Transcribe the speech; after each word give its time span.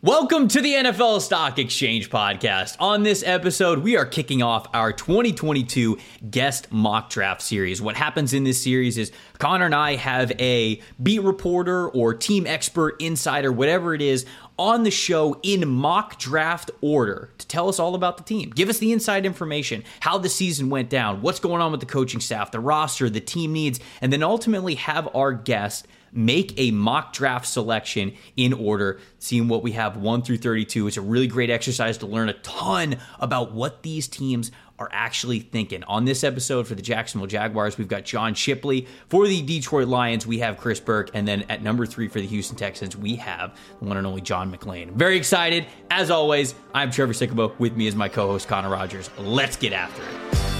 Welcome 0.00 0.46
to 0.48 0.60
the 0.60 0.74
NFL 0.74 1.20
Stock 1.22 1.58
Exchange 1.58 2.08
podcast. 2.08 2.76
On 2.78 3.02
this 3.02 3.24
episode, 3.26 3.80
we 3.80 3.96
are 3.96 4.06
kicking 4.06 4.42
off 4.42 4.68
our 4.72 4.92
2022 4.92 5.98
guest 6.30 6.70
mock 6.70 7.10
draft 7.10 7.42
series. 7.42 7.82
What 7.82 7.96
happens 7.96 8.32
in 8.32 8.44
this 8.44 8.62
series 8.62 8.96
is 8.96 9.10
Connor 9.38 9.64
and 9.64 9.74
I 9.74 9.96
have 9.96 10.30
a 10.38 10.80
beat 11.02 11.24
reporter 11.24 11.88
or 11.88 12.14
team 12.14 12.46
expert, 12.46 13.02
insider, 13.02 13.50
whatever 13.50 13.92
it 13.92 14.00
is, 14.00 14.24
on 14.56 14.84
the 14.84 14.92
show 14.92 15.40
in 15.42 15.68
mock 15.68 16.16
draft 16.20 16.70
order 16.80 17.30
to 17.38 17.48
tell 17.48 17.68
us 17.68 17.80
all 17.80 17.96
about 17.96 18.18
the 18.18 18.22
team. 18.22 18.50
Give 18.50 18.68
us 18.68 18.78
the 18.78 18.92
inside 18.92 19.26
information, 19.26 19.82
how 19.98 20.16
the 20.16 20.28
season 20.28 20.70
went 20.70 20.90
down, 20.90 21.22
what's 21.22 21.40
going 21.40 21.60
on 21.60 21.72
with 21.72 21.80
the 21.80 21.86
coaching 21.86 22.20
staff, 22.20 22.52
the 22.52 22.60
roster, 22.60 23.10
the 23.10 23.20
team 23.20 23.52
needs, 23.52 23.80
and 24.00 24.12
then 24.12 24.22
ultimately 24.22 24.76
have 24.76 25.08
our 25.12 25.32
guest 25.32 25.88
make 26.12 26.58
a 26.58 26.70
mock 26.70 27.12
draft 27.12 27.46
selection 27.46 28.14
in 28.36 28.52
order, 28.52 29.00
seeing 29.18 29.48
what 29.48 29.62
we 29.62 29.72
have 29.72 29.96
1 29.96 30.22
through 30.22 30.38
32. 30.38 30.86
It's 30.86 30.96
a 30.96 31.02
really 31.02 31.26
great 31.26 31.50
exercise 31.50 31.98
to 31.98 32.06
learn 32.06 32.28
a 32.28 32.34
ton 32.34 32.96
about 33.20 33.52
what 33.52 33.82
these 33.82 34.08
teams 34.08 34.50
are 34.78 34.88
actually 34.92 35.40
thinking. 35.40 35.82
On 35.84 36.04
this 36.04 36.22
episode 36.22 36.66
for 36.66 36.74
the 36.74 36.82
Jacksonville 36.82 37.26
Jaguars, 37.26 37.76
we've 37.78 37.88
got 37.88 38.04
John 38.04 38.34
Shipley. 38.34 38.86
For 39.08 39.26
the 39.26 39.42
Detroit 39.42 39.88
Lions, 39.88 40.26
we 40.26 40.38
have 40.38 40.56
Chris 40.56 40.78
Burke. 40.78 41.10
And 41.14 41.26
then 41.26 41.42
at 41.48 41.62
number 41.62 41.84
three 41.84 42.08
for 42.08 42.20
the 42.20 42.26
Houston 42.26 42.56
Texans, 42.56 42.96
we 42.96 43.16
have 43.16 43.58
the 43.80 43.86
one 43.86 43.96
and 43.96 44.06
only 44.06 44.20
John 44.20 44.52
McClain. 44.52 44.92
Very 44.92 45.16
excited. 45.16 45.66
As 45.90 46.10
always, 46.10 46.54
I'm 46.74 46.90
Trevor 46.90 47.12
Sikkema. 47.12 47.58
With 47.58 47.76
me 47.76 47.86
is 47.86 47.96
my 47.96 48.08
co 48.08 48.28
host, 48.28 48.46
Connor 48.48 48.70
Rogers. 48.70 49.10
Let's 49.18 49.56
get 49.56 49.72
after 49.72 50.02
it. 50.02 50.57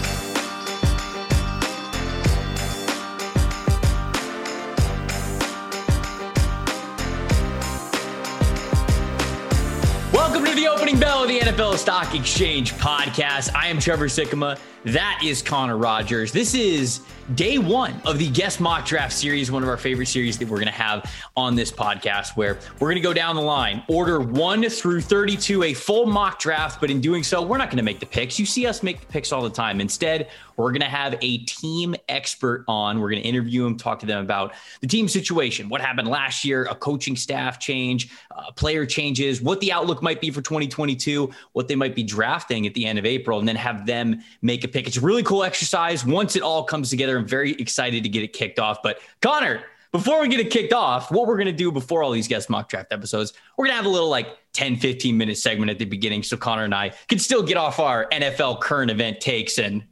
Bell 10.99 11.23
of 11.23 11.29
the 11.29 11.39
NFL 11.39 11.77
Stock 11.77 12.15
Exchange 12.15 12.75
podcast. 12.75 13.55
I 13.55 13.69
am 13.69 13.79
Trevor 13.79 14.07
Sikkema. 14.07 14.59
That 14.93 15.21
is 15.23 15.43
Connor 15.43 15.77
Rogers. 15.77 16.33
This 16.33 16.55
is 16.55 17.03
day 17.35 17.59
one 17.59 18.01
of 18.07 18.19
the 18.19 18.31
guest 18.31 18.59
mock 18.59 18.87
draft 18.87 19.13
series, 19.13 19.51
one 19.53 19.63
of 19.63 19.69
our 19.69 19.77
favorite 19.77 20.07
series 20.07 20.39
that 20.39 20.49
we're 20.49 20.57
going 20.57 20.65
to 20.65 20.73
have 20.73 21.13
on 21.37 21.55
this 21.55 21.71
podcast, 21.71 22.39
where 22.39 22.59
we're 22.81 22.89
going 22.89 22.95
to 22.95 23.03
go 23.03 23.13
down 23.13 23.37
the 23.37 23.43
line, 23.43 23.83
order 23.89 24.19
one 24.19 24.67
through 24.71 25.03
32, 25.03 25.65
a 25.65 25.75
full 25.75 26.07
mock 26.07 26.39
draft. 26.39 26.81
But 26.81 26.91
in 26.91 27.03
doing 27.03 27.23
so, 27.23 27.43
we're 27.43 27.59
not 27.59 27.69
going 27.69 27.77
to 27.77 27.83
make 27.83 28.01
the 28.01 28.07
picks. 28.07 28.39
You 28.39 28.47
see 28.47 28.67
us 28.67 28.83
make 28.83 29.01
the 29.01 29.07
picks 29.09 29.31
all 29.31 29.43
the 29.43 29.51
time. 29.51 29.79
Instead, 29.83 30.31
we're 30.57 30.73
going 30.73 30.81
to 30.81 30.87
have 30.87 31.17
a 31.21 31.39
team 31.39 31.95
expert 32.09 32.65
on. 32.67 32.99
We're 32.99 33.11
going 33.11 33.23
to 33.23 33.29
interview 33.29 33.65
them, 33.65 33.77
talk 33.77 34.01
to 34.01 34.07
them 34.07 34.25
about 34.25 34.55
the 34.81 34.87
team 34.87 35.07
situation, 35.07 35.69
what 35.69 35.83
happened 35.83 36.09
last 36.09 36.45
year, 36.47 36.65
a 36.65 36.75
coaching 36.75 37.15
staff 37.15 37.59
change, 37.59 38.11
uh, 38.35 38.51
player 38.53 38.87
changes, 38.87 39.43
what 39.43 39.61
the 39.61 39.71
outlook 39.71 40.03
might 40.03 40.21
be 40.21 40.31
for 40.31 40.41
2022, 40.41 41.31
what 41.53 41.69
they 41.69 41.77
might 41.77 41.95
be 41.95 42.03
drafting 42.03 42.67
at 42.67 42.73
the 42.73 42.87
end 42.87 42.99
of 42.99 43.05
April, 43.05 43.39
and 43.39 43.47
then 43.47 43.55
have 43.55 43.85
them 43.85 44.21
make 44.41 44.65
a 44.65 44.69
pick. 44.69 44.78
It's 44.87 44.97
a 44.97 45.01
really 45.01 45.23
cool 45.23 45.43
exercise. 45.43 46.05
Once 46.05 46.37
it 46.37 46.43
all 46.43 46.65
comes 46.65 46.91
together, 46.91 47.19
I'm 47.19 47.27
very 47.27 47.53
excited 47.53 48.03
to 48.03 48.09
get 48.09 48.23
it 48.23 48.33
kicked 48.33 48.59
off. 48.59 48.83
But 48.83 49.01
Connor, 49.21 49.63
before 49.93 50.21
we 50.21 50.29
get 50.29 50.41
it 50.41 50.51
kicked 50.51 50.73
off, 50.73 51.11
what 51.11 51.27
we're 51.27 51.37
going 51.37 51.47
to 51.47 51.53
do 51.53 51.73
before 51.73 52.03
all 52.03 52.11
these 52.11 52.29
guest 52.29 52.51
mock 52.51 52.69
draft 52.69 52.93
episodes, 52.93 53.33
we're 53.57 53.67
going 53.67 53.73
to 53.73 53.77
have 53.77 53.87
a 53.87 53.91
little 53.91 54.11
like 54.11 54.29
10, 54.53 54.77
15 54.77 55.17
minute 55.17 55.39
segment 55.39 55.71
at 55.71 55.79
the 55.79 55.85
beginning 55.85 56.23
so 56.23 56.37
Connor 56.37 56.65
and 56.65 56.75
I 56.75 56.93
can 57.09 57.19
still 57.19 57.43
get 57.43 57.57
off 57.57 57.79
our 57.81 58.07
NFL 58.11 58.61
current 58.61 58.91
event 58.91 59.21
takes. 59.21 59.59
And, 59.59 59.85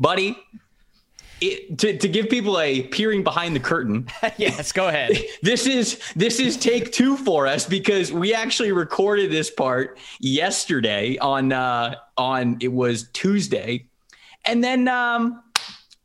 buddy, 0.00 0.36
it, 1.40 1.78
to, 1.78 1.96
to 1.98 2.08
give 2.08 2.28
people 2.28 2.58
a 2.58 2.82
peering 2.82 3.22
behind 3.22 3.54
the 3.54 3.60
curtain. 3.60 4.08
yes, 4.36 4.72
go 4.72 4.88
ahead. 4.88 5.12
This 5.42 5.66
is 5.66 6.00
this 6.16 6.40
is 6.40 6.56
take 6.56 6.92
two 6.92 7.16
for 7.16 7.46
us 7.46 7.66
because 7.66 8.10
we 8.10 8.34
actually 8.34 8.72
recorded 8.72 9.30
this 9.30 9.50
part 9.50 9.98
yesterday 10.18 11.18
on 11.18 11.52
uh 11.52 11.96
on 12.16 12.56
it 12.60 12.72
was 12.72 13.08
Tuesday. 13.12 13.86
And 14.46 14.62
then 14.62 14.88
um 14.88 15.42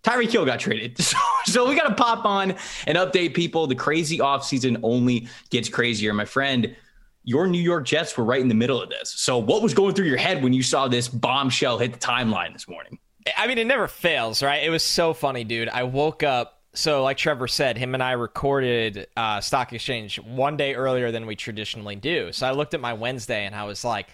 Tyreek 0.03 0.31
Hill 0.31 0.46
got 0.46 0.59
traded. 0.59 0.97
So, 1.12 1.18
so 1.46 1.68
we 1.68 1.75
got 1.75 1.90
to 1.90 1.96
pop 1.96 2.25
on 2.25 2.56
and 2.88 2.97
update 2.97 3.34
people. 3.34 3.68
The 3.68 3.75
crazy 3.75 4.19
offseason 4.19 4.79
only 4.84 5.28
gets 5.50 5.68
crazier. 5.68 6.13
My 6.13 6.25
friend, 6.25 6.75
your 7.24 7.47
New 7.47 7.59
York 7.59 7.85
Jets 7.85 8.18
were 8.18 8.24
right 8.24 8.40
in 8.40 8.47
the 8.47 8.56
middle 8.56 8.81
of 8.81 8.90
this. 8.90 9.12
So 9.12 9.38
what 9.38 9.62
was 9.62 9.74
going 9.74 9.94
through 9.96 10.06
your 10.06 10.18
head 10.18 10.41
when 10.41 10.53
you 10.53 10.63
saw 10.63 10.88
this 10.88 11.07
bombshell 11.07 11.79
hit 11.79 11.94
the 11.94 12.00
timeline 12.00 12.53
this 12.53 12.68
morning? 12.68 13.00
I 13.38 13.47
mean, 13.47 13.57
it 13.57 13.68
never 13.68 13.88
fails, 13.88 14.41
right? 14.41 14.63
It 14.63 14.69
was 14.69 14.84
so 14.84 15.13
funny, 15.13 15.44
dude. 15.44 15.69
I 15.69 15.84
woke 15.84 16.23
up. 16.23 16.59
So, 16.73 17.03
like 17.03 17.18
Trevor 17.18 17.50
said, 17.50 17.78
him 17.78 17.94
and 17.94 18.02
I 18.02 18.13
recorded 18.13 19.08
uh, 19.18 19.41
Stock 19.41 19.73
Exchange 19.73 20.19
one 20.19 20.56
day 20.56 20.73
earlier 20.73 21.12
than 21.12 21.25
we 21.25 21.35
traditionally 21.35 21.97
do. 21.97 22.31
So 22.31 22.47
I 22.47 22.52
looked 22.52 22.73
at 22.73 22.79
my 22.79 22.94
Wednesday 22.94 23.46
and 23.46 23.53
I 23.53 23.66
was 23.66 23.84
like, 23.84 24.08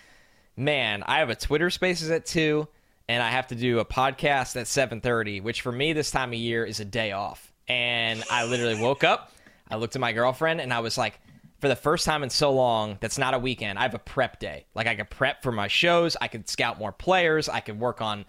man, 0.56 1.04
I 1.04 1.20
have 1.20 1.30
a 1.30 1.36
Twitter 1.36 1.70
Spaces 1.70 2.10
at 2.10 2.26
two 2.26 2.68
and 3.10 3.24
I 3.24 3.30
have 3.30 3.48
to 3.48 3.56
do 3.56 3.80
a 3.80 3.86
podcast 3.86 4.56
at 4.56 4.68
7:30, 4.68 5.42
which 5.42 5.62
for 5.62 5.72
me 5.72 5.94
this 5.94 6.12
time 6.12 6.30
of 6.30 6.40
year 6.40 6.66
is 6.66 6.80
a 6.80 6.86
day 6.86 7.12
off. 7.12 7.52
And 7.68 8.24
I 8.30 8.46
literally 8.46 8.80
woke 8.82 9.04
up, 9.04 9.32
I 9.70 9.76
looked 9.76 9.96
at 9.96 10.00
my 10.00 10.14
girlfriend 10.14 10.62
and 10.62 10.74
I 10.74 10.80
was 10.80 10.98
like, 10.98 11.20
for 11.60 11.68
the 11.68 11.76
first 11.76 12.06
time 12.06 12.24
in 12.24 12.30
so 12.30 12.52
long, 12.54 12.98
that's 13.02 13.18
not 13.18 13.34
a 13.34 13.40
weekend. 13.40 13.80
I 13.80 13.82
have 13.82 13.94
a 13.94 14.00
prep 14.00 14.40
day. 14.40 14.66
Like 14.76 14.88
I 14.88 14.96
could 14.96 15.10
prep 15.10 15.44
for 15.44 15.52
my 15.52 15.68
shows, 15.68 16.16
I 16.20 16.28
could 16.28 16.48
scout 16.48 16.80
more 16.80 16.92
players, 16.92 17.50
I 17.50 17.60
could 17.60 17.80
work 17.80 18.02
on 18.02 18.26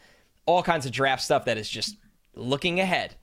all 0.47 0.63
kinds 0.63 0.87
of 0.87 0.93
draft 0.93 1.23
stuff 1.23 1.45
that 1.45 1.59
is 1.59 1.69
just 1.69 1.97
looking 2.35 2.81
ahead. 2.81 3.15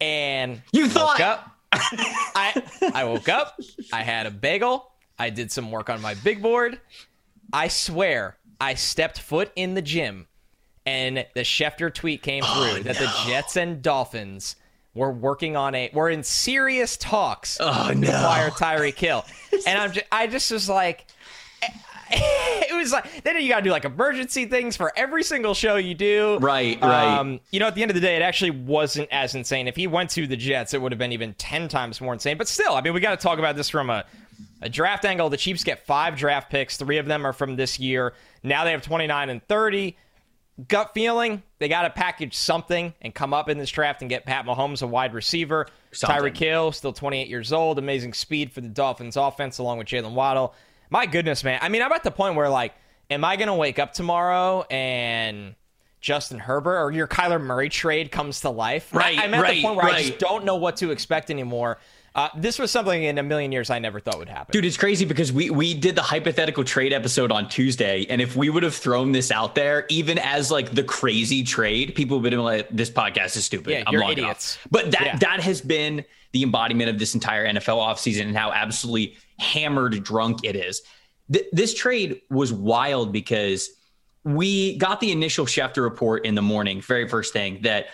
And 0.00 0.62
you 0.72 0.88
thought 0.88 1.20
up, 1.20 1.50
I 1.72 2.62
I 2.94 3.04
woke 3.04 3.28
up, 3.28 3.58
I 3.92 4.02
had 4.02 4.26
a 4.26 4.30
bagel, 4.30 4.92
I 5.18 5.30
did 5.30 5.52
some 5.52 5.70
work 5.70 5.90
on 5.90 6.00
my 6.00 6.14
big 6.14 6.42
board. 6.42 6.80
I 7.52 7.68
swear, 7.68 8.38
I 8.60 8.74
stepped 8.74 9.18
foot 9.18 9.50
in 9.56 9.74
the 9.74 9.82
gym 9.82 10.26
and 10.86 11.26
the 11.34 11.40
Schefter 11.40 11.92
tweet 11.92 12.22
came 12.22 12.42
through 12.42 12.50
oh, 12.52 12.82
that 12.82 12.98
no. 12.98 13.06
the 13.06 13.12
Jets 13.26 13.56
and 13.56 13.82
Dolphins 13.82 14.56
were 14.94 15.10
working 15.12 15.56
on 15.56 15.74
a 15.74 15.90
we're 15.92 16.10
in 16.10 16.22
serious 16.22 16.96
talks 16.96 17.58
oh, 17.60 17.92
no. 17.94 18.06
to 18.06 18.16
acquire 18.16 18.50
Tyreek 18.50 18.98
Hill, 18.98 19.24
and 19.66 19.78
I'm 19.78 19.92
just, 19.92 20.06
I 20.10 20.26
just 20.26 20.50
was 20.50 20.68
like 20.68 21.06
it 22.12 22.74
was 22.74 22.90
like 22.90 23.22
then 23.22 23.40
you 23.40 23.48
got 23.48 23.58
to 23.58 23.62
do 23.62 23.70
like 23.70 23.84
emergency 23.84 24.44
things 24.46 24.76
for 24.76 24.92
every 24.96 25.22
single 25.22 25.54
show 25.54 25.76
you 25.76 25.94
do. 25.94 26.38
Right, 26.40 26.80
right. 26.80 27.18
Um, 27.18 27.38
you 27.52 27.60
know, 27.60 27.68
at 27.68 27.76
the 27.76 27.82
end 27.82 27.90
of 27.90 27.94
the 27.94 28.00
day, 28.00 28.16
it 28.16 28.22
actually 28.22 28.50
wasn't 28.50 29.08
as 29.12 29.36
insane. 29.36 29.68
If 29.68 29.76
he 29.76 29.86
went 29.86 30.10
to 30.10 30.26
the 30.26 30.36
Jets, 30.36 30.74
it 30.74 30.82
would 30.82 30.90
have 30.90 30.98
been 30.98 31.12
even 31.12 31.34
ten 31.34 31.68
times 31.68 32.00
more 32.00 32.12
insane. 32.12 32.36
But 32.36 32.48
still, 32.48 32.74
I 32.74 32.80
mean, 32.80 32.94
we 32.94 33.00
got 33.00 33.16
to 33.18 33.22
talk 33.22 33.38
about 33.38 33.54
this 33.54 33.68
from 33.68 33.90
a, 33.90 34.04
a 34.60 34.68
draft 34.68 35.04
angle. 35.04 35.30
The 35.30 35.36
Chiefs 35.36 35.62
get 35.62 35.86
five 35.86 36.16
draft 36.16 36.50
picks. 36.50 36.76
Three 36.76 36.98
of 36.98 37.06
them 37.06 37.24
are 37.24 37.32
from 37.32 37.54
this 37.54 37.78
year. 37.78 38.14
Now 38.42 38.64
they 38.64 38.72
have 38.72 38.82
twenty 38.82 39.06
nine 39.06 39.30
and 39.30 39.46
thirty 39.46 39.96
gut 40.68 40.92
feeling, 40.94 41.42
they 41.58 41.68
got 41.68 41.82
to 41.82 41.90
package 41.90 42.34
something 42.34 42.94
and 43.00 43.14
come 43.14 43.32
up 43.32 43.48
in 43.48 43.58
this 43.58 43.70
draft 43.70 44.02
and 44.02 44.08
get 44.08 44.24
Pat 44.24 44.44
Mahomes 44.44 44.82
a 44.82 44.86
wide 44.86 45.14
receiver. 45.14 45.66
Tyreek 45.92 46.36
Hill, 46.36 46.72
still 46.72 46.92
28 46.92 47.28
years 47.28 47.52
old, 47.52 47.78
amazing 47.78 48.12
speed 48.12 48.52
for 48.52 48.60
the 48.60 48.68
Dolphins 48.68 49.16
offense, 49.16 49.58
along 49.58 49.78
with 49.78 49.86
Jaylen 49.86 50.14
Waddle. 50.14 50.54
My 50.90 51.06
goodness, 51.06 51.44
man. 51.44 51.58
I 51.62 51.68
mean, 51.68 51.82
I'm 51.82 51.92
at 51.92 52.02
the 52.02 52.10
point 52.10 52.34
where, 52.34 52.48
like, 52.48 52.74
am 53.10 53.24
I 53.24 53.36
going 53.36 53.48
to 53.48 53.54
wake 53.54 53.78
up 53.78 53.92
tomorrow 53.92 54.62
and 54.70 55.54
Justin 56.00 56.38
Herbert 56.38 56.80
or 56.80 56.90
your 56.90 57.06
Kyler 57.06 57.40
Murray 57.40 57.68
trade 57.68 58.10
comes 58.10 58.40
to 58.40 58.50
life? 58.50 58.92
Right. 58.92 59.18
I'm 59.18 59.34
at 59.34 59.42
right, 59.42 59.54
the 59.56 59.62
point 59.62 59.76
where 59.76 59.86
right. 59.86 59.96
I 59.96 60.02
just 60.02 60.18
don't 60.18 60.44
know 60.44 60.56
what 60.56 60.78
to 60.78 60.90
expect 60.90 61.30
anymore. 61.30 61.78
Uh, 62.14 62.28
this 62.36 62.58
was 62.58 62.70
something 62.70 63.04
in 63.04 63.18
a 63.18 63.22
million 63.22 63.52
years 63.52 63.70
I 63.70 63.78
never 63.78 64.00
thought 64.00 64.18
would 64.18 64.28
happen. 64.28 64.52
Dude, 64.52 64.64
it's 64.64 64.76
crazy 64.76 65.04
because 65.04 65.32
we 65.32 65.50
we 65.50 65.74
did 65.74 65.94
the 65.94 66.02
hypothetical 66.02 66.64
trade 66.64 66.92
episode 66.92 67.30
on 67.30 67.48
Tuesday, 67.48 68.04
and 68.10 68.20
if 68.20 68.34
we 68.34 68.50
would 68.50 68.62
have 68.64 68.74
thrown 68.74 69.12
this 69.12 69.30
out 69.30 69.54
there, 69.54 69.86
even 69.90 70.18
as 70.18 70.50
like 70.50 70.72
the 70.72 70.82
crazy 70.82 71.44
trade, 71.44 71.94
people 71.94 72.18
would 72.18 72.32
have 72.32 72.38
been 72.38 72.44
like, 72.44 72.68
"This 72.70 72.90
podcast 72.90 73.36
is 73.36 73.44
stupid. 73.44 73.70
Yeah, 73.70 73.84
I'm 73.86 73.92
you're 73.92 74.10
idiots." 74.10 74.56
off." 74.56 74.68
But 74.70 74.90
that 74.90 75.02
Yeah. 75.04 75.16
that 75.18 75.40
has 75.40 75.60
been 75.60 76.04
the 76.32 76.42
embodiment 76.42 76.90
of 76.90 76.98
this 76.98 77.14
entire 77.14 77.46
NFL 77.46 77.78
offseason 77.78 78.22
and 78.22 78.36
how 78.36 78.52
absolutely 78.52 79.16
hammered 79.38 80.02
drunk 80.02 80.40
it 80.44 80.56
is. 80.56 80.82
Th- 81.32 81.46
this 81.52 81.74
trade 81.74 82.20
was 82.30 82.52
wild 82.52 83.12
because 83.12 83.70
we 84.24 84.76
got 84.78 85.00
the 85.00 85.12
initial 85.12 85.46
Schefter 85.46 85.82
report 85.82 86.26
in 86.26 86.34
the 86.34 86.42
morning, 86.42 86.82
very 86.82 87.08
first 87.08 87.32
thing, 87.32 87.60
that 87.62 87.86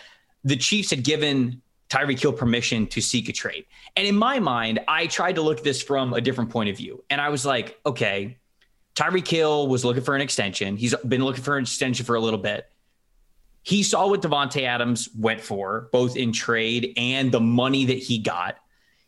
the 0.45 0.57
Chiefs 0.57 0.91
had 0.91 1.05
given 1.05 1.63
Tyreek 1.89 2.21
Hill 2.21 2.33
permission 2.33 2.87
to 2.89 3.01
seek 3.01 3.29
a 3.29 3.33
trade. 3.33 3.65
And 3.97 4.07
in 4.07 4.17
my 4.17 4.39
mind, 4.41 4.81
I 4.89 5.07
tried 5.07 5.37
to 5.37 5.43
look 5.43 5.59
at 5.59 5.65
this 5.65 5.83
from 5.83 6.13
a 6.13 6.21
different 6.21 6.51
point 6.51 6.69
of 6.69 6.77
view. 6.77 7.05
And 7.11 7.21
I 7.21 7.29
was 7.29 7.47
like, 7.47 7.79
okay, 7.87 8.39
Tyreek 8.95 9.29
Hill 9.29 9.69
was 9.69 9.85
looking 9.85 10.03
for 10.03 10.15
an 10.15 10.21
extension. 10.21 10.77
He's 10.77 10.95
been 10.97 11.25
looking 11.25 11.45
for 11.45 11.57
an 11.57 11.63
extension 11.63 12.05
for 12.05 12.17
a 12.17 12.21
little 12.21 12.39
bit. 12.39 12.67
He 13.63 13.83
saw 13.83 14.09
what 14.09 14.23
Davante 14.23 14.63
Adams 14.63 15.09
went 15.19 15.41
for, 15.41 15.89
both 15.93 16.17
in 16.17 16.33
trade 16.33 16.93
and 16.97 17.33
the 17.33 17.41
money 17.41 17.85
that 17.87 17.99
he 17.99 18.19
got. 18.19 18.57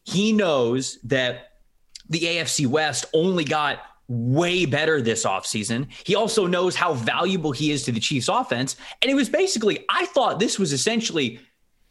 He 0.04 0.32
knows 0.32 0.98
that 1.04 1.60
the 2.08 2.20
AFC 2.20 2.66
West 2.66 3.04
only 3.12 3.44
got 3.44 3.80
way 4.08 4.64
better 4.64 5.00
this 5.00 5.24
offseason. 5.24 5.86
He 6.04 6.16
also 6.16 6.46
knows 6.46 6.74
how 6.74 6.94
valuable 6.94 7.52
he 7.52 7.70
is 7.70 7.84
to 7.84 7.92
the 7.92 8.00
Chiefs 8.00 8.28
offense. 8.28 8.76
And 9.02 9.10
it 9.10 9.14
was 9.14 9.28
basically, 9.28 9.84
I 9.88 10.06
thought 10.06 10.40
this 10.40 10.58
was 10.58 10.72
essentially 10.72 11.40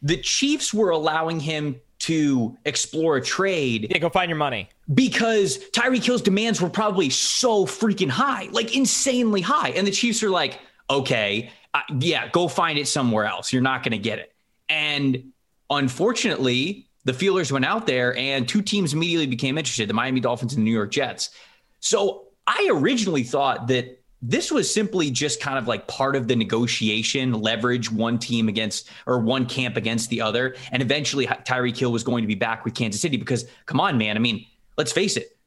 the 0.02 0.18
Chiefs 0.18 0.74
were 0.74 0.90
allowing 0.90 1.40
him 1.40 1.80
to 2.00 2.56
explore 2.66 3.18
a 3.18 3.22
trade 3.22 3.88
Yeah, 3.90 3.98
go 3.98 4.10
find 4.10 4.30
your 4.30 4.38
money. 4.38 4.70
because 4.94 5.58
Tyreek 5.72 6.04
Hill's 6.04 6.22
demands 6.22 6.62
were 6.62 6.70
probably 6.70 7.10
so 7.10 7.66
freaking 7.66 8.10
high, 8.10 8.50
like 8.52 8.76
insanely 8.76 9.42
high. 9.42 9.70
And 9.70 9.86
the 9.88 9.92
Chiefs 9.92 10.22
are 10.22 10.30
like, 10.30 10.60
okay, 10.90 11.50
uh, 11.74 11.82
yeah, 12.00 12.28
go 12.30 12.48
find 12.48 12.78
it 12.78 12.88
somewhere 12.88 13.26
else. 13.26 13.52
You're 13.52 13.64
not 13.64 13.82
going 13.84 13.92
to 13.94 13.98
get 13.98 14.20
it. 14.20 14.32
And 14.70 15.32
unfortunately, 15.70 16.88
the 17.06 17.14
feelers 17.14 17.52
went 17.52 17.66
out 17.66 17.88
there 17.88 18.16
and 18.16 18.48
two 18.48 18.62
teams 18.62 18.94
immediately 18.94 19.28
became 19.28 19.58
interested 19.58 19.90
the 19.90 19.94
Miami 19.94 20.20
Dolphins 20.20 20.54
and 20.54 20.62
the 20.62 20.66
New 20.66 20.76
York 20.76 20.92
Jets. 20.92 21.32
So 21.80 22.28
I 22.46 22.70
originally 22.72 23.24
thought 23.24 23.68
that 23.68 23.97
this 24.22 24.52
was 24.52 24.72
simply 24.74 25.12
just 25.12 25.40
kind 25.40 25.58
of 25.58 25.68
like 25.68 25.88
part 25.88 26.16
of 26.16 26.28
the 26.28 26.36
negotiation, 26.36 27.34
leverage 27.34 27.92
one 27.92 28.18
team 28.18 28.50
against 28.50 28.90
or 29.06 29.20
one 29.20 29.46
camp 29.46 29.78
against 29.78 30.10
the 30.10 30.22
other. 30.22 30.56
And 30.72 30.82
eventually 30.82 31.28
Tyreek 31.28 31.78
Hill 31.78 31.92
was 31.92 32.04
going 32.04 32.24
to 32.24 32.28
be 32.28 32.36
back 32.36 32.66
with 32.66 32.74
Kansas 32.74 33.00
City 33.00 33.18
because, 33.18 33.46
come 33.68 33.80
on, 33.80 33.98
man. 33.98 34.16
I 34.16 34.20
mean, 34.20 34.46
let's 34.76 34.92
face 34.92 35.18
it. 35.18 35.38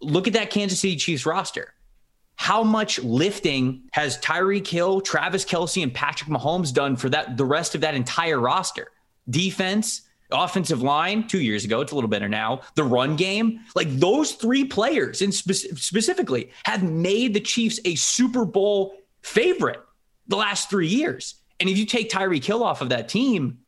Look 0.00 0.28
at 0.28 0.34
that 0.34 0.50
Kansas 0.50 0.78
City 0.78 0.96
Chiefs 0.96 1.26
roster. 1.26 1.74
How 2.36 2.62
much 2.62 2.98
lifting 3.00 3.82
has 3.92 4.18
Tyreek 4.18 4.66
Hill, 4.66 5.00
Travis 5.00 5.44
Kelce, 5.44 5.82
and 5.82 5.92
Patrick 5.92 6.30
Mahomes 6.30 6.72
done 6.72 6.94
for 6.94 7.08
that 7.08 7.36
the 7.36 7.46
rest 7.46 7.74
of 7.74 7.80
that 7.80 7.94
entire 7.94 8.38
roster? 8.38 8.92
Defense, 9.28 10.02
offensive 10.30 10.82
line 10.82 11.26
two 11.28 11.40
years 11.40 11.64
ago. 11.64 11.80
It's 11.80 11.92
a 11.92 11.94
little 11.94 12.10
better 12.10 12.28
now. 12.28 12.62
The 12.74 12.84
run 12.84 13.16
game, 13.16 13.60
like 13.74 13.90
those 13.90 14.32
three 14.32 14.64
players, 14.64 15.22
and 15.22 15.32
spe- 15.32 15.76
specifically, 15.76 16.50
have 16.64 16.82
made 16.82 17.34
the 17.34 17.40
Chiefs 17.40 17.80
a 17.84 17.94
Super 17.94 18.44
Bowl 18.44 18.96
favorite 19.22 19.80
the 20.28 20.36
last 20.36 20.70
three 20.70 20.88
years. 20.88 21.36
And 21.60 21.68
if 21.70 21.78
you 21.78 21.86
take 21.86 22.10
Tyreek 22.10 22.44
Hill 22.44 22.62
off 22.62 22.80
of 22.80 22.90
that 22.90 23.08
team, 23.08 23.58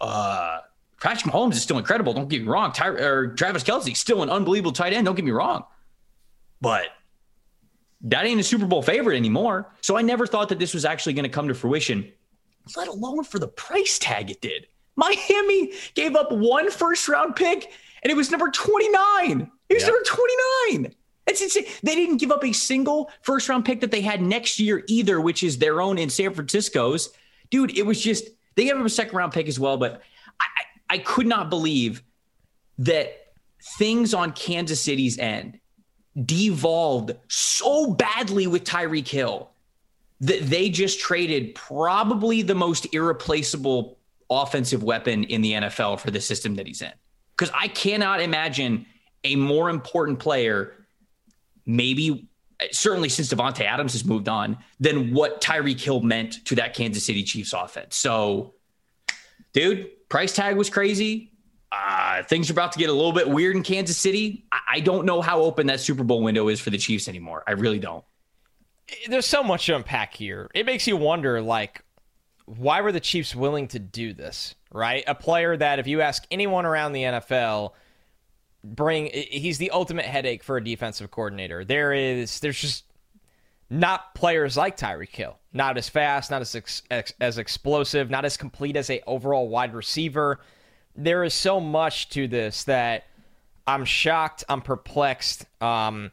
uh, 0.00 0.58
Patrick 1.00 1.32
Mahomes 1.32 1.52
is 1.52 1.62
still 1.62 1.78
incredible. 1.78 2.12
Don't 2.12 2.28
get 2.28 2.42
me 2.42 2.48
wrong. 2.48 2.72
Ty- 2.72 2.88
or 2.88 3.28
Travis 3.28 3.62
Kelce 3.62 3.96
still 3.96 4.22
an 4.22 4.30
unbelievable 4.30 4.72
tight 4.72 4.92
end. 4.92 5.06
Don't 5.06 5.14
get 5.14 5.24
me 5.24 5.30
wrong, 5.30 5.64
but 6.60 6.86
that 8.02 8.26
ain't 8.26 8.40
a 8.40 8.44
Super 8.44 8.66
Bowl 8.66 8.82
favorite 8.82 9.16
anymore. 9.16 9.72
So 9.80 9.96
I 9.96 10.02
never 10.02 10.26
thought 10.26 10.48
that 10.50 10.58
this 10.58 10.74
was 10.74 10.84
actually 10.84 11.14
going 11.14 11.24
to 11.24 11.28
come 11.28 11.48
to 11.48 11.54
fruition, 11.54 12.12
let 12.76 12.88
alone 12.88 13.24
for 13.24 13.38
the 13.38 13.48
price 13.48 13.98
tag 13.98 14.30
it 14.30 14.40
did. 14.40 14.66
Miami 14.98 15.72
gave 15.94 16.16
up 16.16 16.32
one 16.32 16.70
first 16.70 17.08
round 17.08 17.36
pick 17.36 17.72
and 18.02 18.10
it 18.10 18.16
was 18.16 18.30
number 18.30 18.50
29. 18.50 19.50
It 19.68 19.74
was 19.74 19.84
number 19.84 20.02
29. 20.04 20.94
That's 21.24 21.40
insane. 21.40 21.66
They 21.82 21.94
didn't 21.94 22.16
give 22.16 22.32
up 22.32 22.44
a 22.44 22.52
single 22.52 23.10
first 23.22 23.48
round 23.48 23.64
pick 23.64 23.80
that 23.82 23.90
they 23.90 24.00
had 24.00 24.20
next 24.20 24.58
year 24.58 24.82
either, 24.88 25.20
which 25.20 25.42
is 25.42 25.58
their 25.58 25.80
own 25.80 25.98
in 25.98 26.10
San 26.10 26.34
Francisco's. 26.34 27.10
Dude, 27.50 27.76
it 27.76 27.84
was 27.84 28.02
just, 28.02 28.28
they 28.56 28.64
gave 28.64 28.76
up 28.76 28.84
a 28.84 28.88
second 28.88 29.16
round 29.16 29.32
pick 29.32 29.46
as 29.46 29.60
well, 29.60 29.76
but 29.76 30.02
I, 30.40 30.44
I, 30.90 30.94
I 30.94 30.98
could 30.98 31.26
not 31.26 31.48
believe 31.48 32.02
that 32.78 33.12
things 33.78 34.14
on 34.14 34.32
Kansas 34.32 34.80
City's 34.80 35.18
end 35.18 35.60
devolved 36.24 37.12
so 37.28 37.92
badly 37.92 38.46
with 38.46 38.64
Tyreek 38.64 39.06
Hill 39.06 39.50
that 40.20 40.42
they 40.48 40.70
just 40.70 40.98
traded 40.98 41.54
probably 41.54 42.42
the 42.42 42.54
most 42.54 42.92
irreplaceable 42.92 43.97
offensive 44.30 44.82
weapon 44.82 45.24
in 45.24 45.40
the 45.40 45.52
NFL 45.52 46.00
for 46.00 46.10
the 46.10 46.20
system 46.20 46.54
that 46.56 46.66
he's 46.66 46.82
in. 46.82 46.92
Because 47.36 47.52
I 47.54 47.68
cannot 47.68 48.20
imagine 48.20 48.86
a 49.24 49.36
more 49.36 49.70
important 49.70 50.18
player, 50.18 50.74
maybe 51.66 52.28
certainly 52.72 53.08
since 53.08 53.32
Davante 53.32 53.60
Adams 53.60 53.92
has 53.92 54.04
moved 54.04 54.28
on, 54.28 54.58
than 54.80 55.14
what 55.14 55.40
Tyreek 55.40 55.80
Hill 55.80 56.00
meant 56.00 56.44
to 56.46 56.56
that 56.56 56.74
Kansas 56.74 57.04
City 57.04 57.22
Chiefs 57.22 57.52
offense. 57.52 57.96
So, 57.96 58.54
dude, 59.52 59.88
price 60.08 60.32
tag 60.32 60.56
was 60.56 60.70
crazy. 60.70 61.32
Uh, 61.70 62.22
things 62.22 62.48
are 62.48 62.54
about 62.54 62.72
to 62.72 62.78
get 62.78 62.88
a 62.88 62.92
little 62.92 63.12
bit 63.12 63.28
weird 63.28 63.54
in 63.54 63.62
Kansas 63.62 63.96
City. 63.96 64.46
I, 64.50 64.58
I 64.74 64.80
don't 64.80 65.04
know 65.04 65.20
how 65.20 65.42
open 65.42 65.66
that 65.66 65.80
Super 65.80 66.02
Bowl 66.02 66.22
window 66.22 66.48
is 66.48 66.60
for 66.60 66.70
the 66.70 66.78
Chiefs 66.78 67.08
anymore. 67.08 67.44
I 67.46 67.52
really 67.52 67.78
don't. 67.78 68.04
There's 69.06 69.26
so 69.26 69.42
much 69.42 69.66
to 69.66 69.76
unpack 69.76 70.14
here. 70.14 70.50
It 70.54 70.64
makes 70.64 70.86
you 70.86 70.96
wonder, 70.96 71.42
like, 71.42 71.84
why 72.56 72.80
were 72.80 72.92
the 72.92 73.00
Chiefs 73.00 73.34
willing 73.34 73.68
to 73.68 73.78
do 73.78 74.12
this? 74.12 74.54
Right, 74.72 75.04
a 75.06 75.14
player 75.14 75.56
that 75.56 75.78
if 75.78 75.86
you 75.86 76.00
ask 76.02 76.26
anyone 76.30 76.66
around 76.66 76.92
the 76.92 77.02
NFL, 77.02 77.72
bring 78.62 79.10
he's 79.12 79.58
the 79.58 79.70
ultimate 79.70 80.04
headache 80.04 80.42
for 80.42 80.56
a 80.56 80.64
defensive 80.64 81.10
coordinator. 81.10 81.64
There 81.64 81.92
is 81.92 82.40
there's 82.40 82.60
just 82.60 82.84
not 83.70 84.14
players 84.14 84.56
like 84.56 84.76
Tyreek 84.76 85.14
Hill, 85.14 85.38
not 85.52 85.76
as 85.76 85.88
fast, 85.88 86.30
not 86.30 86.40
as 86.40 86.54
ex, 86.54 86.82
ex, 86.90 87.12
as 87.20 87.38
explosive, 87.38 88.10
not 88.10 88.24
as 88.24 88.36
complete 88.36 88.76
as 88.76 88.90
a 88.90 89.02
overall 89.06 89.48
wide 89.48 89.74
receiver. 89.74 90.40
There 90.96 91.24
is 91.24 91.34
so 91.34 91.60
much 91.60 92.08
to 92.10 92.26
this 92.26 92.64
that 92.64 93.04
I'm 93.66 93.84
shocked, 93.84 94.44
I'm 94.48 94.62
perplexed. 94.62 95.44
Um, 95.62 96.10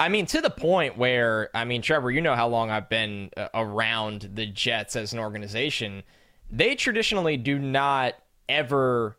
I 0.00 0.08
mean, 0.08 0.24
to 0.26 0.40
the 0.40 0.50
point 0.50 0.96
where, 0.96 1.50
I 1.54 1.66
mean, 1.66 1.82
Trevor, 1.82 2.10
you 2.10 2.22
know 2.22 2.34
how 2.34 2.48
long 2.48 2.70
I've 2.70 2.88
been 2.88 3.30
uh, 3.36 3.48
around 3.52 4.30
the 4.32 4.46
Jets 4.46 4.96
as 4.96 5.12
an 5.12 5.18
organization. 5.18 6.02
They 6.50 6.74
traditionally 6.74 7.36
do 7.36 7.58
not 7.58 8.14
ever 8.48 9.18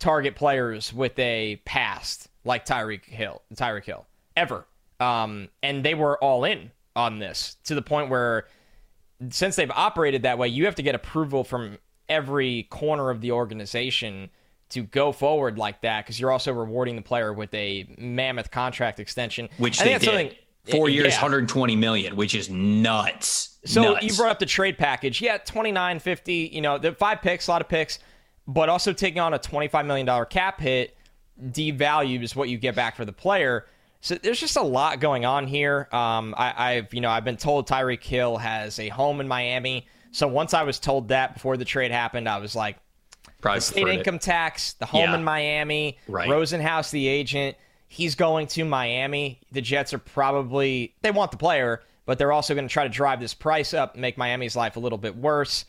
target 0.00 0.34
players 0.34 0.92
with 0.92 1.16
a 1.20 1.62
past 1.64 2.28
like 2.44 2.66
Tyreek 2.66 3.04
Hill, 3.04 3.40
Tyreek 3.54 3.84
Hill, 3.84 4.04
ever. 4.36 4.66
Um, 4.98 5.48
and 5.62 5.84
they 5.84 5.94
were 5.94 6.22
all 6.22 6.44
in 6.44 6.72
on 6.96 7.20
this 7.20 7.56
to 7.64 7.76
the 7.76 7.82
point 7.82 8.10
where, 8.10 8.48
since 9.30 9.54
they've 9.54 9.70
operated 9.70 10.22
that 10.22 10.38
way, 10.38 10.48
you 10.48 10.64
have 10.64 10.74
to 10.74 10.82
get 10.82 10.96
approval 10.96 11.44
from 11.44 11.78
every 12.08 12.64
corner 12.64 13.10
of 13.10 13.20
the 13.20 13.30
organization 13.30 14.30
to 14.70 14.82
go 14.82 15.12
forward 15.12 15.58
like 15.58 15.80
that 15.82 16.04
because 16.04 16.18
you're 16.18 16.32
also 16.32 16.52
rewarding 16.52 16.96
the 16.96 17.02
player 17.02 17.32
with 17.32 17.52
a 17.54 17.86
mammoth 17.98 18.50
contract 18.50 18.98
extension, 19.00 19.48
which 19.58 19.80
I 19.80 19.84
they 19.84 19.98
did. 19.98 20.36
Four 20.70 20.88
years, 20.88 21.14
Yeah. 21.14 21.22
120 21.22 21.76
million, 21.76 22.16
which 22.16 22.34
is 22.34 22.50
nuts. 22.50 23.58
So 23.64 23.82
Nuts. 23.92 24.04
you 24.04 24.12
brought 24.16 24.32
up 24.32 24.38
the 24.40 24.46
trade 24.46 24.76
package. 24.78 25.20
Yeah, 25.20 25.38
29, 25.38 26.00
50, 26.00 26.50
you 26.52 26.60
know, 26.60 26.76
the 26.78 26.92
five 26.92 27.22
picks, 27.22 27.46
a 27.46 27.52
lot 27.52 27.60
of 27.60 27.68
picks, 27.68 28.00
but 28.48 28.68
also 28.68 28.92
taking 28.92 29.20
on 29.20 29.32
a 29.32 29.38
$25 29.38 29.86
million 29.86 30.24
cap 30.26 30.60
hit 30.60 30.96
devalues 31.40 32.34
what 32.34 32.48
you 32.48 32.58
get 32.58 32.74
back 32.74 32.96
for 32.96 33.04
the 33.04 33.12
player. 33.12 33.66
So 34.00 34.14
there's 34.16 34.40
just 34.40 34.56
a 34.56 34.62
lot 34.62 35.00
going 35.00 35.24
on 35.24 35.46
here. 35.46 35.88
Um, 35.92 36.34
I, 36.36 36.72
I've, 36.74 36.94
you 36.94 37.00
know, 37.00 37.10
I've 37.10 37.24
been 37.24 37.36
told 37.36 37.68
Tyreek 37.68 38.02
Hill 38.02 38.36
has 38.36 38.78
a 38.78 38.88
home 38.88 39.20
in 39.20 39.28
Miami. 39.28 39.86
So 40.12 40.28
once 40.28 40.54
I 40.54 40.62
was 40.62 40.78
told 40.78 41.08
that 41.08 41.34
before 41.34 41.56
the 41.56 41.64
trade 41.64 41.90
happened, 41.90 42.28
I 42.28 42.38
was 42.38 42.54
like, 42.54 42.76
Probably 43.40 43.60
state 43.60 43.82
preferred 43.82 43.94
it. 43.94 43.98
income 43.98 44.18
tax, 44.18 44.72
the 44.74 44.86
home 44.86 45.00
Yeah. 45.02 45.14
in 45.14 45.24
Miami, 45.24 45.98
Right. 46.08 46.28
Rosenhaus, 46.28 46.90
the 46.90 47.06
agent. 47.08 47.56
He's 47.88 48.14
going 48.14 48.46
to 48.48 48.64
Miami. 48.64 49.40
The 49.52 49.60
Jets 49.60 49.92
are 49.94 49.98
probably 49.98 50.94
they 51.02 51.10
want 51.10 51.30
the 51.30 51.36
player, 51.36 51.82
but 52.04 52.18
they're 52.18 52.32
also 52.32 52.54
going 52.54 52.66
to 52.66 52.72
try 52.72 52.82
to 52.84 52.88
drive 52.90 53.20
this 53.20 53.34
price 53.34 53.72
up, 53.74 53.92
and 53.94 54.00
make 54.02 54.18
Miami's 54.18 54.56
life 54.56 54.76
a 54.76 54.80
little 54.80 54.98
bit 54.98 55.16
worse. 55.16 55.64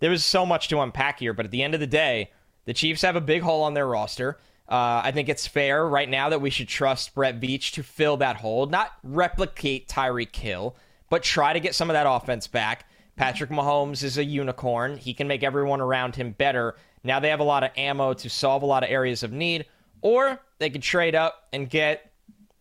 There 0.00 0.10
was 0.10 0.24
so 0.24 0.44
much 0.44 0.68
to 0.68 0.80
unpack 0.80 1.20
here, 1.20 1.32
but 1.32 1.44
at 1.46 1.50
the 1.52 1.62
end 1.62 1.74
of 1.74 1.80
the 1.80 1.86
day, 1.86 2.30
the 2.64 2.74
Chiefs 2.74 3.02
have 3.02 3.16
a 3.16 3.20
big 3.20 3.42
hole 3.42 3.62
on 3.62 3.74
their 3.74 3.86
roster. 3.86 4.38
Uh, 4.68 5.00
I 5.04 5.12
think 5.12 5.28
it's 5.28 5.46
fair 5.46 5.86
right 5.86 6.08
now 6.08 6.28
that 6.28 6.40
we 6.40 6.50
should 6.50 6.68
trust 6.68 7.14
Brett 7.14 7.40
Veach 7.40 7.72
to 7.72 7.82
fill 7.82 8.16
that 8.18 8.36
hole, 8.36 8.66
not 8.66 8.92
replicate 9.02 9.88
Tyreek 9.88 10.34
Hill, 10.34 10.74
but 11.10 11.22
try 11.22 11.52
to 11.52 11.60
get 11.60 11.74
some 11.74 11.90
of 11.90 11.94
that 11.94 12.06
offense 12.08 12.46
back. 12.46 12.86
Patrick 13.16 13.50
Mahomes 13.50 14.02
is 14.02 14.16
a 14.18 14.24
unicorn. 14.24 14.96
He 14.96 15.12
can 15.14 15.28
make 15.28 15.42
everyone 15.42 15.80
around 15.80 16.16
him 16.16 16.32
better. 16.32 16.74
Now 17.04 17.20
they 17.20 17.28
have 17.30 17.40
a 17.40 17.44
lot 17.44 17.64
of 17.64 17.70
ammo 17.76 18.12
to 18.14 18.30
solve 18.30 18.62
a 18.62 18.66
lot 18.66 18.82
of 18.84 18.90
areas 18.90 19.22
of 19.22 19.32
need. 19.32 19.66
or 20.02 20.40
they 20.58 20.68
could 20.70 20.82
trade 20.82 21.14
up 21.14 21.46
and 21.52 21.70
get 21.70 22.10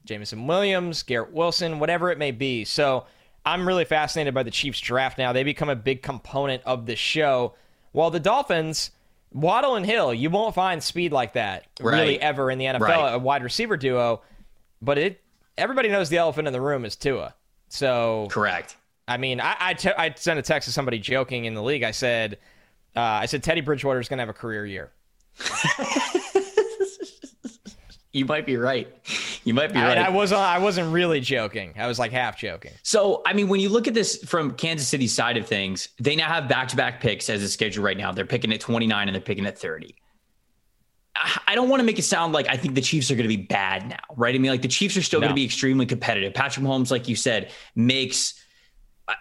Jameson 0.06 0.46
Williams, 0.48 1.02
Garrett 1.04 1.32
Wilson, 1.32 1.80
whatever 1.80 2.12
it 2.12 2.18
may 2.20 2.30
be. 2.32 2.66
So 2.66 3.06
I'm 3.46 3.68
really 3.68 3.86
fascinated 3.86 4.34
by 4.36 4.44
the 4.44 4.52
Chiefs 4.52 4.80
draft 4.80 5.18
now. 5.18 5.34
They 5.34 5.44
become 5.44 5.70
a 5.70 5.76
big 5.76 6.02
component 6.04 6.62
of 6.66 6.86
the 6.86 6.96
show. 6.96 7.54
While 7.94 8.12
the 8.12 8.20
Dolphins, 8.20 8.92
Waddle 9.34 9.76
and 9.76 9.86
Hill, 9.86 10.14
you 10.14 10.30
won't 10.30 10.54
find 10.54 10.84
speed 10.84 11.12
like 11.12 11.34
that 11.34 11.66
Right. 11.80 12.00
really 12.00 12.22
ever 12.22 12.52
in 12.52 12.60
the 12.60 12.66
NFL, 12.66 12.80
Right. 12.82 13.14
a 13.14 13.18
wide 13.20 13.44
receiver 13.44 13.76
duo. 13.78 14.22
But 14.82 14.98
it 15.00 15.22
everybody 15.58 15.90
knows 15.90 16.10
the 16.10 16.18
elephant 16.18 16.48
in 16.48 16.54
the 16.54 16.62
room 16.62 16.86
is 16.86 16.96
Tua. 16.96 17.34
So 17.70 18.28
Correct. 18.30 18.76
I 19.08 19.18
mean, 19.18 19.40
I 19.42 19.56
I, 19.60 19.76
I 19.98 20.14
sent 20.16 20.38
a 20.40 20.44
text 20.44 20.68
to 20.68 20.72
somebody 20.74 21.00
joking 21.00 21.46
in 21.46 21.54
the 21.56 21.64
league. 21.64 21.84
I 21.84 21.92
said, 21.92 22.38
uh, 22.96 23.00
I 23.00 23.26
said 23.26 23.44
Teddy 23.44 23.62
Bridgewater 23.62 24.00
is 24.00 24.08
going 24.10 24.18
to 24.18 24.22
have 24.22 24.30
a 24.30 24.34
career 24.34 24.66
year. 24.66 24.92
You 28.14 28.26
might 28.26 28.46
be 28.46 28.58
right. 28.58 28.90
You 29.46 29.54
might 29.54 29.72
be 29.72 29.80
right. 29.80 29.98
I 29.98 30.10
was 30.10 30.34
I 30.34 30.58
wasn't 30.58 30.92
really 30.94 31.22
joking. 31.22 31.74
I 31.78 31.88
was 31.88 31.98
like 31.98 32.12
half 32.12 32.38
joking. 32.38 32.74
So, 32.84 33.22
I 33.26 33.32
mean, 33.32 33.48
when 33.48 33.62
you 33.62 33.70
look 33.70 33.88
at 33.88 33.94
this 33.94 34.18
from 34.26 34.52
Kansas 34.56 34.86
City's 34.90 35.14
side 35.14 35.38
of 35.38 35.48
things, 35.48 35.88
they 35.98 36.18
now 36.18 36.28
have 36.28 36.50
back 36.50 36.68
to 36.70 36.76
back 36.76 37.00
picks 37.00 37.30
as 37.30 37.42
a 37.42 37.48
schedule 37.48 37.86
right 37.86 37.96
now. 37.96 38.12
They're 38.12 38.26
picking 38.26 38.52
at 38.52 38.60
29 38.60 39.08
and 39.08 39.16
they're 39.16 39.22
picking 39.22 39.46
at 39.46 39.58
30. 39.58 39.96
I 41.16 41.40
I 41.48 41.56
don't 41.56 41.70
want 41.70 41.80
to 41.80 41.86
make 41.86 42.00
it 42.00 42.04
sound 42.04 42.34
like 42.34 42.50
I 42.50 42.58
think 42.58 42.76
the 42.76 42.82
Chiefs 42.82 43.10
are 43.12 43.16
going 43.16 43.30
to 43.30 43.34
be 43.34 43.42
bad 43.44 43.88
now, 43.88 44.00
right? 44.18 44.36
I 44.36 44.38
mean, 44.40 44.52
like 44.52 44.62
the 44.62 44.68
Chiefs 44.68 44.98
are 44.98 45.02
still 45.04 45.22
No. 45.22 45.28
going 45.28 45.36
to 45.36 45.40
be 45.40 45.46
extremely 45.46 45.86
competitive. 45.86 46.34
Patrick 46.34 46.66
Mahomes, 46.66 46.92
like 46.92 47.08
you 47.08 47.16
said, 47.16 47.52
makes 47.76 48.34
uh, 48.34 48.42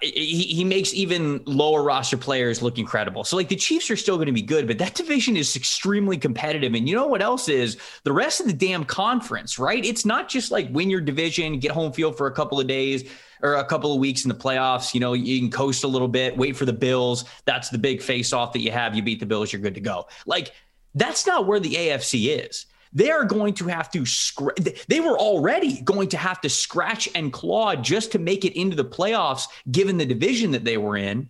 he, 0.00 0.42
he 0.42 0.64
makes 0.64 0.92
even 0.94 1.42
lower 1.44 1.82
roster 1.82 2.16
players 2.16 2.62
look 2.62 2.78
incredible. 2.78 3.24
So 3.24 3.36
like 3.36 3.48
the 3.48 3.56
Chiefs 3.56 3.90
are 3.90 3.96
still 3.96 4.16
going 4.16 4.26
to 4.26 4.32
be 4.32 4.42
good, 4.42 4.66
but 4.66 4.78
that 4.78 4.94
division 4.94 5.36
is 5.36 5.56
extremely 5.56 6.16
competitive. 6.16 6.74
And 6.74 6.88
you 6.88 6.94
know 6.94 7.06
what 7.06 7.22
else 7.22 7.48
is 7.48 7.76
the 8.04 8.12
rest 8.12 8.40
of 8.40 8.46
the 8.46 8.52
damn 8.52 8.84
conference, 8.84 9.58
right? 9.58 9.84
It's 9.84 10.04
not 10.04 10.28
just 10.28 10.50
like 10.50 10.68
win 10.70 10.90
your 10.90 11.00
division, 11.00 11.58
get 11.58 11.72
home 11.72 11.92
field 11.92 12.16
for 12.16 12.26
a 12.26 12.32
couple 12.32 12.60
of 12.60 12.66
days 12.66 13.08
or 13.42 13.54
a 13.54 13.64
couple 13.64 13.92
of 13.92 14.00
weeks 14.00 14.24
in 14.24 14.28
the 14.28 14.34
playoffs. 14.34 14.94
You 14.94 15.00
know, 15.00 15.12
you 15.12 15.38
can 15.38 15.50
coast 15.50 15.84
a 15.84 15.88
little 15.88 16.08
bit, 16.08 16.36
wait 16.36 16.56
for 16.56 16.64
the 16.64 16.72
Bills. 16.72 17.24
That's 17.44 17.70
the 17.70 17.78
big 17.78 18.02
face 18.02 18.32
off 18.32 18.52
that 18.52 18.60
you 18.60 18.70
have. 18.70 18.94
You 18.94 19.02
beat 19.02 19.20
the 19.20 19.26
Bills, 19.26 19.52
you're 19.52 19.62
good 19.62 19.74
to 19.74 19.80
go. 19.80 20.06
Like 20.26 20.52
that's 20.94 21.26
not 21.26 21.46
where 21.46 21.60
the 21.60 21.74
AFC 21.74 22.44
is. 22.44 22.66
They 22.92 23.10
are 23.10 23.24
going 23.24 23.54
to 23.54 23.66
have 23.66 23.90
to 23.92 24.04
scr- 24.04 24.50
they 24.88 25.00
were 25.00 25.18
already 25.18 25.80
going 25.82 26.08
to 26.08 26.16
have 26.16 26.40
to 26.40 26.48
scratch 26.48 27.08
and 27.14 27.32
claw 27.32 27.76
just 27.76 28.12
to 28.12 28.18
make 28.18 28.44
it 28.44 28.58
into 28.58 28.76
the 28.76 28.84
playoffs 28.84 29.44
given 29.70 29.96
the 29.96 30.06
division 30.06 30.50
that 30.52 30.64
they 30.64 30.76
were 30.76 30.96
in. 30.96 31.28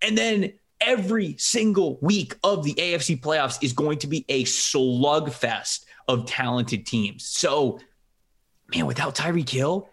And 0.00 0.16
then 0.16 0.54
every 0.80 1.36
single 1.38 1.98
week 2.00 2.34
of 2.42 2.64
the 2.64 2.74
AFC 2.74 3.20
playoffs 3.20 3.62
is 3.62 3.72
going 3.72 3.98
to 3.98 4.06
be 4.06 4.24
a 4.28 4.44
slugfest 4.44 5.84
of 6.08 6.26
talented 6.26 6.86
teams. 6.86 7.24
So, 7.26 7.78
man, 8.74 8.86
without 8.86 9.14
Tyreek 9.14 9.48
Hill, 9.48 9.88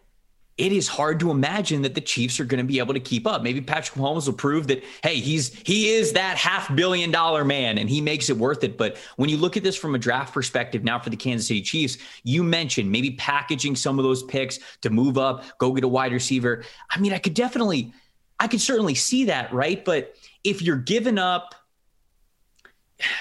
it 0.59 0.73
is 0.73 0.89
hard 0.89 1.21
to 1.21 1.31
imagine 1.31 1.81
that 1.83 1.95
the 1.95 2.01
Chiefs 2.01 2.37
are 2.37 2.43
going 2.43 2.57
to 2.57 2.65
be 2.65 2.79
able 2.79 2.93
to 2.93 2.99
keep 2.99 3.25
up. 3.25 3.41
Maybe 3.41 3.61
Patrick 3.61 3.97
Mahomes 3.97 4.25
will 4.25 4.33
prove 4.33 4.67
that 4.67 4.83
hey, 5.01 5.15
he's 5.15 5.53
he 5.61 5.91
is 5.91 6.11
that 6.13 6.35
half 6.35 6.75
billion 6.75 7.11
dollar 7.11 7.45
man 7.45 7.77
and 7.77 7.89
he 7.89 8.01
makes 8.01 8.29
it 8.29 8.37
worth 8.37 8.65
it. 8.65 8.77
But 8.77 8.97
when 9.15 9.29
you 9.29 9.37
look 9.37 9.55
at 9.55 9.63
this 9.63 9.77
from 9.77 9.95
a 9.95 9.97
draft 9.97 10.33
perspective 10.33 10.83
now 10.83 10.99
for 10.99 11.09
the 11.09 11.15
Kansas 11.15 11.47
City 11.47 11.61
Chiefs, 11.61 11.97
you 12.23 12.43
mentioned 12.43 12.91
maybe 12.91 13.11
packaging 13.11 13.77
some 13.77 13.97
of 13.97 14.03
those 14.03 14.21
picks 14.23 14.59
to 14.81 14.89
move 14.89 15.17
up, 15.17 15.45
go 15.59 15.71
get 15.71 15.85
a 15.85 15.87
wide 15.87 16.11
receiver. 16.11 16.65
I 16.91 16.99
mean, 16.99 17.13
I 17.13 17.19
could 17.19 17.33
definitely 17.33 17.93
I 18.37 18.49
could 18.49 18.61
certainly 18.61 18.95
see 18.95 19.25
that, 19.25 19.53
right? 19.53 19.83
But 19.83 20.15
if 20.43 20.61
you're 20.61 20.75
giving 20.75 21.17
up 21.17 21.55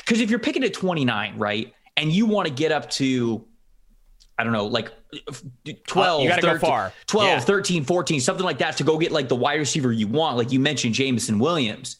cuz 0.06 0.20
if 0.20 0.28
you're 0.28 0.40
picking 0.40 0.64
at 0.64 0.74
29, 0.74 1.38
right? 1.38 1.72
And 1.96 2.12
you 2.12 2.26
want 2.26 2.48
to 2.48 2.52
get 2.52 2.72
up 2.72 2.90
to 2.90 3.46
I 4.36 4.42
don't 4.42 4.52
know, 4.52 4.66
like 4.66 4.90
12, 5.86 6.20
Uh, 6.20 6.22
you 6.22 6.28
gotta 6.28 6.42
go 6.42 6.48
13, 6.52 6.60
far. 6.60 6.92
12, 7.06 7.28
Yeah. 7.28 7.40
13, 7.40 7.84
14, 7.84 8.20
something 8.20 8.44
like 8.44 8.58
that 8.58 8.76
to 8.76 8.84
go 8.84 8.98
get 8.98 9.12
like 9.12 9.28
the 9.28 9.36
wide 9.36 9.58
receiver 9.58 9.92
you 9.92 10.06
want. 10.06 10.36
Like 10.36 10.52
you 10.52 10.60
mentioned, 10.60 10.94
Jameson 10.94 11.38
Williams. 11.38 11.96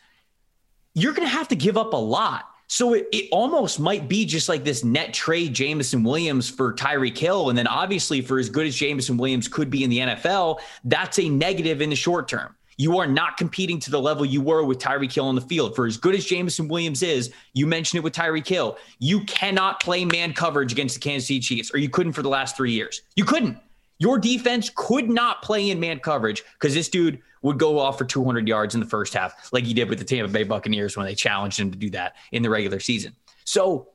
You're 0.95 1.12
going 1.12 1.29
to 1.29 1.33
have 1.35 1.49
to 1.49 1.57
give 1.57 1.77
up 1.77 1.93
a 1.93 1.97
lot. 1.97 2.47
So 2.67 2.93
it, 2.95 3.09
it 3.12 3.29
almost 3.33 3.81
might 3.81 4.09
be 4.09 4.27
just 4.27 4.49
like 4.49 4.65
this 4.65 4.85
net 4.85 5.15
trade 5.15 5.55
Jameson 5.55 6.03
Williams 6.03 6.50
for 6.50 6.75
Tyreek 6.75 7.17
Hill. 7.17 7.49
And 7.49 7.57
then 7.57 7.67
obviously, 7.67 8.21
for 8.21 8.38
as 8.38 8.50
good 8.50 8.67
as 8.67 8.75
Jameson 8.75 9.17
Williams 9.17 9.49
could 9.49 9.71
be 9.71 9.85
in 9.85 9.91
the 9.91 9.99
NFL, 10.00 10.59
that's 10.85 11.19
a 11.19 11.29
negative 11.29 11.81
in 11.81 11.88
the 11.91 11.97
short 11.97 12.29
term. 12.29 12.55
You 12.79 12.97
are 12.99 13.07
not 13.07 13.37
competing 13.37 13.81
to 13.81 13.91
the 13.91 14.01
level 14.01 14.25
you 14.25 14.41
were 14.41 14.65
with 14.65 14.79
Tyreek 14.79 15.13
Hill 15.13 15.27
on 15.27 15.35
the 15.35 15.41
field. 15.43 15.75
For 15.77 15.85
as 15.85 15.97
good 15.97 16.15
as 16.15 16.25
Jameson 16.25 16.69
Williams 16.69 17.03
is, 17.03 17.33
you 17.53 17.67
mentioned 17.67 17.99
it 17.99 18.05
with 18.05 18.15
Tyreek 18.15 18.47
Hill. 18.47 18.79
You 19.01 19.25
cannot 19.25 19.81
play 19.81 20.05
man 20.05 20.33
coverage 20.33 20.73
against 20.73 20.95
the 20.95 21.01
Kansas 21.01 21.27
City 21.27 21.41
Chiefs, 21.41 21.75
or 21.75 21.79
you 21.79 21.91
couldn't 21.91 22.13
for 22.13 22.23
the 22.23 22.29
last 22.29 22.57
three 22.57 22.73
years. 22.73 23.03
You 23.17 23.25
couldn't. 23.25 23.59
Your 23.99 24.17
defense 24.17 24.71
could 24.75 25.11
not 25.11 25.43
play 25.43 25.71
in 25.71 25.81
man 25.81 25.99
coverage 25.99 26.45
because 26.55 26.73
this 26.73 26.89
dude 26.89 27.21
would 27.43 27.59
go 27.59 27.81
off 27.81 27.99
for 27.99 28.05
200 28.05 28.47
yards 28.47 28.75
in 28.75 28.81
the 28.81 28.87
first 28.87 29.13
half, 29.13 29.53
like 29.53 29.65
he 29.65 29.75
did 29.75 29.89
with 29.89 29.99
the 29.99 30.05
Tampa 30.05 30.33
Bay 30.33 30.45
Buccaneers 30.45 30.97
when 30.97 31.05
they 31.05 31.17
challenged 31.17 31.59
him 31.59 31.73
to 31.73 31.79
do 31.79 31.91
that 31.91 32.15
in 32.31 32.43
the 32.43 32.51
regular 32.51 32.79
season. 32.79 33.15
So 33.45 33.89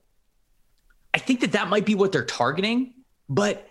I 1.13 1.19
think 1.19 1.39
that 1.41 1.53
that 1.53 1.69
might 1.69 1.85
be 1.85 1.95
what 1.95 2.11
they're 2.11 2.25
targeting, 2.25 2.93
but 3.29 3.65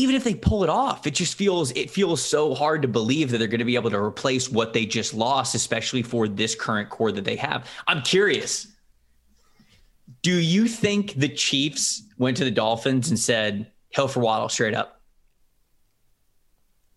even 0.00 0.14
if 0.14 0.24
they 0.24 0.34
pull 0.34 0.64
it 0.64 0.70
off, 0.70 1.06
it 1.06 1.14
just 1.14 1.34
feels 1.34 1.70
it 1.72 1.90
feels 1.90 2.24
so 2.24 2.54
hard 2.54 2.80
to 2.82 2.88
believe 2.88 3.30
that 3.30 3.38
they're 3.38 3.48
going 3.48 3.58
to 3.58 3.64
be 3.66 3.74
able 3.74 3.90
to 3.90 3.98
replace 3.98 4.48
what 4.48 4.72
they 4.72 4.86
just 4.86 5.12
lost, 5.12 5.54
especially 5.54 6.02
for 6.02 6.26
this 6.26 6.54
current 6.54 6.88
core 6.88 7.12
that 7.12 7.24
they 7.24 7.36
have. 7.36 7.68
I'm 7.86 8.00
curious. 8.00 8.68
Do 10.22 10.32
you 10.32 10.68
think 10.68 11.14
the 11.14 11.28
Chiefs 11.28 12.02
went 12.18 12.38
to 12.38 12.44
the 12.44 12.50
Dolphins 12.50 13.10
and 13.10 13.18
said 13.18 13.70
Hill 13.90 14.08
for 14.08 14.20
Waddle 14.20 14.48
straight 14.48 14.74
up? 14.74 15.02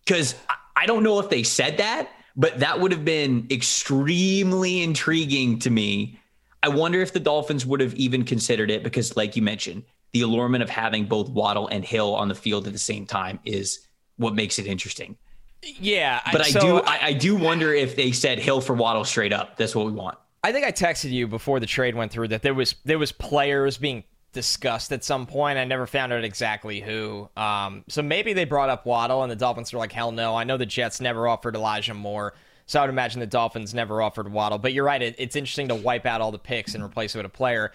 Because 0.04 0.34
I 0.76 0.86
don't 0.86 1.02
know 1.02 1.18
if 1.18 1.28
they 1.28 1.42
said 1.42 1.78
that, 1.78 2.10
but 2.36 2.60
that 2.60 2.80
would 2.80 2.92
have 2.92 3.04
been 3.04 3.46
extremely 3.50 4.82
intriguing 4.82 5.58
to 5.60 5.70
me. 5.70 6.18
I 6.62 6.68
wonder 6.68 7.00
if 7.00 7.12
the 7.12 7.20
Dolphins 7.20 7.66
would 7.66 7.80
have 7.80 7.94
even 7.94 8.24
considered 8.24 8.70
it 8.70 8.82
because, 8.82 9.16
like 9.16 9.36
you 9.36 9.42
mentioned, 9.42 9.84
the 10.14 10.22
allurement 10.22 10.62
of 10.62 10.70
having 10.70 11.04
both 11.04 11.28
Waddle 11.28 11.66
and 11.68 11.84
Hill 11.84 12.14
on 12.14 12.28
the 12.28 12.34
field 12.34 12.66
at 12.66 12.72
the 12.72 12.78
same 12.78 13.04
time 13.04 13.40
is 13.44 13.80
what 14.16 14.34
makes 14.34 14.58
it 14.58 14.66
interesting. 14.66 15.16
Yeah, 15.62 16.20
But 16.30 16.42
I 16.42 16.50
so 16.50 16.60
do, 16.60 16.76
I, 16.80 17.06
I 17.06 17.12
do 17.14 17.36
wonder 17.36 17.72
if 17.72 17.96
they 17.96 18.12
said 18.12 18.38
Hill 18.38 18.60
for 18.60 18.74
Waddle 18.74 19.04
straight 19.04 19.32
up. 19.32 19.56
That's 19.56 19.74
what 19.74 19.86
we 19.86 19.92
want. 19.92 20.16
I 20.44 20.52
think 20.52 20.66
I 20.66 20.72
texted 20.72 21.10
you 21.10 21.26
before 21.26 21.58
the 21.58 21.66
trade 21.66 21.94
went 21.94 22.12
through 22.12 22.28
that 22.28 22.42
there 22.42 22.54
was 22.54 22.76
there 22.84 22.98
was 22.98 23.12
players 23.12 23.78
being 23.78 24.04
discussed 24.32 24.92
at 24.92 25.02
some 25.02 25.26
point. 25.26 25.58
I 25.58 25.64
never 25.64 25.86
found 25.86 26.12
out 26.12 26.22
exactly 26.22 26.80
who. 26.80 27.28
Um, 27.36 27.82
so 27.88 28.02
maybe 28.02 28.34
they 28.34 28.44
brought 28.44 28.68
up 28.68 28.84
Waddle 28.84 29.22
and 29.22 29.32
the 29.32 29.36
Dolphins 29.36 29.72
were 29.72 29.78
like, 29.78 29.92
hell 29.92 30.12
no. 30.12 30.36
I 30.36 30.44
know 30.44 30.58
the 30.58 30.66
Jets 30.66 31.00
never 31.00 31.26
offered 31.26 31.56
Elijah 31.56 31.94
Moore, 31.94 32.34
so 32.66 32.78
I 32.78 32.82
would 32.82 32.90
imagine 32.90 33.20
the 33.20 33.26
Dolphins 33.26 33.72
never 33.72 34.02
offered 34.02 34.30
Waddle. 34.30 34.58
But 34.58 34.74
you're 34.74 34.84
right. 34.84 35.00
It, 35.00 35.14
it's 35.18 35.34
interesting 35.34 35.68
to 35.68 35.74
wipe 35.74 36.04
out 36.04 36.20
all 36.20 36.30
the 36.30 36.38
picks 36.38 36.74
and 36.74 36.84
replace 36.84 37.14
it 37.14 37.18
with 37.18 37.26
a 37.26 37.30
player. 37.30 37.72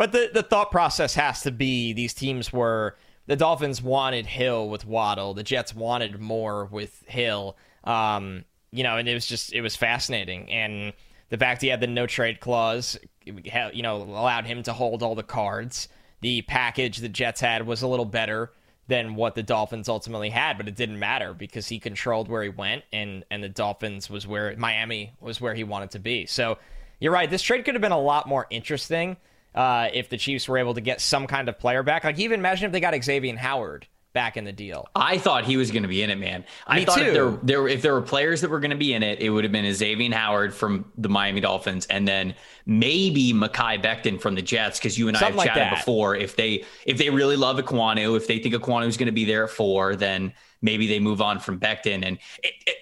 But 0.00 0.12
the 0.12 0.30
the 0.32 0.42
thought 0.42 0.70
process 0.70 1.12
has 1.16 1.42
to 1.42 1.50
be 1.50 1.92
these 1.92 2.14
teams 2.14 2.50
were 2.50 2.96
the 3.26 3.36
Dolphins 3.36 3.82
wanted 3.82 4.24
Hill 4.24 4.70
with 4.70 4.86
Waddle, 4.86 5.34
the 5.34 5.42
Jets 5.42 5.74
wanted 5.74 6.18
Moore 6.18 6.64
with 6.64 7.04
Hill. 7.06 7.58
Um, 7.84 8.46
you 8.70 8.82
know, 8.82 8.96
and 8.96 9.06
it 9.06 9.12
was 9.12 9.26
just 9.26 9.52
it 9.52 9.60
was 9.60 9.76
fascinating 9.76 10.50
and 10.50 10.94
the 11.28 11.36
fact 11.36 11.60
he 11.60 11.68
had 11.68 11.82
the 11.82 11.86
no 11.86 12.06
trade 12.06 12.40
clause, 12.40 12.98
you 13.26 13.82
know, 13.82 13.96
allowed 13.96 14.46
him 14.46 14.62
to 14.62 14.72
hold 14.72 15.02
all 15.02 15.14
the 15.14 15.22
cards. 15.22 15.88
The 16.22 16.40
package 16.40 16.96
the 16.96 17.10
Jets 17.10 17.42
had 17.42 17.66
was 17.66 17.82
a 17.82 17.86
little 17.86 18.06
better 18.06 18.52
than 18.88 19.16
what 19.16 19.34
the 19.34 19.42
Dolphins 19.42 19.86
ultimately 19.86 20.30
had, 20.30 20.56
but 20.56 20.66
it 20.66 20.76
didn't 20.76 20.98
matter 20.98 21.34
because 21.34 21.68
he 21.68 21.78
controlled 21.78 22.26
where 22.30 22.42
he 22.42 22.48
went, 22.48 22.84
and 22.90 23.22
and 23.30 23.44
the 23.44 23.50
Dolphins 23.50 24.08
was 24.08 24.26
where 24.26 24.56
Miami 24.56 25.12
was 25.20 25.42
where 25.42 25.52
he 25.52 25.62
wanted 25.62 25.90
to 25.90 25.98
be. 25.98 26.24
So 26.24 26.56
you're 27.00 27.12
right. 27.12 27.28
This 27.28 27.42
trade 27.42 27.66
could 27.66 27.74
have 27.74 27.82
been 27.82 27.92
a 27.92 28.00
lot 28.00 28.26
more 28.26 28.46
interesting 28.48 29.18
uh, 29.54 29.88
if 29.92 30.08
the 30.08 30.16
Chiefs 30.16 30.48
were 30.48 30.58
able 30.58 30.74
to 30.74 30.80
get 30.80 31.00
some 31.00 31.26
kind 31.26 31.48
of 31.48 31.58
player 31.58 31.82
back. 31.82 32.04
Like 32.04 32.18
even 32.18 32.40
imagine 32.40 32.66
if 32.66 32.72
they 32.72 32.80
got 32.80 32.94
Xavier 33.02 33.36
Howard 33.36 33.86
back 34.12 34.36
in 34.36 34.44
the 34.44 34.52
deal. 34.52 34.88
I 34.94 35.18
thought 35.18 35.44
he 35.44 35.56
was 35.56 35.70
going 35.70 35.82
to 35.82 35.88
be 35.88 36.02
in 36.02 36.10
it, 36.10 36.18
man. 36.18 36.44
I 36.66 36.76
Me 36.76 36.84
thought 36.84 36.98
too. 36.98 37.04
if 37.04 37.14
there, 37.14 37.30
there 37.42 37.68
if 37.68 37.82
there 37.82 37.94
were 37.94 38.02
players 38.02 38.40
that 38.40 38.50
were 38.50 38.60
going 38.60 38.72
to 38.72 38.76
be 38.76 38.92
in 38.92 39.02
it, 39.02 39.20
it 39.20 39.30
would 39.30 39.44
have 39.44 39.52
been 39.52 39.72
Xavier 39.72 40.12
Howard 40.14 40.54
from 40.54 40.90
the 40.98 41.08
Miami 41.08 41.40
Dolphins, 41.40 41.86
and 41.86 42.06
then 42.06 42.34
maybe 42.66 43.32
Mekhi 43.32 43.82
Becton 43.82 44.20
from 44.20 44.34
the 44.34 44.42
Jets, 44.42 44.78
because 44.78 44.98
you 44.98 45.08
and 45.08 45.16
I 45.16 45.30
have 45.30 45.36
chatted 45.36 45.78
before. 45.78 46.16
If 46.16 46.36
they 46.36 46.64
if 46.86 46.98
they 46.98 47.10
really 47.10 47.36
love 47.36 47.58
Ekwonu, 47.58 48.16
if 48.16 48.26
they 48.26 48.38
think 48.38 48.54
Ekwonu 48.54 48.86
is 48.86 48.96
going 48.96 49.06
to 49.06 49.12
be 49.12 49.24
there 49.24 49.44
at 49.44 49.50
four, 49.50 49.96
then 49.96 50.32
maybe 50.62 50.86
they 50.86 51.00
move 51.00 51.20
on 51.20 51.38
from 51.38 51.58
Becton. 51.58 52.04
And 52.04 52.18
it, 52.42 52.54
it, 52.66 52.76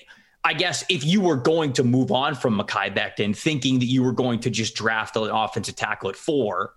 I 0.45 0.55
guess 0.55 0.85
if 0.89 1.05
you 1.05 1.21
were 1.21 1.37
going 1.37 1.73
to 1.75 1.85
move 1.85 2.11
on 2.11 2.35
from 2.35 2.59
Mekhi 2.59 2.95
Becton, 2.95 3.37
thinking 3.37 3.79
that 3.81 3.87
you 3.87 4.03
were 4.03 4.13
going 4.13 4.41
to 4.41 4.51
just 4.51 4.75
draft 4.75 5.17
an 5.17 5.31
offensive 5.31 5.77
tackle 5.77 6.11
at 6.11 6.17
four, 6.17 6.75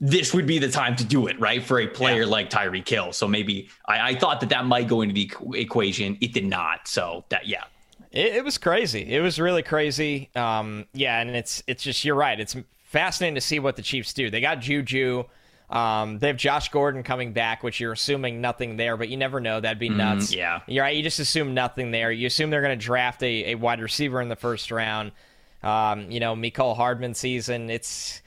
this 0.00 0.32
would 0.32 0.46
be 0.46 0.58
the 0.58 0.70
time 0.70 0.94
to 0.96 1.04
do 1.04 1.26
it, 1.26 1.38
right? 1.40 1.62
For 1.62 1.80
a 1.80 1.88
player 1.88 2.24
like 2.24 2.50
Tyreek 2.50 2.88
Hill. 2.88 3.12
So 3.12 3.26
maybe 3.26 3.68
I, 3.86 4.10
I 4.10 4.14
thought 4.14 4.40
that 4.40 4.48
that 4.50 4.64
might 4.64 4.86
go 4.86 5.02
into 5.02 5.12
the 5.12 5.26
equ- 5.26 5.58
equation. 5.58 6.16
It 6.20 6.32
did 6.32 6.46
not. 6.46 6.86
So 6.86 7.24
that, 7.30 7.46
yeah. 7.46 7.64
It, 8.12 8.36
it 8.36 8.44
was 8.44 8.58
crazy. 8.58 9.12
It 9.12 9.20
was 9.20 9.40
really 9.40 9.62
crazy. 9.62 10.30
Um, 10.36 10.86
yeah, 10.94 11.20
and 11.20 11.30
it's 11.30 11.62
it's 11.66 11.82
just 11.82 12.04
you're 12.04 12.14
right. 12.14 12.38
It's 12.38 12.56
fascinating 12.84 13.34
to 13.34 13.40
see 13.40 13.58
what 13.58 13.76
the 13.76 13.82
Chiefs 13.82 14.12
do. 14.12 14.30
They 14.30 14.40
got 14.40 14.60
Juju. 14.60 15.24
Um, 15.70 16.18
they 16.18 16.28
have 16.28 16.36
Josh 16.36 16.70
Gordon 16.70 17.02
coming 17.02 17.32
back, 17.32 17.62
which 17.62 17.78
you're 17.78 17.92
assuming 17.92 18.40
nothing 18.40 18.76
there, 18.76 18.96
but 18.96 19.08
you 19.08 19.16
never 19.16 19.38
know. 19.38 19.60
That'd 19.60 19.78
be 19.78 19.90
nuts. 19.90 20.32
Mm, 20.32 20.36
yeah. 20.36 20.60
You're 20.66 20.84
right. 20.84 20.96
You 20.96 21.02
just 21.02 21.18
assume 21.18 21.52
nothing 21.52 21.90
there. 21.90 22.10
You 22.10 22.26
assume 22.26 22.50
they're 22.50 22.62
going 22.62 22.78
to 22.78 22.84
draft 22.84 23.22
a, 23.22 23.52
a 23.52 23.54
wide 23.54 23.80
receiver 23.80 24.20
in 24.22 24.28
the 24.28 24.36
first 24.36 24.70
round. 24.70 25.12
Um, 25.62 26.10
you 26.10 26.20
know, 26.20 26.34
Mecole 26.34 26.76
Hardman 26.76 27.14
season. 27.14 27.68
It's 27.68 28.22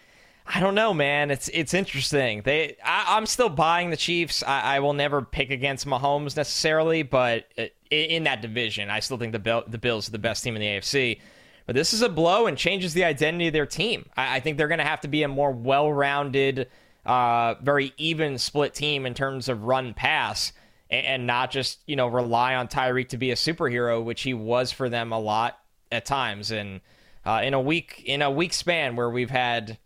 I 0.53 0.60
don't 0.60 0.75
know, 0.75 0.93
man. 0.93 1.31
It's 1.31 1.50
it's 1.53 1.74
interesting. 1.74 2.41
They, 2.41 2.75
I, 2.83 3.17
am 3.17 3.25
still 3.25 3.50
buying 3.50 3.89
the 3.89 3.98
Chiefs. 3.98 4.43
I, 4.43 4.75
I, 4.75 4.79
will 4.79 4.93
never 4.93 5.21
pick 5.21 5.50
against 5.50 5.88
Mahomes 5.88 6.36
necessarily, 6.36 7.03
but 7.03 7.45
in 7.89 8.24
that 8.24 8.41
division, 8.41 8.89
I 8.89 9.00
still 9.00 9.17
think 9.17 9.31
the 9.31 9.39
Bill, 9.39 9.63
the 9.65 9.77
Bills 9.77 10.10
are 10.10 10.12
the 10.12 10.19
best 10.19 10.43
team 10.43 10.55
in 10.55 10.62
the 10.62 10.67
AFC. 10.67 11.19
But 11.67 11.75
this 11.75 11.93
is 11.93 12.01
a 12.01 12.10
blow 12.10 12.48
and 12.48 12.57
changes 12.57 12.93
the 12.93 13.05
identity 13.05 13.48
of 13.48 13.53
their 13.53 13.65
team. 13.65 14.10
I, 14.17 14.38
I 14.38 14.39
think 14.41 14.57
they're 14.57 14.67
going 14.67 14.79
to 14.79 14.83
have 14.83 15.01
to 15.01 15.07
be 15.07 15.24
a 15.24 15.27
more 15.27 15.51
well-rounded, 15.51 16.67
uh, 17.05 17.55
very 17.62 17.93
even 17.98 18.38
split 18.38 18.74
team 18.74 19.05
in 19.05 19.13
terms 19.13 19.50
of 19.50 19.63
run 19.63 19.93
pass, 19.93 20.53
and, 20.89 21.05
and 21.05 21.27
not 21.27 21.51
just 21.51 21.79
you 21.86 21.96
know 21.96 22.08
rely 22.08 22.55
on 22.55 22.67
Tyreek 22.67 23.10
to 23.10 23.17
be 23.17 23.31
a 23.31 23.36
superhero, 23.36 24.03
which 24.03 24.22
he 24.22 24.34
was 24.34 24.72
for 24.72 24.89
them 24.89 25.12
a 25.12 25.20
lot 25.20 25.60
at 25.91 26.05
times. 26.05 26.51
And 26.51 26.81
uh, 27.25 27.41
in 27.43 27.53
a 27.53 27.62
week 27.62 28.03
in 28.05 28.22
a 28.22 28.31
week 28.31 28.53
span 28.53 28.96
where 28.96 29.10
we've 29.10 29.29
had 29.29 29.77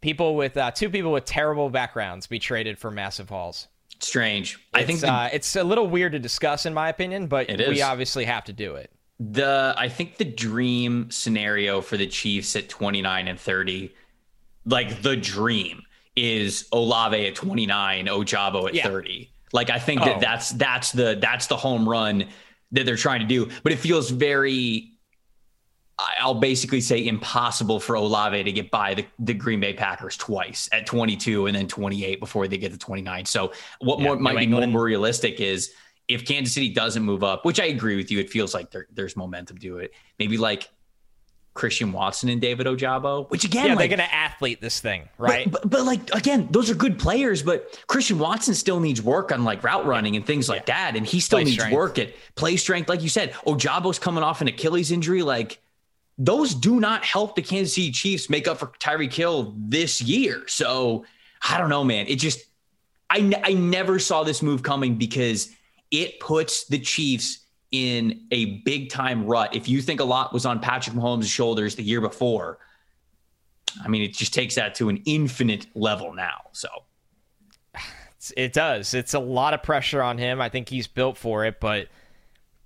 people 0.00 0.36
with 0.36 0.56
uh, 0.56 0.70
two 0.70 0.90
people 0.90 1.12
with 1.12 1.24
terrible 1.24 1.70
backgrounds 1.70 2.26
be 2.26 2.38
traded 2.38 2.78
for 2.78 2.90
massive 2.90 3.30
hauls. 3.30 3.68
Strange. 4.00 4.54
It's, 4.54 4.62
I 4.74 4.84
think 4.84 5.00
the, 5.00 5.12
uh, 5.12 5.28
it's 5.32 5.54
a 5.56 5.64
little 5.64 5.86
weird 5.86 6.12
to 6.12 6.18
discuss, 6.18 6.66
in 6.66 6.74
my 6.74 6.88
opinion, 6.88 7.28
but 7.28 7.48
we 7.48 7.82
obviously 7.82 8.24
have 8.24 8.44
to 8.44 8.52
do 8.52 8.74
it. 8.74 8.90
The 9.20 9.74
I 9.76 9.88
think 9.88 10.16
the 10.16 10.24
dream 10.24 11.10
scenario 11.10 11.80
for 11.80 11.96
the 11.96 12.08
Chiefs 12.08 12.56
at 12.56 12.68
29 12.68 13.28
and 13.28 13.38
30, 13.38 13.94
like 14.66 15.02
the 15.02 15.16
dream, 15.16 15.82
is 16.16 16.68
Olave 16.72 17.26
at 17.26 17.34
29, 17.34 18.06
Ojabo 18.06 18.68
at 18.68 18.74
Yeah. 18.74 18.84
30. 18.88 19.30
Like 19.52 19.70
I 19.70 19.78
think 19.78 20.00
that 20.02 20.16
Oh. 20.16 20.20
that's 20.20 20.50
that's 20.50 20.92
the 20.92 21.18
that's 21.20 21.46
the 21.46 21.56
home 21.56 21.88
run 21.88 22.28
that 22.72 22.86
they're 22.86 22.96
trying 22.96 23.20
to 23.20 23.26
do. 23.26 23.48
But 23.62 23.72
it 23.72 23.76
feels 23.78 24.10
very 24.10 24.88
I'll 26.18 26.34
basically 26.34 26.80
say 26.80 27.06
impossible 27.06 27.78
for 27.78 27.94
Olave 27.94 28.42
to 28.42 28.50
get 28.50 28.70
by 28.72 28.94
the, 28.94 29.06
the 29.20 29.34
Green 29.34 29.60
Bay 29.60 29.72
Packers 29.72 30.16
twice 30.16 30.68
at 30.72 30.84
22 30.86 31.46
and 31.46 31.54
then 31.54 31.68
28 31.68 32.18
before 32.18 32.48
they 32.48 32.58
get 32.58 32.72
to 32.72 32.78
29. 32.78 33.24
So 33.26 33.52
what 33.80 33.98
Yeah, 34.00 34.06
more, 34.06 34.16
might 34.16 34.38
be 34.38 34.46
more, 34.48 34.66
more 34.66 34.82
realistic 34.82 35.38
is 35.38 35.72
if 36.08 36.24
Kansas 36.26 36.54
City 36.54 36.70
doesn't 36.70 37.04
move 37.04 37.22
up, 37.22 37.44
which 37.44 37.60
I 37.60 37.66
agree 37.66 37.96
with 37.96 38.10
you, 38.10 38.18
it 38.18 38.30
feels 38.30 38.52
like 38.52 38.70
there, 38.72 38.86
there's 38.92 39.16
momentum 39.16 39.58
to 39.58 39.78
it. 39.78 39.92
Maybe 40.18 40.38
like 40.38 40.70
Christian 41.54 41.92
Watson 41.92 42.28
and 42.30 42.40
David 42.40 42.66
Ojabo, 42.66 43.28
which 43.30 43.44
again, 43.44 43.66
Yeah, 43.66 43.74
like, 43.74 43.90
they're 43.90 43.98
going 43.98 44.08
to 44.08 44.14
athlete 44.14 44.60
this 44.62 44.80
thing, 44.80 45.08
right? 45.18 45.50
but, 45.50 45.62
but, 45.62 45.70
but, 45.70 45.84
like 45.84 46.14
again, 46.14 46.48
those 46.50 46.70
are 46.70 46.74
good 46.74 46.98
players, 46.98 47.42
but 47.42 47.78
Christian 47.88 48.18
Watson 48.18 48.54
still 48.54 48.80
needs 48.80 49.02
work 49.02 49.32
on 49.32 49.44
like 49.44 49.62
route 49.62 49.84
running 49.84 50.16
and 50.16 50.24
things 50.24 50.48
like 50.48 50.66
that, 50.66 50.96
and 50.96 51.06
he 51.06 51.20
still 51.20 51.36
Play 51.38 51.44
needs 51.44 51.56
strength. 51.58 51.74
work 51.74 51.98
at 51.98 52.14
play 52.36 52.56
strength. 52.56 52.88
Like 52.88 53.02
you 53.02 53.08
said, 53.10 53.32
Ojabo's 53.46 53.98
coming 53.98 54.24
off 54.24 54.40
an 54.40 54.48
Achilles 54.48 54.90
injury. 54.90 55.22
Like 55.22 55.60
those 56.18 56.54
do 56.54 56.80
not 56.80 57.04
help 57.04 57.36
the 57.36 57.42
Kansas 57.42 57.74
City 57.74 57.90
Chiefs 57.90 58.30
make 58.30 58.48
up 58.48 58.58
for 58.58 58.68
Tyreek 58.78 59.12
Hill 59.12 59.54
this 59.58 60.00
year. 60.00 60.44
So 60.46 61.04
I 61.48 61.58
don't 61.58 61.68
know, 61.68 61.84
man. 61.84 62.06
It 62.06 62.16
just 62.16 62.40
I 63.10 63.30
I 63.44 63.52
never 63.52 63.98
saw 63.98 64.22
this 64.24 64.40
move 64.42 64.62
coming 64.62 64.96
because 64.96 65.50
it 65.90 66.18
puts 66.18 66.64
the 66.64 66.78
Chiefs 66.78 67.40
in 67.72 68.26
a 68.30 68.60
big 68.60 68.90
time 68.90 69.26
rut. 69.26 69.54
If 69.54 69.68
you 69.68 69.82
think 69.82 70.00
a 70.00 70.04
lot 70.04 70.32
was 70.32 70.46
on 70.46 70.60
Patrick 70.60 70.94
Mahomes' 70.94 71.24
shoulders 71.24 71.74
the 71.74 71.82
year 71.82 72.00
before, 72.00 72.58
I 73.82 73.88
mean, 73.88 74.02
it 74.02 74.14
just 74.14 74.32
takes 74.34 74.54
that 74.54 74.74
to 74.76 74.88
an 74.90 75.02
infinite 75.06 75.66
level 75.74 76.12
now. 76.14 76.42
So 76.52 76.68
It 78.36 78.52
does. 78.52 78.94
It's 78.94 79.14
a 79.14 79.18
lot 79.18 79.54
of 79.54 79.62
pressure 79.62 80.02
on 80.02 80.18
him. 80.18 80.40
I 80.40 80.48
think 80.48 80.68
he's 80.68 80.86
built 80.86 81.18
for 81.18 81.44
it, 81.44 81.58
but 81.60 81.88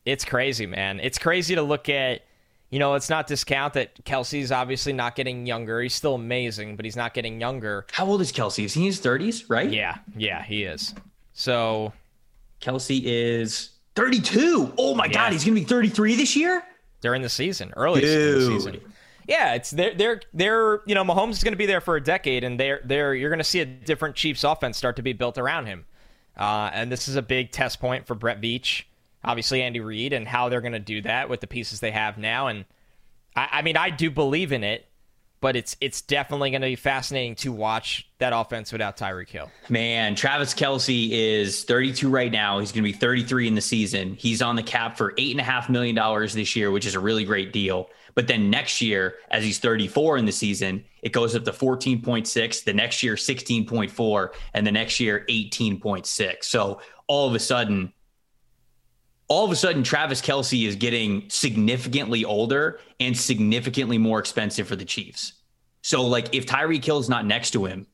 it's 0.04 0.24
crazy, 0.24 0.66
man. 0.66 1.00
It's 1.00 1.18
crazy 1.18 1.54
to 1.54 1.62
look 1.62 1.88
at. 1.88 2.22
You 2.68 2.80
know, 2.80 2.90
let's 2.90 3.08
not 3.08 3.28
discount 3.28 3.74
that 3.74 4.04
Kelce's 4.04 4.50
obviously 4.50 4.92
not 4.92 5.14
getting 5.14 5.46
younger. 5.46 5.80
He's 5.80 5.94
still 5.94 6.16
amazing, 6.16 6.74
but 6.74 6.84
he's 6.84 6.96
not 6.96 7.14
getting 7.14 7.40
younger. 7.40 7.86
how 7.92 8.06
old 8.06 8.20
is 8.20 8.32
Kelce? 8.32 8.64
Is 8.64 8.74
he 8.74 8.80
in 8.80 8.86
his 8.86 9.00
30s, 9.00 9.44
right? 9.48 9.70
Yeah, 9.70 9.98
yeah, 10.16 10.42
he 10.42 10.64
is. 10.64 10.92
So 11.32 11.92
Kelce 12.60 13.00
is 13.04 13.70
32. 13.96 14.74
Oh 14.78 14.94
my 14.94 15.06
Yeah. 15.06 15.12
God, 15.12 15.32
he's 15.32 15.44
going 15.44 15.54
to 15.56 15.60
be 15.60 15.66
33 15.66 16.14
this 16.16 16.36
year? 16.36 16.62
during 17.02 17.22
the 17.22 17.28
season, 17.28 17.72
early 17.76 18.00
Dude. 18.00 18.46
season. 18.52 18.80
Yeah, 19.28 19.54
it's 19.54 19.70
they're 19.70 19.94
they're 19.94 20.20
they're 20.32 20.80
you 20.86 20.94
know 20.94 21.04
Mahomes 21.04 21.32
is 21.32 21.44
going 21.44 21.52
to 21.52 21.58
be 21.58 21.66
there 21.66 21.80
for 21.80 21.94
a 21.96 22.02
decade, 22.02 22.42
and 22.42 22.58
they're 22.58 22.80
they're 22.84 23.14
you're 23.14 23.28
going 23.30 23.38
to 23.38 23.44
see 23.44 23.60
a 23.60 23.66
different 23.66 24.16
Chiefs 24.16 24.44
offense 24.44 24.76
start 24.78 24.96
to 24.96 25.02
be 25.02 25.12
built 25.12 25.36
around 25.36 25.66
him, 25.66 25.84
uh, 26.36 26.70
and 26.72 26.90
this 26.90 27.06
is 27.06 27.16
a 27.16 27.22
big 27.22 27.50
test 27.52 27.80
point 27.80 28.06
for 28.06 28.14
Brett 28.14 28.40
Veach, 28.40 28.84
obviously 29.24 29.62
Andy 29.62 29.80
Reid, 29.80 30.12
and 30.14 30.26
how 30.26 30.48
they're 30.48 30.60
going 30.62 30.72
to 30.72 30.78
do 30.78 31.02
that 31.02 31.28
with 31.28 31.40
the 31.40 31.46
pieces 31.46 31.80
they 31.80 31.90
have 31.90 32.18
now. 32.18 32.46
And 32.46 32.64
I, 33.36 33.48
I 33.52 33.62
mean, 33.62 33.76
I 33.76 33.90
do 33.90 34.10
believe 34.10 34.52
in 34.52 34.64
it, 34.64 34.86
but 35.40 35.56
it's 35.56 35.76
it's 35.80 36.02
definitely 36.02 36.50
going 36.50 36.62
to 36.62 36.68
be 36.68 36.76
fascinating 36.76 37.34
to 37.36 37.52
watch 37.52 38.08
that 38.18 38.32
offense 38.34 38.72
without 38.72 38.96
Tyreek 38.96 39.28
Hill. 39.28 39.50
Man, 39.68 40.14
Travis 40.14 40.54
Kelce 40.54 41.10
is 41.10 41.64
32 41.64 42.08
right 42.08 42.32
now. 42.32 42.58
He's 42.58 42.72
going 42.72 42.84
to 42.84 42.90
be 42.90 42.96
33 42.96 43.48
in 43.48 43.54
the 43.54 43.60
season. 43.60 44.14
He's 44.14 44.42
on 44.42 44.56
the 44.56 44.62
cap 44.62 44.96
for 44.96 45.12
$8.5 45.12 45.68
million 45.68 46.26
this 46.34 46.56
year, 46.56 46.70
which 46.70 46.86
is 46.86 46.94
a 46.94 47.00
really 47.00 47.24
great 47.24 47.52
deal. 47.52 47.90
But 48.14 48.28
then 48.28 48.48
next 48.48 48.80
year, 48.80 49.16
as 49.30 49.44
he's 49.44 49.58
34 49.58 50.16
in 50.16 50.24
the 50.24 50.32
season, 50.32 50.84
it 51.02 51.12
goes 51.12 51.36
up 51.36 51.44
to 51.44 51.52
14.6. 51.52 52.64
The 52.64 52.72
next 52.72 53.02
year, 53.02 53.14
16.4. 53.14 54.28
And 54.54 54.66
the 54.66 54.72
next 54.72 54.98
year, 54.98 55.26
18.6. 55.28 56.44
So 56.44 56.80
all 57.08 57.28
of 57.28 57.34
a 57.34 57.38
sudden, 57.38 57.92
all 59.28 59.44
of 59.44 59.50
a 59.50 59.56
sudden, 59.56 59.82
Travis 59.82 60.20
Kelce 60.22 60.66
is 60.66 60.76
getting 60.76 61.28
significantly 61.28 62.24
older 62.24 62.80
and 63.00 63.16
significantly 63.16 63.98
more 63.98 64.18
expensive 64.18 64.68
for 64.68 64.76
the 64.76 64.84
Chiefs. 64.84 65.32
So, 65.82 66.02
like, 66.06 66.34
if 66.34 66.46
Tyreek 66.46 66.84
Hill's 66.84 67.08
not 67.08 67.26
next 67.26 67.50
to 67.52 67.64
him, 67.64 67.86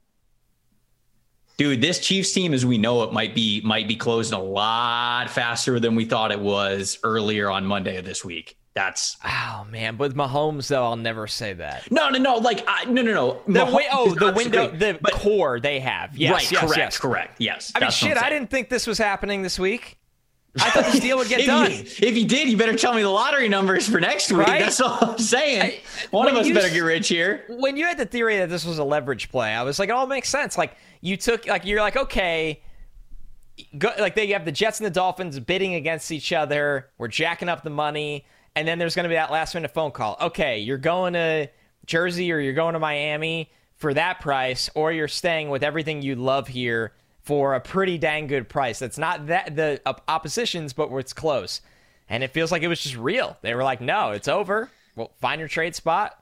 dude, 1.57 1.81
this 1.81 1.99
Chiefs 2.01 2.33
team, 2.33 2.55
as 2.55 2.64
we 2.66 2.79
know 2.79 3.03
it, 3.03 3.12
might 3.12 3.35
be 3.35 3.61
might 3.62 3.88
be 3.88 3.97
closing 3.97 4.37
a 4.38 4.42
lot 4.42 5.31
faster 5.31 5.79
than 5.81 5.95
we 5.95 6.05
thought 6.05 6.33
it 6.33 6.40
was 6.40 6.99
earlier 7.03 7.51
on 7.51 7.64
Monday 7.64 7.97
of 7.97 8.05
this 8.05 8.25
week. 8.25 8.57
That's 8.75 9.18
Oh 9.23 9.66
man, 9.71 9.99
with 9.99 10.14
Mahomes 10.14 10.68
though, 10.68 10.83
I'll 10.83 10.97
never 10.97 11.27
say 11.27 11.53
that. 11.53 11.90
no, 11.90 12.09
no, 12.09 12.18
no. 12.18 12.37
Like, 12.37 12.64
I, 12.66 12.87
no, 12.87 13.03
no, 13.03 13.12
no. 13.12 13.42
The 13.47 13.66
Mahomes 13.66 13.75
way, 13.75 13.87
oh, 13.92 14.14
the 14.14 14.33
window, 14.33 14.68
great, 14.68 14.81
the 14.81 14.99
but- 15.01 15.12
core 15.12 15.61
they 15.61 15.79
have. 15.81 16.16
Yes, 16.16 16.33
right, 16.33 16.53
yes, 16.53 16.61
correct, 16.61 16.79
yes. 16.79 16.99
correct. 16.99 17.35
Yes. 17.38 17.73
I 17.75 17.79
mean, 17.79 17.87
that's 17.87 18.03
what 18.03 18.09
I'm 18.11 18.16
shit, 18.16 18.25
I 18.25 18.31
didn't 18.31 18.49
think 18.51 18.71
this 18.71 18.87
was 18.87 18.97
happening 18.97 19.42
this 19.42 19.59
week. 19.59 19.99
I 20.61 20.69
thought 20.71 20.85
this 20.93 21.01
deal 21.01 21.17
would 21.17 21.29
get 21.29 21.41
if 21.41 21.47
done. 21.47 21.71
You, 21.71 21.79
if 21.79 22.17
you 22.17 22.27
did, 22.27 22.49
you 22.49 22.57
better 22.59 22.77
tell 22.77 22.93
me 22.93 23.01
the 23.03 23.09
lottery 23.09 23.49
numbers 23.49 23.88
for 23.88 24.01
next 24.01 24.31
week. 24.31 24.47
Right? 24.47 24.61
That's 24.61 24.81
all 24.83 24.99
I'm 25.01 25.19
saying. 25.19 25.62
I- 25.62 25.81
One 26.11 26.29
of 26.29 26.35
us 26.35 26.47
you 26.47 26.53
better 26.55 26.69
get 26.69 26.81
rich 26.81 27.09
here. 27.09 27.45
when 27.49 27.77
you 27.79 27.87
had 27.87 27.97
the 27.97 28.05
theory 28.05 28.37
that 28.38 28.51
this 28.51 28.65
was 28.67 28.79
a 28.79 28.85
leverage 28.85 29.31
play, 29.31 29.51
I 29.55 29.62
was 29.62 29.79
like, 29.79 29.88
it 29.88 29.93
all 29.93 30.07
makes 30.07 30.29
sense. 30.29 30.59
Like 30.59 30.77
you 31.01 31.17
took, 31.17 31.47
like 31.47 31.65
you're 31.65 31.81
like, 31.81 31.97
okay, 31.97 32.61
go, 33.79 33.93
like 33.99 34.15
they 34.15 34.27
have 34.29 34.45
the 34.45 34.53
Jets 34.53 34.79
and 34.79 34.87
the 34.87 34.91
Dolphins 34.91 35.38
bidding 35.41 35.75
against 35.75 36.11
each 36.12 36.33
other. 36.33 36.88
We're 36.99 37.09
jacking 37.09 37.49
up 37.49 37.62
the 37.62 37.71
money, 37.71 38.27
and 38.55 38.69
then 38.69 38.79
there's 38.79 38.95
going 38.95 39.05
to 39.05 39.09
be 39.09 39.15
that 39.15 39.31
last 39.31 39.55
minute 39.55 39.73
phone 39.73 39.91
call. 39.91 40.17
Okay, 40.21 40.59
you're 40.59 40.77
going 40.79 41.15
to 41.15 41.49
Jersey 41.87 42.31
or 42.31 42.38
you're 42.38 42.53
going 42.53 42.75
to 42.75 42.79
Miami 42.79 43.51
for 43.77 43.95
that 43.95 44.21
price, 44.21 44.69
or 44.75 44.93
you're 44.93 45.09
staying 45.09 45.49
with 45.49 45.65
everything 45.65 46.03
you 46.03 46.15
love 46.15 46.47
here 46.47 46.93
for 47.23 47.55
a 47.55 47.61
pretty 47.61 47.99
dang 47.99 48.27
good 48.27 48.49
price. 48.49 48.79
That's 48.79 48.99
not 48.99 49.27
that 49.29 49.55
the 49.57 49.81
op- 49.87 50.03
oppositions, 50.09 50.73
but 50.73 50.91
it's 50.97 51.13
close. 51.13 51.61
And 52.09 52.23
it 52.23 52.31
feels 52.33 52.51
like 52.53 52.63
it 52.63 52.69
was 52.69 52.83
just 52.83 52.97
real. 52.97 53.37
They 53.43 53.55
were 53.55 53.63
like, 53.65 53.81
no, 53.81 54.11
it's 54.11 54.29
over. 54.29 54.71
Well, 54.97 55.13
find 55.21 55.39
your 55.39 55.49
trade 55.49 55.75
spot. 55.75 56.19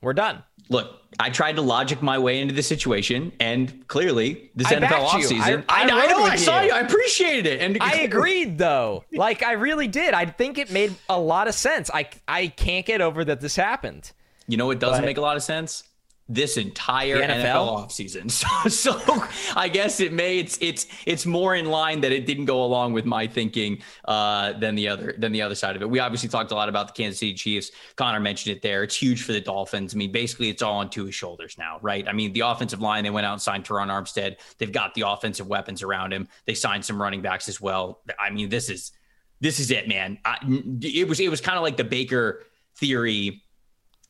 We're 0.00 0.14
done. 0.14 0.42
Look, 0.70 1.00
I 1.18 1.30
tried 1.30 1.56
to 1.56 1.62
logic 1.62 2.02
my 2.02 2.18
way 2.18 2.40
into 2.40 2.54
the 2.54 2.62
situation, 2.62 3.32
and 3.40 3.86
clearly, 3.88 4.50
this 4.54 4.66
I 4.68 4.74
NFL 4.74 5.06
offseason. 5.06 5.64
I- 5.68 5.82
I 5.82 5.82
I, 5.82 5.84
know, 5.86 6.22
I 6.24 6.36
saw 6.36 6.60
you. 6.60 6.68
you. 6.68 6.74
I 6.74 6.80
appreciated 6.80 7.46
it. 7.46 7.60
And 7.60 7.78
I 7.80 7.92
agreed 8.02 8.58
though. 8.58 9.04
Like 9.12 9.42
I 9.42 9.52
really 9.52 9.88
did. 9.88 10.12
I 10.14 10.26
think 10.26 10.58
it 10.58 10.70
made 10.70 10.94
a 11.08 11.18
lot 11.18 11.48
of 11.48 11.54
sense. 11.54 11.90
I 11.92 12.08
I 12.28 12.48
can't 12.48 12.84
get 12.86 13.00
over 13.00 13.24
that 13.24 13.40
this 13.40 13.56
happened. 13.56 14.12
You 14.46 14.56
know 14.56 14.70
it 14.70 14.78
doesn't 14.78 15.02
But- 15.02 15.06
make 15.06 15.16
a 15.18 15.22
lot 15.22 15.36
of 15.36 15.42
sense? 15.42 15.84
This 16.30 16.58
entire 16.58 17.16
The 17.18 17.24
NFL? 17.24 17.44
NFL? 17.44 17.86
offseason. 17.86 18.28
So, 18.68 18.68
so 18.68 19.24
I 19.56 19.68
guess 19.68 20.00
it 20.00 20.12
may 20.12 20.38
it's 20.38 20.58
it's 20.60 20.86
it's 21.06 21.24
more 21.24 21.54
in 21.54 21.66
line 21.66 22.02
that 22.02 22.12
it 22.12 22.26
didn't 22.26 22.44
go 22.44 22.64
along 22.64 22.92
with 22.92 23.06
my 23.06 23.26
thinking 23.26 23.82
uh, 24.04 24.52
than 24.54 24.74
the 24.74 24.88
other 24.88 25.14
than 25.16 25.32
the 25.32 25.40
other 25.40 25.54
side 25.54 25.74
of 25.74 25.82
it. 25.82 25.88
We 25.88 26.00
obviously 26.00 26.28
talked 26.28 26.50
a 26.50 26.54
lot 26.54 26.68
about 26.68 26.88
the 26.88 26.92
Kansas 26.92 27.20
City 27.20 27.34
Chiefs. 27.34 27.70
Connor 27.96 28.20
mentioned 28.20 28.56
it 28.56 28.62
there. 28.62 28.82
It's 28.82 28.96
huge 28.96 29.22
for 29.22 29.32
the 29.32 29.40
Dolphins. 29.40 29.94
I 29.94 29.96
mean, 29.96 30.12
basically 30.12 30.50
it's 30.50 30.62
all 30.62 30.78
on 30.78 30.90
Tua's 30.90 31.14
shoulders 31.14 31.56
now, 31.56 31.78
right? 31.82 32.06
I 32.06 32.12
mean, 32.12 32.32
the 32.34 32.40
offensive 32.40 32.80
line, 32.82 33.04
they 33.04 33.10
went 33.10 33.26
out 33.26 33.32
and 33.32 33.42
signed 33.42 33.64
Terron 33.64 33.88
Armstead. 33.88 34.36
They've 34.58 34.72
got 34.72 34.94
the 34.94 35.08
offensive 35.08 35.46
weapons 35.46 35.82
around 35.82 36.12
him. 36.12 36.28
They 36.44 36.54
signed 36.54 36.84
some 36.84 37.00
running 37.00 37.22
backs 37.22 37.48
as 37.48 37.60
well. 37.60 38.02
I 38.18 38.30
mean, 38.30 38.48
this 38.50 38.68
is 38.68 38.92
this 39.40 39.60
is 39.60 39.70
it, 39.70 39.88
man. 39.88 40.18
I, 40.24 40.38
it 40.82 41.08
was 41.08 41.20
it 41.20 41.30
was 41.30 41.40
kind 41.40 41.56
of 41.56 41.62
like 41.62 41.76
the 41.76 41.84
Baker 41.84 42.44
theory 42.76 43.44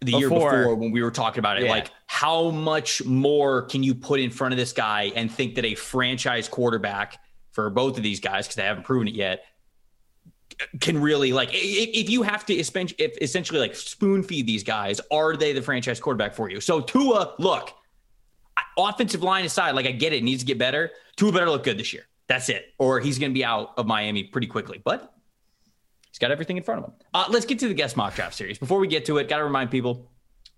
the 0.00 0.12
year 0.12 0.28
before 0.28 0.74
when 0.74 0.90
we 0.92 1.02
were 1.02 1.11
talking 1.11 1.40
about 1.40 1.58
it. 1.58 1.64
Yeah. 1.64 1.70
Like, 1.70 1.90
how 2.06 2.50
much 2.50 3.04
more 3.04 3.62
can 3.62 3.82
you 3.82 3.94
put 3.94 4.20
in 4.20 4.30
front 4.30 4.52
of 4.54 4.58
this 4.58 4.72
guy 4.72 5.12
and 5.16 5.30
think 5.30 5.54
that 5.56 5.64
a 5.64 5.74
franchise 5.74 6.48
quarterback 6.48 7.18
for 7.52 7.70
both 7.70 7.96
of 7.96 8.02
these 8.02 8.20
guys, 8.20 8.46
because 8.46 8.56
they 8.56 8.62
haven't 8.62 8.84
proven 8.84 9.08
it 9.08 9.14
yet, 9.14 9.44
can 10.80 11.00
really 11.00 11.32
like 11.32 11.50
if 11.52 12.11
you 12.11 12.22
have 12.22 12.44
to 12.44 12.54
essentially 12.54 13.61
like 13.61 13.76
spoon 13.76 14.22
feed 14.22 14.46
these 14.46 14.64
guys, 14.64 15.00
are 15.11 15.37
they 15.37 15.52
the 15.52 15.62
franchise 15.62 16.00
quarterback 16.00 16.34
for 16.34 16.50
you? 16.50 16.61
So 16.61 16.80
Tua, 16.80 17.34
look, 17.38 17.72
offensive 18.76 19.22
line 19.22 19.44
aside, 19.44 19.76
like 19.76 19.87
I 19.87 19.92
get 19.92 20.12
it, 20.12 20.16
it 20.16 20.24
needs 20.24 20.42
to 20.42 20.46
get 20.46 20.58
better. 20.58 20.90
Tua 21.16 21.32
better 21.32 21.50
look 21.50 21.62
good 21.62 21.78
this 21.78 21.92
year. 21.92 22.06
That's 22.26 22.48
it. 22.48 22.74
Or 22.78 22.98
he's 23.00 23.18
going 23.18 23.30
to 23.30 23.34
be 23.34 23.44
out 23.44 23.72
of 23.76 23.87
Miami 23.87 24.24
pretty 24.24 24.48
quickly. 24.48 24.80
But 24.84 25.14
he's 26.18 26.26
got 26.26 26.33
everything 26.33 26.57
in 26.57 26.64
front 26.64 26.83
of 26.83 26.90
him. 26.90 26.96
Uh, 27.14 27.26
let's 27.31 27.46
get 27.46 27.61
to 27.61 27.68
the 27.68 27.74
guest 27.74 27.96
mock 27.96 28.14
draft 28.14 28.35
series. 28.35 28.59
Before 28.59 28.81
we 28.81 28.88
get 28.88 29.04
to 29.04 29.18
it, 29.18 29.28
got 29.28 29.38
to 29.38 29.44
remind 29.44 29.70
people 29.70 30.11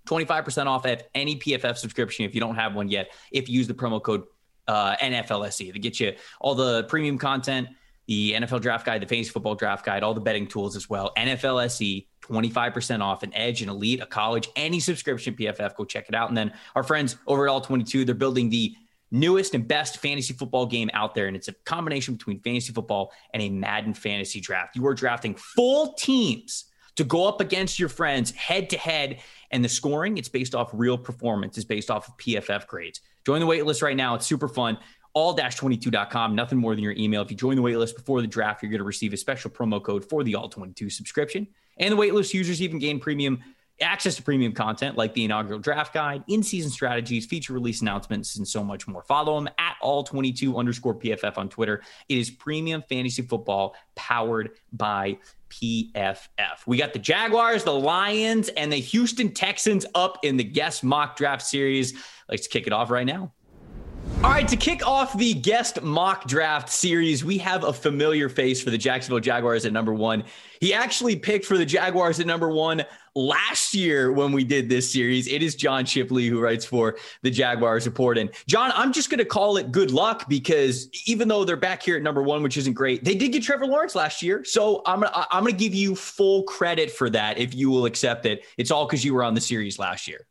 25% 0.06 0.66
off 0.66 0.86
at 0.86 1.10
any 1.14 1.36
PFF 1.36 1.76
subscription 1.76 2.24
if 2.24 2.34
you 2.34 2.40
don't 2.40 2.54
have 2.54 2.74
one 2.74 2.88
yet. 2.88 3.12
If 3.30 3.50
you 3.50 3.58
use 3.58 3.68
the 3.68 3.74
promo 3.74 4.02
code 4.02 4.24
uh, 4.66 4.96
NFLSE 4.96 5.72
to 5.74 5.78
get 5.78 6.00
you 6.00 6.14
all 6.40 6.54
the 6.54 6.84
premium 6.84 7.18
content, 7.18 7.68
the 8.06 8.32
NFL 8.32 8.62
draft 8.62 8.86
guide, 8.86 9.02
the 9.02 9.06
fantasy 9.06 9.30
football 9.30 9.54
draft 9.54 9.84
guide, 9.84 10.02
all 10.02 10.14
the 10.14 10.20
betting 10.20 10.46
tools 10.46 10.76
as 10.76 10.88
well. 10.88 11.12
NFLSE, 11.18 12.06
25% 12.22 13.02
off 13.02 13.22
an 13.22 13.34
edge, 13.34 13.60
an 13.60 13.68
elite, 13.68 14.00
a 14.00 14.06
college, 14.06 14.48
any 14.56 14.80
subscription 14.80 15.34
PFF. 15.34 15.76
Go 15.76 15.84
check 15.84 16.08
it 16.08 16.14
out. 16.14 16.28
And 16.28 16.36
then 16.36 16.54
our 16.74 16.82
friends 16.82 17.16
over 17.26 17.46
at 17.46 17.50
All 17.50 17.60
22, 17.60 18.06
they're 18.06 18.14
building 18.14 18.48
the 18.48 18.74
newest 19.10 19.54
and 19.54 19.66
best 19.66 19.98
fantasy 19.98 20.32
football 20.32 20.66
game 20.66 20.90
out 20.92 21.14
there. 21.14 21.26
And 21.26 21.36
it's 21.36 21.48
a 21.48 21.52
combination 21.64 22.14
between 22.14 22.40
fantasy 22.40 22.72
football 22.72 23.12
and 23.32 23.42
a 23.42 23.50
Madden 23.50 23.94
fantasy 23.94 24.40
draft. 24.40 24.76
You 24.76 24.86
are 24.86 24.94
drafting 24.94 25.34
full 25.34 25.94
teams 25.94 26.66
to 26.96 27.04
go 27.04 27.26
up 27.26 27.40
against 27.40 27.78
your 27.78 27.88
friends 27.88 28.30
head 28.32 28.70
to 28.70 28.78
head. 28.78 29.20
And 29.50 29.64
the 29.64 29.68
scoring, 29.68 30.18
it's 30.18 30.28
based 30.28 30.54
off 30.54 30.70
real 30.72 30.98
performance, 30.98 31.58
is 31.58 31.64
based 31.64 31.90
off 31.90 32.08
of 32.08 32.16
PFF 32.18 32.66
grades. 32.66 33.00
Join 33.26 33.40
the 33.40 33.46
waitlist 33.46 33.82
right 33.82 33.96
now. 33.96 34.14
It's 34.14 34.26
super 34.26 34.48
fun 34.48 34.78
all-22.com, 35.14 36.34
nothing 36.34 36.58
more 36.58 36.74
than 36.74 36.84
your 36.84 36.94
email. 36.96 37.22
If 37.22 37.30
you 37.30 37.36
join 37.36 37.56
the 37.56 37.62
waitlist 37.62 37.96
before 37.96 38.20
the 38.20 38.26
draft, 38.26 38.62
you're 38.62 38.70
going 38.70 38.78
to 38.78 38.84
receive 38.84 39.12
a 39.12 39.16
special 39.16 39.50
promo 39.50 39.82
code 39.82 40.04
for 40.04 40.22
the 40.22 40.36
All-22 40.36 40.92
subscription. 40.92 41.48
And 41.78 41.92
the 41.92 41.96
waitlist 41.96 42.32
users 42.32 42.62
even 42.62 42.78
gain 42.78 43.00
premium 43.00 43.42
access 43.80 44.16
to 44.16 44.22
premium 44.22 44.52
content 44.52 44.96
like 44.96 45.14
the 45.14 45.24
inaugural 45.24 45.58
draft 45.58 45.94
guide, 45.94 46.22
in-season 46.28 46.70
strategies, 46.70 47.26
feature 47.26 47.52
release 47.52 47.80
announcements, 47.80 48.36
and 48.36 48.46
so 48.46 48.62
much 48.62 48.86
more. 48.86 49.02
Follow 49.02 49.38
them 49.38 49.48
at 49.58 49.76
all22 49.82 50.56
underscore 50.56 50.94
PFF 50.94 51.38
on 51.38 51.48
Twitter. 51.48 51.82
It 52.08 52.18
is 52.18 52.30
premium 52.30 52.82
fantasy 52.88 53.22
football 53.22 53.74
powered 53.94 54.50
by 54.72 55.18
PFF. 55.50 56.66
We 56.66 56.76
got 56.76 56.92
the 56.92 56.98
Jaguars, 56.98 57.64
the 57.64 57.74
Lions, 57.74 58.48
and 58.50 58.72
the 58.72 58.76
Houston 58.76 59.32
Texans 59.32 59.84
up 59.94 60.18
in 60.22 60.36
the 60.36 60.44
guest 60.44 60.84
mock 60.84 61.16
draft 61.16 61.42
series. 61.42 61.94
Let's 62.28 62.46
kick 62.46 62.66
it 62.66 62.72
off 62.72 62.90
right 62.90 63.06
now. 63.06 63.32
All 64.22 64.28
right, 64.28 64.46
to 64.48 64.56
kick 64.56 64.86
off 64.86 65.16
the 65.16 65.32
guest 65.32 65.80
mock 65.80 66.26
draft 66.26 66.68
series, 66.68 67.24
we 67.24 67.38
have 67.38 67.64
a 67.64 67.72
familiar 67.72 68.28
face 68.28 68.62
for 68.62 68.68
the 68.68 68.76
Jacksonville 68.76 69.18
Jaguars 69.18 69.64
at 69.64 69.72
number 69.72 69.94
one. 69.94 70.24
He 70.60 70.74
actually 70.74 71.16
picked 71.16 71.46
for 71.46 71.56
the 71.56 71.64
Jaguars 71.64 72.20
at 72.20 72.26
number 72.26 72.50
one 72.50 72.84
last 73.14 73.72
year 73.72 74.12
when 74.12 74.32
we 74.32 74.44
did 74.44 74.68
this 74.68 74.92
series. 74.92 75.26
It 75.26 75.42
is 75.42 75.54
John 75.54 75.86
Shipley 75.86 76.26
who 76.26 76.38
writes 76.38 76.66
for 76.66 76.98
the 77.22 77.30
Jaguars 77.30 77.86
Report. 77.86 78.18
And 78.18 78.28
John, 78.46 78.72
I'm 78.74 78.92
just 78.92 79.08
going 79.08 79.20
to 79.20 79.24
call 79.24 79.56
it 79.56 79.72
good 79.72 79.90
luck 79.90 80.28
because 80.28 80.90
even 81.06 81.26
though 81.26 81.46
they're 81.46 81.56
back 81.56 81.82
here 81.82 81.96
at 81.96 82.02
number 82.02 82.22
one, 82.22 82.42
which 82.42 82.58
isn't 82.58 82.74
great, 82.74 83.02
they 83.02 83.14
did 83.14 83.32
get 83.32 83.42
Trevor 83.42 83.66
Lawrence 83.66 83.94
last 83.94 84.20
year. 84.20 84.44
So 84.44 84.82
I'm 84.84 85.00
gonna, 85.00 85.26
I'm 85.30 85.44
going 85.44 85.54
to 85.54 85.58
give 85.58 85.74
you 85.74 85.96
full 85.96 86.42
credit 86.42 86.90
for 86.90 87.08
that 87.08 87.38
if 87.38 87.54
you 87.54 87.70
will 87.70 87.86
accept 87.86 88.26
it. 88.26 88.44
It's 88.58 88.70
all 88.70 88.84
because 88.84 89.02
you 89.02 89.14
were 89.14 89.24
on 89.24 89.32
the 89.32 89.40
series 89.40 89.78
last 89.78 90.06
year. 90.06 90.26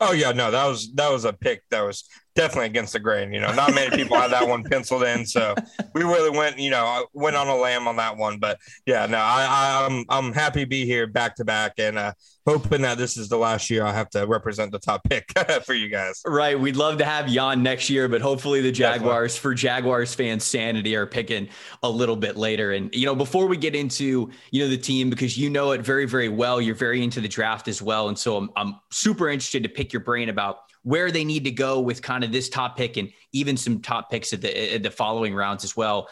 Oh 0.00 0.12
yeah, 0.12 0.32
no, 0.32 0.50
that 0.50 0.66
was 0.66 0.92
that 0.94 1.10
was 1.10 1.24
a 1.24 1.32
pick 1.32 1.62
that 1.70 1.82
was 1.82 2.04
definitely 2.34 2.66
against 2.66 2.92
the 2.92 3.00
grain. 3.00 3.32
You 3.32 3.40
know, 3.40 3.52
not 3.52 3.74
many 3.74 3.96
people 3.96 4.16
had 4.16 4.32
that 4.32 4.46
one 4.46 4.64
penciled 4.70 5.04
in, 5.04 5.24
so 5.24 5.54
we 5.94 6.02
really 6.02 6.36
went, 6.36 6.58
you 6.58 6.70
know, 6.70 7.06
went 7.12 7.36
on 7.36 7.48
a 7.48 7.56
lamb 7.56 7.88
on 7.88 7.96
that 7.96 8.16
one. 8.16 8.38
But 8.38 8.58
yeah, 8.86 9.06
no, 9.06 9.18
I, 9.18 9.86
I'm 9.86 10.04
I'm 10.08 10.32
happy 10.32 10.60
to 10.60 10.66
be 10.66 10.84
here 10.84 11.06
back 11.06 11.36
to 11.36 11.44
back, 11.44 11.74
and 11.78 11.98
uh, 11.98 12.12
hoping 12.46 12.82
that 12.82 12.98
this 12.98 13.16
is 13.16 13.28
the 13.28 13.38
last 13.38 13.70
year 13.70 13.84
I 13.84 13.92
have 13.92 14.10
to 14.10 14.26
represent 14.26 14.72
the 14.72 14.78
top 14.78 15.04
pick 15.04 15.32
for 15.64 15.74
you 15.74 15.88
guys. 15.88 16.22
Right, 16.26 16.58
we'd 16.58 16.76
love 16.76 16.98
to 16.98 17.04
have 17.04 17.26
Jan 17.26 17.62
next 17.62 17.88
year, 17.88 18.08
but 18.08 18.20
hopefully 18.20 18.60
the 18.60 18.72
Jaguars, 18.72 19.34
definitely. 19.34 19.50
for 19.50 19.54
Jaguars 19.54 20.14
fans' 20.14 20.44
sanity, 20.44 20.96
are 20.96 21.06
picking 21.06 21.48
a 21.82 21.88
little 21.88 22.16
bit 22.16 22.36
later. 22.36 22.72
And 22.72 22.94
you 22.94 23.06
know, 23.06 23.14
before 23.14 23.46
we 23.46 23.56
get 23.56 23.74
into 23.74 24.30
you 24.50 24.62
know 24.62 24.68
the 24.68 24.78
team, 24.78 25.10
because 25.10 25.38
you 25.38 25.50
know 25.50 25.72
it 25.72 25.82
very 25.82 26.06
very 26.06 26.28
well, 26.28 26.60
you're 26.60 26.74
very 26.74 27.02
into 27.02 27.20
the 27.20 27.28
draft 27.28 27.68
as 27.68 27.80
well, 27.80 28.08
and 28.08 28.18
so 28.18 28.36
I'm 28.36 28.50
I'm 28.56 28.74
super 28.90 29.28
interested 29.28 29.62
to 29.62 29.68
pick 29.68 29.92
your 29.92 30.00
brain 30.00 30.28
about 30.28 30.58
where 30.84 31.10
they 31.10 31.24
need 31.24 31.44
to 31.44 31.50
go 31.50 31.80
with 31.80 32.02
kind 32.02 32.22
of 32.22 32.30
this 32.30 32.48
top 32.48 32.76
pick 32.76 32.96
and 32.96 33.10
even 33.32 33.56
some 33.56 33.80
top 33.80 34.10
picks 34.10 34.32
at 34.32 34.40
the, 34.40 34.74
at 34.74 34.82
the 34.82 34.90
following 34.90 35.34
rounds 35.34 35.64
as 35.64 35.76
well. 35.76 36.08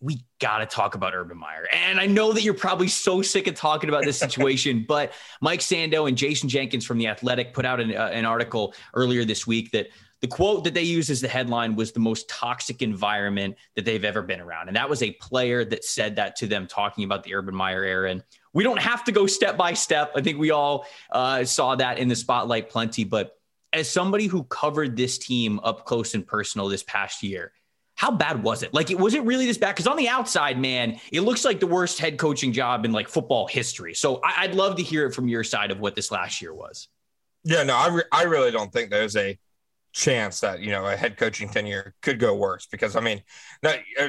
We 0.00 0.24
got 0.40 0.58
to 0.58 0.66
talk 0.66 0.94
about 0.94 1.14
Urban 1.14 1.36
Meyer. 1.36 1.66
And 1.72 1.98
I 1.98 2.06
know 2.06 2.32
that 2.32 2.42
you're 2.42 2.54
probably 2.54 2.88
so 2.88 3.22
sick 3.22 3.46
of 3.46 3.54
talking 3.54 3.88
about 3.88 4.04
this 4.04 4.18
situation, 4.18 4.84
but 4.88 5.12
Mike 5.40 5.60
Sando 5.60 6.08
and 6.08 6.16
Jason 6.16 6.48
Jenkins 6.48 6.84
from 6.84 6.98
The 6.98 7.08
Athletic 7.08 7.52
put 7.52 7.66
out 7.66 7.80
an, 7.80 7.94
uh, 7.94 8.10
an 8.12 8.24
article 8.24 8.74
earlier 8.94 9.24
this 9.24 9.46
week 9.46 9.72
that 9.72 9.88
the 10.20 10.28
quote 10.28 10.64
that 10.64 10.74
they 10.74 10.82
used 10.82 11.10
as 11.10 11.20
the 11.20 11.28
headline 11.28 11.74
was 11.74 11.92
the 11.92 12.00
most 12.00 12.28
toxic 12.28 12.82
environment 12.82 13.56
that 13.74 13.84
they've 13.84 14.04
ever 14.04 14.22
been 14.22 14.40
around. 14.40 14.68
And 14.68 14.76
that 14.76 14.88
was 14.88 15.02
a 15.02 15.10
player 15.12 15.64
that 15.66 15.84
said 15.84 16.16
that 16.16 16.36
to 16.36 16.46
them, 16.46 16.66
talking 16.66 17.04
about 17.04 17.24
the 17.24 17.34
Urban 17.34 17.54
Meyer 17.54 17.84
era. 17.84 18.10
And 18.10 18.22
we 18.52 18.62
don't 18.62 18.80
have 18.80 19.04
to 19.04 19.12
go 19.12 19.26
step 19.26 19.56
by 19.56 19.74
step. 19.74 20.12
I 20.14 20.22
think 20.22 20.38
we 20.38 20.50
all 20.50 20.86
uh, 21.10 21.44
saw 21.44 21.74
that 21.74 21.98
in 21.98 22.08
the 22.08 22.16
spotlight 22.16 22.70
plenty, 22.70 23.04
but 23.04 23.36
as 23.74 23.90
somebody 23.90 24.26
who 24.26 24.44
covered 24.44 24.96
this 24.96 25.18
team 25.18 25.60
up 25.62 25.84
close 25.84 26.14
and 26.14 26.26
personal 26.26 26.68
this 26.68 26.84
past 26.84 27.22
year, 27.22 27.52
how 27.96 28.10
bad 28.10 28.42
was 28.42 28.62
it? 28.62 28.72
Like, 28.72 28.88
was 28.90 29.14
it 29.14 29.22
really 29.24 29.46
this 29.46 29.58
bad? 29.58 29.72
Because 29.72 29.86
on 29.86 29.96
the 29.96 30.08
outside, 30.08 30.58
man, 30.58 30.98
it 31.12 31.20
looks 31.20 31.44
like 31.44 31.60
the 31.60 31.66
worst 31.66 31.98
head 31.98 32.18
coaching 32.18 32.52
job 32.52 32.84
in 32.84 32.92
like 32.92 33.08
football 33.08 33.46
history. 33.46 33.94
So 33.94 34.20
I- 34.24 34.46
would 34.46 34.56
love 34.56 34.76
to 34.76 34.82
hear 34.82 35.06
it 35.06 35.14
from 35.14 35.28
your 35.28 35.44
side 35.44 35.70
of 35.70 35.80
what 35.80 35.94
this 35.94 36.10
last 36.10 36.40
year 36.40 36.54
was. 36.54 36.88
Yeah, 37.44 37.62
no, 37.62 37.76
I, 37.76 37.88
re- 37.88 38.04
I 38.10 38.22
really 38.22 38.50
don't 38.50 38.72
think 38.72 38.90
there's 38.90 39.16
a 39.16 39.38
chance 39.92 40.40
that 40.40 40.58
you 40.58 40.72
know 40.72 40.84
a 40.86 40.96
head 40.96 41.16
coaching 41.16 41.48
tenure 41.48 41.94
could 42.02 42.18
go 42.18 42.34
worse 42.34 42.66
because 42.66 42.96
I 42.96 43.00
mean, 43.00 43.22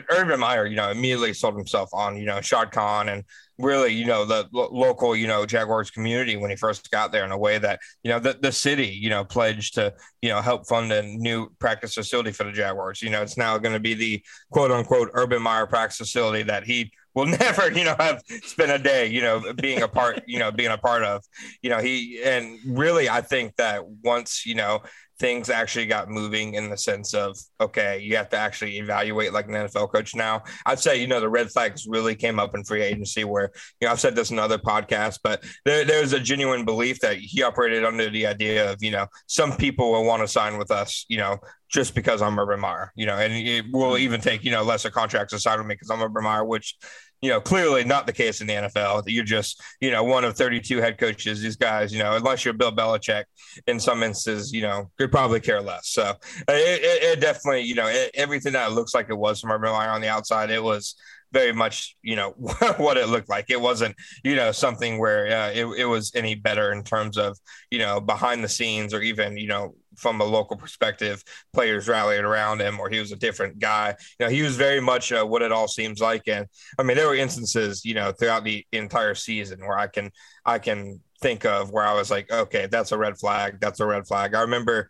Urban 0.10 0.39
Meyer, 0.39 0.65
you 0.65 0.75
know, 0.75 0.89
immediately 0.89 1.34
sold 1.34 1.56
himself 1.56 1.89
on 1.93 2.17
you 2.17 2.25
know 2.25 2.41
Shad 2.41 2.71
Khan 2.71 3.10
and 3.10 3.23
really 3.58 3.94
you 3.94 4.06
know 4.06 4.26
the 4.26 4.48
lo- 4.52 4.70
local 4.72 5.15
you 5.15 5.28
know 5.28 5.46
Jaguars 5.46 5.89
community 5.89 6.36
when 6.36 6.50
he 6.50 6.56
first 6.56 6.91
got 6.91 7.12
there 7.12 7.26
in 7.26 7.32
a 7.32 7.38
way 7.38 7.58
that 7.58 7.80
you 8.04 8.12
know 8.12 8.20
the 8.20 8.38
the 8.41 8.52
city 8.52 8.88
you 8.88 9.10
know 9.10 9.24
pledged 9.24 9.76
to 9.76 9.94
you 10.22 10.30
know 10.30 10.41
help 10.41 10.68
fund 10.68 10.91
a 10.91 11.02
new 11.02 11.50
practice 11.60 11.94
facility 11.94 12.32
for 12.32 12.44
the 12.44 12.52
Jaguars. 12.52 13.02
You 13.02 13.10
know, 13.10 13.22
it's 13.22 13.38
now 13.38 13.58
going 13.58 13.74
to 13.74 13.80
be 13.80 13.94
the 13.94 14.24
quote 14.52 14.72
unquote 14.72 15.10
Urban 15.13 15.41
Meyer 15.41 15.68
practice 15.68 15.98
facility 15.98 16.44
that 16.44 16.63
he 16.65 16.91
will 17.15 17.26
never, 17.26 17.72
you 17.72 17.86
know, 17.86 17.96
have 17.98 18.22
spent 18.44 18.72
a 18.72 18.78
day, 18.78 19.08
you 19.08 19.22
know, 19.22 19.54
being 19.54 19.82
a 19.82 19.88
part, 19.88 20.22
you 20.28 20.38
know, 20.38 20.52
being 20.52 20.72
a 20.72 20.78
part 20.78 21.04
of, 21.04 21.24
you 21.62 21.70
know, 21.70 21.80
he 21.80 22.22
and 22.24 22.60
really, 22.68 23.10
I 23.10 23.22
think 23.22 23.56
that 23.56 23.88
once, 23.88 24.46
you 24.46 24.56
know, 24.56 24.82
things 25.19 25.49
actually 25.49 25.86
got 25.86 26.10
moving 26.10 26.56
in 26.56 26.69
the 26.69 26.78
sense 26.78 27.13
of 27.13 27.38
okay, 27.62 27.99
you 27.99 28.17
have 28.17 28.30
to 28.30 28.38
actually 28.38 28.78
evaluate 28.78 29.34
like 29.34 29.47
an 29.47 29.54
NFL 29.54 29.91
coach 29.91 30.15
now. 30.15 30.43
I'd 30.65 30.80
say 30.80 30.97
you 30.97 31.08
know 31.08 31.19
the 31.19 31.30
red 31.30 31.49
flags 31.51 31.86
really 31.88 32.15
came 32.15 32.39
up 32.39 32.56
in 32.56 32.63
free 32.63 32.82
agency 32.82 33.23
where 33.23 33.51
you 33.80 33.88
know 33.88 33.91
I've 33.91 33.99
said 33.99 34.15
this 34.15 34.32
in 34.32 34.39
other 34.39 34.58
podcasts, 34.58 35.19
but 35.23 35.43
there, 35.63 35.86
there's 35.86 36.13
a 36.13 36.19
genuine 36.19 36.65
belief 36.65 36.99
that 36.99 37.17
he 37.17 37.43
operated 37.43 37.86
under 37.86 38.10
the 38.10 38.28
idea 38.28 38.71
of 38.71 38.84
you 38.84 38.91
know 38.91 39.08
some 39.28 39.56
people 39.56 39.91
will 39.91 40.06
want 40.06 40.21
to 40.21 40.28
sign 40.28 40.58
with 40.58 40.71
us, 40.71 41.06
you 41.08 41.17
know, 41.17 41.38
just 41.69 41.95
because 41.95 42.21
I'm 42.21 42.39
Urban 42.39 42.60
Meyer, 42.60 42.91
you 42.95 43.06
know, 43.06 43.15
and 43.17 43.34
it 43.34 43.65
will 43.71 43.97
even 43.97 44.21
take 44.21 44.43
you 44.43 44.51
know 44.51 44.63
lesser 44.63 44.89
contracts 44.89 45.34
to 45.34 45.39
sign 45.39 45.58
with 45.58 45.67
me 45.67 45.75
because 45.75 45.89
I'm 45.89 46.01
Urban 46.01 46.23
Meyer, 46.23 46.43
which 46.43 46.75
you 47.21 47.30
know, 47.30 47.41
clearly 47.41 47.84
not 47.84 48.06
the 48.06 48.13
case 48.13 48.41
in 48.41 48.47
the 48.47 48.54
NFL. 48.54 49.04
You're 49.08 49.23
just, 49.23 49.62
you 49.82 49.91
know, 49.91 50.04
one 50.04 50.23
of 50.23 50.36
32 50.36 50.78
head 50.78 50.97
coaches. 50.97 51.41
These 51.41 51.56
guys, 51.56 51.93
you 51.93 51.99
know, 51.99 52.15
unless 52.15 52.45
you're 52.45 52.54
Bill 52.54 52.71
Belichick, 52.71 53.25
in 53.67 53.80
some 53.80 54.04
instances, 54.04 54.51
you 54.51 54.62
know, 54.62 54.89
could 54.97 55.12
probably 55.12 55.39
care 55.39 55.62
less. 55.62 55.89
So 55.89 56.13
it, 56.47 56.54
it, 56.82 57.04
it 57.04 57.19
definitely, 57.21 57.62
you 57.62 57.75
know, 57.75 57.88
it, 57.88 58.12
everything 58.13 58.54
that 58.54 58.73
looks 58.73 58.93
like 58.93 59.10
it 59.10 59.17
was 59.17 59.39
from 59.39 59.62
Meyer 59.62 59.89
on 59.89 60.01
the 60.01 60.10
outside, 60.10 60.49
it 60.49 60.63
was 60.63 60.95
very 61.36 61.52
much, 61.52 61.98
you 62.02 62.15
know, 62.15 62.30
what 62.78 62.95
it 62.95 63.10
looked 63.10 63.28
like. 63.28 63.50
It 63.50 63.60
wasn't, 63.60 63.93
you 64.24 64.38
know, 64.38 64.54
something 64.54 65.00
where 65.00 65.28
uh, 65.28 65.52
it, 65.52 65.65
it 65.78 65.86
was 65.86 66.13
any 66.15 66.34
better 66.34 66.71
in 66.71 66.82
terms 66.82 67.17
of, 67.17 67.38
you 67.69 67.78
know, 67.78 68.00
behind 68.00 68.41
the 68.41 68.48
scenes 68.48 68.93
or 68.93 69.02
even, 69.02 69.36
you 69.36 69.48
know, 69.48 69.76
from 69.98 70.21
a 70.21 70.24
local 70.24 70.56
perspective, 70.56 71.21
players 71.54 71.89
rallied 71.89 72.24
around 72.24 72.62
him, 72.62 72.80
or 72.80 72.89
he 72.89 73.02
was 73.02 73.12
a 73.12 73.17
different 73.17 73.60
guy. 73.60 73.95
You 74.17 74.26
know, 74.26 74.32
he 74.32 74.43
was 74.43 74.56
very 74.56 74.80
much 74.80 75.12
uh, 75.12 75.26
what 75.26 75.41
it 75.41 75.52
all 75.52 75.67
seems 75.67 76.00
like. 76.00 76.24
And 76.28 76.48
I 76.80 76.84
mean, 76.84 76.95
there 76.95 77.08
were 77.08 77.15
instances, 77.15 77.84
you 77.84 77.95
know, 77.95 78.13
throughout 78.13 78.45
the 78.45 78.65
entire 78.71 79.15
season 79.15 79.60
where 79.60 79.78
I 79.78 79.88
can, 79.88 80.12
I 80.45 80.60
can 80.60 81.02
think 81.21 81.45
of 81.45 81.69
where 81.69 81.86
I 81.86 81.93
was 81.93 82.10
like, 82.10 82.32
okay, 82.32 82.67
that's 82.71 82.93
a 82.93 82.98
red 82.98 83.17
flag. 83.17 83.60
That's 83.60 83.82
a 83.82 83.86
red 83.86 84.08
flag. 84.08 84.36
I 84.36 84.41
remember 84.41 84.89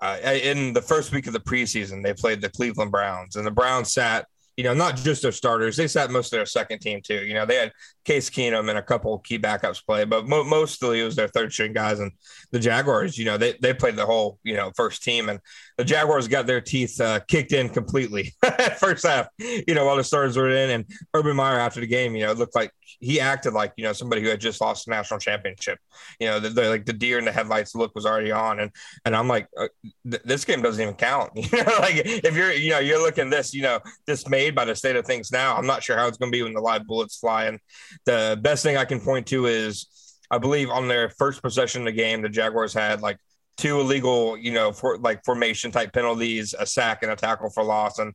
uh, 0.00 0.16
in 0.24 0.72
the 0.72 0.82
first 0.82 1.12
week 1.12 1.26
of 1.26 1.34
the 1.34 1.40
preseason, 1.40 2.02
they 2.02 2.14
played 2.14 2.40
the 2.40 2.48
Cleveland 2.48 2.90
Browns, 2.90 3.36
and 3.36 3.46
the 3.46 3.50
Browns 3.50 3.92
sat 3.92 4.26
you 4.56 4.64
know, 4.64 4.74
not 4.74 4.96
just 4.96 5.22
their 5.22 5.32
starters. 5.32 5.76
They 5.76 5.88
sat 5.88 6.10
most 6.10 6.32
of 6.32 6.38
their 6.38 6.46
second 6.46 6.80
team 6.80 7.00
too. 7.02 7.24
You 7.24 7.34
know, 7.34 7.46
they 7.46 7.56
had 7.56 7.72
Case 8.04 8.28
Keenum 8.28 8.68
and 8.68 8.78
a 8.78 8.82
couple 8.82 9.18
key 9.20 9.38
backups 9.38 9.84
play, 9.84 10.04
but 10.04 10.28
mo- 10.28 10.44
mostly 10.44 11.00
it 11.00 11.04
was 11.04 11.16
their 11.16 11.28
third 11.28 11.52
string 11.52 11.72
guys. 11.72 12.00
And 12.00 12.12
the 12.50 12.58
Jaguars, 12.58 13.16
you 13.16 13.24
know, 13.24 13.38
they 13.38 13.54
they 13.60 13.72
played 13.72 13.96
the 13.96 14.06
whole 14.06 14.38
you 14.42 14.54
know 14.54 14.70
first 14.76 15.02
team, 15.02 15.28
and 15.28 15.40
the 15.82 15.88
Jaguars 15.88 16.28
got 16.28 16.46
their 16.46 16.60
teeth 16.60 17.00
uh, 17.00 17.18
kicked 17.26 17.52
in 17.52 17.68
completely 17.68 18.32
first 18.78 19.04
half. 19.04 19.26
You 19.38 19.74
know, 19.74 19.84
while 19.84 19.96
the 19.96 20.04
starters 20.04 20.36
were 20.36 20.48
in, 20.48 20.70
and 20.70 20.84
Urban 21.12 21.34
Meyer 21.34 21.58
after 21.58 21.80
the 21.80 21.88
game, 21.88 22.14
you 22.14 22.24
know, 22.24 22.30
it 22.30 22.38
looked 22.38 22.54
like 22.54 22.70
he 23.00 23.18
acted 23.18 23.52
like 23.52 23.72
you 23.76 23.82
know 23.82 23.92
somebody 23.92 24.22
who 24.22 24.28
had 24.28 24.40
just 24.40 24.60
lost 24.60 24.86
a 24.86 24.90
national 24.90 25.18
championship. 25.18 25.80
You 26.20 26.28
know, 26.28 26.38
the, 26.38 26.50
the 26.50 26.68
like 26.68 26.86
the 26.86 26.92
deer 26.92 27.18
in 27.18 27.24
the 27.24 27.32
headlights 27.32 27.74
look 27.74 27.96
was 27.96 28.06
already 28.06 28.30
on, 28.30 28.60
and 28.60 28.70
and 29.04 29.16
I'm 29.16 29.26
like, 29.26 29.48
uh, 29.58 29.66
th- 30.08 30.22
this 30.24 30.44
game 30.44 30.62
doesn't 30.62 30.80
even 30.80 30.94
count. 30.94 31.32
You 31.52 31.64
know, 31.64 31.72
like 31.80 31.96
if 31.96 32.36
you're 32.36 32.52
you 32.52 32.70
know 32.70 32.78
you're 32.78 33.02
looking 33.02 33.28
this 33.28 33.52
you 33.52 33.62
know 33.62 33.80
dismayed 34.06 34.54
by 34.54 34.64
the 34.64 34.76
state 34.76 34.94
of 34.94 35.04
things 35.04 35.32
now, 35.32 35.56
I'm 35.56 35.66
not 35.66 35.82
sure 35.82 35.96
how 35.96 36.06
it's 36.06 36.16
going 36.16 36.30
to 36.30 36.36
be 36.36 36.44
when 36.44 36.54
the 36.54 36.60
live 36.60 36.86
bullets 36.86 37.18
fly. 37.18 37.46
And 37.46 37.58
the 38.06 38.38
best 38.40 38.62
thing 38.62 38.76
I 38.76 38.84
can 38.84 39.00
point 39.00 39.26
to 39.28 39.46
is 39.46 39.88
I 40.30 40.38
believe 40.38 40.70
on 40.70 40.86
their 40.86 41.10
first 41.10 41.42
possession 41.42 41.82
of 41.82 41.86
the 41.86 41.92
game, 41.92 42.22
the 42.22 42.28
Jaguars 42.28 42.72
had 42.72 43.02
like 43.02 43.18
two 43.56 43.80
illegal, 43.80 44.36
you 44.36 44.52
know, 44.52 44.72
for 44.72 44.98
like 44.98 45.24
formation 45.24 45.70
type 45.70 45.92
penalties, 45.92 46.54
a 46.58 46.66
sack, 46.66 47.02
and 47.02 47.12
a 47.12 47.16
tackle 47.16 47.50
for 47.50 47.62
loss, 47.62 47.98
and 47.98 48.14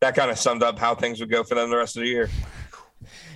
that 0.00 0.14
kind 0.14 0.30
of 0.30 0.38
summed 0.38 0.62
up 0.62 0.78
how 0.78 0.94
things 0.94 1.20
would 1.20 1.30
go 1.30 1.42
for 1.42 1.54
them 1.54 1.70
the 1.70 1.76
rest 1.76 1.96
of 1.96 2.02
the 2.02 2.08
year. 2.08 2.28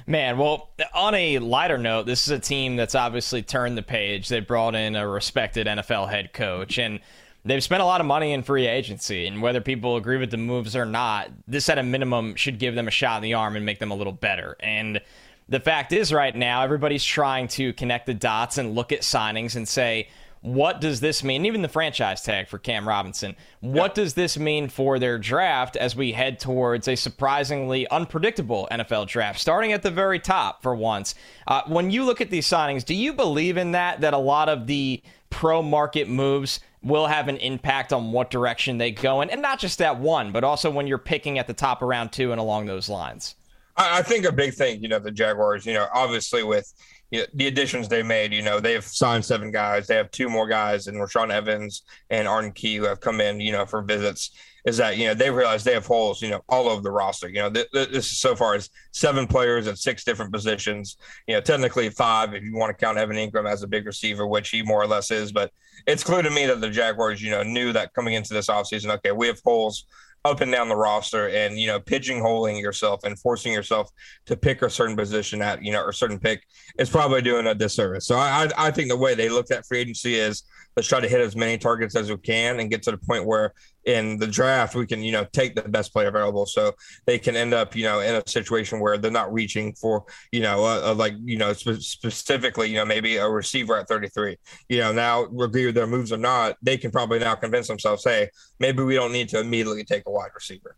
Man, 0.07 0.39
well, 0.39 0.71
on 0.95 1.15
a 1.15 1.39
lighter 1.39 1.77
note, 1.77 2.07
this 2.07 2.27
is 2.27 2.31
a 2.31 2.39
team 2.39 2.77
that's 2.77 2.95
obviously 2.95 3.43
turned 3.43 3.77
the 3.77 3.83
page. 3.83 4.29
They 4.29 4.41
brought 4.41 4.75
in 4.75 4.97
a 4.97 5.07
respected 5.07 5.67
NFL 5.67 6.09
head 6.09 6.33
coach, 6.33 6.79
and 6.79 7.01
they've 7.45 7.63
spent 7.63 7.83
a 7.83 7.85
lot 7.85 8.01
of 8.01 8.07
money 8.07 8.33
in 8.33 8.43
free 8.43 8.67
agency. 8.67 9.27
And 9.27 9.43
whether 9.43 9.61
people 9.61 9.97
agree 9.97 10.17
with 10.17 10.31
the 10.31 10.39
moves 10.39 10.75
or 10.75 10.87
not, 10.87 11.31
this 11.47 11.69
at 11.69 11.79
a 11.79 11.83
minimum 11.83 12.37
should 12.37 12.59
give 12.59 12.75
them 12.75 12.89
a 12.89 12.91
shot 12.91 13.17
in 13.19 13.23
the 13.23 13.35
arm 13.35 13.57
and 13.57 13.67
make 13.67 13.81
them 13.81 13.91
a 13.91 13.95
little 13.95 14.13
better. 14.13 14.57
And 14.61 15.01
the 15.49 15.61
fact 15.61 15.93
is, 15.93 16.13
right 16.13 16.35
now, 16.35 16.63
everybody's 16.63 17.05
trying 17.05 17.49
to 17.49 17.73
connect 17.75 18.07
the 18.07 18.15
dots 18.15 18.57
and 18.57 18.75
look 18.75 18.93
at 18.93 19.01
signings 19.01 19.57
and 19.57 19.69
say, 19.69 20.09
what 20.41 20.81
does 20.81 21.01
this 21.01 21.25
mean? 21.25 21.47
Even 21.47 21.63
the 21.63 21.69
franchise 21.69 22.23
tag 22.23 22.49
for 22.49 22.59
Cam 22.59 22.87
Robinson. 22.87 23.37
What 23.61 23.95
does 23.95 24.15
this 24.15 24.39
mean 24.39 24.69
for 24.69 24.99
their 24.99 25.19
draft 25.19 25.77
as 25.77 25.97
we 25.97 26.13
head 26.13 26.39
towards 26.39 26.89
a 26.89 26.95
surprisingly 26.95 27.89
unpredictable 27.89 28.69
NFL 28.71 29.09
draft, 29.09 29.41
starting 29.41 29.73
at 29.73 29.83
the 29.83 29.91
very 29.91 30.19
top 30.19 30.63
for 30.63 30.75
once? 30.75 31.15
Uh, 31.47 31.63
when 31.67 31.91
you 31.91 32.05
look 32.05 32.21
at 32.21 32.31
these 32.31 32.47
signings, 32.47 32.85
do 32.85 32.95
you 32.95 33.13
believe 33.13 33.57
in 33.57 33.73
that? 33.73 34.01
That 34.01 34.15
a 34.15 34.19
lot 34.19 34.49
of 34.49 34.67
the 34.67 35.03
pro 35.31 35.63
market 35.63 36.09
moves 36.09 36.61
will 36.83 37.07
have 37.07 37.29
an 37.29 37.37
impact 37.39 37.93
on 37.93 38.13
what 38.13 38.31
direction 38.31 38.79
they 38.79 38.93
go 38.93 39.21
in, 39.21 39.31
and 39.31 39.43
not 39.43 39.59
just 39.59 39.79
that 39.79 39.99
one, 39.99 40.31
but 40.31 40.45
also 40.45 40.71
when 40.71 40.87
you're 40.87 40.99
picking 40.99 41.39
at 41.39 41.47
the 41.47 41.53
top 41.53 41.83
around 41.83 42.13
two 42.13 42.31
and 42.31 42.41
along 42.41 42.67
those 42.67 42.89
lines. 42.89 43.35
I 43.77 44.03
think 44.03 44.25
a 44.25 44.33
big 44.33 44.55
thing, 44.55 44.83
you 44.83 44.89
know, 44.89 44.99
the 44.99 45.13
Jaguars, 45.13 45.65
you 45.65 45.75
know, 45.75 45.87
obviously 45.95 46.43
with 46.43 46.73
you 47.11 47.21
know, 47.21 47.27
the 47.35 47.47
additions 47.47 47.89
they 47.89 48.03
made, 48.03 48.33
you 48.33 48.43
know, 48.43 48.61
they've 48.61 48.85
signed 48.85 49.25
seven 49.25 49.51
guys. 49.51 49.87
They 49.87 49.97
have 49.97 50.11
two 50.11 50.29
more 50.29 50.47
guys, 50.47 50.87
and 50.87 50.99
Rashaan 50.99 51.31
Evans 51.31 51.83
and 52.11 52.29
Arden 52.29 52.53
Key 52.53 52.77
who 52.77 52.85
have 52.85 53.01
come 53.01 53.21
in, 53.21 53.41
you 53.41 53.53
know, 53.53 53.67
for 53.67 53.83
visits. 53.83 54.31
Is 54.65 54.77
that 54.77 54.99
you 54.99 55.07
know 55.07 55.15
they 55.15 55.31
realize 55.31 55.65
they 55.65 55.73
have 55.73 55.87
holes, 55.87 56.21
you 56.21 56.29
know, 56.29 56.43
all 56.49 56.69
over 56.69 56.83
the 56.83 56.91
roster. 56.91 57.29
You 57.29 57.37
know, 57.37 57.51
th- 57.51 57.71
th- 57.73 57.89
this 57.89 58.07
is 58.07 58.19
so 58.19 58.37
far 58.37 58.55
as 58.55 58.69
seven 58.93 59.27
players 59.27 59.67
at 59.67 59.79
six 59.79 60.05
different 60.05 60.33
positions. 60.33 60.99
You 61.27 61.37
know, 61.37 61.41
technically 61.41 61.89
five 61.89 62.35
if 62.35 62.43
you 62.43 62.55
want 62.55 62.77
to 62.77 62.85
count 62.85 62.99
Evan 62.99 63.17
Engram 63.17 63.51
as 63.51 63.63
a 63.63 63.69
big 63.69 63.87
receiver, 63.87 64.27
which 64.27 64.51
he 64.51 64.63
more 64.63 64.83
or 64.83 64.87
less 64.87 65.11
is. 65.11 65.33
But 65.33 65.53
it's 65.87 66.05
clear 66.05 66.21
to 66.21 66.31
me 66.31 66.45
that 66.47 66.61
the 66.61 66.69
Jaguars, 66.69 67.23
you 67.23 67.31
know, 67.31 67.43
knew 67.43 67.73
that 67.73 67.95
coming 67.95 68.15
into 68.15 68.35
this 68.35 68.49
offseason, 68.49 68.93
okay, 68.97 69.13
we 69.13 69.29
have 69.29 69.41
holes 69.43 69.87
up 70.31 70.41
and 70.41 70.53
down 70.53 70.69
the 70.69 70.77
roster 70.77 71.29
and 71.29 71.59
you 71.59 71.67
know 71.67 71.81
pigeonholing 71.81 72.61
yourself 72.61 73.01
and 73.05 73.19
forcing 73.19 73.53
yourself 73.53 73.91
to 74.27 74.37
pick 74.37 74.63
a 74.63 74.71
certain 74.71 74.97
position 74.97 75.43
at 75.43 75.63
you 75.63 75.73
know 75.73 75.83
or 75.83 75.93
certain 75.93 76.19
pick 76.19 76.43
is 76.79 76.91
probably 76.91 77.23
doing 77.23 77.47
a 77.47 77.55
disservice. 77.55 78.07
So 78.07 78.17
I 78.17 78.49
I 78.57 78.71
think 78.71 78.89
the 78.89 78.97
way 78.97 79.15
they 79.15 79.29
looked 79.29 79.51
at 79.51 79.67
free 79.67 79.79
agency 79.79 80.15
is 80.15 80.45
let's 80.77 80.89
try 80.89 81.01
to 81.01 81.09
hit 81.09 81.21
as 81.21 81.35
many 81.35 81.59
targets 81.59 81.97
as 81.97 82.11
we 82.11 82.17
can 82.19 82.61
and 82.61 82.71
get 82.71 82.83
to 82.85 82.91
the 82.91 82.99
point 82.99 83.27
where 83.27 83.53
in 83.89 84.19
the 84.19 84.27
draft 84.27 84.75
we 84.75 84.87
can 84.87 85.03
you 85.03 85.13
know 85.13 85.27
take 85.33 85.55
the 85.55 85.63
best 85.63 85.93
player 85.93 86.09
available. 86.09 86.45
So 86.45 86.73
they 87.07 87.19
can 87.19 87.35
end 87.35 87.55
up 87.55 87.75
you 87.75 87.85
know 87.85 88.01
in 88.01 88.15
a 88.15 88.23
situation 88.29 88.81
where 88.81 88.99
they're 88.99 89.11
not 89.11 89.33
reaching 89.33 89.73
for 89.75 90.05
you 90.31 90.41
know 90.41 90.65
a, 90.65 90.93
a 90.93 90.95
like 90.95 91.15
you 91.25 91.39
know 91.39 91.55
spe- 91.55 91.81
specifically 91.81 92.69
you 92.69 92.77
know 92.77 92.85
maybe 92.85 93.17
a 93.17 93.29
receiver 93.29 93.79
at 93.79 93.89
33 93.89 94.37
you 94.69 94.79
know 94.79 94.93
now 94.93 95.27
with 95.31 95.53
their 95.53 95.87
moves 95.87 96.13
or 96.13 96.19
not 96.19 96.57
they 96.63 96.77
can 96.77 96.91
probably 96.91 97.19
now 97.19 97.35
convince 97.35 97.67
themselves 97.67 98.05
hey 98.05 98.29
maybe 98.61 98.83
we 98.83 98.95
don't 98.95 99.13
need 99.13 99.29
to 99.31 99.41
immediately 99.41 99.85
take 99.85 100.03
a 100.07 100.11
wide 100.11 100.31
receiver. 100.35 100.77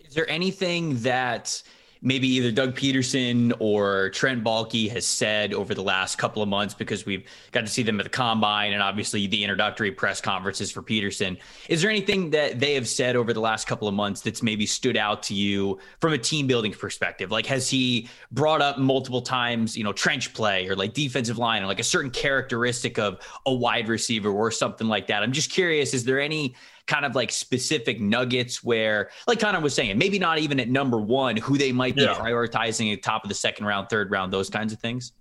Is 0.00 0.14
there 0.14 0.28
anything 0.28 0.96
that 1.02 1.62
maybe 2.02 2.28
either 2.28 2.50
Doug 2.50 2.74
Pederson 2.74 3.52
or 3.58 4.10
Trent 4.10 4.44
Baalke 4.44 4.90
has 4.90 5.04
said 5.04 5.52
over 5.52 5.74
the 5.74 5.82
last 5.82 6.16
couple 6.16 6.42
of 6.42 6.48
months 6.48 6.74
because 6.74 7.04
we've 7.04 7.24
got 7.52 7.62
to 7.62 7.66
see 7.66 7.82
them 7.82 7.98
at 8.00 8.04
the 8.04 8.10
combine 8.10 8.72
and 8.72 8.82
obviously 8.82 9.26
the 9.26 9.42
introductory 9.42 9.90
press 9.90 10.20
conferences 10.20 10.70
for 10.70 10.82
Pederson. 10.82 11.38
Is 11.68 11.82
there 11.82 11.90
anything 11.90 12.30
that 12.30 12.60
they 12.60 12.74
have 12.74 12.88
said 12.88 13.16
over 13.16 13.32
the 13.32 13.40
last 13.40 13.66
couple 13.66 13.88
of 13.88 13.94
months 13.94 14.20
that's 14.20 14.42
maybe 14.42 14.66
stood 14.66 14.96
out 14.96 15.22
to 15.24 15.34
you 15.34 15.78
from 16.00 16.12
a 16.12 16.18
team 16.18 16.46
building 16.46 16.72
perspective? 16.72 17.30
Like, 17.30 17.46
has 17.46 17.68
he 17.68 18.08
brought 18.30 18.62
up 18.62 18.78
multiple 18.78 19.22
times, 19.22 19.76
you 19.76 19.84
know, 19.84 19.92
trench 19.92 20.32
play 20.34 20.68
or 20.68 20.76
like 20.76 20.94
defensive 20.94 21.38
line 21.38 21.62
or 21.62 21.66
like 21.66 21.80
a 21.80 21.84
certain 21.84 22.10
characteristic 22.10 22.98
of 22.98 23.18
a 23.46 23.52
wide 23.52 23.88
receiver 23.88 24.30
or 24.30 24.50
something 24.50 24.86
like 24.86 25.08
that? 25.08 25.22
I'm 25.22 25.32
just 25.32 25.50
curious, 25.50 25.94
is 25.94 26.04
there 26.04 26.20
any 26.20 26.54
kind 26.88 27.04
of 27.04 27.14
like 27.14 27.30
specific 27.30 28.00
nuggets 28.00 28.64
where, 28.64 29.10
like 29.28 29.38
Connor 29.38 29.60
was 29.60 29.74
saying, 29.74 29.96
maybe 29.98 30.18
not 30.18 30.38
even 30.38 30.58
at 30.58 30.68
number 30.68 30.98
one, 30.98 31.36
who 31.36 31.56
they 31.56 31.70
might 31.70 31.94
be 31.94 32.02
yeah. 32.02 32.14
prioritizing 32.14 32.92
at 32.92 33.02
top 33.02 33.22
of 33.22 33.28
the 33.28 33.34
second 33.34 33.66
round, 33.66 33.88
third 33.88 34.10
round, 34.10 34.32
those 34.32 34.50
kinds 34.50 34.72
of 34.72 34.80
things? 34.80 35.12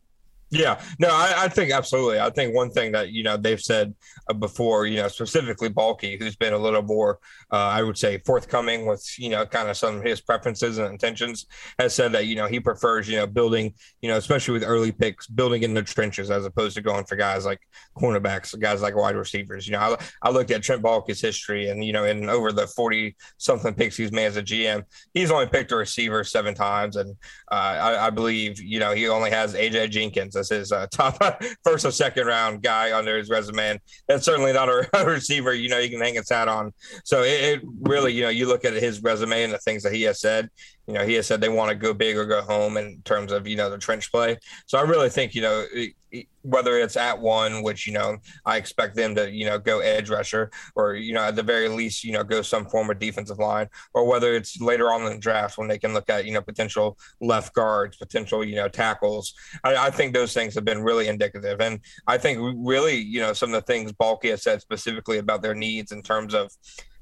Yeah, 0.49 0.81
no, 0.97 1.09
I, 1.09 1.33
I, 1.43 1.47
think 1.49 1.73
absolutely. 1.73 2.21
I 2.21 2.29
think 2.29 2.55
one 2.55 2.71
thing 2.71 2.93
that 2.93 3.09
you 3.09 3.21
know 3.21 3.35
they've 3.35 3.59
said 3.59 3.93
uh, 4.29 4.33
before, 4.33 4.87
you 4.87 4.95
know, 4.95 5.09
specifically 5.09 5.69
Baalke, 5.69 6.17
who's 6.17 6.37
been 6.37 6.53
a 6.53 6.57
little 6.57 6.81
more, 6.81 7.19
uh, 7.51 7.57
I 7.57 7.83
would 7.83 7.97
say, 7.97 8.19
forthcoming 8.25 8.85
with 8.85 9.05
you 9.19 9.29
know 9.29 9.45
kind 9.45 9.69
of 9.69 9.75
some 9.75 9.97
of 9.97 10.03
his 10.03 10.21
preferences 10.21 10.77
and 10.77 10.87
intentions, 10.87 11.47
has 11.79 11.93
said 11.93 12.13
that 12.13 12.27
you 12.27 12.35
know 12.35 12.47
he 12.47 12.61
prefers 12.61 13.09
you 13.09 13.17
know 13.17 13.27
building, 13.27 13.73
you 14.01 14.09
know, 14.09 14.15
especially 14.15 14.53
with 14.53 14.63
early 14.63 14.93
picks, 14.93 15.27
building 15.27 15.63
in 15.63 15.73
the 15.73 15.83
trenches 15.83 16.31
as 16.31 16.45
opposed 16.45 16.75
to 16.77 16.81
going 16.81 17.03
for 17.03 17.17
guys 17.17 17.45
like 17.45 17.59
cornerbacks, 17.97 18.57
guys 18.57 18.81
like 18.81 18.95
wide 18.95 19.17
receivers. 19.17 19.67
You 19.67 19.73
know, 19.73 19.79
I, 19.79 19.97
I 20.21 20.29
looked 20.29 20.51
at 20.51 20.63
Trent 20.63 20.81
Baalke's 20.81 21.19
history, 21.19 21.67
and 21.67 21.83
you 21.83 21.91
know, 21.91 22.05
in 22.05 22.29
over 22.29 22.53
the 22.53 22.67
forty 22.67 23.17
something 23.35 23.73
picks 23.73 23.97
he's 23.97 24.13
made 24.13 24.27
as 24.27 24.37
a 24.37 24.43
GM, 24.43 24.85
he's 25.13 25.29
only 25.29 25.47
picked 25.47 25.73
a 25.73 25.75
receiver 25.75 26.23
seven 26.23 26.53
times, 26.53 26.95
and 26.95 27.17
uh, 27.51 27.55
I, 27.55 28.07
I 28.07 28.09
believe 28.11 28.61
you 28.61 28.79
know 28.79 28.93
he 28.93 29.09
only 29.09 29.31
has 29.31 29.53
AJ 29.53 29.89
Jenkins 29.89 30.36
as 30.37 30.49
his 30.49 30.71
uh, 30.71 30.87
top 30.91 31.21
first 31.63 31.85
or 31.85 31.91
second 31.91 32.27
round 32.27 32.61
guy 32.61 32.97
under 32.97 33.17
his 33.17 33.29
resume. 33.29 33.71
And 33.71 33.79
that's 34.07 34.25
certainly 34.25 34.53
not 34.53 34.69
a, 34.93 35.05
receiver, 35.05 35.53
you 35.53 35.69
know, 35.69 35.79
you 35.79 35.89
can 35.89 36.01
hang 36.01 36.15
his 36.15 36.29
hat 36.29 36.47
on. 36.47 36.73
So 37.03 37.23
it, 37.23 37.43
it, 37.43 37.61
really, 37.81 38.13
you 38.13 38.23
know, 38.23 38.29
you 38.29 38.47
look 38.47 38.65
at 38.65 38.73
his 38.73 39.01
resume 39.01 39.43
and 39.43 39.53
the 39.53 39.59
things 39.59 39.83
that 39.83 39.93
he 39.93 40.03
has 40.03 40.19
said, 40.19 40.49
you 40.87 40.93
know, 40.93 41.05
he 41.05 41.15
has 41.15 41.27
said 41.27 41.41
they 41.41 41.49
want 41.49 41.69
to 41.69 41.75
go 41.75 41.93
big 41.93 42.17
or 42.17 42.25
go 42.25 42.41
home 42.41 42.77
in 42.77 43.01
terms 43.03 43.33
of, 43.33 43.45
you 43.45 43.57
know, 43.57 43.69
the 43.69 43.77
trench 43.77 44.09
play. 44.09 44.37
So 44.67 44.77
I 44.77 44.83
really 44.83 45.09
think, 45.09 45.35
you 45.35 45.41
know, 45.41 45.65
whether 46.43 46.77
it's 46.77 46.95
at 46.95 47.19
one, 47.19 47.61
which, 47.61 47.85
you 47.85 47.91
know, 47.91 48.17
I 48.45 48.55
expect 48.55 48.95
them 48.95 49.13
to, 49.15 49.29
you 49.29 49.45
know, 49.45 49.59
go 49.59 49.79
edge 49.79 50.09
rusher 50.09 50.49
or, 50.75 50.95
you 50.95 51.13
know, 51.13 51.23
at 51.23 51.35
the 51.35 51.43
very 51.43 51.67
least, 51.67 52.05
you 52.05 52.13
know, 52.13 52.23
go 52.23 52.41
some 52.41 52.65
form 52.67 52.89
of 52.89 52.99
defensive 52.99 53.37
line, 53.37 53.67
or 53.93 54.05
whether 54.05 54.33
it's 54.33 54.61
later 54.61 54.89
on 54.93 55.01
in 55.03 55.11
the 55.11 55.19
draft 55.19 55.57
when 55.57 55.67
they 55.67 55.77
can 55.77 55.93
look 55.93 56.09
at, 56.09 56.25
you 56.25 56.31
know, 56.31 56.41
potential 56.41 56.97
left 57.19 57.53
guards, 57.53 57.97
potential, 57.97 58.45
you 58.45 58.55
know, 58.55 58.69
tackles. 58.69 59.33
I, 59.65 59.87
I 59.87 59.89
think 59.89 60.13
those 60.13 60.33
things 60.33 60.55
have 60.55 60.63
been 60.63 60.81
really 60.81 61.09
indicative. 61.09 61.59
And 61.59 61.81
I 62.07 62.17
think 62.17 62.39
really, 62.55 62.95
you 62.95 63.19
know, 63.19 63.33
some 63.33 63.53
of 63.53 63.61
the 63.61 63.73
things 63.73 63.91
Baalke 63.91 64.29
has 64.29 64.41
said 64.41 64.61
specifically 64.61 65.17
about 65.17 65.41
their 65.41 65.55
needs 65.55 65.91
in 65.91 66.01
terms 66.01 66.33
of 66.33 66.49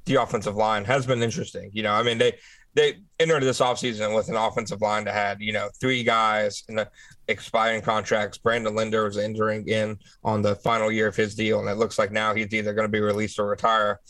the 0.06 0.16
offensive 0.16 0.56
line 0.56 0.86
has 0.86 1.06
been 1.06 1.22
interesting. 1.22 1.70
You 1.74 1.84
know, 1.84 1.94
I 1.94 2.02
mean, 2.02 2.18
they 2.18 2.34
they 2.76 3.00
entered 3.20 3.44
this 3.44 3.62
offseason 3.62 4.16
with 4.16 4.30
an 4.30 4.36
offensive 4.36 4.82
line 4.82 5.06
that 5.06 5.14
had, 5.14 5.42
you 5.42 5.54
know, 5.54 5.70
three 5.80 6.04
guys 6.04 6.64
in 6.68 6.76
the 6.76 6.90
expiring 7.28 7.82
contracts. 7.82 8.38
Brandon 8.38 8.76
Linder 8.76 9.06
was 9.06 9.18
entering 9.18 9.68
in 9.68 9.98
on 10.24 10.42
the 10.42 10.56
final 10.58 10.92
year 10.92 11.08
of 11.08 11.16
his 11.16 11.36
deal, 11.36 11.60
and 11.60 11.70
it 11.70 11.78
looks 11.78 11.98
like 11.98 12.12
now 12.12 12.36
he's 12.36 12.54
either 12.54 12.74
going 12.74 12.88
to 12.88 12.92
be 12.92 13.00
released 13.00 13.40
or 13.40 13.48
retire. 13.48 14.02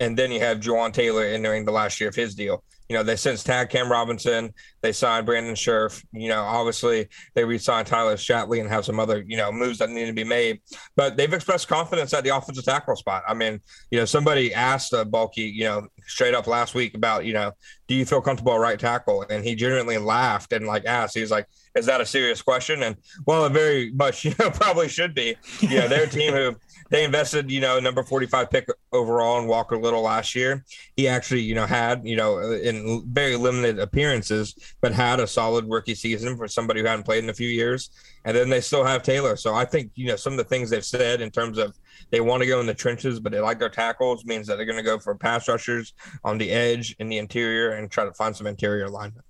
And 0.00 0.16
then 0.16 0.32
you 0.32 0.40
have 0.40 0.58
Jawaan 0.58 0.92
Taylor 0.92 1.24
entering 1.24 1.64
the 1.64 1.72
last 1.72 2.00
year 2.00 2.08
of 2.08 2.14
his 2.14 2.34
deal 2.34 2.64
you 2.88 2.96
know, 2.96 3.02
they 3.02 3.16
since 3.16 3.42
tagged 3.42 3.70
Cam 3.70 3.90
Robinson, 3.90 4.52
they 4.82 4.92
signed 4.92 5.24
Brandon 5.24 5.54
Scherff. 5.54 6.04
You 6.12 6.28
know, 6.28 6.42
obviously 6.42 7.08
they 7.34 7.44
re-signed 7.44 7.86
Tyler 7.86 8.16
Shatley 8.16 8.60
and 8.60 8.68
have 8.68 8.84
some 8.84 9.00
other, 9.00 9.24
you 9.26 9.36
know, 9.36 9.50
moves 9.50 9.78
that 9.78 9.90
need 9.90 10.06
to 10.06 10.12
be 10.12 10.24
made. 10.24 10.60
But 10.94 11.16
they've 11.16 11.32
expressed 11.32 11.66
confidence 11.66 12.12
at 12.12 12.24
the 12.24 12.36
offensive 12.36 12.64
tackle 12.64 12.96
spot. 12.96 13.22
I 13.26 13.34
mean, 13.34 13.60
you 13.90 13.98
know, 13.98 14.04
somebody 14.04 14.52
asked 14.52 14.92
uh, 14.92 15.04
Baalke, 15.04 15.52
you 15.52 15.64
know, 15.64 15.88
straight 16.06 16.34
up 16.34 16.46
last 16.46 16.74
week 16.74 16.94
about, 16.94 17.24
you 17.24 17.32
know, 17.32 17.52
do 17.88 17.94
you 17.94 18.04
feel 18.04 18.20
comfortable 18.20 18.52
at 18.52 18.60
right 18.60 18.78
tackle? 18.78 19.24
And 19.30 19.44
he 19.44 19.54
genuinely 19.54 19.98
laughed 19.98 20.52
and 20.52 20.66
like 20.66 20.84
asked, 20.84 21.14
he's 21.14 21.30
like, 21.30 21.46
is 21.74 21.86
that 21.86 22.00
a 22.00 22.06
serious 22.06 22.40
question? 22.42 22.82
And 22.82 22.96
well, 23.26 23.46
it 23.46 23.52
very 23.52 23.92
much, 23.92 24.24
you 24.26 24.34
know, 24.38 24.50
probably 24.50 24.88
should 24.88 25.14
be. 25.14 25.36
You 25.60 25.80
know, 25.80 25.88
their 25.88 26.06
team 26.06 26.32
who 26.34 26.56
they 26.90 27.04
invested, 27.04 27.50
you 27.50 27.60
know, 27.60 27.80
number 27.80 28.02
45 28.02 28.50
pick 28.50 28.68
overall 28.92 29.38
in 29.40 29.46
Walker 29.46 29.76
Little 29.78 30.02
last 30.02 30.34
year. 30.34 30.64
He 30.96 31.08
actually, 31.08 31.42
you 31.42 31.54
know, 31.54 31.66
had, 31.66 32.06
you 32.06 32.16
know, 32.16 32.52
in 32.52 33.04
very 33.06 33.36
limited 33.36 33.78
appearances, 33.78 34.54
but 34.80 34.92
had 34.92 35.20
a 35.20 35.26
solid 35.26 35.66
rookie 35.68 35.94
season 35.94 36.36
for 36.36 36.48
somebody 36.48 36.80
who 36.80 36.86
hadn't 36.86 37.04
played 37.04 37.24
in 37.24 37.30
a 37.30 37.34
few 37.34 37.48
years. 37.48 37.90
And 38.24 38.36
then 38.36 38.48
they 38.48 38.60
still 38.60 38.84
have 38.84 39.02
Taylor. 39.02 39.36
So 39.36 39.54
I 39.54 39.64
think, 39.64 39.90
you 39.94 40.06
know, 40.06 40.16
some 40.16 40.34
of 40.34 40.36
the 40.38 40.44
things 40.44 40.70
they've 40.70 40.84
said 40.84 41.20
in 41.20 41.30
terms 41.30 41.58
of 41.58 41.76
they 42.10 42.20
want 42.20 42.42
to 42.42 42.48
go 42.48 42.60
in 42.60 42.66
the 42.66 42.74
trenches, 42.74 43.20
but 43.20 43.32
they 43.32 43.40
like 43.40 43.58
their 43.58 43.68
tackles 43.68 44.24
means 44.24 44.46
that 44.46 44.56
they're 44.56 44.66
going 44.66 44.78
to 44.78 44.82
go 44.82 44.98
for 44.98 45.14
pass 45.14 45.48
rushers 45.48 45.94
on 46.22 46.38
the 46.38 46.50
edge 46.50 46.94
in 46.98 47.08
the 47.08 47.18
interior 47.18 47.72
and 47.72 47.90
try 47.90 48.04
to 48.04 48.12
find 48.12 48.36
some 48.36 48.46
interior 48.46 48.84
alignment. 48.84 49.24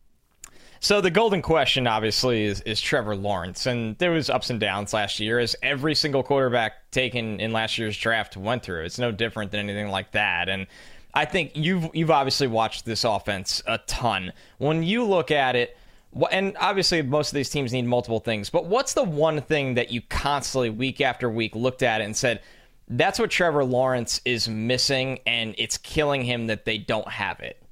So 0.84 1.00
the 1.00 1.10
golden 1.10 1.40
question, 1.40 1.86
obviously, 1.86 2.44
is, 2.44 2.60
is 2.60 2.78
Trevor 2.78 3.16
Lawrence, 3.16 3.64
and 3.64 3.96
there 3.96 4.10
was 4.10 4.28
ups 4.28 4.50
and 4.50 4.60
downs 4.60 4.92
last 4.92 5.18
year, 5.18 5.38
as 5.38 5.56
every 5.62 5.94
single 5.94 6.22
quarterback 6.22 6.90
taken 6.90 7.40
in 7.40 7.54
last 7.54 7.78
year's 7.78 7.96
draft 7.96 8.36
went 8.36 8.62
through. 8.62 8.84
It's 8.84 8.98
no 8.98 9.10
different 9.10 9.50
than 9.50 9.60
anything 9.60 9.88
like 9.88 10.12
that, 10.12 10.50
and 10.50 10.66
I 11.14 11.24
think 11.24 11.52
you've 11.54 11.88
you've 11.94 12.10
obviously 12.10 12.48
watched 12.48 12.84
this 12.84 13.02
offense 13.02 13.62
a 13.66 13.78
ton. 13.78 14.34
When 14.58 14.82
you 14.82 15.04
look 15.04 15.30
at 15.30 15.56
it, 15.56 15.74
and 16.30 16.54
obviously 16.60 17.00
most 17.00 17.30
of 17.30 17.34
these 17.34 17.48
teams 17.48 17.72
need 17.72 17.86
multiple 17.86 18.20
things, 18.20 18.50
but 18.50 18.66
what's 18.66 18.92
the 18.92 19.04
one 19.04 19.40
thing 19.40 19.76
that 19.76 19.90
you 19.90 20.02
constantly, 20.10 20.68
week 20.68 21.00
after 21.00 21.30
week, 21.30 21.56
looked 21.56 21.82
at 21.82 22.02
and 22.02 22.14
said, 22.14 22.42
"That's 22.88 23.18
what 23.18 23.30
Trevor 23.30 23.64
Lawrence 23.64 24.20
is 24.26 24.50
missing, 24.50 25.20
and 25.26 25.54
it's 25.56 25.78
killing 25.78 26.20
him 26.20 26.48
that 26.48 26.66
they 26.66 26.76
don't 26.76 27.08
have 27.08 27.40
it." 27.40 27.63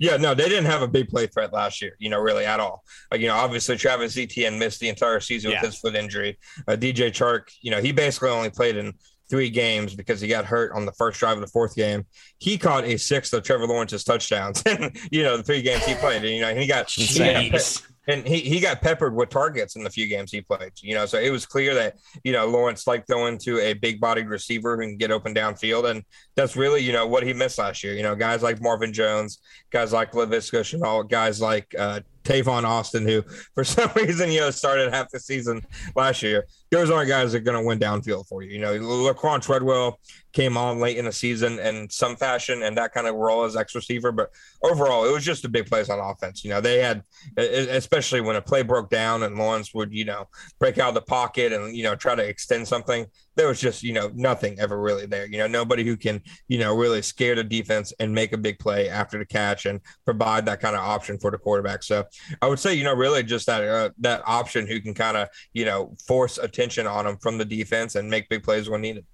Yeah, 0.00 0.16
no, 0.16 0.34
they 0.34 0.48
didn't 0.48 0.64
have 0.64 0.80
a 0.80 0.88
big 0.88 1.10
play 1.10 1.26
threat 1.26 1.52
last 1.52 1.82
year, 1.82 1.94
you 1.98 2.08
know, 2.08 2.18
really 2.18 2.46
at 2.46 2.58
all. 2.58 2.82
Like, 3.12 3.20
you 3.20 3.26
know, 3.26 3.36
obviously 3.36 3.76
Travis 3.76 4.16
Etienne 4.16 4.58
missed 4.58 4.80
the 4.80 4.88
entire 4.88 5.20
season 5.20 5.50
yeah. 5.50 5.60
with 5.60 5.72
his 5.72 5.78
foot 5.78 5.94
injury. 5.94 6.38
Uh, 6.66 6.72
DJ 6.72 7.10
Chark, 7.10 7.50
you 7.60 7.70
know, 7.70 7.82
he 7.82 7.92
basically 7.92 8.30
only 8.30 8.48
played 8.48 8.78
in 8.78 8.94
three 9.28 9.50
games 9.50 9.94
because 9.94 10.18
he 10.18 10.26
got 10.26 10.46
hurt 10.46 10.72
on 10.72 10.86
the 10.86 10.92
first 10.92 11.20
drive 11.20 11.36
of 11.36 11.42
the 11.42 11.50
fourth 11.50 11.76
game. 11.76 12.06
He 12.38 12.56
caught 12.56 12.84
a 12.84 12.96
sixth 12.96 13.34
of 13.34 13.44
Trevor 13.44 13.66
Lawrence's 13.66 14.02
touchdowns, 14.02 14.62
and 14.66 14.96
you 15.12 15.22
know, 15.22 15.36
the 15.36 15.42
three 15.42 15.60
games 15.60 15.84
he 15.84 15.94
played. 15.94 16.24
And, 16.24 16.34
you 16.34 16.40
know, 16.40 16.54
he 16.54 16.66
got, 16.66 16.88
he 16.88 17.50
got 17.50 17.82
and 18.08 18.26
he, 18.26 18.40
he 18.40 18.60
got 18.60 18.80
peppered 18.80 19.14
with 19.14 19.28
targets 19.28 19.76
in 19.76 19.84
the 19.84 19.90
few 19.90 20.06
games 20.06 20.32
he 20.32 20.40
played. 20.40 20.72
You 20.80 20.94
know, 20.94 21.06
so 21.06 21.18
it 21.18 21.30
was 21.30 21.46
clear 21.46 21.74
that 21.74 21.96
you 22.24 22.32
know 22.32 22.46
Lawrence 22.46 22.86
liked 22.86 23.06
throwing 23.06 23.38
to 23.38 23.58
a 23.60 23.74
big 23.74 24.00
bodied 24.00 24.28
receiver 24.28 24.76
who 24.76 24.82
can 24.82 24.96
get 24.96 25.10
open 25.10 25.34
downfield, 25.34 25.90
and 25.90 26.02
that's 26.34 26.56
really 26.56 26.80
you 26.80 26.92
know 26.92 27.06
what 27.06 27.22
he 27.22 27.32
missed 27.32 27.58
last 27.58 27.84
year. 27.84 27.94
You 27.94 28.02
know, 28.02 28.14
guys 28.14 28.42
like 28.42 28.60
Marvin 28.60 28.92
Jones, 28.92 29.38
guys 29.70 29.92
like 29.92 30.12
Laviska 30.12 30.60
Shenault, 30.60 31.10
guys 31.10 31.40
like 31.40 31.74
uh, 31.78 32.00
Tavon 32.24 32.64
Austin, 32.64 33.06
who 33.06 33.22
for 33.54 33.64
some 33.64 33.90
reason 33.94 34.30
you 34.30 34.40
know 34.40 34.50
started 34.50 34.92
half 34.92 35.10
the 35.10 35.20
season 35.20 35.62
last 35.94 36.22
year. 36.22 36.46
Those 36.70 36.90
aren't 36.90 37.08
guys 37.08 37.32
that 37.32 37.38
are 37.38 37.40
going 37.40 37.60
to 37.60 37.66
win 37.66 37.78
downfield 37.78 38.28
for 38.28 38.42
you. 38.42 38.52
You 38.52 38.60
know, 38.60 38.78
Laquan 38.78 39.42
Treadwell 39.42 39.98
came 40.32 40.56
on 40.56 40.78
late 40.78 40.96
in 40.96 41.04
the 41.04 41.12
season 41.12 41.58
in 41.58 41.90
some 41.90 42.16
fashion 42.16 42.62
and 42.62 42.76
that 42.76 42.92
kind 42.92 43.06
of 43.06 43.16
role 43.16 43.44
as 43.44 43.56
X 43.56 43.74
receiver, 43.74 44.12
but 44.12 44.30
overall 44.62 45.04
it 45.04 45.12
was 45.12 45.24
just 45.24 45.44
a 45.44 45.48
big 45.48 45.66
plays 45.66 45.90
on 45.90 45.98
offense. 45.98 46.44
You 46.44 46.50
know, 46.50 46.60
they 46.60 46.78
had 46.78 47.02
especially 47.36 48.20
when 48.20 48.36
a 48.36 48.42
play 48.42 48.62
broke 48.62 48.90
down 48.90 49.24
and 49.24 49.36
Lawrence 49.36 49.74
would 49.74 49.92
you 49.92 50.04
know 50.04 50.28
break 50.58 50.78
out 50.78 50.90
of 50.90 50.94
the 50.94 51.02
pocket 51.02 51.52
and 51.52 51.74
you 51.76 51.82
know 51.82 51.96
try 51.96 52.14
to 52.14 52.22
extend 52.22 52.68
something 52.68 53.06
there 53.40 53.48
was 53.48 53.60
just 53.60 53.82
you 53.82 53.92
know 53.92 54.10
nothing 54.14 54.58
ever 54.58 54.80
really 54.80 55.06
there. 55.06 55.26
You 55.26 55.38
know, 55.38 55.46
nobody 55.46 55.84
who 55.84 55.96
can 55.96 56.20
you 56.48 56.58
know 56.58 56.76
really 56.76 57.00
scare 57.00 57.34
the 57.34 57.44
defense 57.44 57.92
and 57.98 58.14
make 58.14 58.32
a 58.32 58.38
big 58.38 58.58
play 58.58 58.88
after 58.88 59.18
the 59.18 59.24
catch 59.24 59.66
and 59.66 59.80
provide 60.04 60.44
that 60.46 60.60
kind 60.60 60.76
of 60.76 60.82
option 60.82 61.18
for 61.18 61.30
the 61.30 61.38
quarterback. 61.38 61.82
So 61.82 62.04
I 62.42 62.48
would 62.48 62.58
say 62.58 62.74
you 62.74 62.84
know 62.84 62.94
really 62.94 63.22
just 63.22 63.46
that 63.46 63.64
uh, 63.64 63.90
that 63.98 64.22
option 64.26 64.66
who 64.66 64.80
can 64.80 64.94
kind 64.94 65.16
of 65.16 65.28
you 65.54 65.64
know 65.64 65.94
force 66.06 66.38
attention 66.60 66.86
on 66.86 67.06
them 67.06 67.16
from 67.16 67.38
the 67.38 67.44
defense 67.44 67.94
and 67.94 68.08
make 68.08 68.28
big 68.28 68.42
plays 68.42 68.68
when 68.68 68.80
needed. 68.80 69.04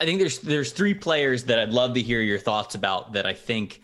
I 0.00 0.04
think 0.04 0.18
there's 0.18 0.40
there's 0.40 0.72
three 0.72 0.94
players 0.94 1.44
that 1.44 1.58
I'd 1.58 1.70
love 1.70 1.94
to 1.94 2.02
hear 2.02 2.20
your 2.20 2.38
thoughts 2.38 2.74
about 2.74 3.12
that 3.12 3.26
I 3.26 3.32
think 3.32 3.82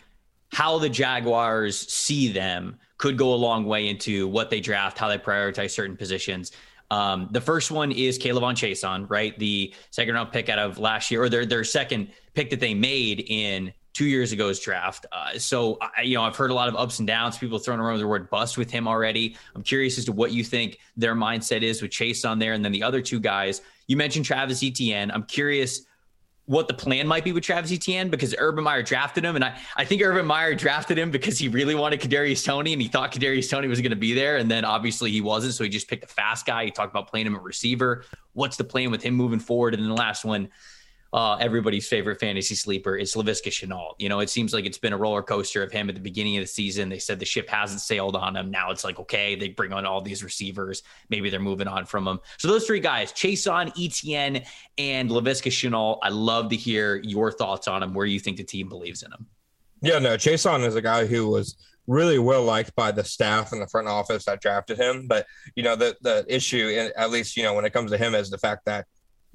how 0.51 0.77
the 0.77 0.89
Jaguars 0.89 1.77
see 1.77 2.31
them 2.31 2.77
could 2.97 3.17
go 3.17 3.33
a 3.33 3.35
long 3.35 3.65
way 3.65 3.87
into 3.87 4.27
what 4.27 4.49
they 4.49 4.59
draft, 4.59 4.97
how 4.97 5.07
they 5.07 5.17
prioritize 5.17 5.71
certain 5.71 5.95
positions. 5.95 6.51
Um, 6.91 7.29
the 7.31 7.39
first 7.39 7.71
one 7.71 7.93
is 7.93 8.19
K'Lavon 8.19 8.53
Chaisson, 8.53 9.09
right? 9.09 9.37
The 9.39 9.73
second 9.91 10.13
round 10.13 10.33
pick 10.33 10.49
out 10.49 10.59
of 10.59 10.77
last 10.77 11.09
year, 11.09 11.23
or 11.23 11.29
their 11.29 11.45
their 11.45 11.63
second 11.63 12.09
pick 12.33 12.49
that 12.49 12.59
they 12.59 12.73
made 12.73 13.23
in 13.27 13.73
two 13.93 14.05
years 14.05 14.31
ago's 14.31 14.59
draft. 14.59 15.05
Uh, 15.11 15.37
so, 15.37 15.77
I, 15.81 16.03
you 16.03 16.15
know, 16.15 16.23
I've 16.23 16.35
heard 16.35 16.51
a 16.51 16.53
lot 16.53 16.69
of 16.69 16.75
ups 16.75 16.99
and 16.99 17.07
downs. 17.07 17.37
People 17.37 17.59
throwing 17.59 17.79
around 17.79 17.99
the 17.99 18.07
word 18.07 18.29
bust 18.29 18.57
with 18.57 18.71
him 18.71 18.87
already. 18.87 19.35
I'm 19.55 19.63
curious 19.63 19.97
as 19.97 20.05
to 20.05 20.11
what 20.11 20.31
you 20.31 20.43
think 20.43 20.79
their 20.95 21.15
mindset 21.15 21.61
is 21.61 21.81
with 21.81 21.91
Chaisson 21.91 22.39
there, 22.39 22.53
and 22.53 22.63
then 22.63 22.71
the 22.71 22.83
other 22.83 23.01
two 23.01 23.19
guys. 23.19 23.61
You 23.87 23.97
mentioned 23.97 24.25
Travis 24.25 24.63
Etienne. 24.63 25.11
I'm 25.11 25.23
curious 25.23 25.85
what 26.45 26.67
the 26.67 26.73
plan 26.73 27.07
might 27.07 27.23
be 27.23 27.31
with 27.31 27.43
Travis 27.43 27.71
Etienne 27.71 28.09
because 28.09 28.35
Urban 28.37 28.63
Meyer 28.63 28.81
drafted 28.83 29.23
him, 29.23 29.35
and 29.35 29.45
I, 29.45 29.57
I 29.77 29.85
think 29.85 30.01
Urban 30.01 30.25
Meyer 30.25 30.55
drafted 30.55 30.97
him 30.97 31.11
because 31.11 31.37
he 31.37 31.47
really 31.47 31.75
wanted 31.75 32.01
Kadarius 32.01 32.43
Toney 32.43 32.73
and 32.73 32.81
he 32.81 32.87
thought 32.87 33.11
Kadarius 33.11 33.49
Toney 33.49 33.67
was 33.67 33.79
going 33.79 33.91
to 33.91 33.95
be 33.95 34.13
there, 34.13 34.37
and 34.37 34.49
then 34.49 34.65
obviously 34.65 35.11
he 35.11 35.21
wasn't, 35.21 35.53
so 35.53 35.63
he 35.63 35.69
just 35.69 35.87
picked 35.87 36.03
a 36.03 36.07
fast 36.07 36.45
guy. 36.45 36.65
He 36.65 36.71
talked 36.71 36.91
about 36.91 37.09
playing 37.09 37.27
him 37.27 37.35
a 37.35 37.39
receiver. 37.39 38.03
What's 38.33 38.57
the 38.57 38.63
plan 38.63 38.91
with 38.91 39.03
him 39.03 39.13
moving 39.13 39.39
forward? 39.39 39.73
And 39.73 39.83
then 39.83 39.89
the 39.89 39.95
last 39.95 40.25
one, 40.25 40.49
uh, 41.13 41.35
everybody's 41.35 41.87
favorite 41.87 42.19
fantasy 42.19 42.55
sleeper 42.55 42.95
is 42.95 43.13
Laviska 43.15 43.49
Shenault. 43.49 43.95
You 43.99 44.09
know, 44.09 44.19
it 44.19 44.29
seems 44.29 44.53
like 44.53 44.65
it's 44.65 44.77
been 44.77 44.93
a 44.93 44.97
roller 44.97 45.21
coaster 45.21 45.61
of 45.61 45.71
him 45.71 45.89
at 45.89 45.95
the 45.95 46.01
beginning 46.01 46.37
of 46.37 46.43
the 46.43 46.47
season. 46.47 46.89
They 46.89 46.99
said 46.99 47.19
the 47.19 47.25
ship 47.25 47.49
hasn't 47.49 47.81
sailed 47.81 48.15
on 48.15 48.35
him. 48.35 48.49
Now 48.49 48.71
it's 48.71 48.83
like, 48.83 48.99
okay, 48.99 49.35
they 49.35 49.49
bring 49.49 49.73
on 49.73 49.85
all 49.85 50.01
these 50.01 50.23
receivers. 50.23 50.83
Maybe 51.09 51.29
they're 51.29 51.39
moving 51.39 51.67
on 51.67 51.85
from 51.85 52.07
him. 52.07 52.19
So 52.37 52.47
those 52.47 52.65
three 52.65 52.79
guys, 52.79 53.11
Chaisson, 53.11 53.71
Etienne, 53.77 54.43
and 54.77 55.09
Laviska 55.09 55.51
Shenault, 55.51 55.99
I 56.01 56.09
love 56.09 56.49
to 56.49 56.55
hear 56.55 56.97
your 57.03 57.31
thoughts 57.31 57.67
on 57.67 57.83
him, 57.83 57.93
where 57.93 58.05
you 58.05 58.19
think 58.19 58.37
the 58.37 58.43
team 58.43 58.69
believes 58.69 59.03
in 59.03 59.11
him. 59.11 59.25
Yeah, 59.81 59.99
no, 59.99 60.15
Chaisson 60.15 60.65
is 60.65 60.75
a 60.75 60.81
guy 60.81 61.05
who 61.05 61.27
was 61.27 61.57
really 61.87 62.19
well 62.19 62.43
liked 62.43 62.73
by 62.75 62.91
the 62.91 63.03
staff 63.03 63.51
and 63.51 63.61
the 63.61 63.67
front 63.67 63.87
office 63.87 64.23
that 64.25 64.39
drafted 64.39 64.77
him. 64.77 65.07
But, 65.07 65.25
you 65.55 65.63
know, 65.63 65.75
the, 65.75 65.97
the 66.01 66.23
issue, 66.29 66.89
at 66.95 67.11
least, 67.11 67.35
you 67.35 67.43
know, 67.43 67.53
when 67.53 67.65
it 67.65 67.73
comes 67.73 67.91
to 67.91 67.97
him 67.97 68.15
is 68.15 68.29
the 68.29 68.37
fact 68.37 68.65
that 68.65 68.85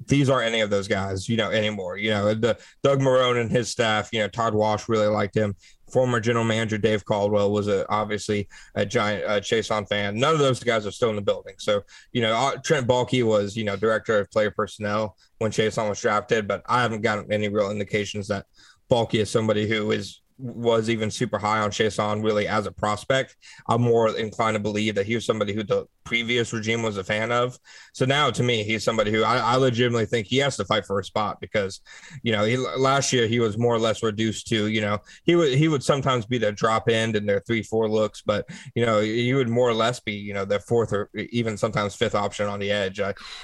these 0.05 0.29
aren't 0.29 0.47
any 0.47 0.61
of 0.61 0.69
those 0.69 0.87
guys, 0.87 1.27
you 1.27 1.37
know, 1.37 1.49
anymore. 1.49 1.97
You 1.97 2.11
know, 2.11 2.33
the 2.33 2.57
Doug 2.83 2.99
Marrone 2.99 3.41
and 3.41 3.51
his 3.51 3.69
staff, 3.69 4.09
you 4.13 4.19
know, 4.19 4.27
Todd 4.27 4.53
Wash 4.53 4.87
really 4.87 5.07
liked 5.07 5.35
him. 5.35 5.55
Former 5.91 6.19
general 6.19 6.43
manager 6.43 6.77
Dave 6.77 7.05
Caldwell 7.05 7.51
was 7.51 7.67
a, 7.67 7.89
obviously 7.89 8.47
a 8.75 8.85
giant 8.85 9.23
uh, 9.25 9.39
Chaisson 9.39 9.87
fan. 9.87 10.19
None 10.19 10.33
of 10.33 10.39
those 10.39 10.61
guys 10.61 10.85
are 10.85 10.91
still 10.91 11.09
in 11.09 11.15
the 11.15 11.21
building. 11.21 11.55
So, 11.57 11.81
you 12.11 12.21
know, 12.21 12.35
uh, 12.35 12.57
Trent 12.57 12.87
Baalke 12.87 13.23
was, 13.23 13.55
you 13.55 13.63
know, 13.63 13.75
director 13.77 14.19
of 14.19 14.29
player 14.29 14.51
personnel 14.51 15.15
when 15.39 15.51
Chaisson 15.51 15.87
was 15.89 16.01
drafted, 16.01 16.47
but 16.47 16.61
I 16.65 16.81
haven't 16.81 17.01
gotten 17.01 17.31
any 17.31 17.47
real 17.47 17.71
indications 17.71 18.27
that 18.27 18.45
Baalke 18.91 19.15
is 19.21 19.29
somebody 19.29 19.67
who 19.67 19.91
is 19.91 20.21
was 20.37 20.89
even 20.89 21.09
super 21.09 21.37
high 21.37 21.59
on 21.59 21.71
Chaisson 21.71 22.23
really 22.23 22.47
as 22.47 22.65
a 22.65 22.71
prospect. 22.71 23.35
I'm 23.67 23.81
more 23.81 24.15
inclined 24.15 24.55
to 24.55 24.59
believe 24.59 24.95
that 24.95 25.05
he 25.05 25.15
was 25.15 25.25
somebody 25.25 25.53
who 25.53 25.63
the 25.63 25.87
previous 26.03 26.53
regime 26.53 26.83
was 26.83 26.97
a 26.97 27.03
fan 27.03 27.31
of. 27.31 27.57
So 27.93 28.05
now 28.05 28.29
to 28.31 28.43
me, 28.43 28.63
he's 28.63 28.83
somebody 28.83 29.11
who 29.11 29.23
I, 29.23 29.37
I 29.37 29.55
legitimately 29.55 30.05
think 30.05 30.27
he 30.27 30.37
has 30.37 30.55
to 30.57 30.65
fight 30.65 30.85
for 30.85 30.99
a 30.99 31.03
spot 31.03 31.41
because, 31.41 31.81
you 32.23 32.31
know, 32.31 32.45
he, 32.45 32.55
last 32.57 33.11
year 33.11 33.27
he 33.27 33.39
was 33.39 33.57
more 33.57 33.75
or 33.75 33.79
less 33.79 34.01
reduced 34.01 34.47
to, 34.47 34.67
you 34.67 34.79
know, 34.79 34.99
he 35.25 35.35
would 35.35 35.53
he 35.53 35.67
would 35.67 35.83
sometimes 35.83 36.25
be 36.25 36.37
the 36.37 36.51
drop 36.51 36.87
end 36.89 37.15
in 37.15 37.25
their 37.25 37.41
three 37.41 37.63
four 37.63 37.89
looks, 37.89 38.21
but 38.21 38.47
you 38.75 38.85
know 38.85 39.01
he 39.01 39.33
would 39.33 39.49
more 39.49 39.67
or 39.67 39.73
less 39.73 39.99
be, 39.99 40.13
you 40.13 40.33
know, 40.33 40.45
their 40.45 40.59
fourth 40.59 40.93
or 40.93 41.09
even 41.15 41.57
sometimes 41.57 41.95
fifth 41.95 42.15
option 42.15 42.47
on 42.47 42.59
the 42.59 42.71
edge. 42.71 43.01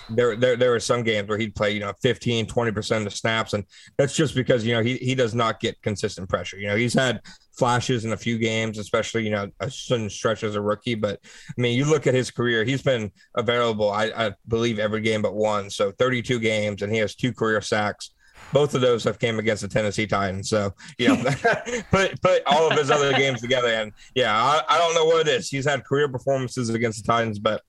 There 0.10 0.36
there 0.36 0.56
there 0.56 0.72
were 0.72 0.80
some 0.80 1.04
games 1.04 1.28
where 1.28 1.38
he'd 1.38 1.56
play, 1.56 1.72
you 1.72 1.80
know, 1.80 1.94
15, 2.02 2.46
20 2.48 2.72
percent 2.72 3.06
of 3.06 3.12
the 3.12 3.18
snaps, 3.18 3.54
and 3.54 3.66
that's 3.98 4.16
just 4.16 4.36
because 4.36 4.66
you 4.66 4.74
know 4.74 4.82
he 4.82 4.98
he 4.98 5.16
does 5.16 5.36
not 5.36 5.60
get 5.60 5.82
consistent 5.82 6.30
pressure. 6.30 6.58
You 6.58 6.68
know, 6.68 6.76
he's 6.84 6.94
had 6.94 7.22
flashes 7.58 8.04
in 8.06 8.14
a 8.14 8.18
few 8.18 8.38
games, 8.38 8.78
especially 8.78 9.24
you 9.24 9.32
know 9.32 9.50
a 9.60 9.70
sudden 9.70 10.10
stretch 10.10 10.44
as 10.44 10.56
a 10.56 10.62
rookie. 10.62 10.96
But 10.96 11.20
I 11.24 11.62
mean, 11.62 11.78
you 11.78 11.86
look 11.86 12.08
at 12.08 12.14
his 12.14 12.32
career; 12.32 12.64
he's 12.64 12.82
been 12.82 13.12
available, 13.36 13.92
I, 13.92 14.06
I 14.16 14.32
believe, 14.48 14.80
every 14.80 15.02
game 15.02 15.22
but 15.22 15.36
one. 15.36 15.70
So 15.70 15.92
32 15.92 16.40
games, 16.40 16.82
and 16.82 16.92
he 16.92 17.00
has 17.00 17.16
two 17.16 17.34
career 17.34 17.62
sacks. 17.62 18.12
Both 18.52 18.76
of 18.76 18.82
those 18.82 19.04
have 19.06 19.20
came 19.20 19.40
against 19.40 19.62
the 19.62 19.68
Tennessee 19.68 20.06
Titans. 20.06 20.50
So 20.50 20.74
you 20.98 21.10
know, 21.10 21.24
put 21.92 22.22
put 22.22 22.44
all 22.46 22.70
of 22.70 22.78
his 22.78 22.92
other 22.92 23.14
games 23.14 23.42
together, 23.42 23.70
and 23.70 23.92
yeah, 24.16 24.36
I, 24.36 24.62
I 24.68 24.78
don't 24.78 24.96
know 24.96 25.06
what 25.06 25.28
it 25.28 25.32
is. 25.32 25.50
He's 25.50 25.66
had 25.66 25.86
career 25.86 26.10
performances 26.10 26.70
against 26.70 27.04
the 27.04 27.12
Titans, 27.12 27.40
but 27.40 27.62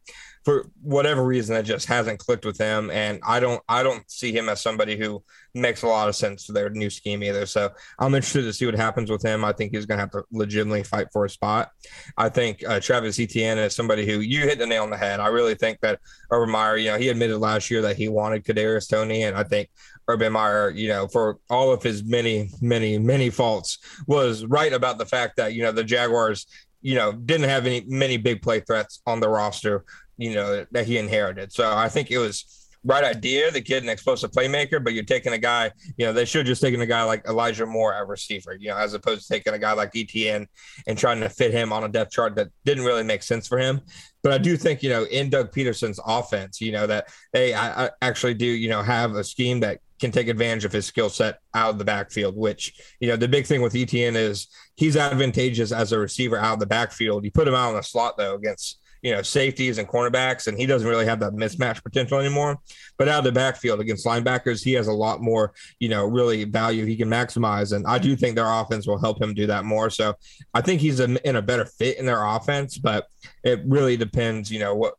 for 0.44 0.70
whatever 0.82 1.24
reason, 1.24 1.56
it 1.56 1.62
just 1.62 1.86
hasn't 1.86 2.18
clicked 2.18 2.44
with 2.44 2.58
him. 2.58 2.90
And 2.90 3.20
I 3.26 3.40
don't, 3.40 3.62
I 3.68 3.82
don't 3.82 4.08
see 4.10 4.30
him 4.30 4.50
as 4.50 4.60
somebody 4.60 4.96
who 4.96 5.22
makes 5.54 5.82
a 5.82 5.86
lot 5.86 6.08
of 6.08 6.16
sense 6.16 6.44
for 6.44 6.52
their 6.52 6.68
new 6.68 6.90
scheme 6.90 7.22
either. 7.22 7.46
So 7.46 7.70
I'm 7.98 8.14
interested 8.14 8.42
to 8.42 8.52
see 8.52 8.66
what 8.66 8.74
happens 8.74 9.10
with 9.10 9.24
him. 9.24 9.44
I 9.44 9.52
think 9.52 9.74
he's 9.74 9.86
going 9.86 9.98
to 9.98 10.02
have 10.02 10.10
to 10.10 10.24
legitimately 10.32 10.82
fight 10.82 11.06
for 11.12 11.24
a 11.24 11.30
spot. 11.30 11.70
I 12.18 12.28
think 12.28 12.62
uh, 12.68 12.78
Travis 12.78 13.18
Etienne 13.18 13.58
is 13.58 13.74
somebody 13.74 14.04
who 14.04 14.20
you 14.20 14.40
hit 14.40 14.58
the 14.58 14.66
nail 14.66 14.82
on 14.82 14.90
the 14.90 14.98
head. 14.98 15.18
I 15.18 15.28
really 15.28 15.54
think 15.54 15.80
that 15.80 16.00
Urban 16.30 16.50
Meyer, 16.50 16.76
you 16.76 16.90
know, 16.90 16.98
he 16.98 17.08
admitted 17.08 17.38
last 17.38 17.70
year 17.70 17.80
that 17.82 17.96
he 17.96 18.08
wanted 18.08 18.44
Kadarius 18.44 18.88
Toney 18.88 19.22
and 19.22 19.36
I 19.36 19.44
think 19.44 19.70
Urban 20.08 20.34
Meyer, 20.34 20.68
you 20.70 20.88
know, 20.88 21.08
for 21.08 21.38
all 21.48 21.72
of 21.72 21.82
his 21.82 22.04
many, 22.04 22.50
many, 22.60 22.98
many 22.98 23.30
faults, 23.30 23.78
was 24.06 24.44
right 24.44 24.72
about 24.72 24.98
the 24.98 25.06
fact 25.06 25.36
that 25.36 25.54
you 25.54 25.62
know 25.62 25.72
the 25.72 25.82
Jaguars 25.82 26.46
you 26.84 26.94
know, 26.94 27.12
didn't 27.12 27.48
have 27.48 27.64
any 27.64 27.82
many 27.88 28.18
big 28.18 28.42
play 28.42 28.60
threats 28.60 29.00
on 29.06 29.18
the 29.18 29.28
roster 29.28 29.84
you 30.16 30.34
know 30.34 30.66
that 30.70 30.86
he 30.86 30.98
inherited. 30.98 31.52
So 31.52 31.74
I 31.74 31.88
think 31.88 32.10
it 32.10 32.18
was 32.18 32.64
right 32.84 33.04
idea, 33.04 33.50
the 33.50 33.60
kid 33.60 33.82
an 33.82 33.88
explosive 33.88 34.30
playmaker, 34.30 34.82
but 34.82 34.92
you're 34.92 35.04
taking 35.04 35.32
a 35.32 35.38
guy, 35.38 35.70
you 35.96 36.04
know, 36.04 36.12
they 36.12 36.24
should 36.24 36.40
have 36.40 36.46
just 36.46 36.60
taken 36.60 36.80
a 36.80 36.86
guy 36.86 37.02
like 37.02 37.26
Elijah 37.26 37.64
Moore 37.64 37.94
at 37.94 38.06
receiver, 38.06 38.54
you 38.54 38.68
know, 38.68 38.76
as 38.76 38.92
opposed 38.92 39.22
to 39.22 39.32
taking 39.32 39.54
a 39.54 39.58
guy 39.58 39.72
like 39.72 39.96
Etienne 39.96 40.46
and 40.86 40.98
trying 40.98 41.20
to 41.20 41.28
fit 41.28 41.50
him 41.50 41.72
on 41.72 41.84
a 41.84 41.88
depth 41.88 42.12
chart 42.12 42.36
that 42.36 42.48
didn't 42.64 42.84
really 42.84 43.02
make 43.02 43.22
sense 43.22 43.48
for 43.48 43.58
him. 43.58 43.80
But 44.22 44.32
I 44.32 44.38
do 44.38 44.56
think, 44.56 44.82
you 44.82 44.90
know, 44.90 45.04
in 45.04 45.30
Doug 45.30 45.50
Pederson's 45.50 45.98
offense, 46.04 46.60
you 46.60 46.72
know, 46.72 46.86
that 46.86 47.08
they 47.32 47.54
I, 47.54 47.86
I 47.86 47.90
actually 48.02 48.34
do, 48.34 48.46
you 48.46 48.68
know, 48.68 48.82
have 48.82 49.14
a 49.14 49.24
scheme 49.24 49.60
that 49.60 49.80
can 50.00 50.10
take 50.12 50.28
advantage 50.28 50.64
of 50.64 50.72
his 50.72 50.84
skill 50.84 51.08
set 51.08 51.38
out 51.54 51.70
of 51.70 51.78
the 51.78 51.84
backfield, 51.84 52.36
which, 52.36 52.74
you 53.00 53.08
know, 53.08 53.16
the 53.16 53.28
big 53.28 53.46
thing 53.46 53.62
with 53.62 53.74
Etienne 53.74 54.16
is 54.16 54.48
he's 54.76 54.96
advantageous 54.96 55.72
as 55.72 55.92
a 55.92 55.98
receiver 55.98 56.36
out 56.36 56.54
of 56.54 56.60
the 56.60 56.66
backfield. 56.66 57.24
You 57.24 57.30
put 57.30 57.48
him 57.48 57.54
out 57.54 57.70
in 57.70 57.76
the 57.76 57.82
slot, 57.82 58.18
though, 58.18 58.34
against 58.34 58.80
you 59.04 59.12
know, 59.12 59.20
safeties 59.20 59.76
and 59.76 59.86
cornerbacks, 59.86 60.46
and 60.46 60.58
he 60.58 60.64
doesn't 60.64 60.88
really 60.88 61.04
have 61.04 61.20
that 61.20 61.34
mismatch 61.34 61.82
potential 61.82 62.18
anymore. 62.18 62.58
But 62.96 63.06
out 63.06 63.18
of 63.18 63.24
the 63.24 63.32
backfield 63.32 63.78
against 63.80 64.06
linebackers, 64.06 64.64
he 64.64 64.72
has 64.72 64.86
a 64.86 64.92
lot 64.92 65.20
more, 65.20 65.52
you 65.78 65.90
know, 65.90 66.06
really 66.06 66.44
value 66.44 66.86
he 66.86 66.96
can 66.96 67.10
maximize. 67.10 67.76
And 67.76 67.86
I 67.86 67.98
do 67.98 68.16
think 68.16 68.34
their 68.34 68.50
offense 68.50 68.86
will 68.86 68.98
help 68.98 69.20
him 69.20 69.34
do 69.34 69.46
that 69.46 69.66
more. 69.66 69.90
So 69.90 70.14
I 70.54 70.62
think 70.62 70.80
he's 70.80 71.00
a, 71.00 71.28
in 71.28 71.36
a 71.36 71.42
better 71.42 71.66
fit 71.66 71.98
in 71.98 72.06
their 72.06 72.24
offense, 72.24 72.78
but 72.78 73.06
it 73.42 73.60
really 73.66 73.98
depends, 73.98 74.50
you 74.50 74.58
know, 74.58 74.74
what 74.74 74.94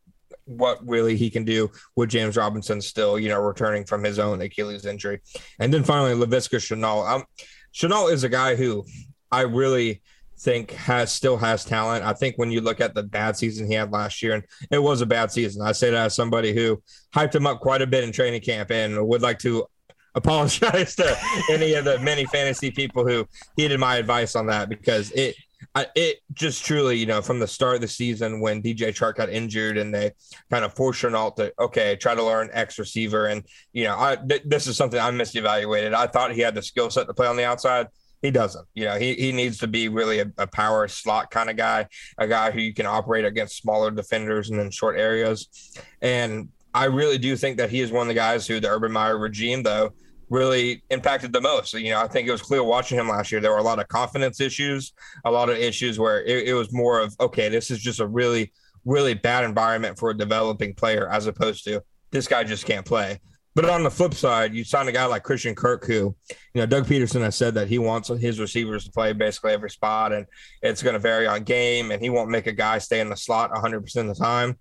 what 0.45 0.87
really 0.87 1.17
he 1.17 1.31
can 1.31 1.43
do 1.43 1.71
with 1.95 2.09
James 2.09 2.37
Robinson 2.37 2.79
still, 2.79 3.17
you 3.17 3.29
know, 3.29 3.41
returning 3.41 3.85
from 3.85 4.03
his 4.03 4.19
own 4.19 4.39
Achilles 4.41 4.85
injury. 4.85 5.19
And 5.59 5.73
then 5.73 5.83
finally, 5.83 6.13
Laviska 6.13 6.59
Shenault. 6.59 7.09
Um, 7.09 7.23
Shenault 7.73 8.13
is 8.13 8.23
a 8.23 8.29
guy 8.29 8.55
who 8.55 8.85
I 9.31 9.41
really– 9.41 10.03
think 10.38 10.71
has 10.71 11.11
still 11.11 11.38
has 11.38 11.65
talent. 11.65 12.03
I 12.03 12.13
think 12.13 12.38
when 12.38 12.51
you 12.51 12.61
look 12.61 12.81
at 12.81 12.93
the 12.93 13.03
bad 13.03 13.38
season 13.38 13.67
he 13.67 13.73
had 13.73 13.91
last 13.91 14.21
year, 14.21 14.33
and 14.33 14.43
it 14.71 14.79
was 14.79 15.01
a 15.01 15.05
bad 15.05 15.31
season. 15.31 15.61
I 15.61 15.71
say 15.71 15.91
that 15.91 16.05
as 16.05 16.15
somebody 16.15 16.53
who 16.53 16.81
hyped 17.13 17.36
him 17.36 17.47
up 17.47 17.59
quite 17.59 17.81
a 17.81 17.88
bit 17.88 18.03
in 18.03 18.11
training 18.11 18.41
camp 18.41 18.71
and 18.71 19.07
would 19.07 19.21
like 19.21 19.39
to 19.39 19.65
apologize 20.15 20.95
to 20.95 21.17
any 21.49 21.73
of 21.73 21.83
the 21.83 21.99
many 21.99 22.25
fantasy 22.25 22.71
people 22.71 23.05
who 23.05 23.27
heeded 23.57 23.79
my 23.79 23.97
advice 23.97 24.36
on 24.36 24.45
that 24.47 24.69
because 24.69 25.11
it 25.11 25.36
it 25.95 26.19
just 26.33 26.63
truly, 26.65 26.97
you 26.97 27.05
know, 27.05 27.21
from 27.21 27.39
the 27.39 27.47
start 27.47 27.75
of 27.75 27.81
the 27.81 27.88
season 27.88 28.39
when 28.39 28.61
DJ 28.61 28.89
Chark 28.89 29.15
got 29.15 29.29
injured 29.29 29.77
and 29.77 29.93
they 29.93 30.11
kind 30.49 30.63
of 30.63 30.73
forced 30.73 31.01
Shenault 31.01 31.36
to, 31.36 31.53
okay, 31.59 31.95
try 31.95 32.15
to 32.15 32.23
learn 32.23 32.49
X 32.53 32.79
receiver. 32.79 33.27
And, 33.27 33.43
you 33.73 33.83
know, 33.86 33.95
I, 33.99 34.15
th- 34.15 34.43
this 34.45 34.67
is 34.67 34.77
something 34.77 34.99
I 34.99 35.11
misevaluated. 35.11 35.93
I 35.93 36.07
thought 36.07 36.33
he 36.33 36.41
had 36.41 36.55
the 36.55 36.61
skill 36.61 36.89
set 36.89 37.07
to 37.07 37.13
play 37.13 37.27
on 37.27 37.36
the 37.36 37.43
outside. 37.43 37.88
He 38.26 38.32
doesn't. 38.32 38.67
You 38.73 38.86
know, 38.86 38.95
he, 38.97 39.13
he 39.13 39.32
needs 39.32 39.59
to 39.59 39.67
be 39.67 39.88
really 39.88 40.17
a, 40.17 40.32
a, 40.39 40.47
power 40.47 40.88
slot 40.88 41.30
kind 41.30 41.47
of 41.47 41.57
guy, 41.57 41.88
a 42.17 42.28
guy 42.28 42.49
who 42.49 42.59
you 42.59 42.73
can 42.73 42.88
operate 42.88 43.23
against 43.23 43.57
smaller 43.57 43.91
defenders 43.91 44.49
and 44.49 44.59
in 44.59 44.71
short 44.71 44.97
areas. 44.97 45.47
And 46.01 46.49
I 46.73 46.86
really 46.86 47.19
do 47.19 47.36
think 47.38 47.57
that 47.57 47.69
he 47.69 47.82
is 47.82 47.91
one 47.91 48.01
of 48.01 48.07
the 48.07 48.15
guys 48.15 48.47
who 48.47 48.59
the 48.59 48.67
Urban 48.67 48.91
Meyer 48.91 49.19
regime, 49.19 49.61
though, 49.61 49.91
really 50.32 50.82
impacted 50.89 51.34
the 51.34 51.41
most. 51.41 51.76
You 51.76 51.91
know, 51.91 52.01
I 52.01 52.07
think 52.07 52.28
it 52.28 52.32
was 52.32 52.41
clear 52.41 52.63
watching 52.63 52.97
him 52.97 53.09
last 53.09 53.32
year. 53.32 53.39
There 53.39 53.51
were 53.51 53.59
a 53.59 53.63
lot 53.63 53.78
of 53.78 53.88
confidence 53.89 54.41
issues, 54.41 54.93
a 55.23 55.30
lot 55.30 55.49
of 55.49 55.57
issues 55.57 55.99
where 55.99 56.23
it, 56.23 56.47
it 56.47 56.53
was 56.55 56.73
more 56.73 57.01
of, 57.01 57.15
okay, 57.19 57.47
this 57.47 57.69
is 57.69 57.80
just 57.80 57.99
a 57.99 58.07
really, 58.07 58.51
really 58.86 59.13
bad 59.13 59.43
environment 59.43 59.99
for 59.99 60.09
a 60.09 60.17
developing 60.17 60.73
player 60.73 61.07
as 61.11 61.28
opposed 61.28 61.63
to 61.65 61.84
this 62.09 62.28
guy 62.28 62.43
just 62.43 62.65
can't 62.65 62.88
play. 62.88 63.19
But 63.55 63.69
on 63.69 63.83
the 63.83 63.89
flip 63.89 64.13
side, 64.13 64.53
you 64.53 64.65
sign 64.65 64.89
a 64.89 64.91
guy 64.91 65.05
like 65.05 65.23
Christian 65.23 65.55
Kirk, 65.55 65.85
who, 65.85 66.13
you 66.29 66.35
know, 66.55 66.65
Doug 66.65 66.85
Pederson 66.85 67.21
has 67.21 67.37
said 67.37 67.53
that 67.53 67.69
he 67.69 67.79
wants 67.79 68.09
his 68.09 68.39
receivers 68.39 68.83
to 68.83 68.91
play 68.91 69.13
basically 69.13 69.53
every 69.53 69.69
spot, 69.69 70.11
and 70.11 70.25
it's 70.61 70.83
going 70.83 70.93
to 70.93 70.99
vary 70.99 71.25
on 71.25 71.43
game, 71.43 71.91
and 71.91 72.01
he 72.01 72.09
won't 72.09 72.29
make 72.29 72.47
a 72.47 72.51
guy 72.51 72.79
stay 72.79 72.99
in 72.99 73.09
the 73.09 73.15
slot 73.15 73.51
100% 73.51 73.95
of 73.95 74.07
the 74.07 74.15
time. 74.15 74.57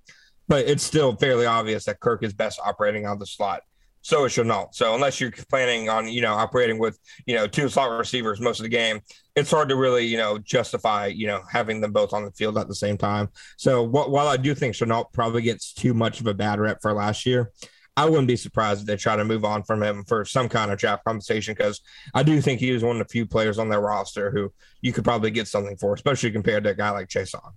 But 0.46 0.68
it's 0.68 0.84
still 0.84 1.16
fairly 1.16 1.46
obvious 1.46 1.86
that 1.86 1.98
Kirk 1.98 2.22
is 2.22 2.32
best 2.32 2.60
operating 2.64 3.04
on 3.04 3.18
the 3.18 3.26
slot. 3.26 3.62
So 4.02 4.26
Shenault. 4.26 4.74
So 4.74 4.94
unless 4.94 5.18
you're 5.18 5.32
planning 5.48 5.88
on, 5.88 6.06
you 6.06 6.20
know, 6.20 6.34
operating 6.34 6.78
with, 6.78 6.98
you 7.24 7.34
know, 7.34 7.46
two 7.46 7.70
slot 7.70 7.90
receivers 7.98 8.38
most 8.38 8.60
of 8.60 8.64
the 8.64 8.68
game, 8.68 9.00
it's 9.34 9.50
hard 9.50 9.70
to 9.70 9.76
really, 9.76 10.04
you 10.04 10.18
know, 10.18 10.36
justify, 10.36 11.06
you 11.06 11.26
know, 11.26 11.40
having 11.50 11.80
them 11.80 11.92
both 11.92 12.12
on 12.12 12.22
the 12.22 12.30
field 12.32 12.58
at 12.58 12.68
the 12.68 12.74
same 12.74 12.98
time. 12.98 13.30
So 13.56 13.82
while 13.82 14.28
I 14.28 14.36
do 14.36 14.54
think 14.54 14.74
Shenault 14.74 15.10
probably 15.14 15.40
gets 15.40 15.72
too 15.72 15.94
much 15.94 16.20
of 16.20 16.26
a 16.26 16.34
bad 16.34 16.60
rep 16.60 16.82
for 16.82 16.92
last 16.92 17.24
year, 17.24 17.50
I 17.96 18.06
wouldn't 18.06 18.26
be 18.26 18.36
surprised 18.36 18.80
if 18.80 18.86
they 18.86 18.96
try 18.96 19.14
to 19.14 19.24
move 19.24 19.44
on 19.44 19.62
from 19.62 19.82
him 19.82 20.04
for 20.04 20.24
some 20.24 20.48
kind 20.48 20.72
of 20.72 20.78
draft 20.78 21.04
compensation 21.04 21.54
because 21.54 21.80
I 22.12 22.24
do 22.24 22.40
think 22.40 22.58
he 22.58 22.70
is 22.70 22.82
one 22.82 23.00
of 23.00 23.06
the 23.06 23.12
few 23.12 23.24
players 23.24 23.58
on 23.58 23.68
their 23.68 23.80
roster 23.80 24.30
who 24.30 24.52
you 24.80 24.92
could 24.92 25.04
probably 25.04 25.30
get 25.30 25.46
something 25.46 25.76
for, 25.76 25.94
especially 25.94 26.32
compared 26.32 26.64
to 26.64 26.70
a 26.70 26.74
guy 26.74 26.90
like 26.90 27.08
Chaisson. 27.08 27.52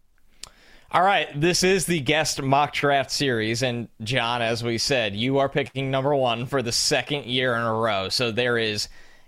All 0.91 1.01
right, 1.01 1.27
this 1.39 1.63
is 1.63 1.85
the 1.85 1.99
guest 1.99 2.41
mock 2.41 2.71
draft 2.71 3.11
series, 3.11 3.61
and 3.61 3.89
John, 4.03 4.41
as 4.41 4.63
we 4.63 4.77
said, 4.77 5.17
you 5.17 5.39
are 5.39 5.49
picking 5.49 5.91
number 5.91 6.15
one 6.15 6.45
for 6.45 6.61
the 6.61 6.71
second 6.71 7.25
year 7.25 7.55
in 7.55 7.63
a 7.63 7.73
row. 7.73 8.07
So 8.07 8.31
there 8.31 8.57
is 8.57 8.88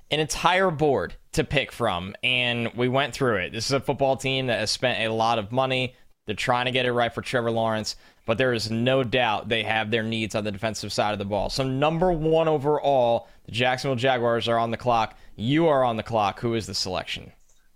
an 0.09 0.21
entire 0.21 0.71
board 0.71 1.15
to 1.33 1.43
pick 1.43 1.73
from, 1.73 2.15
and 2.23 2.71
we 2.75 2.87
went 2.87 3.13
through 3.13 3.37
it. 3.37 3.51
This 3.51 3.65
is 3.65 3.73
a 3.73 3.81
football 3.81 4.15
team 4.15 4.47
that 4.47 4.59
has 4.59 4.71
spent 4.71 5.03
a 5.03 5.13
lot 5.13 5.37
of 5.37 5.51
money. 5.51 5.95
They're 6.27 6.35
trying 6.35 6.65
to 6.65 6.71
get 6.71 6.85
it 6.85 6.93
right 6.93 7.13
for 7.13 7.21
Trevor 7.21 7.51
Lawrence 7.51 7.97
but 8.29 8.37
there 8.37 8.53
is 8.53 8.69
no 8.69 9.03
doubt 9.03 9.49
they 9.49 9.63
have 9.63 9.89
their 9.89 10.03
needs 10.03 10.35
on 10.35 10.43
the 10.43 10.51
defensive 10.51 10.93
side 10.93 11.13
of 11.13 11.17
the 11.17 11.25
ball. 11.25 11.49
So, 11.49 11.63
number 11.63 12.11
one 12.11 12.47
overall, 12.47 13.27
the 13.45 13.51
Jacksonville 13.51 13.95
Jaguars 13.95 14.47
are 14.47 14.59
on 14.59 14.69
the 14.69 14.77
clock. 14.77 15.17
You 15.35 15.65
are 15.65 15.83
on 15.83 15.97
the 15.97 16.03
clock. 16.03 16.39
Who 16.39 16.53
is 16.53 16.67
the 16.67 16.75
selection? 16.75 17.31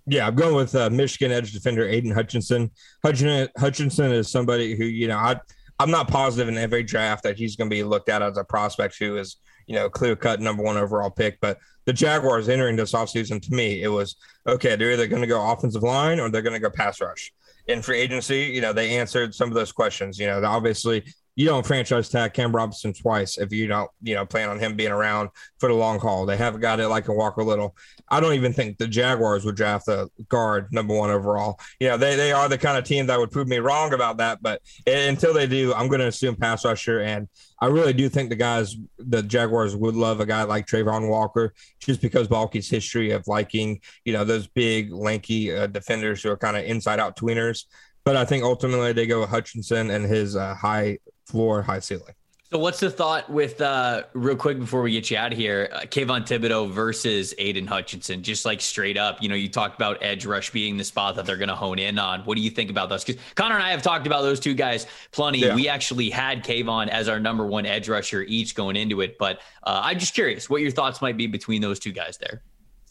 Yeah, 0.06 0.28
I'm 0.28 0.36
going 0.36 0.54
with 0.54 0.76
uh, 0.76 0.92
Michigan 0.92 1.32
edge 1.32 1.54
defender 1.54 1.90
Aidan 1.90 2.12
Hutchinson. 2.12 2.70
Hutchinson 3.04 4.12
is 4.12 4.30
somebody 4.30 4.76
who, 4.76 4.84
you 4.86 5.08
know, 5.08 5.18
I, 5.18 5.38
I'm 5.80 5.90
not 5.90 6.08
positive 6.08 6.48
in 6.50 6.58
every 6.60 6.84
draft 6.84 7.24
that 7.24 7.36
he's 7.36 7.56
going 7.56 7.72
to 7.72 7.76
be 7.76 7.82
looked 7.82 8.10
at 8.10 8.22
as 8.22 8.38
a 8.38 8.44
prospect 8.44 8.98
who 9.00 9.18
is, 9.18 9.38
you 9.66 9.74
know, 9.74 9.90
clear 9.90 10.16
cut 10.16 10.40
number 10.40 10.62
one 10.62 10.78
overall 10.78 11.10
pick. 11.10 11.40
But 11.42 11.58
the 11.86 11.94
Jaguars 11.94 12.48
entering 12.48 12.76
this 12.76 12.92
offseason, 12.92 13.42
to 13.42 13.52
me, 13.56 13.82
it 13.82 13.88
was 13.88 14.18
okay, 14.46 14.76
they're 14.76 14.92
either 14.92 15.08
going 15.08 15.24
to 15.24 15.28
go 15.28 15.52
offensive 15.52 15.82
line 15.82 16.20
or 16.20 16.30
they're 16.30 16.44
going 16.44 16.54
to 16.54 16.60
go 16.60 16.70
pass 16.70 17.02
rush 17.02 17.34
in 17.68 17.82
free 17.82 18.00
agency, 18.00 18.44
you 18.44 18.62
know, 18.62 18.74
they 18.74 18.98
answered 18.98 19.34
some 19.34 19.50
of 19.50 19.56
those 19.56 19.72
questions. 19.72 20.20
You 20.20 20.28
know, 20.28 20.44
obviously 20.44 21.04
you 21.36 21.48
don't 21.48 21.66
franchise 21.66 22.10
tag 22.10 22.34
Cam 22.34 22.56
Robinson 22.56 22.94
twice 22.94 23.38
if 23.38 23.52
you 23.52 23.68
don't, 23.68 23.90
you 24.02 24.14
know, 24.14 24.26
plan 24.26 24.50
on 24.50 24.60
him 24.60 24.76
being 24.76 24.92
around 24.92 25.30
for 25.60 25.68
the 25.68 25.76
long 25.76 26.00
haul. 26.00 26.26
They 26.26 26.38
have 26.38 26.56
a 26.56 26.60
guy 26.60 26.76
that 26.76 26.90
like 26.90 27.08
a 27.08 27.14
Walker 27.14 27.44
Little. 27.44 27.76
I 28.10 28.20
don't 28.20 28.34
even 28.34 28.54
think 28.54 28.78
the 28.78 28.88
Jaguars 28.88 29.44
would 29.44 29.56
draft 29.56 29.88
a 29.88 30.10
guard 30.30 30.68
number 30.72 30.96
one 30.96 31.10
overall. 31.10 31.60
You 31.80 31.90
know, 31.90 31.98
they 31.98 32.16
they 32.16 32.32
are 32.32 32.48
the 32.48 32.58
kind 32.58 32.78
of 32.78 32.84
team 32.84 33.08
that 33.08 33.18
would 33.18 33.32
prove 33.32 33.48
me 33.48 33.58
wrong 33.58 33.94
about 33.94 34.18
that. 34.18 34.44
But 34.44 34.62
until 34.86 35.34
they 35.34 35.48
do, 35.48 35.74
I'm 35.74 35.88
going 35.88 36.02
to 36.02 36.08
assume 36.08 36.36
pass 36.36 36.66
rusher. 36.66 37.00
And 37.00 37.28
I 37.60 37.68
really 37.68 37.94
do 37.94 38.10
think 38.10 38.30
the 38.30 38.36
guys, 38.36 38.76
the 39.00 39.24
Jaguars 39.24 39.76
would 39.76 39.96
love 39.96 40.20
a 40.20 40.26
guy 40.28 40.44
like 40.44 40.68
Travon 40.68 41.10
Walker, 41.10 41.54
just 41.80 42.02
because 42.02 42.28
Baalke's 42.28 42.70
history 42.70 43.12
of 43.12 43.26
liking, 43.26 43.80
you 44.06 44.14
know, 44.14 44.24
those 44.24 44.48
big, 44.48 44.92
lanky 44.92 45.56
uh, 45.56 45.66
defenders 45.66 46.22
who 46.22 46.30
are 46.30 46.38
kind 46.38 46.58
of 46.58 46.64
inside 46.66 47.00
out 47.00 47.16
tweeners. 47.16 47.66
But 48.06 48.18
I 48.18 48.26
think 48.26 48.44
ultimately 48.44 48.92
they 48.92 49.08
go 49.08 49.22
with 49.22 49.30
Hutchinson 49.30 49.90
and 49.90 50.06
his 50.06 50.36
uh, 50.36 50.54
high 50.56 50.98
floor, 51.26 51.62
high 51.62 51.80
ceiling. 51.80 52.14
So, 52.54 52.60
what's 52.60 52.80
the 52.80 52.92
thought 52.92 53.32
with 53.32 53.60
uh, 53.62 54.04
real 54.14 54.36
quick 54.36 54.60
before 54.60 54.84
we 54.84 54.92
get 54.92 55.10
you 55.10 55.18
out 55.18 55.32
of 55.32 55.40
here? 55.40 55.70
Uh, 55.74 55.80
Kayvon 55.82 56.28
Thibodeaux 56.28 56.70
versus 56.70 57.34
Aidan 57.40 57.66
Hutchinson, 57.66 58.22
just 58.22 58.46
like 58.46 58.62
straight 58.62 58.96
up. 58.96 59.24
You 59.24 59.30
know, 59.30 59.34
you 59.34 59.50
talked 59.50 59.76
about 59.76 60.04
edge 60.04 60.28
rush 60.28 60.52
being 60.52 60.78
the 60.78 60.84
spot 60.84 61.16
that 61.16 61.26
they're 61.26 61.38
going 61.38 61.50
to 61.50 61.56
hone 61.56 61.80
in 61.80 61.98
on. 61.98 62.20
What 62.26 62.36
do 62.36 62.44
you 62.44 62.52
think 62.52 62.70
about 62.70 62.90
those? 62.90 63.04
Because 63.04 63.20
Connor 63.34 63.56
and 63.56 63.64
I 63.64 63.72
have 63.72 63.82
talked 63.82 64.06
about 64.06 64.22
those 64.22 64.40
two 64.40 64.54
guys 64.54 64.86
plenty. 65.12 65.40
Yeah. 65.40 65.56
We 65.56 65.68
actually 65.68 66.12
had 66.12 66.44
Kayvon 66.44 66.90
as 66.90 67.10
our 67.10 67.20
number 67.20 67.48
one 67.48 67.66
edge 67.66 67.90
rusher 67.90 68.22
each 68.22 68.54
going 68.54 68.76
into 68.76 69.02
it, 69.02 69.18
but 69.18 69.40
uh, 69.64 69.82
I'm 69.84 69.98
just 69.98 70.14
curious 70.14 70.48
what 70.48 70.62
your 70.62 70.70
thoughts 70.70 71.02
might 71.02 71.18
be 71.18 71.26
between 71.26 71.60
those 71.60 71.80
two 71.80 71.92
guys 71.92 72.20
there. 72.20 72.44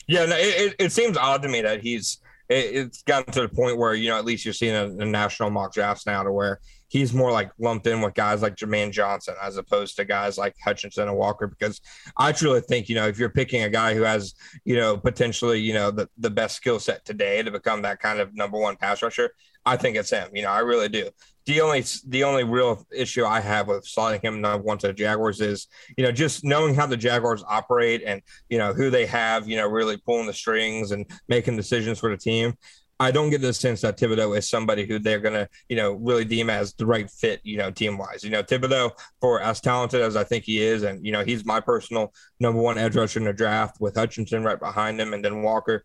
Yeah, 0.08 0.24
no, 0.24 0.34
it, 0.36 0.74
it 0.80 0.90
seems 0.90 1.16
odd 1.16 1.40
to 1.42 1.48
me 1.48 1.60
that 1.60 1.82
he's 1.82 2.18
it's 2.48 3.02
gotten 3.04 3.32
to 3.32 3.42
the 3.42 3.48
point 3.48 3.78
where 3.78 3.94
you 3.94 4.10
know 4.10 4.18
at 4.18 4.24
least 4.24 4.44
you're 4.44 4.54
seeing 4.54 4.74
a, 4.74 4.86
a 4.86 5.06
national 5.06 5.50
mock 5.50 5.72
drafts 5.72 6.04
now 6.04 6.24
to 6.24 6.32
where 6.32 6.58
he's 6.92 7.14
more 7.14 7.32
like 7.32 7.50
lumped 7.58 7.86
in 7.86 8.02
with 8.02 8.12
guys 8.12 8.42
like 8.42 8.54
Jermaine 8.54 8.92
Johnson 8.92 9.34
as 9.42 9.56
opposed 9.56 9.96
to 9.96 10.04
guys 10.04 10.36
like 10.36 10.54
Hutchinson 10.62 11.08
and 11.08 11.16
Walker 11.16 11.46
because 11.46 11.80
I 12.18 12.32
truly 12.32 12.60
think 12.60 12.90
you 12.90 12.94
know 12.94 13.08
if 13.08 13.18
you're 13.18 13.30
picking 13.30 13.62
a 13.62 13.70
guy 13.70 13.94
who 13.94 14.02
has 14.02 14.34
you 14.64 14.76
know 14.76 14.98
potentially 14.98 15.58
you 15.58 15.72
know 15.72 15.90
the, 15.90 16.08
the 16.18 16.30
best 16.30 16.54
skill 16.54 16.78
set 16.78 17.04
today 17.06 17.42
to 17.42 17.50
become 17.50 17.82
that 17.82 17.98
kind 17.98 18.20
of 18.20 18.34
number 18.34 18.58
one 18.58 18.76
pass 18.76 19.02
rusher 19.02 19.30
I 19.64 19.78
think 19.78 19.96
it's 19.96 20.10
him 20.10 20.28
you 20.34 20.42
know 20.42 20.50
I 20.50 20.60
really 20.60 20.90
do. 20.90 21.08
The 21.46 21.60
only 21.60 21.82
the 22.06 22.24
only 22.24 22.44
real 22.44 22.86
issue 22.94 23.24
I 23.24 23.40
have 23.40 23.66
with 23.66 23.84
slotting 23.84 24.22
him 24.22 24.40
number 24.40 24.62
one 24.62 24.78
to 24.78 24.88
the 24.88 24.92
Jaguars 24.92 25.40
is 25.40 25.68
you 25.96 26.04
know 26.04 26.12
just 26.12 26.44
knowing 26.44 26.74
how 26.74 26.86
the 26.86 26.96
Jaguars 26.96 27.42
operate 27.48 28.02
and 28.04 28.20
you 28.50 28.58
know 28.58 28.74
who 28.74 28.90
they 28.90 29.06
have 29.06 29.48
you 29.48 29.56
know 29.56 29.66
really 29.66 29.96
pulling 29.96 30.26
the 30.26 30.34
strings 30.34 30.92
and 30.92 31.06
making 31.26 31.56
decisions 31.56 31.98
for 31.98 32.10
the 32.10 32.18
team 32.18 32.54
I 33.00 33.10
don't 33.10 33.30
get 33.30 33.40
the 33.40 33.52
sense 33.52 33.80
that 33.80 33.98
Thibodeaux 33.98 34.36
is 34.38 34.48
somebody 34.48 34.86
who 34.86 34.98
they're 34.98 35.18
going 35.18 35.34
to, 35.34 35.48
you 35.68 35.76
know, 35.76 35.92
really 35.94 36.24
deem 36.24 36.48
as 36.48 36.72
the 36.74 36.86
right 36.86 37.10
fit, 37.10 37.40
you 37.42 37.56
know, 37.56 37.70
team 37.70 37.98
wise. 37.98 38.22
You 38.22 38.30
know, 38.30 38.42
Thibodeaux, 38.42 38.92
for 39.20 39.40
as 39.40 39.60
talented 39.60 40.00
as 40.00 40.14
I 40.14 40.24
think 40.24 40.44
he 40.44 40.62
is, 40.62 40.84
and, 40.84 41.04
you 41.04 41.10
know, 41.10 41.24
he's 41.24 41.44
my 41.44 41.60
personal 41.60 42.12
number 42.38 42.60
one 42.60 42.78
edge 42.78 42.94
rusher 42.94 43.18
in 43.18 43.24
the 43.24 43.32
draft 43.32 43.80
with 43.80 43.96
Hutchinson 43.96 44.44
right 44.44 44.58
behind 44.58 45.00
him 45.00 45.14
and 45.14 45.24
then 45.24 45.42
Walker. 45.42 45.84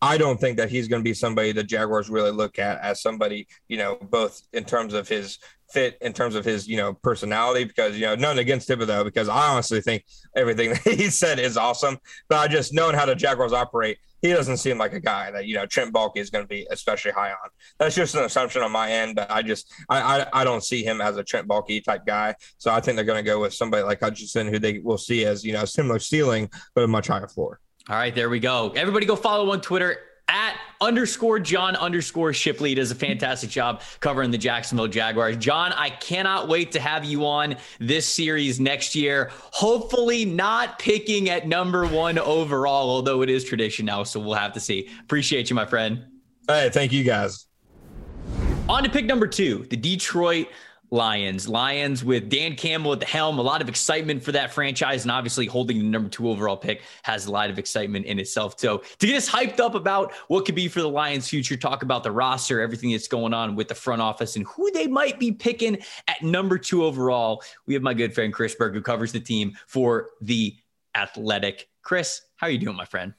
I 0.00 0.16
don't 0.16 0.40
think 0.40 0.58
that 0.58 0.70
he's 0.70 0.88
going 0.88 1.00
to 1.00 1.08
be 1.08 1.14
somebody 1.14 1.52
the 1.52 1.64
Jaguars 1.64 2.08
really 2.08 2.30
look 2.30 2.58
at 2.58 2.80
as 2.80 3.02
somebody, 3.02 3.48
you 3.68 3.76
know, 3.76 3.96
both 3.96 4.42
in 4.52 4.64
terms 4.64 4.94
of 4.94 5.08
his 5.08 5.38
fit 5.70 5.98
in 6.00 6.12
terms 6.12 6.34
of 6.34 6.44
his, 6.44 6.66
you 6.66 6.76
know, 6.76 6.94
personality 6.94 7.64
because, 7.64 7.94
you 7.96 8.06
know, 8.06 8.14
nothing 8.14 8.38
against 8.38 8.68
Thibodeaux 8.68 9.04
because 9.04 9.28
I 9.28 9.48
honestly 9.48 9.80
think 9.80 10.04
everything 10.36 10.70
that 10.84 10.94
he 10.94 11.10
said 11.10 11.38
is 11.38 11.56
awesome. 11.56 11.98
But 12.28 12.38
I 12.38 12.48
just 12.48 12.72
knowing 12.72 12.94
how 12.94 13.06
the 13.06 13.14
Jaguars 13.14 13.52
operate, 13.52 13.98
he 14.22 14.32
doesn't 14.32 14.58
seem 14.58 14.78
like 14.78 14.92
a 14.92 15.00
guy 15.00 15.30
that, 15.30 15.46
you 15.46 15.54
know, 15.54 15.66
Trent 15.66 15.92
Baalke 15.92 16.16
is 16.16 16.30
going 16.30 16.44
to 16.44 16.48
be 16.48 16.66
especially 16.70 17.12
high 17.12 17.30
on. 17.30 17.50
That's 17.78 17.94
just 17.94 18.14
an 18.14 18.24
assumption 18.24 18.62
on 18.62 18.72
my 18.72 18.90
end, 18.90 19.16
but 19.16 19.30
I 19.30 19.42
just, 19.42 19.72
I, 19.88 20.00
I, 20.00 20.26
I 20.40 20.44
don't 20.44 20.64
see 20.64 20.82
him 20.82 21.00
as 21.00 21.16
a 21.16 21.24
Trent 21.24 21.46
Baalke 21.46 21.82
type 21.84 22.06
guy. 22.06 22.34
So 22.58 22.72
I 22.72 22.80
think 22.80 22.96
they're 22.96 23.04
going 23.04 23.22
to 23.24 23.28
go 23.28 23.40
with 23.40 23.54
somebody 23.54 23.82
like 23.82 24.00
Hutchinson, 24.00 24.48
who 24.48 24.58
they 24.58 24.78
will 24.80 24.98
see 24.98 25.24
as, 25.24 25.44
you 25.44 25.52
know, 25.52 25.64
similar 25.64 25.98
ceiling, 25.98 26.50
but 26.74 26.84
a 26.84 26.88
much 26.88 27.08
higher 27.08 27.28
floor. 27.28 27.60
All 27.88 27.96
right, 27.96 28.14
there 28.14 28.28
we 28.28 28.38
go. 28.38 28.72
Everybody 28.76 29.06
go 29.06 29.16
follow 29.16 29.50
on 29.52 29.60
Twitter 29.60 29.98
at 30.28 30.56
underscore 30.80 31.38
John 31.38 31.74
underscore 31.76 32.32
Shipley 32.32 32.74
does 32.74 32.90
a 32.90 32.94
fantastic 32.94 33.50
job 33.50 33.82
covering 34.00 34.30
the 34.30 34.38
Jacksonville 34.38 34.88
Jaguars. 34.88 35.36
John, 35.36 35.72
I 35.72 35.90
cannot 35.90 36.48
wait 36.48 36.72
to 36.72 36.80
have 36.80 37.04
you 37.04 37.26
on 37.26 37.56
this 37.80 38.06
series 38.06 38.60
next 38.60 38.94
year. 38.94 39.30
Hopefully, 39.32 40.24
not 40.24 40.78
picking 40.78 41.28
at 41.30 41.48
number 41.48 41.86
one 41.86 42.18
overall, 42.18 42.90
although 42.90 43.22
it 43.22 43.30
is 43.30 43.44
tradition 43.44 43.86
now, 43.86 44.04
so 44.04 44.20
we'll 44.20 44.34
have 44.34 44.52
to 44.52 44.60
see. 44.60 44.88
Appreciate 45.00 45.50
you, 45.50 45.56
my 45.56 45.66
friend. 45.66 46.04
Hey, 46.46 46.70
thank 46.72 46.92
you 46.92 47.04
guys. 47.04 47.46
On 48.68 48.82
to 48.82 48.90
pick 48.90 49.06
number 49.06 49.26
two, 49.26 49.66
the 49.70 49.76
Detroit 49.76 50.48
Lions. 50.90 51.48
Lions 51.48 52.04
with 52.04 52.28
Dan 52.28 52.56
Campbell 52.56 52.92
at 52.92 53.00
the 53.00 53.06
helm. 53.06 53.38
A 53.38 53.42
lot 53.42 53.60
of 53.60 53.68
excitement 53.68 54.22
for 54.22 54.32
that 54.32 54.52
franchise. 54.52 55.02
And 55.02 55.10
obviously, 55.10 55.46
holding 55.46 55.78
the 55.78 55.84
number 55.84 56.08
two 56.08 56.28
overall 56.28 56.56
pick 56.56 56.82
has 57.02 57.26
a 57.26 57.30
lot 57.30 57.50
of 57.50 57.58
excitement 57.58 58.06
in 58.06 58.18
itself. 58.18 58.54
So, 58.58 58.78
to 58.98 59.06
get 59.06 59.16
us 59.16 59.28
hyped 59.28 59.60
up 59.60 59.74
about 59.74 60.12
what 60.28 60.44
could 60.46 60.54
be 60.54 60.68
for 60.68 60.80
the 60.80 60.88
Lions' 60.88 61.28
future, 61.28 61.56
talk 61.56 61.82
about 61.82 62.02
the 62.02 62.12
roster, 62.12 62.60
everything 62.60 62.92
that's 62.92 63.08
going 63.08 63.34
on 63.34 63.54
with 63.54 63.68
the 63.68 63.74
front 63.74 64.00
office, 64.00 64.36
and 64.36 64.46
who 64.46 64.70
they 64.70 64.86
might 64.86 65.18
be 65.18 65.32
picking 65.32 65.78
at 66.06 66.22
number 66.22 66.58
two 66.58 66.84
overall, 66.84 67.42
we 67.66 67.74
have 67.74 67.82
my 67.82 67.94
good 67.94 68.14
friend 68.14 68.32
Chris 68.32 68.54
Burke, 68.54 68.74
who 68.74 68.82
covers 68.82 69.12
the 69.12 69.20
team 69.20 69.56
for 69.66 70.10
the 70.20 70.56
Athletic. 70.94 71.68
Chris, 71.82 72.22
how 72.36 72.46
are 72.46 72.50
you 72.50 72.58
doing, 72.58 72.76
my 72.76 72.84
friend? 72.84 73.14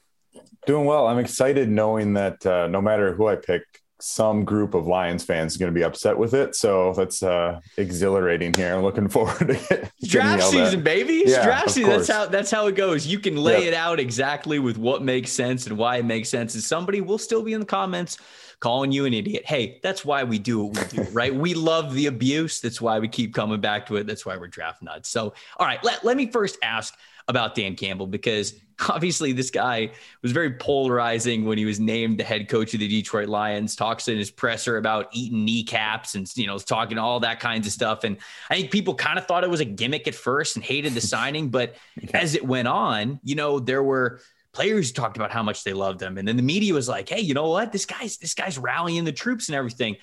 Doing 0.65 0.85
well. 0.85 1.07
I'm 1.07 1.19
excited 1.19 1.69
knowing 1.69 2.13
that 2.13 2.45
uh, 2.45 2.67
no 2.67 2.81
matter 2.81 3.13
who 3.13 3.27
I 3.27 3.35
pick, 3.35 3.63
some 4.01 4.45
group 4.45 4.73
of 4.73 4.87
Lions 4.87 5.23
fans 5.23 5.53
is 5.53 5.57
going 5.57 5.71
to 5.71 5.77
be 5.77 5.83
upset 5.83 6.17
with 6.17 6.33
it. 6.33 6.55
So 6.55 6.93
that's 6.93 7.21
uh, 7.21 7.59
exhilarating 7.77 8.53
here. 8.53 8.73
I'm 8.75 8.83
looking 8.83 9.07
forward 9.09 9.39
to 9.39 9.73
it. 9.73 9.91
Draft 10.03 10.43
season, 10.43 10.79
at. 10.79 10.83
baby. 10.83 11.23
Yeah, 11.25 11.43
draft 11.43 11.71
season. 11.71 11.89
That's 11.89 12.09
how 12.09 12.25
that's 12.25 12.51
how 12.51 12.67
it 12.67 12.75
goes. 12.75 13.05
You 13.05 13.19
can 13.19 13.37
lay 13.37 13.65
yep. 13.65 13.73
it 13.73 13.73
out 13.73 13.99
exactly 13.99 14.59
with 14.59 14.77
what 14.77 15.01
makes 15.01 15.31
sense 15.31 15.67
and 15.67 15.77
why 15.77 15.97
it 15.97 16.05
makes 16.05 16.29
sense. 16.29 16.53
And 16.55 16.63
somebody 16.63 17.01
will 17.01 17.17
still 17.17 17.43
be 17.43 17.53
in 17.53 17.59
the 17.59 17.65
comments 17.65 18.17
calling 18.59 18.91
you 18.91 19.05
an 19.05 19.13
idiot. 19.13 19.45
Hey, 19.45 19.79
that's 19.83 20.03
why 20.03 20.23
we 20.23 20.37
do 20.37 20.65
what 20.65 20.91
we 20.91 21.03
do, 21.03 21.09
right? 21.11 21.33
we 21.33 21.53
love 21.53 21.93
the 21.93 22.07
abuse. 22.07 22.59
That's 22.59 22.81
why 22.81 22.99
we 22.99 23.07
keep 23.07 23.33
coming 23.33 23.61
back 23.61 23.85
to 23.87 23.95
it. 23.95 24.07
That's 24.07 24.25
why 24.25 24.37
we're 24.37 24.47
draft 24.47 24.81
nuts. 24.81 25.09
So, 25.09 25.33
all 25.57 25.65
right, 25.65 25.83
let, 25.83 26.03
let 26.03 26.17
me 26.17 26.29
first 26.29 26.57
ask 26.61 26.97
about 27.27 27.55
Dan 27.55 27.75
Campbell 27.75 28.07
because 28.07 28.53
obviously 28.89 29.31
this 29.31 29.49
guy 29.49 29.91
was 30.21 30.31
very 30.31 30.51
polarizing 30.51 31.45
when 31.45 31.57
he 31.57 31.65
was 31.65 31.79
named 31.79 32.19
the 32.19 32.23
head 32.23 32.47
coach 32.47 32.73
of 32.73 32.79
the 32.79 32.87
Detroit 32.87 33.27
Lions. 33.27 33.75
Talks 33.75 34.07
in 34.07 34.17
his 34.17 34.31
presser 34.31 34.77
about 34.77 35.07
eating 35.11 35.43
kneecaps 35.43 36.15
and 36.15 36.29
you 36.37 36.47
know 36.47 36.57
talking 36.57 36.97
all 36.97 37.19
that 37.21 37.39
kinds 37.39 37.67
of 37.67 37.73
stuff. 37.73 38.03
And 38.03 38.17
I 38.49 38.55
think 38.55 38.71
people 38.71 38.95
kind 38.95 39.19
of 39.19 39.25
thought 39.25 39.43
it 39.43 39.49
was 39.49 39.59
a 39.59 39.65
gimmick 39.65 40.07
at 40.07 40.15
first 40.15 40.55
and 40.55 40.63
hated 40.63 40.93
the 40.93 41.01
signing, 41.01 41.49
but 41.49 41.75
as 42.13 42.35
it 42.35 42.45
went 42.45 42.67
on, 42.67 43.19
you 43.23 43.35
know 43.35 43.59
there 43.59 43.83
were 43.83 44.21
players 44.51 44.89
who 44.89 44.93
talked 44.93 45.17
about 45.17 45.31
how 45.31 45.43
much 45.43 45.63
they 45.63 45.73
loved 45.73 46.01
him, 46.01 46.17
and 46.17 46.27
then 46.27 46.37
the 46.37 46.43
media 46.43 46.73
was 46.73 46.87
like, 46.87 47.09
"Hey, 47.09 47.21
you 47.21 47.33
know 47.33 47.49
what? 47.49 47.71
This 47.71 47.85
guy's 47.85 48.17
this 48.17 48.33
guy's 48.33 48.57
rallying 48.57 49.03
the 49.03 49.11
troops 49.11 49.49
and 49.49 49.55
everything." 49.55 49.97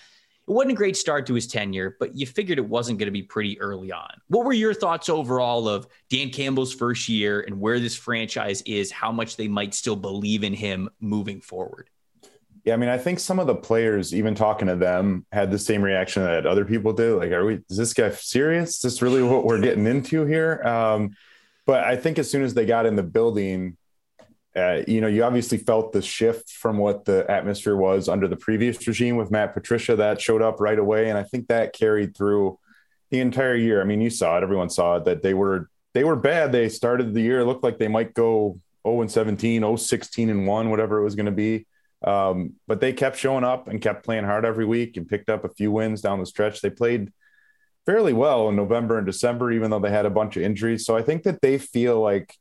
It 0.48 0.52
wasn't 0.52 0.72
a 0.72 0.76
great 0.76 0.96
start 0.96 1.26
to 1.26 1.34
his 1.34 1.46
tenure, 1.46 1.96
but 1.98 2.16
you 2.16 2.26
figured 2.26 2.58
it 2.58 2.68
wasn't 2.68 2.98
going 2.98 3.08
to 3.08 3.12
be 3.12 3.22
pretty 3.22 3.60
early 3.60 3.90
on. 3.90 4.10
What 4.28 4.44
were 4.44 4.52
your 4.52 4.74
thoughts 4.74 5.08
overall 5.08 5.68
of 5.68 5.88
Dan 6.08 6.30
Campbell's 6.30 6.72
first 6.72 7.08
year 7.08 7.40
and 7.40 7.60
where 7.60 7.80
this 7.80 7.96
franchise 7.96 8.62
is, 8.62 8.92
how 8.92 9.10
much 9.10 9.36
they 9.36 9.48
might 9.48 9.74
still 9.74 9.96
believe 9.96 10.44
in 10.44 10.54
him 10.54 10.88
moving 11.00 11.40
forward? 11.40 11.90
Yeah, 12.64 12.74
I 12.74 12.76
mean, 12.76 12.88
I 12.88 12.98
think 12.98 13.20
some 13.20 13.38
of 13.38 13.46
the 13.46 13.54
players, 13.54 14.12
even 14.12 14.34
talking 14.34 14.66
to 14.66 14.74
them, 14.74 15.24
had 15.30 15.52
the 15.52 15.58
same 15.58 15.82
reaction 15.82 16.24
that 16.24 16.46
other 16.46 16.64
people 16.64 16.92
did. 16.92 17.12
Like, 17.14 17.30
are 17.30 17.44
we? 17.44 17.60
Is 17.70 17.76
this 17.76 17.94
guy 17.94 18.10
serious? 18.10 18.76
Is 18.76 18.82
this 18.82 19.02
really 19.02 19.22
what 19.22 19.44
we're 19.44 19.60
getting 19.60 19.86
into 19.86 20.24
here? 20.24 20.62
Um, 20.64 21.16
but 21.64 21.84
I 21.84 21.96
think 21.96 22.18
as 22.18 22.28
soon 22.28 22.42
as 22.42 22.54
they 22.54 22.66
got 22.66 22.86
in 22.86 22.96
the 22.96 23.04
building, 23.04 23.76
uh, 24.56 24.82
you 24.88 25.00
know, 25.00 25.06
you 25.06 25.22
obviously 25.22 25.58
felt 25.58 25.92
the 25.92 26.00
shift 26.00 26.50
from 26.50 26.78
what 26.78 27.04
the 27.04 27.30
atmosphere 27.30 27.76
was 27.76 28.08
under 28.08 28.26
the 28.26 28.36
previous 28.36 28.86
regime 28.86 29.16
with 29.16 29.30
Matt 29.30 29.52
Patricia. 29.52 29.96
That 29.96 30.20
showed 30.20 30.40
up 30.40 30.60
right 30.60 30.78
away, 30.78 31.10
and 31.10 31.18
I 31.18 31.24
think 31.24 31.48
that 31.48 31.74
carried 31.74 32.16
through 32.16 32.58
the 33.10 33.20
entire 33.20 33.54
year. 33.54 33.82
I 33.82 33.84
mean, 33.84 34.00
you 34.00 34.08
saw 34.08 34.38
it; 34.38 34.42
everyone 34.42 34.70
saw 34.70 34.96
it 34.96 35.04
that 35.04 35.22
they 35.22 35.34
were 35.34 35.68
they 35.92 36.04
were 36.04 36.16
bad. 36.16 36.52
They 36.52 36.68
started 36.70 37.12
the 37.12 37.20
year 37.20 37.44
looked 37.44 37.64
like 37.64 37.78
they 37.78 37.88
might 37.88 38.14
go 38.14 38.58
0 38.86 39.02
and 39.02 39.10
17, 39.10 39.60
0 39.60 39.76
16 39.76 40.30
and 40.30 40.46
one, 40.46 40.70
whatever 40.70 40.98
it 40.98 41.04
was 41.04 41.14
going 41.14 41.26
to 41.26 41.32
be. 41.32 41.66
Um, 42.02 42.54
but 42.66 42.80
they 42.80 42.92
kept 42.92 43.18
showing 43.18 43.44
up 43.44 43.68
and 43.68 43.80
kept 43.80 44.04
playing 44.04 44.24
hard 44.24 44.44
every 44.44 44.64
week 44.64 44.96
and 44.96 45.08
picked 45.08 45.28
up 45.28 45.44
a 45.44 45.48
few 45.50 45.70
wins 45.70 46.00
down 46.00 46.20
the 46.20 46.26
stretch. 46.26 46.60
They 46.60 46.70
played 46.70 47.12
fairly 47.84 48.12
well 48.12 48.48
in 48.48 48.56
November 48.56 48.96
and 48.96 49.06
December, 49.06 49.52
even 49.52 49.70
though 49.70 49.80
they 49.80 49.90
had 49.90 50.06
a 50.06 50.10
bunch 50.10 50.36
of 50.36 50.42
injuries. 50.42 50.86
So 50.86 50.96
I 50.96 51.02
think 51.02 51.24
that 51.24 51.40
they 51.40 51.58
feel 51.58 52.00
like 52.00 52.34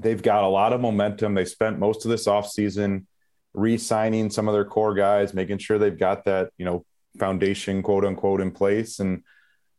they've 0.00 0.22
got 0.22 0.44
a 0.44 0.48
lot 0.48 0.72
of 0.72 0.80
momentum. 0.80 1.34
They 1.34 1.44
spent 1.44 1.78
most 1.78 2.04
of 2.04 2.10
this 2.10 2.26
offseason 2.26 3.06
re-signing 3.52 4.30
some 4.30 4.48
of 4.48 4.54
their 4.54 4.64
core 4.64 4.94
guys, 4.94 5.34
making 5.34 5.58
sure 5.58 5.78
they've 5.78 5.98
got 5.98 6.24
that, 6.24 6.50
you 6.56 6.64
know, 6.64 6.84
foundation 7.18 7.82
quote 7.82 8.04
unquote 8.04 8.40
in 8.40 8.50
place. 8.50 9.00
And 9.00 9.22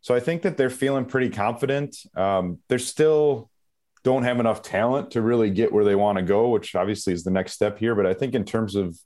so 0.02 0.16
I 0.16 0.20
think 0.20 0.42
that 0.42 0.58
they're 0.58 0.70
feeling 0.70 1.06
pretty 1.06 1.30
confident. 1.30 1.96
Um, 2.16 2.60
they're 2.68 2.80
still 2.80 3.50
don't 4.04 4.24
have 4.24 4.40
enough 4.40 4.64
talent 4.64 5.12
to 5.12 5.22
really 5.22 5.52
get 5.52 5.72
where 5.72 5.86
they 5.86 5.96
want 5.96 6.18
to 6.18 6.24
go, 6.24 6.50
which 6.50 6.76
obviously 6.76 7.14
is 7.14 7.24
the 7.24 7.32
next 7.32 7.54
step 7.54 7.78
here. 7.78 7.94
But 7.94 8.08
I 8.08 8.14
think 8.14 8.34
in 8.34 8.46
terms 8.46 8.76
of, 8.76 8.98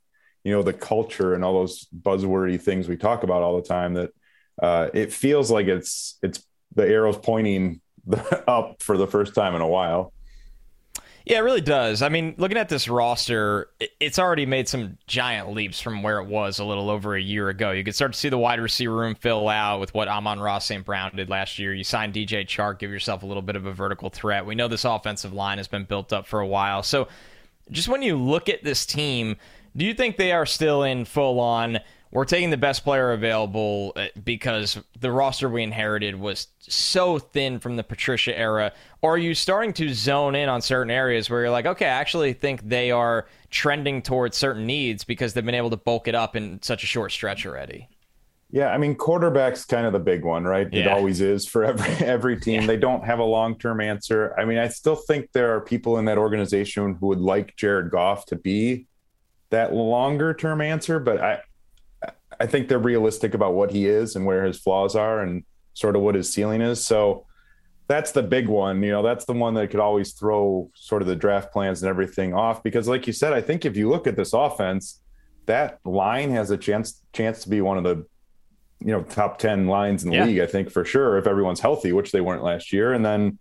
you 0.44 0.54
know, 0.54 0.64
the 0.64 0.74
culture 0.74 1.34
and 1.34 1.44
all 1.44 1.54
those 1.54 1.86
buzzwordy 1.88 2.62
things 2.62 2.88
we 2.88 2.96
talk 2.96 3.24
about 3.24 3.44
all 3.44 3.58
the 3.58 3.68
time, 3.68 3.96
that 3.96 4.12
uh, 4.62 4.90
it 4.94 5.12
feels 5.12 5.52
like 5.52 5.68
it's 5.68 6.18
it's 6.22 6.46
the 6.74 6.88
arrows 6.88 7.18
pointing 7.18 7.82
up 8.48 8.82
for 8.82 8.98
the 8.98 9.08
first 9.08 9.36
time 9.36 9.56
in 9.56 9.62
a 9.62 9.68
while. 9.68 10.14
Yeah, 11.26 11.38
it 11.38 11.42
really 11.42 11.62
does. 11.62 12.04
I 12.04 12.10
mean, 12.10 12.36
looking 12.38 12.58
at 12.58 12.70
this 12.70 12.88
roster, 12.88 13.70
it's 14.00 14.20
already 14.20 14.46
made 14.46 14.68
some 14.68 15.00
giant 15.08 15.52
leaps 15.52 15.82
from 15.82 16.04
where 16.04 16.20
it 16.20 16.28
was 16.28 16.60
a 16.60 16.64
little 16.64 16.88
over 16.88 17.16
a 17.16 17.22
year 17.22 17.50
ago. 17.50 17.72
You 17.72 17.84
could 17.84 17.96
start 17.96 18.14
to 18.14 18.20
see 18.20 18.30
the 18.30 18.38
wide 18.38 18.60
receiver 18.60 18.96
room 18.96 19.16
fill 19.16 19.50
out 19.50 19.80
with 19.80 19.92
what 19.96 20.08
Amon-Ra 20.08 20.60
St. 20.60 20.86
Brown 20.86 21.16
did 21.16 21.28
last 21.28 21.58
year. 21.58 21.74
You 21.74 21.84
signed 21.84 22.14
DJ 22.14 22.46
Chark, 22.46 22.78
give 22.78 22.92
yourself 22.92 23.24
a 23.24 23.26
little 23.26 23.42
bit 23.42 23.56
of 23.56 23.66
a 23.66 23.74
vertical 23.74 24.12
threat. 24.12 24.46
We 24.46 24.54
know 24.54 24.68
this 24.68 24.86
offensive 24.86 25.34
line 25.34 25.58
has 25.58 25.68
been 25.68 25.86
built 25.86 26.14
up 26.14 26.28
for 26.28 26.42
a 26.42 26.48
while. 26.48 26.84
So, 26.84 27.08
just 27.72 27.88
when 27.88 28.04
you 28.04 28.18
look 28.18 28.48
at 28.48 28.64
this 28.64 28.86
team, 28.86 29.38
do 29.76 29.84
you 29.84 29.96
think 29.96 30.18
they 30.18 30.32
are 30.32 30.46
still 30.46 30.84
in 30.84 31.06
full 31.06 31.40
on? 31.40 31.80
We're 32.16 32.24
taking 32.24 32.50
the 32.50 32.56
best 32.56 32.86
player 32.86 33.12
available 33.12 33.92
uh, 33.98 34.06
because 34.24 34.80
the 35.02 35.12
roster 35.12 35.50
we 35.50 35.64
inherited 35.64 36.16
was 36.16 36.48
so 36.60 37.20
thin 37.20 37.60
from 37.60 37.76
the 37.76 37.84
Patricia 37.84 38.38
era? 38.38 38.72
Or 39.02 39.16
are 39.16 39.18
you 39.18 39.36
starting 39.36 39.74
to 39.74 39.94
zone 39.94 40.34
in 40.34 40.48
on 40.48 40.62
certain 40.62 40.92
areas 40.92 41.30
where 41.30 41.42
you're 41.42 41.50
like, 41.50 41.66
okay, 41.66 41.88
I 41.88 41.90
actually 41.90 42.32
think 42.32 42.70
they 42.70 42.90
are 42.90 43.28
trending 43.50 44.02
towards 44.02 44.38
certain 44.38 44.66
needs 44.66 45.04
because 45.04 45.34
they've 45.34 45.46
been 45.46 45.56
able 45.56 45.72
to 45.72 45.78
bulk 45.78 46.08
it 46.08 46.16
up 46.16 46.38
in 46.38 46.62
such 46.62 46.84
a 46.84 46.88
short 46.88 47.12
stretch 47.12 47.46
already? 47.46 47.90
Yeah, 48.50 48.70
I 48.70 48.78
mean, 48.78 48.96
quarterback's 48.96 49.66
kind 49.66 49.86
of 49.86 49.92
the 49.92 50.00
big 50.00 50.24
one, 50.24 50.46
right? 50.46 50.72
Yeah. 50.72 50.84
It 50.84 50.88
always 50.88 51.20
is 51.20 51.46
for 51.46 51.66
every 51.66 51.90
every 52.08 52.40
team. 52.40 52.62
Yeah. 52.62 52.68
They 52.68 52.78
don't 52.78 53.04
have 53.04 53.20
a 53.20 53.26
long 53.26 53.60
term 53.60 53.82
answer. 53.82 54.34
I 54.40 54.46
mean, 54.46 54.58
I 54.58 54.70
still 54.70 54.96
think 54.96 55.34
there 55.34 55.54
are 55.54 55.60
people 55.60 55.98
in 55.98 56.06
that 56.06 56.18
organization 56.18 56.96
who 56.96 57.08
would 57.08 57.20
like 57.20 57.58
Jared 57.58 57.92
Goff 57.92 58.26
to 58.28 58.38
be 58.38 58.88
that 59.50 59.74
longer 59.74 60.34
term 60.34 60.62
answer, 60.62 60.98
but 60.98 61.20
I 61.20 61.42
I 62.40 62.46
think 62.46 62.68
they're 62.68 62.80
realistic 62.80 63.34
about 63.34 63.54
what 63.54 63.72
he 63.72 63.88
is 63.88 64.16
and 64.16 64.26
where 64.26 64.44
his 64.46 64.60
flaws 64.60 64.96
are 64.96 65.22
and 65.22 65.44
sort 65.74 65.96
of 65.96 66.02
what 66.02 66.16
his 66.16 66.32
ceiling 66.32 66.62
is. 66.62 66.84
So 66.84 67.26
that's 67.88 68.12
the 68.12 68.24
big 68.24 68.48
one. 68.48 68.82
You 68.82 68.92
know, 68.92 69.04
that's 69.04 69.26
the 69.26 69.34
one 69.34 69.54
that 69.56 69.70
could 69.70 69.80
always 69.80 70.14
throw 70.14 70.72
sort 70.76 71.02
of 71.02 71.08
the 71.08 71.16
draft 71.16 71.52
plans 71.52 71.84
and 71.84 71.90
everything 71.90 72.34
off. 72.34 72.64
Because, 72.64 72.88
like 72.88 73.08
you 73.08 73.14
said, 73.14 73.34
I 73.34 73.42
think 73.42 73.66
if 73.66 73.78
you 73.78 73.90
look 73.90 74.08
at 74.08 74.16
this 74.16 74.34
offense, 74.34 75.02
that 75.46 75.80
line 75.86 76.32
has 76.32 76.52
a 76.52 76.58
chance 76.58 77.02
chance 77.14 77.44
to 77.44 77.50
be 77.50 77.62
one 77.62 77.78
of 77.78 77.84
the 77.84 78.06
you 78.80 78.92
know 78.92 79.04
top 79.04 79.38
10 79.38 79.68
lines 79.68 80.04
in 80.04 80.10
the 80.10 80.18
yeah. 80.18 80.26
league 80.26 80.40
i 80.40 80.46
think 80.46 80.70
for 80.70 80.84
sure 80.84 81.18
if 81.18 81.28
everyone's 81.28 81.60
healthy 81.60 81.92
which 81.94 82.12
they 82.12 82.22
weren't 82.22 82.44
last 82.44 82.74
year 82.74 82.94
and 82.94 83.06
then 83.06 83.38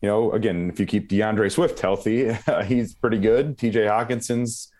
you 0.00 0.08
know 0.08 0.32
again 0.32 0.70
if 0.70 0.80
you 0.80 0.86
keep 0.86 1.08
D'Andre 1.08 1.48
Swift 1.48 1.78
healthy 1.80 2.32
he's 2.66 2.94
pretty 2.94 3.18
good 3.18 3.58
TJ 3.58 3.88
Hockenson's 3.88 4.72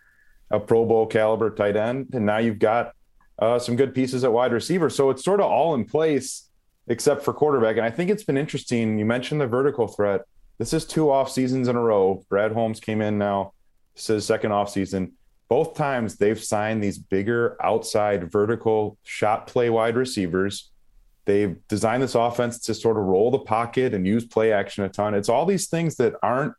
a 0.50 0.58
pro 0.58 0.86
bowl 0.86 1.06
caliber 1.06 1.50
tight 1.50 1.76
end 1.76 2.08
and 2.14 2.24
now 2.24 2.38
you've 2.38 2.58
got 2.58 2.92
uh, 3.38 3.58
some 3.58 3.76
good 3.76 3.94
pieces 3.94 4.24
at 4.24 4.32
wide 4.32 4.52
receiver. 4.52 4.90
So 4.90 5.10
it's 5.10 5.24
sort 5.24 5.40
of 5.40 5.46
all 5.46 5.74
in 5.74 5.84
place 5.84 6.48
except 6.88 7.22
for 7.22 7.32
quarterback. 7.32 7.76
And 7.76 7.84
I 7.84 7.90
think 7.90 8.10
it's 8.10 8.24
been 8.24 8.38
interesting. 8.38 8.98
You 8.98 9.04
mentioned 9.04 9.40
the 9.40 9.46
vertical 9.46 9.88
threat. 9.88 10.22
This 10.58 10.72
is 10.72 10.84
two 10.84 11.10
off 11.10 11.30
seasons 11.30 11.68
in 11.68 11.76
a 11.76 11.80
row. 11.80 12.24
Brad 12.28 12.52
Holmes 12.52 12.80
came 12.80 13.02
in 13.02 13.18
now. 13.18 13.52
This 13.94 14.10
is 14.10 14.26
second 14.26 14.52
off 14.52 14.70
season. 14.70 15.12
Both 15.48 15.74
times 15.74 16.16
they've 16.16 16.42
signed 16.42 16.82
these 16.82 16.98
bigger 16.98 17.56
outside 17.62 18.30
vertical 18.30 18.98
shot 19.02 19.46
play 19.46 19.70
wide 19.70 19.96
receivers 19.96 20.70
They've 21.28 21.58
designed 21.68 22.02
this 22.02 22.14
offense 22.14 22.58
to 22.60 22.74
sort 22.74 22.96
of 22.96 23.04
roll 23.04 23.30
the 23.30 23.40
pocket 23.40 23.92
and 23.92 24.06
use 24.06 24.24
play 24.24 24.50
action 24.50 24.84
a 24.84 24.88
ton. 24.88 25.12
It's 25.12 25.28
all 25.28 25.44
these 25.44 25.68
things 25.68 25.96
that 25.96 26.14
aren't 26.22 26.54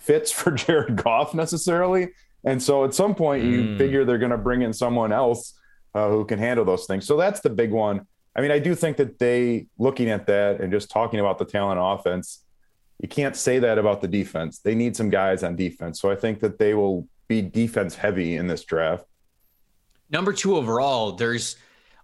fits 0.00 0.32
for 0.32 0.50
Jared 0.50 0.96
Goff 0.96 1.32
necessarily. 1.32 2.08
And 2.42 2.60
so 2.60 2.84
at 2.84 2.92
some 2.92 3.14
point, 3.14 3.44
you 3.44 3.62
mm. 3.62 3.78
figure 3.78 4.04
they're 4.04 4.18
going 4.18 4.32
to 4.32 4.36
bring 4.36 4.62
in 4.62 4.72
someone 4.72 5.12
else 5.12 5.54
uh, 5.94 6.08
who 6.08 6.24
can 6.24 6.38
handle 6.38 6.64
those 6.64 6.86
things. 6.86 7.06
So 7.06 7.16
that's 7.16 7.40
the 7.40 7.50
big 7.50 7.70
one. 7.70 8.06
I 8.36 8.40
mean, 8.40 8.50
I 8.50 8.58
do 8.58 8.74
think 8.74 8.96
that 8.96 9.18
they, 9.18 9.66
looking 9.78 10.10
at 10.10 10.26
that 10.26 10.60
and 10.60 10.72
just 10.72 10.90
talking 10.90 11.20
about 11.20 11.38
the 11.38 11.44
talent 11.44 11.80
offense, 11.82 12.44
you 13.00 13.08
can't 13.08 13.36
say 13.36 13.58
that 13.60 13.78
about 13.78 14.00
the 14.00 14.08
defense. 14.08 14.58
They 14.58 14.74
need 14.74 14.96
some 14.96 15.10
guys 15.10 15.42
on 15.42 15.56
defense. 15.56 16.00
So 16.00 16.10
I 16.10 16.16
think 16.16 16.40
that 16.40 16.58
they 16.58 16.74
will 16.74 17.08
be 17.28 17.42
defense 17.42 17.94
heavy 17.94 18.36
in 18.36 18.46
this 18.46 18.64
draft. 18.64 19.04
Number 20.10 20.32
two 20.32 20.56
overall, 20.56 21.12
there's 21.12 21.56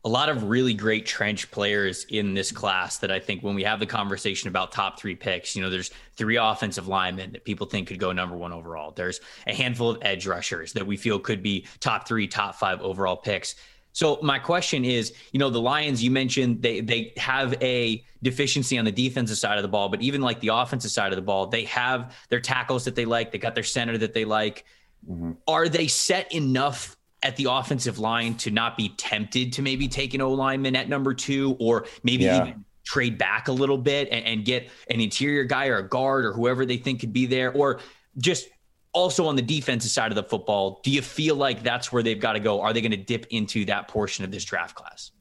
a 0.04 0.08
lot 0.08 0.30
of 0.30 0.44
really 0.44 0.72
great 0.72 1.04
trench 1.04 1.50
players 1.50 2.04
in 2.08 2.32
this 2.32 2.50
class 2.50 2.98
that 2.98 3.10
I 3.10 3.20
think 3.20 3.42
when 3.42 3.54
we 3.54 3.62
have 3.64 3.80
the 3.80 3.86
conversation 3.86 4.48
about 4.48 4.72
top 4.72 4.98
three 4.98 5.14
picks, 5.14 5.54
you 5.54 5.62
know, 5.62 5.68
there's 5.68 5.90
three 6.16 6.36
offensive 6.36 6.88
linemen 6.88 7.32
that 7.32 7.44
people 7.44 7.66
think 7.66 7.88
could 7.88 7.98
go 7.98 8.10
number 8.10 8.36
one 8.36 8.52
overall. 8.52 8.92
There's 8.92 9.20
a 9.46 9.54
handful 9.54 9.90
of 9.90 9.98
edge 10.00 10.26
rushers 10.26 10.72
that 10.72 10.86
we 10.86 10.96
feel 10.96 11.18
could 11.18 11.42
be 11.42 11.66
top 11.80 12.08
three, 12.08 12.26
top 12.26 12.54
five 12.54 12.80
overall 12.80 13.16
picks. 13.16 13.56
So 13.92 14.18
my 14.22 14.38
question 14.38 14.84
is, 14.84 15.12
you 15.32 15.38
know, 15.38 15.50
the 15.50 15.60
Lions, 15.60 16.02
you 16.02 16.10
mentioned 16.10 16.62
they 16.62 16.80
they 16.80 17.12
have 17.16 17.54
a 17.62 18.04
deficiency 18.22 18.78
on 18.78 18.84
the 18.84 18.92
defensive 18.92 19.38
side 19.38 19.56
of 19.56 19.62
the 19.62 19.68
ball, 19.68 19.88
but 19.88 20.00
even 20.02 20.20
like 20.20 20.40
the 20.40 20.48
offensive 20.48 20.90
side 20.90 21.12
of 21.12 21.16
the 21.16 21.22
ball, 21.22 21.46
they 21.46 21.64
have 21.64 22.14
their 22.28 22.40
tackles 22.40 22.84
that 22.84 22.94
they 22.94 23.04
like, 23.04 23.32
they 23.32 23.38
got 23.38 23.54
their 23.54 23.64
center 23.64 23.98
that 23.98 24.14
they 24.14 24.24
like. 24.24 24.64
Mm-hmm. 25.10 25.32
Are 25.48 25.68
they 25.68 25.86
set 25.86 26.32
enough 26.32 26.96
at 27.22 27.36
the 27.36 27.46
offensive 27.50 27.98
line 27.98 28.34
to 28.34 28.50
not 28.50 28.76
be 28.76 28.90
tempted 28.90 29.52
to 29.54 29.62
maybe 29.62 29.88
take 29.88 30.14
an 30.14 30.20
O 30.20 30.32
lineman 30.32 30.76
at 30.76 30.88
number 30.88 31.12
two, 31.14 31.56
or 31.60 31.86
maybe 32.02 32.24
yeah. 32.24 32.42
even 32.42 32.64
trade 32.84 33.18
back 33.18 33.48
a 33.48 33.52
little 33.52 33.78
bit 33.78 34.08
and, 34.10 34.24
and 34.24 34.44
get 34.44 34.70
an 34.88 35.00
interior 35.00 35.44
guy 35.44 35.66
or 35.66 35.78
a 35.78 35.88
guard 35.88 36.24
or 36.24 36.32
whoever 36.32 36.64
they 36.64 36.76
think 36.76 37.00
could 37.00 37.12
be 37.12 37.26
there, 37.26 37.52
or 37.52 37.80
just 38.18 38.48
also 38.92 39.26
on 39.26 39.36
the 39.36 39.42
defensive 39.42 39.90
side 39.90 40.10
of 40.10 40.16
the 40.16 40.22
football, 40.22 40.80
do 40.82 40.90
you 40.90 41.02
feel 41.02 41.36
like 41.36 41.62
that's 41.62 41.92
where 41.92 42.02
they've 42.02 42.20
got 42.20 42.32
to 42.32 42.40
go? 42.40 42.60
Are 42.60 42.72
they 42.72 42.80
going 42.80 42.90
to 42.90 42.96
dip 42.96 43.26
into 43.30 43.64
that 43.66 43.88
portion 43.88 44.24
of 44.24 44.30
this 44.30 44.44
draft 44.44 44.74
class? 44.74 45.12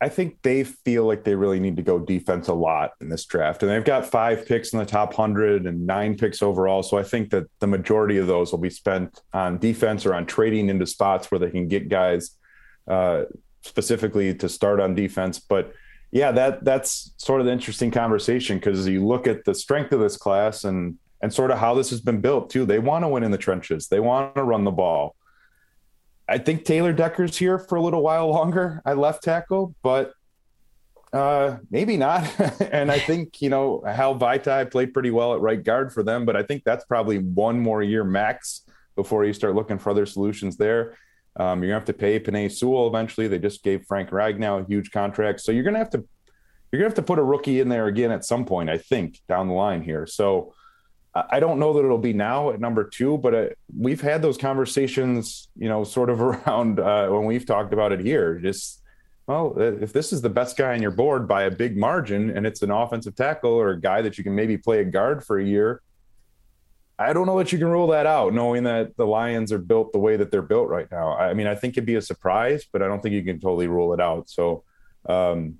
I 0.00 0.10
think 0.10 0.42
they 0.42 0.62
feel 0.62 1.06
like 1.06 1.24
they 1.24 1.34
really 1.34 1.58
need 1.58 1.76
to 1.76 1.82
go 1.82 1.98
defense 1.98 2.48
a 2.48 2.54
lot 2.54 2.92
in 3.00 3.08
this 3.08 3.24
draft. 3.24 3.62
And 3.62 3.72
they've 3.72 3.84
got 3.84 4.04
five 4.04 4.46
picks 4.46 4.74
in 4.74 4.78
the 4.78 4.84
top 4.84 5.16
100 5.16 5.66
and 5.66 5.86
nine 5.86 6.16
picks 6.16 6.42
overall. 6.42 6.82
So 6.82 6.98
I 6.98 7.02
think 7.02 7.30
that 7.30 7.46
the 7.60 7.66
majority 7.66 8.18
of 8.18 8.26
those 8.26 8.52
will 8.52 8.58
be 8.58 8.68
spent 8.68 9.22
on 9.32 9.58
defense 9.58 10.04
or 10.04 10.14
on 10.14 10.26
trading 10.26 10.68
into 10.68 10.86
spots 10.86 11.30
where 11.30 11.38
they 11.38 11.50
can 11.50 11.66
get 11.66 11.88
guys 11.88 12.36
uh, 12.86 13.24
specifically 13.62 14.34
to 14.34 14.50
start 14.50 14.80
on 14.80 14.94
defense. 14.94 15.38
But 15.40 15.72
yeah, 16.12 16.30
that 16.32 16.62
that's 16.62 17.12
sort 17.16 17.40
of 17.40 17.46
the 17.46 17.52
interesting 17.52 17.90
conversation 17.90 18.58
because 18.58 18.86
you 18.86 19.04
look 19.04 19.26
at 19.26 19.44
the 19.44 19.54
strength 19.54 19.92
of 19.92 20.00
this 20.00 20.18
class 20.18 20.64
and 20.64 20.98
and 21.26 21.34
sort 21.34 21.50
of 21.50 21.58
how 21.58 21.74
this 21.74 21.90
has 21.90 22.00
been 22.00 22.20
built 22.20 22.50
too. 22.50 22.64
They 22.64 22.78
want 22.78 23.02
to 23.02 23.08
win 23.08 23.24
in 23.24 23.32
the 23.32 23.36
trenches. 23.36 23.88
They 23.88 23.98
want 23.98 24.36
to 24.36 24.44
run 24.44 24.62
the 24.62 24.70
ball. 24.70 25.16
I 26.28 26.38
think 26.38 26.64
Taylor 26.64 26.92
Decker's 26.92 27.36
here 27.36 27.58
for 27.58 27.74
a 27.74 27.82
little 27.82 28.00
while 28.00 28.28
longer 28.28 28.80
I 28.86 28.92
left 28.92 29.24
tackle, 29.24 29.74
but 29.82 30.12
uh, 31.12 31.56
maybe 31.68 31.96
not. 31.96 32.32
and 32.60 32.92
I 32.92 33.00
think, 33.00 33.42
you 33.42 33.50
know, 33.50 33.82
Hal 33.84 34.16
Vaitai 34.16 34.70
played 34.70 34.94
pretty 34.94 35.10
well 35.10 35.34
at 35.34 35.40
right 35.40 35.60
guard 35.60 35.92
for 35.92 36.04
them, 36.04 36.24
but 36.26 36.36
I 36.36 36.44
think 36.44 36.62
that's 36.62 36.84
probably 36.84 37.18
one 37.18 37.58
more 37.58 37.82
year 37.82 38.04
max 38.04 38.62
before 38.94 39.24
you 39.24 39.32
start 39.32 39.56
looking 39.56 39.80
for 39.80 39.90
other 39.90 40.06
solutions 40.06 40.56
there. 40.56 40.96
Um, 41.34 41.60
you're 41.60 41.70
gonna 41.70 41.80
have 41.80 41.86
to 41.86 41.92
pay 41.92 42.20
Penei 42.20 42.52
Sewell 42.52 42.86
eventually. 42.86 43.26
They 43.26 43.40
just 43.40 43.64
gave 43.64 43.84
Frank 43.86 44.10
Ragnow 44.10 44.62
a 44.62 44.66
huge 44.68 44.92
contract, 44.92 45.40
so 45.40 45.50
you're 45.50 45.64
gonna 45.64 45.78
have 45.78 45.90
to 45.90 46.04
you're 46.70 46.78
gonna 46.78 46.88
have 46.88 46.94
to 46.94 47.02
put 47.02 47.18
a 47.18 47.24
rookie 47.24 47.58
in 47.58 47.68
there 47.68 47.88
again 47.88 48.12
at 48.12 48.24
some 48.24 48.44
point. 48.44 48.70
I 48.70 48.78
think 48.78 49.20
down 49.28 49.48
the 49.48 49.54
line 49.54 49.82
here. 49.82 50.06
So 50.06 50.54
I 51.30 51.40
don't 51.40 51.58
know 51.58 51.72
that 51.74 51.84
it'll 51.84 51.98
be 51.98 52.12
now 52.12 52.50
at 52.50 52.60
number 52.60 52.84
two, 52.84 53.18
but 53.18 53.34
uh, 53.34 53.46
we've 53.76 54.00
had 54.00 54.22
those 54.22 54.36
conversations, 54.36 55.48
you 55.56 55.68
know, 55.68 55.84
sort 55.84 56.10
of 56.10 56.20
around 56.22 56.80
uh, 56.80 57.08
when 57.08 57.24
we've 57.24 57.46
talked 57.46 57.72
about 57.72 57.92
it 57.92 58.00
here. 58.00 58.38
Just, 58.38 58.82
well, 59.26 59.58
if 59.58 59.92
this 59.92 60.12
is 60.12 60.20
the 60.20 60.30
best 60.30 60.56
guy 60.56 60.74
on 60.74 60.82
your 60.82 60.90
board 60.90 61.26
by 61.26 61.44
a 61.44 61.50
big 61.50 61.76
margin 61.76 62.36
and 62.36 62.46
it's 62.46 62.62
an 62.62 62.70
offensive 62.70 63.14
tackle 63.14 63.52
or 63.52 63.70
a 63.70 63.80
guy 63.80 64.02
that 64.02 64.18
you 64.18 64.24
can 64.24 64.34
maybe 64.34 64.58
play 64.58 64.80
a 64.80 64.84
guard 64.84 65.24
for 65.24 65.38
a 65.38 65.44
year, 65.44 65.80
I 66.98 67.12
don't 67.12 67.26
know 67.26 67.38
that 67.38 67.52
you 67.52 67.58
can 67.58 67.68
rule 67.68 67.88
that 67.88 68.06
out, 68.06 68.32
knowing 68.32 68.64
that 68.64 68.96
the 68.96 69.06
Lions 69.06 69.52
are 69.52 69.58
built 69.58 69.92
the 69.92 69.98
way 69.98 70.16
that 70.16 70.30
they're 70.30 70.42
built 70.42 70.68
right 70.68 70.90
now. 70.90 71.14
I 71.16 71.34
mean, 71.34 71.46
I 71.46 71.54
think 71.54 71.74
it'd 71.74 71.84
be 71.84 71.96
a 71.96 72.02
surprise, 72.02 72.66
but 72.72 72.82
I 72.82 72.88
don't 72.88 73.02
think 73.02 73.14
you 73.14 73.22
can 73.22 73.38
totally 73.38 73.68
rule 73.68 73.92
it 73.92 74.00
out. 74.00 74.30
So, 74.30 74.64
um, 75.06 75.56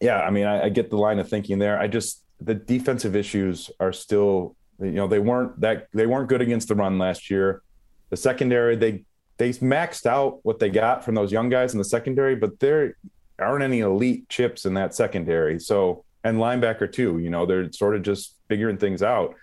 yeah, 0.00 0.20
I 0.20 0.30
mean, 0.30 0.46
I, 0.46 0.64
I 0.64 0.68
get 0.68 0.90
the 0.90 0.96
line 0.96 1.18
of 1.18 1.28
thinking 1.28 1.58
there. 1.58 1.78
I 1.78 1.88
just, 1.88 2.24
the 2.40 2.54
defensive 2.54 3.16
issues 3.16 3.70
are 3.80 3.92
still 3.92 4.56
you 4.80 4.92
know, 4.92 5.06
they 5.06 5.18
weren't 5.18 5.60
that 5.60 5.88
they 5.92 6.06
weren't 6.06 6.28
good 6.28 6.40
against 6.40 6.68
the 6.68 6.74
run 6.74 6.98
last 6.98 7.30
year. 7.30 7.62
The 8.10 8.16
secondary, 8.16 8.76
they 8.76 9.04
they 9.38 9.50
maxed 9.50 10.06
out 10.06 10.40
what 10.42 10.58
they 10.58 10.68
got 10.68 11.04
from 11.04 11.14
those 11.14 11.32
young 11.32 11.48
guys 11.48 11.72
in 11.72 11.78
the 11.78 11.84
secondary, 11.84 12.36
but 12.36 12.58
there 12.60 12.96
aren't 13.38 13.64
any 13.64 13.80
elite 13.80 14.28
chips 14.28 14.66
in 14.66 14.74
that 14.74 14.94
secondary. 14.94 15.58
So 15.58 16.04
and 16.24 16.38
linebacker 16.38 16.90
too, 16.90 17.18
you 17.18 17.30
know, 17.30 17.46
they're 17.46 17.72
sort 17.72 17.96
of 17.96 18.02
just 18.02 18.36
figuring 18.48 18.76
things 18.76 19.02
out. 19.02 19.34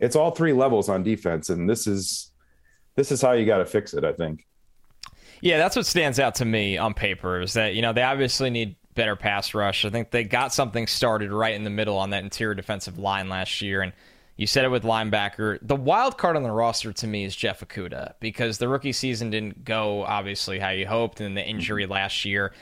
It's 0.00 0.16
all 0.16 0.30
three 0.30 0.52
levels 0.52 0.88
on 0.88 1.02
defense, 1.02 1.50
and 1.50 1.68
this 1.68 1.86
is 1.86 2.32
this 2.96 3.12
is 3.12 3.22
how 3.22 3.32
you 3.32 3.46
got 3.46 3.58
to 3.58 3.66
fix 3.66 3.94
it, 3.94 4.04
I 4.04 4.12
think. 4.12 4.46
Yeah, 5.40 5.58
that's 5.58 5.76
what 5.76 5.86
stands 5.86 6.20
out 6.20 6.36
to 6.36 6.44
me 6.44 6.78
on 6.78 6.94
paper 6.94 7.40
is 7.40 7.54
that 7.54 7.74
you 7.74 7.82
know 7.82 7.92
they 7.92 8.02
obviously 8.02 8.50
need 8.50 8.76
better 8.94 9.16
pass 9.16 9.54
rush. 9.54 9.84
I 9.84 9.90
think 9.90 10.10
they 10.10 10.24
got 10.24 10.52
something 10.52 10.86
started 10.86 11.32
right 11.32 11.54
in 11.54 11.64
the 11.64 11.70
middle 11.70 11.96
on 11.98 12.10
that 12.10 12.24
interior 12.24 12.54
defensive 12.54 12.98
line 12.98 13.28
last 13.28 13.60
year, 13.60 13.82
and 13.82 13.92
you 14.36 14.46
said 14.46 14.64
it 14.64 14.70
with 14.70 14.82
linebacker. 14.82 15.58
The 15.62 15.76
wild 15.76 16.18
card 16.18 16.36
on 16.36 16.42
the 16.42 16.50
roster 16.50 16.92
to 16.92 17.06
me 17.06 17.24
is 17.24 17.36
Jeff 17.36 17.60
Okudah 17.60 18.14
because 18.20 18.58
the 18.58 18.68
rookie 18.68 18.92
season 18.92 19.30
didn't 19.30 19.64
go 19.64 20.04
obviously 20.04 20.58
how 20.58 20.70
you 20.70 20.86
hoped, 20.86 21.20
and 21.20 21.36
the 21.36 21.46
injury 21.46 21.84
mm-hmm. 21.84 21.92
last 21.92 22.24
year. 22.24 22.52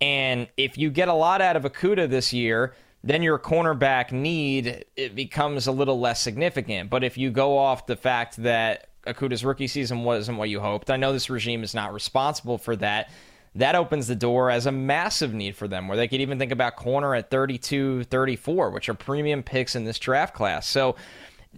And 0.00 0.48
if 0.56 0.76
you 0.76 0.90
get 0.90 1.08
a 1.08 1.14
lot 1.14 1.40
out 1.40 1.56
of 1.56 1.62
Okudah 1.62 2.08
this 2.10 2.32
year, 2.32 2.74
then 3.02 3.22
your 3.22 3.38
cornerback 3.38 4.12
need 4.12 4.84
it 4.96 5.14
becomes 5.14 5.66
a 5.66 5.72
little 5.72 6.00
less 6.00 6.20
significant. 6.20 6.90
But 6.90 7.04
if 7.04 7.16
you 7.18 7.30
go 7.30 7.56
off 7.58 7.86
the 7.86 7.96
fact 7.96 8.36
that 8.38 8.88
Okudah's 9.06 9.44
rookie 9.44 9.66
season 9.66 10.04
wasn't 10.04 10.38
what 10.38 10.48
you 10.48 10.60
hoped, 10.60 10.90
I 10.90 10.96
know 10.96 11.12
this 11.12 11.30
regime 11.30 11.62
is 11.62 11.74
not 11.74 11.92
responsible 11.92 12.58
for 12.58 12.76
that 12.76 13.10
that 13.54 13.74
opens 13.74 14.06
the 14.06 14.16
door 14.16 14.50
as 14.50 14.66
a 14.66 14.72
massive 14.72 15.32
need 15.32 15.56
for 15.56 15.68
them 15.68 15.88
where 15.88 15.96
they 15.96 16.08
could 16.08 16.20
even 16.20 16.38
think 16.38 16.52
about 16.52 16.76
corner 16.76 17.14
at 17.14 17.30
32 17.30 18.04
34 18.04 18.70
which 18.70 18.88
are 18.88 18.94
premium 18.94 19.42
picks 19.42 19.74
in 19.74 19.84
this 19.84 19.98
draft 19.98 20.34
class 20.34 20.66
so 20.66 20.96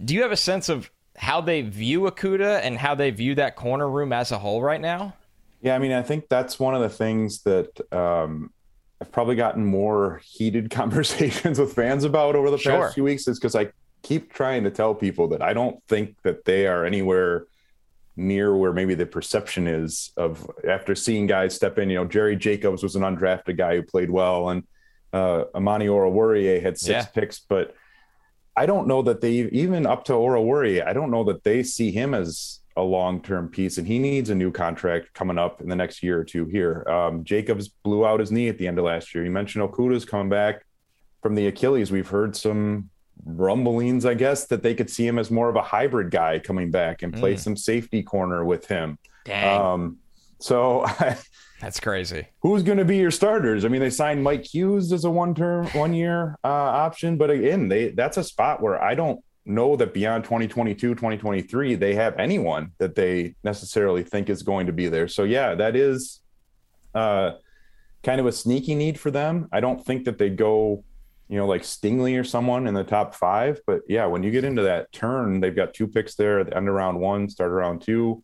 do 0.03 0.13
you 0.13 0.21
have 0.21 0.31
a 0.31 0.37
sense 0.37 0.69
of 0.69 0.91
how 1.15 1.41
they 1.41 1.61
view 1.61 2.01
Okudah 2.01 2.59
and 2.61 2.77
how 2.77 2.93
they 2.93 3.09
view 3.09 3.35
that 3.35 3.55
corner 3.55 3.89
room 3.89 4.13
as 4.13 4.31
a 4.31 4.37
whole 4.37 4.61
right 4.61 4.81
now 4.81 5.13
yeah 5.61 5.75
i 5.75 5.79
mean 5.79 5.91
i 5.91 6.01
think 6.01 6.27
that's 6.29 6.59
one 6.59 6.75
of 6.75 6.81
the 6.81 6.89
things 6.89 7.41
that 7.43 7.69
um, 7.91 8.51
i've 9.01 9.11
probably 9.11 9.35
gotten 9.35 9.65
more 9.65 10.21
heated 10.23 10.69
conversations 10.71 11.59
with 11.59 11.73
fans 11.73 12.03
about 12.03 12.35
over 12.35 12.51
the 12.51 12.57
sure. 12.57 12.83
past 12.83 12.93
few 12.93 13.03
weeks 13.03 13.27
is 13.27 13.39
because 13.39 13.55
i 13.55 13.69
keep 14.03 14.31
trying 14.31 14.63
to 14.63 14.69
tell 14.69 14.93
people 14.93 15.27
that 15.27 15.41
i 15.41 15.53
don't 15.53 15.81
think 15.87 16.15
that 16.21 16.45
they 16.45 16.67
are 16.67 16.85
anywhere 16.85 17.47
near 18.17 18.55
where 18.55 18.73
maybe 18.73 18.95
the 18.95 19.05
perception 19.05 19.67
is 19.67 20.11
of 20.17 20.49
after 20.67 20.95
seeing 20.95 21.27
guys 21.27 21.55
step 21.55 21.77
in. 21.77 21.89
You 21.89 21.97
know, 21.97 22.05
Jerry 22.05 22.35
Jacobs 22.35 22.83
was 22.83 22.95
an 22.95 23.03
undrafted 23.03 23.57
guy 23.57 23.75
who 23.75 23.83
played 23.83 24.09
well, 24.09 24.49
and 24.49 24.63
uh, 25.13 25.45
Amani 25.55 25.85
Oruwariye 25.85 26.61
had 26.61 26.77
six 26.77 27.05
yeah. 27.05 27.05
picks, 27.05 27.39
but 27.39 27.75
I 28.55 28.65
don't 28.65 28.87
know 28.87 29.03
that 29.03 29.21
they 29.21 29.33
even 29.33 29.85
up 29.85 30.05
to 30.05 30.13
Oruwariye, 30.13 30.85
I 30.85 30.93
don't 30.93 31.11
know 31.11 31.23
that 31.25 31.43
they 31.43 31.61
see 31.61 31.91
him 31.91 32.15
as 32.15 32.59
a 32.75 32.81
long-term 32.81 33.49
piece, 33.49 33.77
and 33.77 33.87
he 33.87 33.99
needs 33.99 34.29
a 34.29 34.35
new 34.35 34.51
contract 34.51 35.13
coming 35.13 35.37
up 35.37 35.61
in 35.61 35.69
the 35.69 35.75
next 35.75 36.01
year 36.03 36.19
or 36.19 36.23
two 36.23 36.45
here. 36.45 36.83
Um, 36.87 37.23
Jacobs 37.23 37.69
blew 37.69 38.05
out 38.05 38.19
his 38.19 38.31
knee 38.31 38.49
at 38.49 38.57
the 38.57 38.67
end 38.67 38.79
of 38.79 38.85
last 38.85 39.13
year. 39.13 39.23
You 39.23 39.31
mentioned 39.31 39.67
Okudah's 39.67 40.05
coming 40.05 40.29
back 40.29 40.63
from 41.21 41.35
the 41.35 41.47
Achilles. 41.47 41.91
We've 41.91 42.07
heard 42.07 42.35
some 42.35 42.89
rumblings, 43.27 44.05
I 44.05 44.13
guess, 44.13 44.45
that 44.47 44.63
they 44.63 44.73
could 44.73 44.89
see 44.89 45.05
him 45.05 45.19
as 45.19 45.29
more 45.29 45.49
of 45.49 45.55
a 45.55 45.61
hybrid 45.61 46.11
guy 46.11 46.39
coming 46.39 46.71
back 46.71 47.03
and 47.03 47.13
play 47.13 47.35
mm. 47.35 47.39
some 47.39 47.57
safety 47.57 48.01
corner 48.01 48.45
with 48.45 48.67
him. 48.67 48.97
Dang. 49.25 49.61
Um, 49.61 49.97
so 50.39 50.85
that's 51.61 51.79
crazy. 51.79 52.27
Who's 52.41 52.63
going 52.63 52.77
to 52.77 52.85
be 52.85 52.97
your 52.97 53.11
starters? 53.11 53.65
I 53.65 53.67
mean, 53.67 53.81
they 53.81 53.89
signed 53.89 54.23
Mike 54.23 54.45
Hughes 54.45 54.91
as 54.91 55.03
a 55.03 55.09
one 55.09 55.35
term, 55.35 55.67
one 55.67 55.93
year 55.93 56.37
uh, 56.43 56.47
option, 56.47 57.17
but 57.17 57.29
again, 57.29 57.67
they 57.67 57.89
that's 57.89 58.17
a 58.17 58.23
spot 58.23 58.61
where 58.61 58.81
I 58.81 58.95
don't 58.95 59.19
know 59.45 59.75
that 59.75 59.93
beyond 59.93 60.23
2022, 60.25 60.93
2023, 60.95 61.75
they 61.75 61.95
have 61.95 62.17
anyone 62.19 62.71
that 62.77 62.95
they 62.95 63.33
necessarily 63.43 64.03
think 64.03 64.29
is 64.29 64.43
going 64.43 64.67
to 64.67 64.73
be 64.73 64.87
there. 64.89 65.07
So 65.07 65.23
yeah, 65.23 65.55
that 65.55 65.75
is 65.75 66.21
uh, 66.93 67.31
kind 68.03 68.19
of 68.19 68.25
a 68.25 68.31
sneaky 68.31 68.75
need 68.75 68.99
for 68.99 69.09
them. 69.09 69.47
I 69.51 69.59
don't 69.59 69.83
think 69.83 70.05
that 70.05 70.17
they 70.17 70.29
go 70.29 70.83
you 71.29 71.37
know, 71.37 71.45
like 71.45 71.63
Stingley 71.63 72.19
or 72.19 72.23
someone 72.23 72.67
in 72.67 72.73
the 72.73 72.83
top 72.83 73.13
five. 73.13 73.59
But 73.67 73.81
yeah, 73.87 74.05
when 74.05 74.23
you 74.23 74.31
get 74.31 74.43
into 74.43 74.63
that 74.63 74.91
turn, 74.91 75.39
they've 75.39 75.55
got 75.55 75.73
two 75.73 75.87
picks 75.87 76.15
there 76.15 76.39
at 76.39 76.47
the 76.47 76.57
end 76.57 76.67
of 76.67 76.73
round 76.73 76.99
one, 76.99 77.29
start 77.29 77.51
around 77.51 77.81
two. 77.81 78.23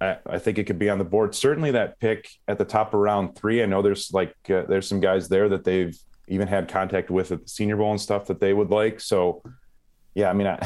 I, 0.00 0.18
I, 0.26 0.38
think 0.38 0.58
it 0.58 0.64
could 0.64 0.78
be 0.78 0.90
on 0.90 0.98
the 0.98 1.04
board. 1.04 1.34
Certainly 1.34 1.70
that 1.72 1.98
pick 2.00 2.28
at 2.48 2.58
the 2.58 2.64
top 2.64 2.92
of 2.92 3.00
round 3.00 3.36
three. 3.36 3.62
I 3.62 3.66
know 3.66 3.80
there's 3.80 4.12
like 4.12 4.34
uh, 4.50 4.62
there's 4.68 4.88
some 4.88 5.00
guys 5.00 5.28
there 5.28 5.48
that 5.48 5.64
they've 5.64 5.96
even 6.28 6.48
had 6.48 6.68
contact 6.68 7.10
with 7.10 7.32
at 7.32 7.42
the 7.42 7.48
Senior 7.48 7.76
Bowl 7.76 7.92
and 7.92 8.00
stuff 8.00 8.26
that 8.26 8.40
they 8.40 8.52
would 8.52 8.70
like. 8.70 9.00
So, 9.00 9.42
yeah, 10.14 10.28
I 10.28 10.32
mean, 10.32 10.48
I, 10.48 10.58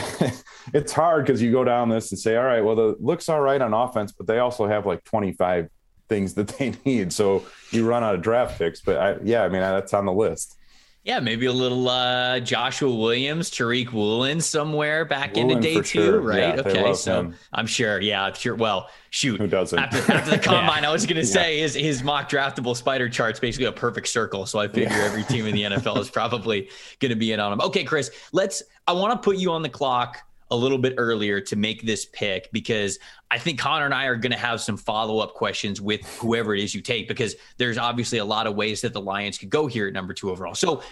it's 0.74 0.92
hard 0.92 1.26
because 1.26 1.42
you 1.42 1.52
go 1.52 1.64
down 1.64 1.88
this 1.88 2.11
and 2.11 2.18
say, 2.18 2.36
all 2.36 2.44
right, 2.44 2.62
well, 2.62 2.74
the 2.74 2.96
looks 2.98 3.28
all 3.28 3.40
right 3.40 3.61
on 3.61 3.74
offense, 3.74 4.12
but 4.12 4.26
they 4.26 4.38
also 4.38 4.66
have 4.66 4.86
like 4.86 5.04
25 5.04 5.68
things 6.08 6.34
that 6.34 6.48
they 6.48 6.74
need. 6.84 7.12
So 7.12 7.44
you 7.70 7.86
run 7.86 8.02
out 8.02 8.14
of 8.14 8.22
draft 8.22 8.58
picks. 8.58 8.80
But 8.80 8.96
I, 8.96 9.16
yeah, 9.22 9.42
I 9.42 9.48
mean, 9.48 9.61
that's 9.61 9.94
on 9.94 10.06
the 10.06 10.12
list. 10.12 10.56
Yeah, 11.03 11.18
maybe 11.18 11.46
a 11.46 11.53
little 11.53 11.88
uh, 11.88 12.40
Joshua 12.40 12.94
Williams, 12.94 13.51
Tariq 13.51 13.90
Woolen 13.90 14.38
somewhere 14.38 15.07
back 15.07 15.34
Woolen 15.34 15.57
into 15.57 15.62
day 15.62 15.74
two, 15.76 15.82
sure. 15.82 16.20
right? 16.20 16.57
Yeah, 16.57 16.61
okay, 16.61 16.92
so 16.92 17.20
him. 17.20 17.34
I'm 17.55 17.66
sure. 17.66 18.01
Yeah, 18.01 18.24
I'm 18.24 18.34
sure. 18.34 18.55
Well, 18.55 18.90
shoot, 19.09 19.40
who 19.40 19.46
doesn't? 19.46 19.78
After, 19.78 20.12
after 20.12 20.32
the 20.32 20.38
combine, 20.42 20.82
yeah. 20.82 20.90
I 20.90 20.92
was 20.92 21.07
going 21.07 21.16
to 21.16 21.24
say 21.24 21.57
yeah. 21.57 21.62
his 21.62 21.74
his 21.74 22.03
mock 22.03 22.28
draftable 22.28 22.76
spider 22.76 23.09
chart's 23.09 23.40
basically 23.40 23.64
a 23.66 23.72
perfect 23.72 24.09
circle. 24.09 24.44
So 24.44 24.59
I 24.59 24.68
figure 24.68 24.94
every 25.01 25.22
team 25.22 25.46
in 25.46 25.55
the 25.55 25.62
NFL 25.76 25.98
is 25.98 26.11
probably 26.11 26.68
going 26.98 27.11
to 27.11 27.16
be 27.16 27.32
in 27.32 27.40
on 27.40 27.53
him. 27.53 27.62
Okay, 27.62 27.84
Chris, 27.84 28.11
let's. 28.32 28.62
I 28.86 28.92
want 28.92 29.12
to 29.12 29.18
put 29.24 29.38
you 29.38 29.53
on 29.53 29.62
the 29.62 29.68
clock 29.70 30.18
a 30.51 30.57
little 30.57 30.78
bit 30.78 30.94
earlier 30.98 31.40
to 31.40 31.57
make 31.57 31.82
this 31.82 32.07
pick 32.07 32.51
because 32.53 32.98
I 33.30 33.38
think 33.38 33.59
Connor 33.59 33.84
and 33.84 33.94
I 33.94 34.07
are 34.07 34.16
going 34.16 34.32
to 34.32 34.38
have 34.38 34.61
some 34.61 34.76
follow 34.76 35.18
up 35.18 35.34
questions 35.34 35.80
with 35.80 36.05
whoever 36.18 36.55
it 36.55 36.62
is 36.62 36.74
you 36.74 36.80
take 36.80 37.07
because 37.07 37.36
there's 37.57 37.78
obviously 37.78 38.18
a 38.18 38.24
lot 38.24 38.46
of 38.46 38.57
ways 38.57 38.80
that 38.80 38.92
the 38.92 39.01
Lions 39.01 39.38
could 39.38 39.51
go 39.51 39.66
here 39.66 39.86
at 39.86 39.92
number 39.92 40.12
two 40.12 40.30
overall. 40.30 40.55
So 40.55 40.82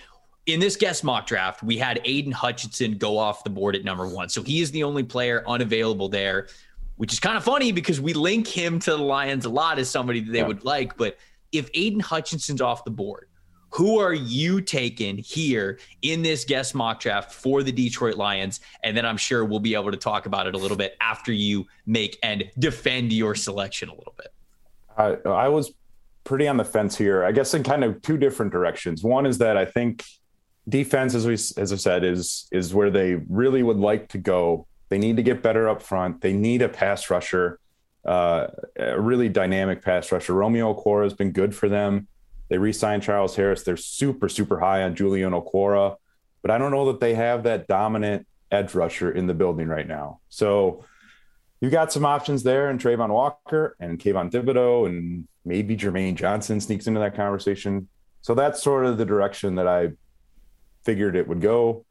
in 0.47 0.61
this 0.61 0.77
guest 0.77 1.05
mock 1.05 1.27
draft, 1.27 1.63
we 1.63 1.77
had 1.77 2.01
Aidan 2.05 2.33
Hutchinson 2.33 2.99
go 2.99 3.19
off 3.19 3.45
the 3.45 3.51
board 3.51 3.77
at 3.77 3.85
number 3.85 4.07
one. 4.07 4.29
So 4.29 4.43
he 4.43 4.61
is 4.61 4.71
the 4.71 4.85
only 4.85 5.03
player 5.03 5.43
unavailable 5.47 6.09
there, 6.09 6.49
which 6.97 7.13
is 7.13 7.21
kind 7.21 7.37
of 7.37 7.45
funny 7.45 7.73
because 7.73 8.01
we 8.01 8.15
link 8.15 8.47
him 8.47 8.79
to 8.81 8.93
the 8.93 8.97
Lions 9.03 9.45
a 9.45 9.51
lot 9.51 9.79
as 9.79 9.91
somebody 9.91 10.21
that 10.21 10.33
they 10.33 10.39
yeah. 10.39 10.47
would 10.47 10.65
like. 10.65 10.97
But 10.97 11.19
if 11.53 11.69
Aidan 11.75 12.01
Hutchinson's 12.01 12.61
off 12.61 12.85
the 12.85 12.91
board, 12.91 13.28
who 13.71 13.99
are 13.99 14.15
you 14.15 14.61
taking 14.61 15.19
here 15.19 15.79
in 16.03 16.23
this 16.23 16.45
guest 16.45 16.75
mock 16.75 17.01
draft 17.01 17.33
for 17.33 17.63
the 17.63 17.73
Detroit 17.73 18.17
Lions? 18.17 18.61
And 18.83 18.97
then 18.97 19.05
I'm 19.05 19.17
sure 19.17 19.45
we'll 19.45 19.61
be 19.61 19.75
able 19.75 19.91
to 19.91 19.97
talk 19.97 20.27
about 20.27 20.47
it 20.47 20.55
a 20.55 20.59
little 20.59 20.77
bit 20.77 20.97
after 21.01 21.33
you 21.33 21.67
make 21.87 22.19
and 22.23 22.45
defend 22.59 23.13
your 23.13 23.35
selection 23.35 23.89
a 23.89 23.95
little 23.95 24.15
bit. 24.17 24.33
I, 24.97 25.29
I 25.29 25.49
was 25.49 25.73
pretty 26.25 26.49
on 26.49 26.57
the 26.57 26.65
fence 26.65 26.97
here, 26.97 27.25
I 27.25 27.33
guess, 27.33 27.55
in 27.55 27.63
kind 27.63 27.85
of 27.85 28.03
two 28.03 28.19
different 28.19 28.53
directions. 28.53 29.03
One 29.03 29.27
is 29.27 29.39
that 29.39 29.57
I 29.57 29.65
think 29.65 30.05
defense, 30.69 31.15
as 31.15 31.27
we 31.27 31.35
as 31.35 31.73
I 31.73 31.77
said, 31.77 32.05
is 32.05 32.49
is 32.53 32.75
where 32.75 32.91
they 32.91 33.15
really 33.29 33.63
would 33.63 33.79
like 33.79 34.09
to 34.11 34.19
go. 34.19 34.67
They 34.89 34.99
need 34.99 35.17
to 35.17 35.23
get 35.23 35.43
better 35.43 35.69
up 35.69 35.83
front. 35.83 36.21
They 36.21 36.33
need 36.33 36.63
a 36.63 36.69
pass 36.69 37.11
rusher, 37.11 37.61
uh, 38.05 38.49
a 38.77 39.01
really 39.01 39.29
dynamic 39.29 39.83
pass 39.83 40.11
rusher. 40.11 40.35
Romeo 40.35 40.75
Okwara 40.75 41.05
has 41.05 41.15
been 41.15 41.33
good 41.33 41.55
for 41.55 41.69
them. 41.69 42.09
They 42.49 42.59
re-signed 42.59 43.03
Charles 43.03 43.37
Harris. 43.37 43.63
They're 43.63 43.77
super, 43.77 44.29
super 44.29 44.59
high 44.59 44.83
on 44.83 44.95
Julian 44.95 45.33
Okwara, 45.33 45.97
but 46.43 46.51
I 46.51 46.59
don't 46.59 46.71
know 46.71 46.87
that 46.93 47.01
they 47.01 47.15
have 47.15 47.43
that 47.43 47.67
dominant 47.67 48.27
edge 48.51 48.75
rusher 48.75 49.11
in 49.11 49.27
the 49.27 49.35
building 49.35 49.69
right 49.69 49.87
now. 49.87 50.21
So 50.29 50.85
you've 51.61 51.73
got 51.73 51.93
some 51.93 52.05
options 52.05 52.43
there 52.43 52.71
and 52.71 52.81
Travon 52.81 53.11
Walker 53.11 53.77
and 53.79 53.99
Kayvon 53.99 54.31
Thibodeaux 54.31 54.87
and 54.87 55.29
maybe 55.45 55.77
Jermaine 55.77 56.15
Johnson 56.15 56.61
sneaks 56.61 56.87
into 56.87 57.01
that 57.01 57.15
conversation. 57.15 57.89
So 58.23 58.35
that's 58.35 58.63
sort 58.63 58.87
of 58.87 58.99
the 58.99 59.05
direction 59.05 59.57
that 59.57 59.69
I 59.69 59.91
figured 60.85 61.17
it 61.17 61.29
would 61.29 61.41
go. 61.41 61.85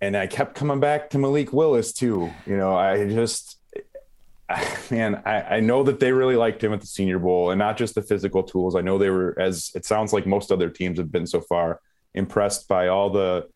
And 0.00 0.16
I 0.16 0.26
kept 0.26 0.54
coming 0.54 0.80
back 0.80 1.10
to 1.10 1.18
Malik 1.18 1.52
Willis 1.52 1.92
too. 1.92 2.30
You 2.46 2.56
know, 2.56 2.76
I 2.76 3.08
just 3.08 3.58
man, 4.90 5.22
I, 5.24 5.56
I, 5.56 5.60
know 5.60 5.82
that 5.84 6.00
they 6.00 6.12
really 6.12 6.36
liked 6.36 6.62
him 6.62 6.72
at 6.72 6.80
the 6.80 6.86
Senior 6.86 7.18
Bowl, 7.18 7.50
and 7.50 7.58
not 7.58 7.76
just 7.76 7.94
the 7.94 8.02
physical 8.02 8.42
tools. 8.42 8.74
I 8.74 8.80
know 8.80 8.98
they 8.98 9.10
were, 9.10 9.38
as 9.38 9.70
it 9.74 9.84
sounds 9.84 10.12
like 10.12 10.26
most 10.26 10.52
other 10.52 10.68
teams 10.68 10.98
have 10.98 11.10
been 11.10 11.26
so 11.26 11.40
far, 11.40 11.80
impressed 12.14 12.68
by 12.68 12.88
all 12.88 13.10
the 13.10 13.48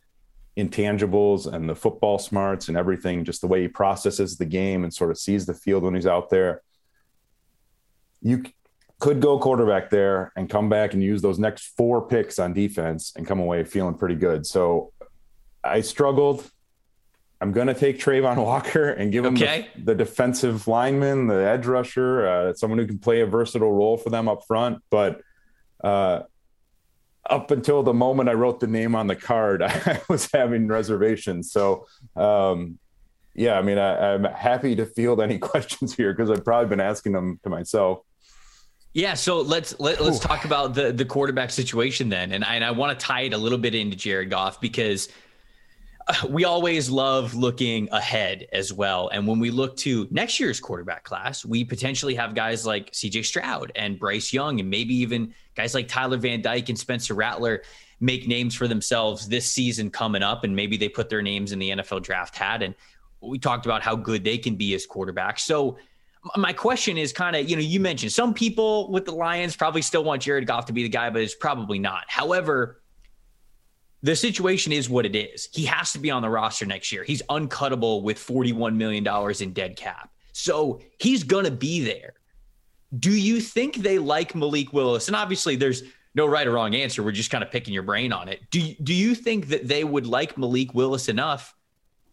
intangibles 0.56 1.52
and 1.52 1.68
the 1.68 1.74
football 1.74 2.18
smarts 2.18 2.68
and 2.68 2.76
everything, 2.76 3.24
just 3.24 3.40
the 3.40 3.46
way 3.46 3.62
he 3.62 3.68
processes 3.68 4.36
the 4.36 4.44
game 4.44 4.82
and 4.82 4.92
sort 4.92 5.10
of 5.10 5.18
sees 5.18 5.46
the 5.46 5.54
field 5.54 5.84
when 5.84 5.94
he's 5.94 6.06
out 6.06 6.30
there. 6.30 6.62
You 8.20 8.44
could 8.98 9.20
go 9.20 9.38
quarterback 9.38 9.90
there 9.90 10.32
and 10.36 10.50
come 10.50 10.68
back 10.68 10.94
and 10.94 11.02
use 11.02 11.22
those 11.22 11.38
next 11.38 11.76
four 11.76 12.06
picks 12.06 12.38
on 12.38 12.52
defense 12.52 13.12
and 13.16 13.26
come 13.26 13.38
away 13.38 13.62
feeling 13.62 13.94
pretty 13.94 14.16
good. 14.16 14.44
So 14.44 14.92
I 15.62 15.80
struggled. 15.82 16.50
I'm 17.40 17.52
going 17.52 17.68
to 17.68 17.74
take 17.74 17.98
Travon 17.98 18.36
Walker 18.44 18.90
and 18.90 19.12
give 19.12 19.24
him 19.24 19.34
okay. 19.34 19.68
the, 19.76 19.84
the, 19.84 19.94
defensive 19.94 20.66
lineman, 20.66 21.26
the 21.26 21.36
edge 21.36 21.66
rusher, 21.66 22.26
uh, 22.26 22.54
someone 22.54 22.78
who 22.78 22.86
can 22.86 22.98
play 22.98 23.20
a 23.20 23.26
versatile 23.26 23.72
role 23.72 23.96
for 23.96 24.10
them 24.10 24.28
up 24.28 24.46
front. 24.46 24.82
But 24.90 25.20
uh, 25.82 26.22
up 27.28 27.50
until 27.50 27.82
the 27.82 27.94
moment 27.94 28.28
I 28.28 28.32
wrote 28.32 28.60
the 28.60 28.66
name 28.66 28.94
on 28.94 29.06
the 29.06 29.16
card, 29.16 29.62
I 29.62 30.00
was 30.08 30.28
having 30.32 30.66
reservations. 30.66 31.52
So, 31.52 31.86
um, 32.16 32.78
yeah, 33.34 33.56
I 33.56 33.62
mean, 33.62 33.78
I, 33.78 34.14
I'm 34.14 34.24
happy 34.24 34.74
to 34.76 34.86
field 34.86 35.20
any 35.20 35.38
questions 35.38 35.94
here 35.94 36.12
because 36.12 36.30
I've 36.30 36.44
probably 36.44 36.68
been 36.68 36.80
asking 36.80 37.12
them 37.12 37.38
to 37.44 37.50
myself. 37.50 38.00
Yeah, 38.94 39.14
so 39.14 39.42
let's 39.42 39.78
let, 39.78 39.96
us 39.96 40.00
let 40.00 40.10
us 40.10 40.18
talk 40.18 40.44
about 40.44 40.74
the 40.74 40.90
the 40.92 41.04
quarterback 41.04 41.50
situation 41.50 42.08
then, 42.08 42.32
and 42.32 42.42
I, 42.42 42.54
and 42.54 42.64
I 42.64 42.70
want 42.70 42.98
to 42.98 43.06
tie 43.06 43.20
it 43.20 43.34
a 43.34 43.38
little 43.38 43.58
bit 43.58 43.74
into 43.74 43.96
Jared 43.96 44.30
Goff 44.30 44.60
because 44.60 45.08
we 46.28 46.44
always 46.44 46.90
love 46.90 47.34
looking 47.34 47.88
ahead 47.92 48.46
as 48.52 48.72
well. 48.72 49.08
And 49.08 49.26
when 49.26 49.38
we 49.38 49.50
look 49.50 49.76
to 49.78 50.08
next 50.10 50.40
year's 50.40 50.60
quarterback 50.60 51.04
class, 51.04 51.44
we 51.44 51.64
potentially 51.64 52.14
have 52.14 52.34
guys 52.34 52.66
like 52.66 52.90
CJ 52.92 53.24
Stroud 53.24 53.72
and 53.76 53.98
Bryce 53.98 54.32
Young, 54.32 54.60
and 54.60 54.68
maybe 54.68 54.94
even 54.94 55.34
guys 55.54 55.74
like 55.74 55.88
Tyler 55.88 56.16
Van 56.16 56.40
Dyke 56.40 56.68
and 56.68 56.78
Spencer 56.78 57.14
Rattler 57.14 57.62
make 58.00 58.28
names 58.28 58.54
for 58.54 58.68
themselves 58.68 59.28
this 59.28 59.50
season 59.50 59.90
coming 59.90 60.22
up. 60.22 60.44
And 60.44 60.54
maybe 60.54 60.76
they 60.76 60.88
put 60.88 61.08
their 61.08 61.22
names 61.22 61.52
in 61.52 61.58
the 61.58 61.70
NFL 61.70 62.02
draft 62.02 62.36
hat. 62.36 62.62
And 62.62 62.74
we 63.20 63.38
talked 63.38 63.66
about 63.66 63.82
how 63.82 63.96
good 63.96 64.22
they 64.22 64.38
can 64.38 64.54
be 64.54 64.74
as 64.74 64.86
quarterbacks. 64.86 65.40
So 65.40 65.78
my 66.36 66.52
question 66.52 66.96
is 66.96 67.12
kind 67.12 67.34
of, 67.34 67.48
you 67.48 67.56
know, 67.56 67.62
you 67.62 67.80
mentioned 67.80 68.12
some 68.12 68.34
people 68.34 68.90
with 68.90 69.04
the 69.04 69.12
Lions 69.12 69.56
probably 69.56 69.82
still 69.82 70.04
want 70.04 70.22
Jared 70.22 70.46
Goff 70.46 70.66
to 70.66 70.72
be 70.72 70.84
the 70.84 70.88
guy, 70.88 71.10
but 71.10 71.22
it's 71.22 71.34
probably 71.34 71.78
not. 71.78 72.04
However, 72.06 72.80
the 74.02 74.14
situation 74.14 74.72
is 74.72 74.88
what 74.88 75.06
it 75.06 75.16
is. 75.16 75.48
He 75.52 75.64
has 75.64 75.92
to 75.92 75.98
be 75.98 76.10
on 76.10 76.22
the 76.22 76.30
roster 76.30 76.66
next 76.66 76.92
year. 76.92 77.02
He's 77.02 77.22
uncuttable 77.22 78.02
with 78.02 78.18
$41 78.18 78.76
million 78.76 79.06
in 79.40 79.52
dead 79.52 79.76
cap. 79.76 80.10
So 80.32 80.80
he's 81.00 81.24
going 81.24 81.44
to 81.44 81.50
be 81.50 81.84
there. 81.84 82.14
Do 82.98 83.10
you 83.10 83.40
think 83.40 83.76
they 83.76 83.98
like 83.98 84.34
Malik 84.34 84.72
Willis? 84.72 85.08
And 85.08 85.16
obviously, 85.16 85.56
there's 85.56 85.82
no 86.14 86.26
right 86.26 86.46
or 86.46 86.52
wrong 86.52 86.74
answer. 86.74 87.02
We're 87.02 87.12
just 87.12 87.30
kind 87.30 87.44
of 87.44 87.50
picking 87.50 87.74
your 87.74 87.82
brain 87.82 88.12
on 88.12 88.28
it. 88.28 88.48
Do, 88.50 88.74
do 88.82 88.94
you 88.94 89.14
think 89.14 89.48
that 89.48 89.66
they 89.66 89.84
would 89.84 90.06
like 90.06 90.38
Malik 90.38 90.74
Willis 90.74 91.08
enough 91.08 91.54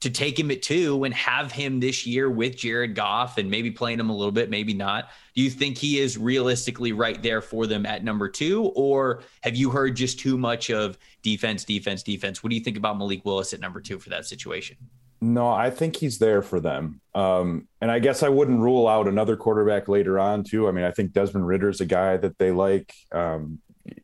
to 0.05 0.09
take 0.09 0.37
him 0.37 0.51
at 0.51 0.61
two 0.61 1.03
and 1.03 1.13
have 1.13 1.51
him 1.51 1.79
this 1.79 2.05
year 2.05 2.29
with 2.29 2.55
Jared 2.55 2.93
Goff 2.93 3.39
and 3.39 3.49
maybe 3.49 3.71
playing 3.71 3.99
him 3.99 4.11
a 4.11 4.15
little 4.15 4.31
bit, 4.31 4.51
maybe 4.51 4.73
not. 4.73 5.09
Do 5.33 5.41
you 5.41 5.49
think 5.49 5.79
he 5.79 5.99
is 5.99 6.17
realistically 6.17 6.91
right 6.91 7.21
there 7.23 7.41
for 7.41 7.65
them 7.65 7.87
at 7.87 8.03
number 8.03 8.29
two? 8.29 8.65
Or 8.75 9.23
have 9.41 9.55
you 9.55 9.71
heard 9.71 9.95
just 9.95 10.19
too 10.19 10.37
much 10.37 10.69
of 10.69 10.99
defense, 11.25 11.63
defense, 11.63 12.03
defense? 12.03 12.43
What 12.43 12.51
do 12.51 12.55
you 12.55 12.63
think 12.63 12.77
about 12.77 12.99
Malik 12.99 13.25
Willis 13.25 13.51
at 13.51 13.59
number 13.59 13.81
two 13.81 13.97
for 13.97 14.11
that 14.11 14.27
situation? 14.27 14.77
No, 15.21 15.49
I 15.49 15.71
think 15.71 15.95
he's 15.95 16.19
there 16.19 16.43
for 16.43 16.59
them. 16.59 17.01
Um, 17.15 17.67
and 17.81 17.89
I 17.89 17.97
guess 17.97 18.21
I 18.21 18.29
wouldn't 18.29 18.59
rule 18.59 18.87
out 18.87 19.07
another 19.07 19.35
quarterback 19.35 19.87
later 19.87 20.19
on, 20.19 20.43
too. 20.43 20.67
I 20.67 20.71
mean, 20.71 20.85
I 20.85 20.91
think 20.91 21.13
Desmond 21.13 21.47
Ridder's 21.47 21.81
a 21.81 21.85
guy 21.85 22.17
that 22.17 22.37
they 22.37 22.51
like. 22.51 22.93
Um, 23.11 23.59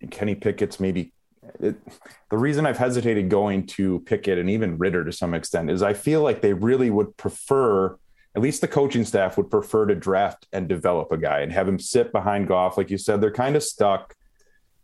Kenny 0.10 0.34
Pickett's 0.34 0.80
maybe 0.80 1.14
it, 1.60 1.76
the 2.32 2.38
reason 2.40 2.66
I've 2.66 2.80
hesitated 2.80 3.30
going 3.30 3.68
to 3.68 4.00
Pickett 4.00 4.40
and 4.40 4.50
even 4.50 4.80
Ridder 4.80 5.06
to 5.06 5.12
some 5.12 5.36
extent 5.36 5.70
is 5.70 5.84
I 5.84 5.94
feel 5.94 6.24
like 6.24 6.42
they 6.42 6.54
really 6.54 6.90
would 6.90 7.16
prefer, 7.18 7.98
at 8.36 8.42
least 8.42 8.62
the 8.62 8.68
coaching 8.68 9.06
staff 9.06 9.38
would 9.38 9.52
prefer 9.52 9.86
to 9.86 9.96
draft 9.96 10.48
and 10.52 10.68
develop 10.68 11.12
a 11.12 11.18
guy 11.18 11.42
and 11.42 11.52
have 11.52 11.68
him 11.68 11.78
sit 11.78 12.12
behind 12.12 12.48
Goff. 12.48 12.78
Like 12.78 12.90
you 12.90 12.98
said, 12.98 13.22
they're 13.22 13.32
kind 13.32 13.56
of 13.56 13.62
stuck. 13.62 14.16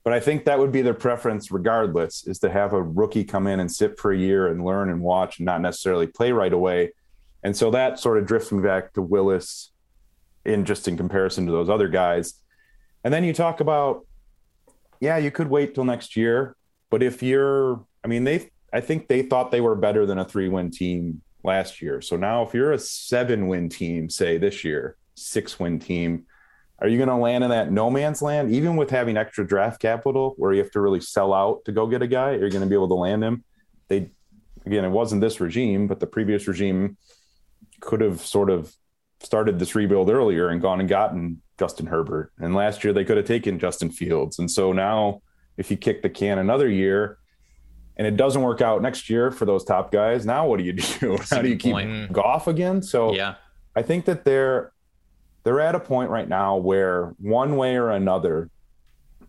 But 0.08 0.14
I 0.14 0.22
think 0.22 0.46
that 0.46 0.58
would 0.58 0.72
be 0.72 0.82
their 0.82 0.94
preference, 0.94 1.52
regardless, 1.52 2.26
is 2.26 2.40
to 2.40 2.50
have 2.50 2.72
a 2.72 2.82
rookie 2.82 3.26
come 3.26 3.46
in 3.46 3.60
and 3.60 3.70
sit 3.70 4.00
for 4.00 4.14
a 4.14 4.18
year 4.18 4.48
and 4.48 4.64
learn 4.64 4.90
and 4.90 5.02
watch 5.02 5.40
and 5.40 5.46
not 5.46 5.60
necessarily 5.60 6.08
play 6.08 6.32
right 6.32 6.54
away. 6.54 6.94
And 7.44 7.58
so 7.58 7.72
that 7.72 8.00
sort 8.00 8.18
of 8.18 8.26
drifts 8.26 8.50
me 8.54 8.64
back 8.64 8.94
to 8.94 9.02
Willis 9.02 9.74
in 10.46 10.64
just 10.64 10.88
in 10.88 10.96
comparison 10.96 11.46
to 11.48 11.52
those 11.52 11.70
other 11.70 11.90
guys. 11.90 12.36
And 13.04 13.14
then 13.14 13.26
you 13.26 13.34
talk 13.34 13.60
about 13.60 14.06
yeah, 15.02 15.18
you 15.18 15.30
could 15.30 15.50
wait 15.50 15.76
till 15.76 15.84
next 15.84 16.16
year. 16.16 16.56
But 16.90 17.04
if 17.04 17.22
you're, 17.22 17.86
I 18.02 18.08
mean, 18.08 18.24
they, 18.24 18.50
I 18.72 18.80
think 18.80 19.10
they 19.10 19.24
thought 19.24 19.52
they 19.52 19.60
were 19.60 19.76
better 19.76 20.06
than 20.06 20.20
a 20.20 20.24
three 20.24 20.48
win 20.48 20.72
team 20.72 21.22
last 21.44 21.82
year. 21.82 22.00
So 22.00 22.16
now 22.16 22.44
if 22.44 22.54
you're 22.54 22.72
a 22.72 22.80
seven 22.80 23.50
win 23.50 23.68
team, 23.68 24.10
say 24.10 24.38
this 24.38 24.64
year, 24.64 24.96
six 25.16 25.60
win 25.60 25.80
team, 25.80 26.28
are 26.80 26.88
you 26.88 26.98
going 26.98 27.10
to 27.10 27.16
land 27.16 27.44
in 27.44 27.50
that 27.50 27.72
no 27.72 27.90
man's 27.90 28.22
land, 28.22 28.52
even 28.52 28.76
with 28.76 28.90
having 28.90 29.18
extra 29.18 29.46
draft 29.46 29.82
capital 29.82 30.36
where 30.38 30.54
you 30.54 30.62
have 30.62 30.72
to 30.72 30.82
really 30.82 31.02
sell 31.02 31.34
out 31.34 31.66
to 31.66 31.72
go 31.72 31.88
get 31.88 32.02
a 32.02 32.08
guy? 32.08 32.32
Are 32.32 32.38
You're 32.38 32.50
going 32.50 32.62
to 32.62 32.68
be 32.68 32.76
able 32.76 32.90
to 32.90 32.94
land 32.94 33.24
him. 33.24 33.44
They, 33.88 34.12
again, 34.66 34.86
it 34.86 34.90
wasn't 34.90 35.22
this 35.22 35.40
regime, 35.40 35.88
but 35.88 36.00
the 36.00 36.08
previous 36.08 36.48
regime 36.48 36.98
could 37.80 38.02
have 38.02 38.22
sort 38.22 38.50
of 38.50 38.74
started 39.22 39.58
this 39.58 39.74
rebuild 39.74 40.10
earlier 40.10 40.50
and 40.50 40.62
gone 40.62 40.80
and 40.80 40.88
gotten 40.88 41.42
Justin 41.58 41.88
Herbert. 41.88 42.32
And 42.40 42.54
last 42.54 42.84
year 42.84 42.94
they 42.94 43.04
could 43.04 43.18
have 43.18 43.26
taken 43.26 43.58
Justin 43.60 43.90
Fields. 43.90 44.38
And 44.40 44.50
so 44.50 44.72
now 44.72 45.22
if 45.58 45.72
you 45.72 45.78
kick 45.78 46.04
the 46.04 46.10
can 46.10 46.38
another 46.38 46.70
year 46.70 47.18
and 47.98 48.06
it 48.06 48.16
doesn't 48.16 48.42
work 48.44 48.62
out 48.62 48.84
next 48.84 49.10
year 49.10 49.32
for 49.32 49.46
those 49.46 49.64
top 49.64 49.92
guys, 49.92 50.26
now 50.26 50.48
what 50.48 50.60
do 50.60 50.64
you 50.64 50.74
do? 50.74 51.18
How 51.30 51.42
do 51.42 51.50
you 51.50 51.58
keep 51.58 51.74
point. 51.74 52.14
Goff 52.14 52.48
again? 52.48 52.84
So 52.84 53.14
yeah, 53.14 53.36
I 53.76 53.82
think 53.82 54.06
that 54.06 54.24
they're 54.24 54.72
they're 55.48 55.62
at 55.62 55.76
a 55.76 55.80
point 55.80 56.10
right 56.10 56.28
now 56.28 56.58
where 56.58 57.16
one 57.20 57.56
way 57.56 57.78
or 57.78 57.90
another, 57.90 58.50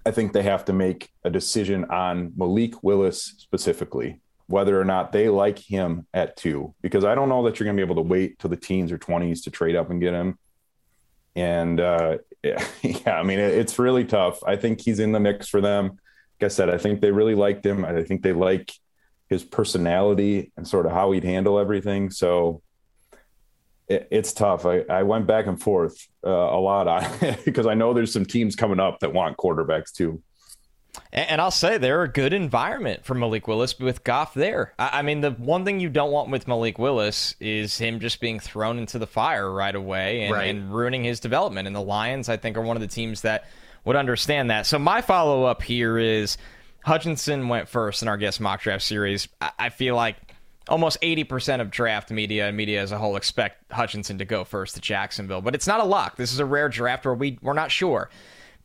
I 0.04 0.10
think 0.10 0.32
they 0.32 0.42
have 0.42 0.64
to 0.66 0.72
make 0.72 1.10
a 1.24 1.30
decision 1.30 1.84
on 1.86 2.32
Malik 2.36 2.82
Willis 2.82 3.34
specifically, 3.38 4.20
whether 4.46 4.80
or 4.80 4.84
not 4.84 5.12
they 5.12 5.28
like 5.28 5.58
him 5.58 6.06
at 6.12 6.36
two, 6.36 6.74
because 6.82 7.04
I 7.04 7.14
don't 7.14 7.28
know 7.28 7.44
that 7.44 7.58
you're 7.58 7.66
going 7.66 7.76
to 7.76 7.80
be 7.80 7.86
able 7.86 8.02
to 8.02 8.08
wait 8.08 8.38
till 8.38 8.50
the 8.50 8.56
teens 8.56 8.92
or 8.92 8.98
20s 8.98 9.44
to 9.44 9.50
trade 9.50 9.76
up 9.76 9.90
and 9.90 10.00
get 10.00 10.14
him. 10.14 10.38
And 11.36 11.80
uh, 11.80 12.18
yeah, 12.42 13.18
I 13.18 13.22
mean, 13.22 13.38
it's 13.38 13.78
really 13.78 14.04
tough. 14.04 14.42
I 14.44 14.56
think 14.56 14.80
he's 14.80 14.98
in 14.98 15.12
the 15.12 15.20
mix 15.20 15.48
for 15.48 15.60
them 15.60 15.98
like 16.40 16.46
I 16.46 16.48
said, 16.48 16.70
I 16.70 16.78
think 16.78 17.00
they 17.00 17.10
really 17.10 17.34
liked 17.34 17.66
him. 17.66 17.84
I 17.84 18.02
think 18.02 18.22
they 18.22 18.32
like 18.32 18.72
his 19.28 19.42
personality 19.42 20.52
and 20.56 20.66
sort 20.66 20.86
of 20.86 20.92
how 20.92 21.10
he'd 21.10 21.24
handle 21.24 21.58
everything. 21.58 22.10
So 22.10 22.62
it, 23.88 24.08
it's 24.10 24.32
tough. 24.32 24.66
I, 24.66 24.80
I, 24.90 25.02
went 25.02 25.26
back 25.26 25.46
and 25.46 25.60
forth 25.60 26.06
uh, 26.24 26.30
a 26.30 26.60
lot 26.60 26.86
on 26.86 27.36
because 27.44 27.66
I 27.68 27.74
know 27.74 27.94
there's 27.94 28.12
some 28.12 28.26
teams 28.26 28.54
coming 28.54 28.80
up 28.80 29.00
that 29.00 29.12
want 29.12 29.36
quarterbacks 29.36 29.92
too. 29.92 30.22
And 31.12 31.40
I'll 31.40 31.50
say 31.50 31.78
they're 31.78 32.02
a 32.02 32.08
good 32.08 32.32
environment 32.32 33.04
for 33.04 33.14
Malik 33.14 33.46
Willis 33.46 33.78
with 33.78 34.04
Goff 34.04 34.34
there. 34.34 34.74
I 34.78 35.02
mean, 35.02 35.20
the 35.20 35.30
one 35.30 35.64
thing 35.64 35.80
you 35.80 35.88
don't 35.88 36.10
want 36.10 36.30
with 36.30 36.48
Malik 36.48 36.78
Willis 36.78 37.34
is 37.40 37.78
him 37.78 38.00
just 38.00 38.20
being 38.20 38.40
thrown 38.40 38.78
into 38.78 38.98
the 38.98 39.06
fire 39.06 39.50
right 39.50 39.74
away 39.74 40.22
and, 40.22 40.34
right. 40.34 40.50
and 40.50 40.74
ruining 40.74 41.04
his 41.04 41.20
development. 41.20 41.66
And 41.66 41.76
the 41.76 41.80
Lions, 41.80 42.28
I 42.28 42.36
think, 42.36 42.56
are 42.56 42.62
one 42.62 42.76
of 42.76 42.80
the 42.80 42.88
teams 42.88 43.22
that 43.22 43.48
would 43.84 43.96
understand 43.96 44.50
that. 44.50 44.66
So 44.66 44.78
my 44.78 45.00
follow 45.00 45.44
up 45.44 45.62
here 45.62 45.98
is 45.98 46.36
Hutchinson 46.84 47.48
went 47.48 47.68
first 47.68 48.02
in 48.02 48.08
our 48.08 48.16
guest 48.16 48.40
mock 48.40 48.62
draft 48.62 48.82
series. 48.82 49.28
I 49.40 49.68
feel 49.68 49.94
like 49.94 50.16
almost 50.68 51.00
80% 51.00 51.60
of 51.60 51.70
draft 51.70 52.10
media 52.10 52.48
and 52.48 52.56
media 52.56 52.80
as 52.80 52.92
a 52.92 52.98
whole 52.98 53.16
expect 53.16 53.72
Hutchinson 53.72 54.18
to 54.18 54.24
go 54.24 54.44
first 54.44 54.74
to 54.74 54.80
Jacksonville, 54.80 55.40
but 55.40 55.54
it's 55.54 55.66
not 55.66 55.80
a 55.80 55.84
lock. 55.84 56.16
This 56.16 56.32
is 56.32 56.38
a 56.38 56.44
rare 56.44 56.68
draft 56.68 57.04
where 57.04 57.14
we 57.14 57.38
we're 57.42 57.52
not 57.52 57.70
sure. 57.70 58.10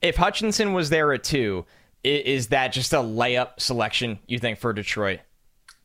If 0.01 0.17
Hutchinson 0.17 0.73
was 0.73 0.89
there 0.89 1.13
at 1.13 1.23
2, 1.23 1.65
is 2.03 2.47
that 2.47 2.73
just 2.73 2.91
a 2.93 2.97
layup 2.97 3.59
selection 3.59 4.19
you 4.27 4.37
think 4.37 4.59
for 4.59 4.73
Detroit? 4.73 5.21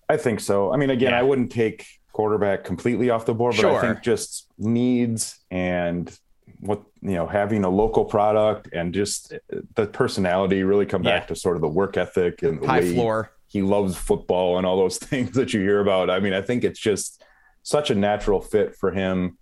I 0.08 0.16
think 0.16 0.40
so. 0.40 0.72
I 0.72 0.76
mean 0.76 0.90
again, 0.90 1.12
yeah. 1.12 1.20
I 1.20 1.22
wouldn't 1.22 1.52
take 1.52 1.86
quarterback 2.12 2.64
completely 2.64 3.10
off 3.10 3.26
the 3.26 3.34
board, 3.34 3.54
but 3.54 3.60
sure. 3.60 3.78
I 3.78 3.80
think 3.80 4.02
just 4.02 4.48
needs 4.58 5.38
and 5.50 6.16
what 6.60 6.82
you 7.02 7.12
know 7.12 7.26
having 7.26 7.64
a 7.64 7.68
local 7.68 8.04
product 8.04 8.68
and 8.72 8.92
just 8.92 9.32
the 9.74 9.86
personality 9.86 10.64
really 10.64 10.86
come 10.86 11.02
back 11.02 11.22
yeah. 11.22 11.26
to 11.28 11.36
sort 11.36 11.56
of 11.56 11.62
the 11.62 11.68
work 11.68 11.96
ethic 11.96 12.42
and 12.42 12.60
the 12.60 12.66
high 12.66 12.92
floor 12.92 13.30
he 13.48 13.62
loves 13.62 13.96
football 13.96 14.58
and 14.58 14.66
all 14.66 14.76
those 14.76 14.98
things 14.98 15.32
that 15.32 15.52
you 15.52 15.60
hear 15.60 15.80
about 15.80 16.10
i 16.10 16.20
mean 16.20 16.32
i 16.32 16.42
think 16.42 16.64
it's 16.64 16.78
just 16.78 17.22
such 17.62 17.90
a 17.90 17.94
natural 17.94 18.40
fit 18.40 18.76
for 18.76 18.90
him 18.90 19.36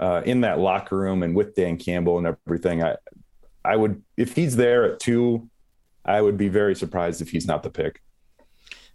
uh, 0.00 0.22
in 0.24 0.40
that 0.40 0.58
locker 0.58 0.96
room 0.96 1.22
and 1.22 1.36
with 1.36 1.54
dan 1.54 1.76
campbell 1.76 2.18
and 2.18 2.36
everything 2.46 2.82
i 2.82 2.96
i 3.64 3.76
would 3.76 4.02
if 4.16 4.34
he's 4.34 4.56
there 4.56 4.84
at 4.84 4.98
two 4.98 5.48
i 6.04 6.20
would 6.20 6.36
be 6.36 6.48
very 6.48 6.74
surprised 6.74 7.20
if 7.20 7.30
he's 7.30 7.46
not 7.46 7.62
the 7.62 7.70
pick 7.70 8.02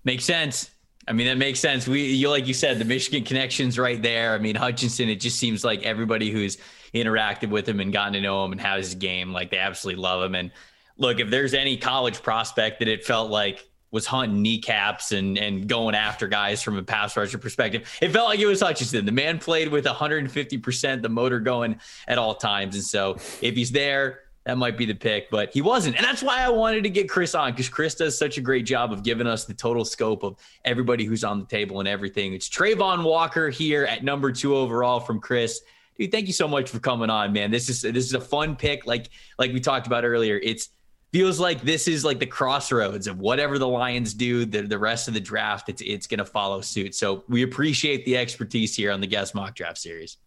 makes 0.04 0.26
sense 0.26 0.72
I 1.08 1.14
mean, 1.14 1.28
that 1.28 1.38
makes 1.38 1.62
sense. 1.62 1.88
We, 1.88 2.04
you 2.04 2.30
like 2.30 2.48
you 2.48 2.54
said, 2.54 2.80
the 2.80 2.86
Michigan 2.86 3.24
connection's 3.24 3.80
right 3.80 4.02
there. 4.02 4.34
I 4.34 4.40
mean, 4.40 4.56
Hutchinson. 4.56 5.08
It 5.08 5.22
just 5.22 5.40
seems 5.40 5.64
like 5.64 5.84
everybody 5.84 6.32
who's 6.32 6.58
interacted 6.94 7.50
with 7.50 7.68
him 7.68 7.80
and 7.80 7.94
gotten 7.94 8.14
to 8.14 8.22
know 8.22 8.44
him 8.44 8.52
and 8.52 8.60
how 8.60 8.76
his 8.76 8.94
game, 8.94 9.32
like 9.32 9.50
they 9.50 9.58
absolutely 9.58 10.02
love 10.02 10.22
him. 10.24 10.36
And 10.36 10.52
look, 10.98 11.20
if 11.20 11.30
there's 11.30 11.54
any 11.54 11.78
college 11.78 12.22
prospect 12.22 12.80
that 12.80 12.90
it 12.90 13.06
felt 13.06 13.32
like 13.32 13.66
was 13.92 14.06
hunting 14.06 14.42
kneecaps 14.42 15.12
and 15.12 15.38
and 15.38 15.68
going 15.68 15.96
after 15.96 16.28
guys 16.28 16.62
from 16.62 16.78
a 16.78 16.84
pass 16.84 17.16
rusher 17.16 17.38
perspective. 17.38 17.90
It 18.02 18.10
felt 18.10 18.28
like 18.28 18.40
it 18.40 18.46
was 18.46 18.62
Hutchinson. 18.62 19.06
The 19.06 19.12
man 19.12 19.40
played 19.40 19.70
with 19.70 19.86
150%, 19.86 21.02
the 21.02 21.10
motor 21.10 21.40
going 21.40 21.80
at 22.08 22.18
all 22.18 22.36
times. 22.36 22.76
And 22.76 22.84
so 22.84 23.18
if 23.42 23.56
he's 23.56 23.72
there, 23.72 24.22
that 24.46 24.58
might 24.58 24.78
be 24.78 24.86
the 24.86 24.96
pick, 24.96 25.30
but 25.30 25.52
he 25.52 25.62
wasn't. 25.62 25.98
And 25.98 26.06
that's 26.06 26.24
why 26.24 26.42
I 26.42 26.50
wanted 26.50 26.84
to 26.84 26.90
get 26.90 27.10
Chris 27.10 27.36
on 27.36 27.52
because 27.52 27.68
Chris 27.68 27.96
does 27.96 28.18
such 28.18 28.38
a 28.38 28.42
great 28.42 28.66
job 28.66 28.94
of 28.94 29.04
giving 29.04 29.28
us 29.28 29.46
the 29.46 29.54
total 29.54 29.84
scope 29.84 30.24
of 30.24 30.38
everybody 30.64 31.04
who's 31.04 31.24
on 31.24 31.40
the 31.40 31.46
table 31.46 31.80
and 31.80 31.88
everything. 31.88 32.34
It's 32.34 32.48
Travon 32.48 33.04
Walker 33.04 33.50
here 33.50 33.84
at 33.86 34.04
number 34.04 34.32
two 34.32 34.56
overall 34.56 35.00
from 35.00 35.20
Chris 35.20 35.62
dude, 35.98 36.12
thank 36.12 36.28
you 36.28 36.34
so 36.34 36.48
much 36.48 36.70
for 36.70 36.80
coming 36.80 37.10
on, 37.10 37.34
man. 37.34 37.52
This 37.52 37.70
is 37.70 37.82
this 37.82 38.06
is 38.06 38.14
a 38.14 38.22
fun 38.22 38.56
pick. 38.56 38.86
Like 38.86 39.10
like 39.38 39.52
we 39.52 39.60
talked 39.60 39.88
about 39.88 40.04
earlier, 40.04 40.40
it's 40.42 40.70
feels 41.12 41.40
like 41.40 41.62
this 41.62 41.88
is 41.88 42.04
like 42.04 42.20
the 42.20 42.26
crossroads 42.26 43.08
of 43.08 43.20
whatever 43.20 43.58
the 43.58 43.68
Lions 43.68 44.14
do, 44.14 44.46
the, 44.46 44.62
the 44.62 44.78
rest 44.78 45.08
of 45.08 45.14
the 45.14 45.20
draft, 45.20 45.70
it's 45.70 45.82
it's 45.82 46.08
gonna 46.08 46.26
follow 46.26 46.62
suit. 46.62 46.96
So 46.96 47.24
we 47.28 47.44
appreciate 47.44 48.06
the 48.06 48.18
expertise 48.18 48.76
here 48.76 48.92
on 48.92 49.02
the 49.02 49.08
guest 49.08 49.34
mock 49.36 49.56
draft 49.56 49.78
series. 49.78 50.18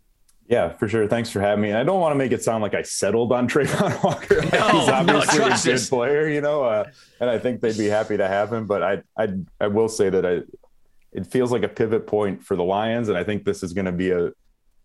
Yeah, 0.51 0.71
for 0.71 0.89
sure. 0.89 1.07
Thanks 1.07 1.31
for 1.31 1.41
having 1.41 1.63
me. 1.63 1.69
And 1.69 1.79
I 1.79 1.85
don't 1.85 2.01
want 2.01 2.11
to 2.11 2.17
make 2.17 2.33
it 2.33 2.43
sound 2.43 2.61
like 2.61 2.75
I 2.75 2.83
settled 2.83 3.31
on 3.31 3.49
Travon 3.49 4.03
Walker. 4.03 4.35
No, 4.35 4.81
he's 4.81 4.89
obviously 4.89 5.39
no, 5.39 5.47
a 5.47 5.59
good 5.63 5.89
player, 5.89 6.29
you 6.29 6.41
know, 6.41 6.65
uh, 6.65 6.91
and 7.21 7.31
I 7.31 7.39
think 7.39 7.61
they'd 7.61 7.79
be 7.79 7.87
happy 7.87 8.17
to 8.17 8.27
have 8.27 8.53
him. 8.53 8.67
But 8.67 8.83
I, 8.83 9.03
I, 9.17 9.29
I 9.61 9.69
will 9.69 9.89
say 9.89 10.11
that 10.11 10.27
I, 10.27 10.41
it 11.13 11.29
feels 11.29 11.53
like 11.53 11.63
a 11.63 11.69
pivot 11.69 12.05
point 12.09 12.45
for 12.45 12.57
the 12.57 12.65
Lions, 12.65 13.09
and 13.09 13.17
I 13.17 13.23
think 13.23 13.45
this 13.45 13.63
is 13.63 13.73
going 13.73 13.85
to 13.85 13.93
be 13.93 14.11
a 14.11 14.33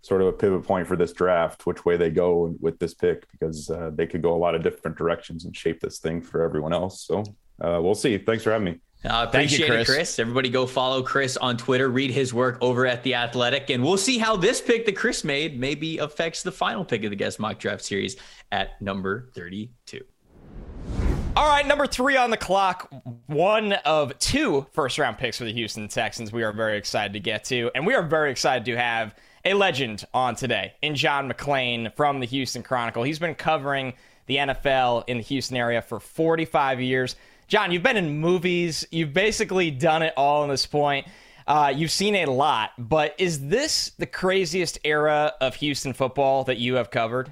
sort 0.06 0.22
of 0.22 0.28
a 0.28 0.32
pivot 0.32 0.64
point 0.64 0.88
for 0.88 0.96
this 0.96 1.14
draft, 1.14 1.66
which 1.66 1.84
way 1.84 1.98
they 1.98 2.12
go 2.12 2.56
with 2.60 2.78
this 2.78 2.94
pick, 2.94 3.30
because 3.32 3.70
uh, 3.70 3.90
they 3.94 4.06
could 4.06 4.22
go 4.22 4.36
a 4.36 4.38
lot 4.38 4.54
of 4.54 4.62
different 4.62 4.98
directions 4.98 5.46
and 5.46 5.56
shape 5.56 5.80
this 5.80 5.98
thing 5.98 6.22
for 6.22 6.44
everyone 6.44 6.74
else. 6.74 7.06
So 7.06 7.22
uh, 7.62 7.80
we'll 7.82 7.96
see. 7.96 8.18
Thanks 8.18 8.44
for 8.44 8.52
having 8.52 8.66
me. 8.66 8.80
Uh, 9.04 9.26
appreciate 9.28 9.68
you, 9.68 9.74
Chris. 9.74 9.90
it, 9.90 9.94
Chris. 9.94 10.20
Everybody 10.20 10.50
go 10.50 10.66
follow 10.66 11.02
Chris 11.04 11.38
on 11.38 11.58
Twitter, 11.58 11.90
read 11.90 12.12
his 12.12 12.34
work 12.34 12.58
over 12.62 12.86
at 12.86 13.04
The 13.04 13.16
Athletic, 13.16 13.70
and 13.70 13.84
we'll 13.84 13.98
see 13.98 14.18
how 14.18 14.36
this 14.36 14.62
pick 14.62 14.86
that 14.86 14.96
Chris 14.96 15.24
made 15.24 15.60
maybe 15.60 15.98
affects 15.98 16.44
the 16.44 16.52
final 16.52 16.86
pick 16.86 17.04
of 17.04 17.10
the 17.10 17.16
Guest 17.16 17.40
Mock 17.40 17.60
Draft 17.60 17.84
Series 17.84 18.16
at 18.52 18.82
number 18.82 19.30
32. 19.36 20.02
All 21.36 21.48
right, 21.48 21.68
number 21.68 21.86
three 21.86 22.16
on 22.16 22.30
the 22.30 22.38
clock. 22.38 22.90
One 23.28 23.74
of 23.74 24.18
two 24.20 24.66
first 24.72 24.98
round 24.98 25.18
picks 25.18 25.38
for 25.38 25.44
the 25.44 25.52
Houston 25.52 25.88
Texans. 25.90 26.32
We 26.32 26.44
are 26.44 26.54
very 26.54 26.78
excited 26.78 27.12
to 27.14 27.20
get 27.20 27.44
to, 27.46 27.70
and 27.76 27.86
we 27.86 27.94
are 27.94 28.04
very 28.04 28.32
excited 28.32 28.64
to 28.66 28.78
have 28.78 29.14
a 29.46 29.54
legend 29.54 30.04
on 30.14 30.36
today 30.36 30.74
in 30.82 30.96
John 30.96 31.32
McClain 31.32 31.94
from 31.96 32.20
the 32.20 32.26
Houston 32.26 32.64
Chronicle. 32.64 33.04
He's 33.04 33.20
been 33.20 33.36
covering 33.36 33.94
the 34.26 34.38
NFL 34.38 35.04
in 35.08 35.18
the 35.18 35.24
Houston 35.24 35.56
area 35.56 35.84
for 35.84 36.00
45 36.00 36.82
years. 36.82 37.16
John, 37.48 37.72
you've 37.72 37.84
been 37.84 37.96
in 37.96 38.20
movies, 38.20 38.88
you've 38.92 39.14
basically 39.14 39.70
done 39.70 40.02
it 40.02 40.14
all 40.18 40.44
in 40.44 40.50
this 40.50 40.66
point. 40.66 41.08
Uh, 41.46 41.72
you've 41.76 41.92
seen 41.92 42.16
a 42.16 42.26
lot, 42.26 42.72
but 42.80 43.14
is 43.20 43.48
this 43.48 43.92
the 44.00 44.08
craziest 44.08 44.80
era 44.84 45.34
of 45.40 45.54
Houston 45.56 45.94
football 45.94 46.44
that 46.46 46.58
you 46.58 46.74
have 46.76 46.90
covered? 46.90 47.32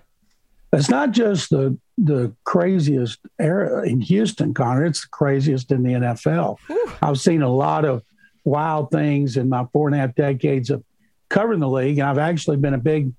It's 0.72 0.90
not 0.90 1.12
just 1.12 1.50
the 1.50 1.78
the 1.98 2.34
craziest 2.44 3.20
era 3.40 3.88
in 3.88 4.02
Houston, 4.02 4.54
Connor. 4.54 4.86
It's 4.86 5.02
the 5.02 5.10
craziest 5.10 5.72
in 5.72 5.84
the 5.84 5.94
NFL. 5.94 6.58
Whew. 6.68 6.92
I've 7.02 7.20
seen 7.20 7.42
a 7.42 7.50
lot 7.50 7.86
of 7.86 8.04
wild 8.44 8.92
things 8.92 9.38
in 9.38 9.50
my 9.50 9.66
four 9.72 9.88
and 9.88 9.96
a 9.96 10.00
half 10.00 10.16
decades 10.16 10.70
of 10.70 10.84
covering 11.34 11.60
the 11.60 11.68
league, 11.68 11.98
and 11.98 12.08
I've 12.08 12.20
actually 12.20 12.58
been 12.58 12.76
a 12.76 12.80
big 12.80 13.12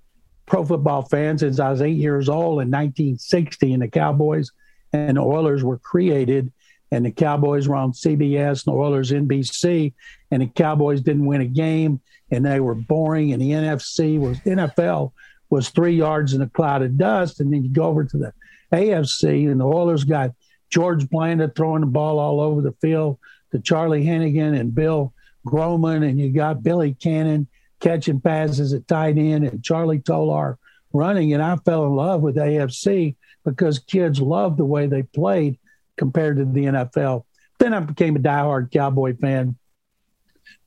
pro 0.46 0.64
football 0.64 1.02
fan 1.02 1.36
since 1.36 1.58
I 1.58 1.70
was 1.70 1.82
eight 1.82 1.96
years 1.96 2.28
old 2.28 2.62
in 2.62 2.70
1960. 2.70 3.72
And 3.72 3.82
the 3.82 3.88
Cowboys 3.88 4.52
and 4.92 5.16
the 5.16 5.22
Oilers 5.22 5.64
were 5.64 5.78
created, 5.78 6.52
and 6.92 7.04
the 7.04 7.10
Cowboys 7.10 7.66
were 7.66 7.74
on 7.74 7.92
CBS 7.92 8.64
and 8.64 8.72
the 8.72 8.78
Oilers 8.78 9.10
NBC, 9.10 9.92
and 10.30 10.42
the 10.42 10.46
Cowboys 10.46 11.00
didn't 11.00 11.26
win 11.26 11.40
a 11.40 11.46
game, 11.46 12.00
and 12.30 12.46
they 12.46 12.60
were 12.60 12.76
boring. 12.76 13.32
And 13.32 13.42
the 13.42 13.50
NFC 13.50 14.18
was 14.18 14.38
NFL 14.40 15.12
was 15.50 15.70
three 15.70 15.96
yards 15.96 16.34
in 16.34 16.40
a 16.40 16.48
cloud 16.48 16.82
of 16.82 16.96
dust, 16.96 17.40
and 17.40 17.52
then 17.52 17.64
you 17.64 17.70
go 17.70 17.84
over 17.84 18.04
to 18.04 18.16
the 18.16 18.32
AFC, 18.72 19.50
and 19.50 19.60
the 19.60 19.66
Oilers 19.66 20.04
got 20.04 20.30
George 20.70 21.08
Blanda 21.10 21.48
throwing 21.48 21.80
the 21.80 21.88
ball 21.88 22.20
all 22.20 22.40
over 22.40 22.62
the 22.62 22.74
field 22.80 23.18
to 23.50 23.58
Charlie 23.58 24.04
Hennigan 24.04 24.58
and 24.58 24.72
Bill 24.72 25.12
Groman, 25.44 26.04
and 26.04 26.18
you 26.20 26.30
got 26.30 26.62
Billy 26.62 26.94
Cannon 26.94 27.48
catching 27.84 28.18
passes 28.18 28.72
at 28.72 28.88
tight 28.88 29.18
end 29.18 29.44
and 29.44 29.62
Charlie 29.62 29.98
Tolar 29.98 30.58
running. 30.94 31.34
And 31.34 31.42
I 31.42 31.56
fell 31.56 31.84
in 31.84 31.94
love 31.94 32.22
with 32.22 32.36
AFC 32.36 33.16
because 33.44 33.78
kids 33.78 34.22
loved 34.22 34.56
the 34.56 34.64
way 34.64 34.86
they 34.86 35.02
played 35.02 35.58
compared 35.98 36.38
to 36.38 36.46
the 36.46 36.64
NFL. 36.64 37.24
Then 37.58 37.74
I 37.74 37.80
became 37.80 38.16
a 38.16 38.20
diehard 38.20 38.72
Cowboy 38.72 39.14
fan 39.16 39.56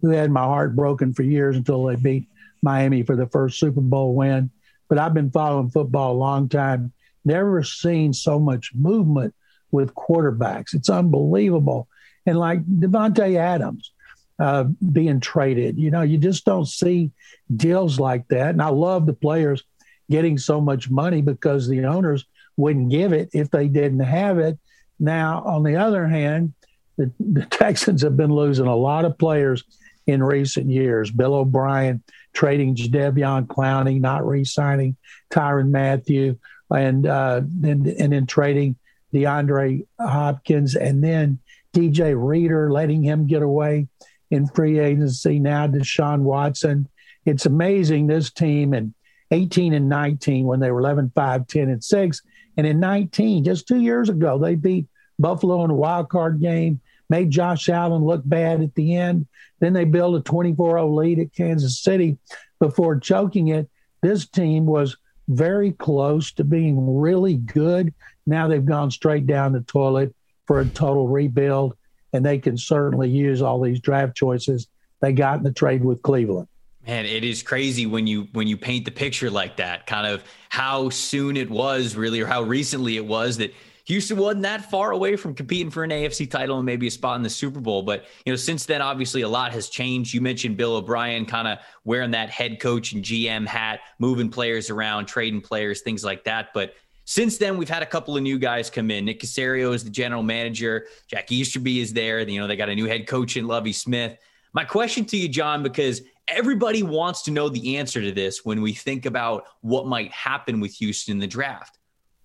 who 0.01 0.11
had 0.11 0.29
my 0.29 0.43
heart 0.43 0.75
broken 0.75 1.11
for 1.11 1.23
years 1.23 1.57
until 1.57 1.85
they 1.85 1.95
beat 1.95 2.29
Miami 2.61 3.01
for 3.01 3.15
the 3.15 3.25
first 3.25 3.59
Super 3.59 3.81
Bowl 3.81 4.13
win. 4.13 4.51
But 4.87 4.99
I've 4.99 5.15
been 5.15 5.31
following 5.31 5.71
football 5.71 6.13
a 6.13 6.17
long 6.19 6.49
time. 6.49 6.93
Never 7.25 7.63
seen 7.63 8.13
so 8.13 8.37
much 8.37 8.73
movement 8.75 9.33
with 9.71 9.95
quarterbacks. 9.95 10.75
It's 10.75 10.89
unbelievable. 10.89 11.87
And 12.27 12.37
like 12.37 12.63
Davante 12.63 13.37
Adams, 13.37 13.91
uh, 14.39 14.65
being 14.91 15.19
traded. 15.19 15.77
You 15.77 15.91
know, 15.91 16.01
you 16.01 16.17
just 16.17 16.45
don't 16.45 16.67
see 16.67 17.11
deals 17.55 17.99
like 17.99 18.27
that. 18.29 18.49
And 18.49 18.61
I 18.61 18.69
love 18.69 19.05
the 19.05 19.13
players 19.13 19.63
getting 20.09 20.37
so 20.37 20.61
much 20.61 20.89
money 20.89 21.21
because 21.21 21.67
the 21.67 21.85
owners 21.85 22.25
wouldn't 22.55 22.89
give 22.89 23.13
it 23.13 23.29
if 23.33 23.49
they 23.49 23.67
didn't 23.67 23.99
have 23.99 24.39
it. 24.39 24.57
Now, 24.99 25.43
on 25.43 25.63
the 25.63 25.75
other 25.75 26.07
hand, 26.07 26.53
the, 26.97 27.11
the 27.19 27.45
Texans 27.49 28.01
have 28.01 28.17
been 28.17 28.33
losing 28.33 28.67
a 28.67 28.75
lot 28.75 29.05
of 29.05 29.17
players 29.17 29.63
in 30.05 30.23
recent 30.23 30.69
years. 30.69 31.11
Bill 31.11 31.35
O'Brien 31.35 32.01
trading 32.33 32.75
Jadeveon 32.75 33.47
Clowney, 33.47 33.99
not 33.99 34.25
re-signing 34.25 34.95
Tyrann 35.29 35.69
Mathieu, 35.69 36.37
and 36.73 37.05
uh, 37.05 37.41
then 37.43 37.93
and 37.99 38.13
then 38.13 38.25
trading 38.25 38.77
DeAndre 39.13 39.85
Hopkins, 39.99 40.75
and 40.75 41.03
then 41.03 41.39
DJ 41.73 42.15
Reader 42.17 42.71
letting 42.71 43.03
him 43.03 43.27
get 43.27 43.41
away 43.41 43.87
in 44.31 44.47
free 44.47 44.79
agency. 44.79 45.39
Now 45.39 45.67
Deshaun 45.67 46.21
Watson. 46.21 46.87
It's 47.25 47.45
amazing 47.45 48.07
this 48.07 48.31
team 48.31 48.73
in 48.73 48.93
18 49.31 49.73
and 49.73 49.89
19 49.89 50.45
when 50.45 50.59
they 50.59 50.71
were 50.71 50.79
11, 50.79 51.11
5, 51.13 51.47
10, 51.47 51.69
and 51.69 51.83
6. 51.83 52.21
And 52.55 52.65
in 52.65 52.79
19, 52.79 53.43
just 53.43 53.67
two 53.67 53.81
years 53.81 54.09
ago, 54.09 54.37
they 54.37 54.55
beat 54.55 54.87
Buffalo 55.19 55.63
in 55.63 55.71
a 55.71 55.75
wild 55.75 56.09
card 56.09 56.39
game, 56.39 56.79
made 57.09 57.31
Josh 57.31 57.69
Allen 57.69 58.03
look 58.03 58.21
bad 58.25 58.61
at 58.61 58.73
the 58.75 58.95
end. 58.95 59.27
Then 59.59 59.73
they 59.73 59.85
built 59.85 60.15
a 60.15 60.21
24 60.21 60.77
0 60.77 60.93
lead 60.93 61.19
at 61.19 61.33
Kansas 61.33 61.79
City 61.79 62.17
before 62.59 62.99
choking 62.99 63.49
it. 63.49 63.69
This 64.01 64.27
team 64.27 64.65
was 64.65 64.95
very 65.27 65.71
close 65.71 66.31
to 66.33 66.43
being 66.43 66.99
really 66.99 67.35
good. 67.35 67.93
Now 68.25 68.47
they've 68.47 68.63
gone 68.63 68.91
straight 68.91 69.27
down 69.27 69.53
the 69.53 69.61
toilet 69.61 70.13
for 70.45 70.59
a 70.59 70.65
total 70.65 71.07
rebuild, 71.07 71.75
and 72.17 72.25
they 72.25 72.39
can 72.39 72.57
certainly 72.57 73.09
use 73.09 73.41
all 73.41 73.61
these 73.61 73.79
draft 73.79 74.17
choices 74.17 74.67
they 74.99 75.13
got 75.13 75.37
in 75.37 75.43
the 75.43 75.53
trade 75.53 75.85
with 75.85 76.01
Cleveland. 76.01 76.47
Man, 76.85 77.05
it 77.05 77.23
is 77.23 77.43
crazy 77.43 77.85
when 77.85 78.07
you 78.07 78.27
when 78.33 78.47
you 78.47 78.57
paint 78.57 78.85
the 78.85 78.91
picture 78.91 79.29
like 79.29 79.57
that, 79.57 79.85
kind 79.85 80.07
of 80.07 80.23
how 80.49 80.89
soon 80.89 81.37
it 81.37 81.49
was 81.49 81.95
really, 81.95 82.19
or 82.21 82.25
how 82.25 82.41
recently 82.41 82.97
it 82.97 83.05
was 83.05 83.37
that 83.37 83.53
Houston 83.85 84.17
wasn't 84.17 84.43
that 84.43 84.69
far 84.69 84.91
away 84.91 85.15
from 85.15 85.33
competing 85.33 85.69
for 85.69 85.83
an 85.83 85.91
AFC 85.91 86.29
title 86.29 86.57
and 86.57 86.65
maybe 86.65 86.87
a 86.87 86.91
spot 86.91 87.15
in 87.15 87.23
the 87.23 87.29
Super 87.29 87.61
Bowl. 87.61 87.83
But, 87.83 88.05
you 88.25 88.33
know, 88.33 88.35
since 88.35 88.65
then, 88.65 88.81
obviously 88.81 89.21
a 89.21 89.29
lot 89.29 89.53
has 89.53 89.69
changed. 89.69 90.13
You 90.13 90.19
mentioned 90.19 90.57
Bill 90.57 90.75
O'Brien 90.75 91.25
kind 91.25 91.47
of 91.47 91.59
wearing 91.85 92.11
that 92.11 92.29
head 92.29 92.59
coach 92.59 92.91
and 92.91 93.01
GM 93.01 93.47
hat, 93.47 93.79
moving 93.97 94.29
players 94.29 94.69
around, 94.69 95.05
trading 95.05 95.39
players, 95.39 95.81
things 95.81 96.03
like 96.03 96.25
that. 96.25 96.49
But 96.53 96.73
since 97.09 97.37
then, 97.37 97.57
we've 97.57 97.69
had 97.69 97.81
a 97.81 97.85
couple 97.85 98.17
of 98.17 98.21
new 98.21 98.37
guys 98.37 98.69
come 98.69 98.91
in. 98.91 99.05
Nick 99.05 99.21
Caserio 99.21 99.73
is 99.73 99.81
the 99.81 99.89
general 99.89 100.23
manager. 100.23 100.87
Jack 101.07 101.31
Easterby 101.31 101.79
is 101.79 101.93
there. 101.93 102.19
You 102.19 102.41
know, 102.41 102.47
they 102.47 102.57
got 102.57 102.67
a 102.67 102.75
new 102.75 102.85
head 102.85 103.07
coach 103.07 103.37
in 103.37 103.47
Lovie 103.47 103.71
Smith. 103.71 104.17
My 104.51 104.65
question 104.65 105.05
to 105.05 105.15
you, 105.15 105.29
John, 105.29 105.63
because 105.63 106.01
everybody 106.27 106.83
wants 106.83 107.21
to 107.21 107.31
know 107.31 107.47
the 107.47 107.77
answer 107.77 108.01
to 108.01 108.11
this 108.11 108.43
when 108.43 108.61
we 108.61 108.73
think 108.73 109.05
about 109.05 109.45
what 109.61 109.87
might 109.87 110.11
happen 110.11 110.59
with 110.59 110.73
Houston 110.73 111.13
in 111.13 111.19
the 111.19 111.27
draft 111.27 111.77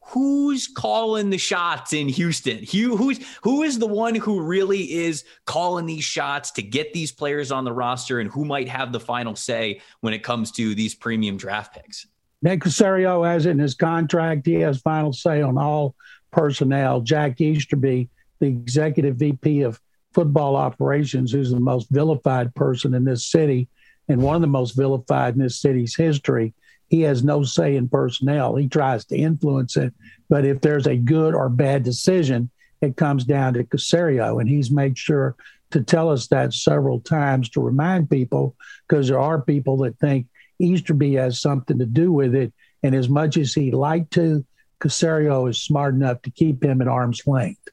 who's 0.05 0.67
calling 0.67 1.31
the 1.31 1.39
shots 1.39 1.93
in 1.93 2.09
Houston? 2.09 2.59
Who, 2.65 2.97
who's 2.97 3.21
who 3.43 3.63
is 3.63 3.79
the 3.79 3.87
one 3.87 4.17
who 4.17 4.41
really 4.41 4.93
is 4.93 5.25
calling 5.47 5.87
these 5.87 6.03
shots 6.03 6.51
to 6.53 6.63
get 6.63 6.93
these 6.93 7.13
players 7.13 7.53
on 7.53 7.65
the 7.65 7.73
roster, 7.73 8.19
and 8.19 8.29
who 8.29 8.45
might 8.45 8.69
have 8.69 8.93
the 8.93 8.99
final 8.99 9.37
say 9.37 9.81
when 10.01 10.13
it 10.13 10.25
comes 10.25 10.51
to 10.53 10.75
these 10.75 10.95
premium 10.95 11.37
draft 11.37 11.73
picks? 11.73 12.09
Nick 12.43 12.61
Caserio 12.61 13.27
has 13.27 13.47
it 13.47 13.51
in 13.51 13.59
his 13.59 13.75
contract. 13.75 14.47
He 14.47 14.55
has 14.55 14.81
final 14.81 15.13
say 15.13 15.43
on 15.43 15.57
all 15.57 15.95
personnel. 16.33 17.01
Jack 17.01 17.41
Easterby, 17.41 18.09
the 18.41 18.47
executive 18.47 19.17
VP 19.17 19.63
of 19.63 19.81
football 20.13 20.57
operations, 20.57 21.33
who's 21.33 21.51
the 21.51 21.61
most 21.61 21.89
vilified 21.91 22.55
person 22.55 22.95
in 22.95 23.05
this 23.05 23.31
city 23.31 23.69
and 24.09 24.21
one 24.21 24.35
of 24.35 24.41
the 24.41 24.49
most 24.49 24.73
vilified 24.77 25.35
in 25.35 25.41
this 25.41 25.61
city's 25.61 25.95
history, 25.95 26.53
he 26.89 27.03
has 27.03 27.25
no 27.25 27.43
say 27.45 27.77
in 27.77 27.89
personnel. 27.89 28.57
He 28.57 28.69
tries 28.69 29.05
to 29.07 29.17
influence 29.17 29.77
it, 29.77 29.95
but 30.29 30.45
if 30.45 30.61
there's 30.61 30.87
a 30.87 30.97
good 30.97 31.35
or 31.35 31.49
bad 31.49 31.85
decision, 31.85 32.51
it 32.81 32.97
comes 32.97 33.25
down 33.25 33.55
to 33.55 33.65
Caserio, 33.65 34.41
and 34.41 34.49
he's 34.51 34.71
made 34.71 34.99
sure 34.99 35.37
to 35.71 35.83
tell 35.83 36.11
us 36.11 36.27
that 36.27 36.53
several 36.53 37.01
times 37.01 37.49
to 37.51 37.63
remind 37.63 38.11
people, 38.11 38.57
because 38.87 39.09
there 39.09 39.21
are 39.21 39.41
people 39.41 39.79
that 39.79 39.99
think 40.01 40.27
Easterby 40.63 41.15
has 41.15 41.41
something 41.41 41.79
to 41.79 41.87
do 41.87 42.13
with 42.13 42.35
it, 42.35 42.53
and 42.83 42.95
as 42.95 43.09
much 43.09 43.37
as 43.37 43.53
he'd 43.53 43.75
like 43.75 44.09
to, 44.11 44.45
Caserio 44.81 45.49
is 45.49 45.63
smart 45.63 45.95
enough 45.95 46.23
to 46.23 46.31
keep 46.31 46.63
him 46.63 46.81
at 46.81 46.89
arm's 46.89 47.27
length. 47.27 47.69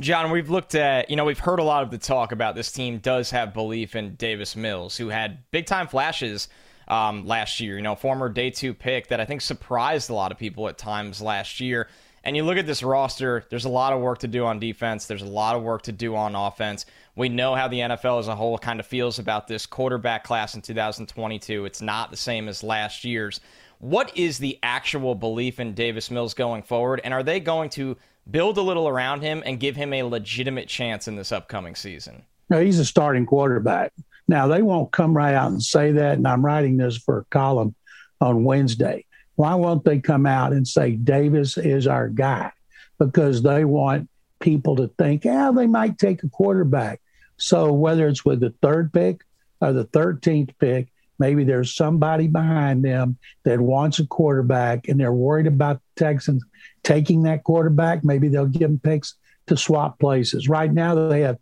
John, 0.00 0.30
we've 0.30 0.48
looked 0.48 0.76
at, 0.76 1.10
you 1.10 1.16
know, 1.16 1.24
we've 1.24 1.38
heard 1.38 1.58
a 1.58 1.64
lot 1.64 1.82
of 1.82 1.90
the 1.90 1.98
talk 1.98 2.30
about 2.30 2.54
this 2.54 2.70
team 2.70 2.98
does 2.98 3.32
have 3.32 3.52
belief 3.52 3.96
in 3.96 4.14
Davis 4.14 4.54
Mills, 4.54 4.96
who 4.96 5.08
had 5.08 5.38
big 5.50 5.66
time 5.66 5.88
flashes 5.88 6.48
um, 6.86 7.26
last 7.26 7.58
year. 7.58 7.76
You 7.76 7.82
know, 7.82 7.96
former 7.96 8.28
day 8.28 8.50
two 8.50 8.74
pick 8.74 9.08
that 9.08 9.20
I 9.20 9.24
think 9.24 9.40
surprised 9.40 10.08
a 10.08 10.14
lot 10.14 10.30
of 10.30 10.38
people 10.38 10.68
at 10.68 10.78
times 10.78 11.20
last 11.20 11.58
year. 11.58 11.88
And 12.28 12.36
you 12.36 12.44
look 12.44 12.58
at 12.58 12.66
this 12.66 12.82
roster, 12.82 13.46
there's 13.48 13.64
a 13.64 13.70
lot 13.70 13.94
of 13.94 14.02
work 14.02 14.18
to 14.18 14.28
do 14.28 14.44
on 14.44 14.58
defense. 14.58 15.06
There's 15.06 15.22
a 15.22 15.26
lot 15.26 15.56
of 15.56 15.62
work 15.62 15.80
to 15.84 15.92
do 15.92 16.14
on 16.14 16.34
offense. 16.34 16.84
We 17.16 17.30
know 17.30 17.54
how 17.54 17.68
the 17.68 17.78
NFL 17.78 18.18
as 18.18 18.28
a 18.28 18.36
whole 18.36 18.58
kind 18.58 18.80
of 18.80 18.84
feels 18.86 19.18
about 19.18 19.48
this 19.48 19.64
quarterback 19.64 20.24
class 20.24 20.54
in 20.54 20.60
2022. 20.60 21.64
It's 21.64 21.80
not 21.80 22.10
the 22.10 22.18
same 22.18 22.46
as 22.46 22.62
last 22.62 23.02
year's. 23.02 23.40
What 23.78 24.14
is 24.14 24.36
the 24.36 24.58
actual 24.62 25.14
belief 25.14 25.58
in 25.58 25.72
Davis 25.72 26.10
Mills 26.10 26.34
going 26.34 26.62
forward? 26.62 27.00
And 27.02 27.14
are 27.14 27.22
they 27.22 27.40
going 27.40 27.70
to 27.70 27.96
build 28.30 28.58
a 28.58 28.62
little 28.62 28.88
around 28.88 29.22
him 29.22 29.42
and 29.46 29.58
give 29.58 29.74
him 29.74 29.94
a 29.94 30.02
legitimate 30.02 30.68
chance 30.68 31.08
in 31.08 31.16
this 31.16 31.32
upcoming 31.32 31.76
season? 31.76 32.24
No, 32.50 32.62
he's 32.62 32.78
a 32.78 32.84
starting 32.84 33.24
quarterback. 33.24 33.94
Now, 34.28 34.48
they 34.48 34.60
won't 34.60 34.92
come 34.92 35.16
right 35.16 35.34
out 35.34 35.50
and 35.50 35.62
say 35.62 35.92
that, 35.92 36.18
and 36.18 36.28
I'm 36.28 36.44
writing 36.44 36.76
this 36.76 36.98
for 36.98 37.20
a 37.20 37.24
column 37.30 37.74
on 38.20 38.44
Wednesday. 38.44 39.06
Why 39.38 39.54
won't 39.54 39.84
they 39.84 40.00
come 40.00 40.26
out 40.26 40.52
and 40.52 40.66
say 40.66 40.96
Davis 40.96 41.56
is 41.56 41.86
our 41.86 42.08
guy? 42.08 42.50
Because 42.98 43.40
they 43.40 43.64
want 43.64 44.08
people 44.40 44.74
to 44.74 44.88
think, 44.98 45.24
yeah, 45.24 45.52
they 45.54 45.68
might 45.68 45.96
take 45.96 46.24
a 46.24 46.28
quarterback. 46.28 47.00
So 47.36 47.72
whether 47.72 48.08
it's 48.08 48.24
with 48.24 48.40
the 48.40 48.52
third 48.60 48.92
pick 48.92 49.20
or 49.60 49.72
the 49.72 49.84
13th 49.84 50.50
pick, 50.58 50.88
maybe 51.20 51.44
there's 51.44 51.72
somebody 51.72 52.26
behind 52.26 52.84
them 52.84 53.16
that 53.44 53.60
wants 53.60 54.00
a 54.00 54.08
quarterback 54.08 54.88
and 54.88 54.98
they're 54.98 55.12
worried 55.12 55.46
about 55.46 55.80
the 55.94 56.04
Texans 56.04 56.44
taking 56.82 57.22
that 57.22 57.44
quarterback. 57.44 58.02
Maybe 58.02 58.26
they'll 58.26 58.46
give 58.46 58.62
them 58.62 58.80
picks 58.80 59.14
to 59.46 59.56
swap 59.56 60.00
places. 60.00 60.48
Right 60.48 60.72
now, 60.72 60.96
they 60.96 61.20
have 61.20 61.38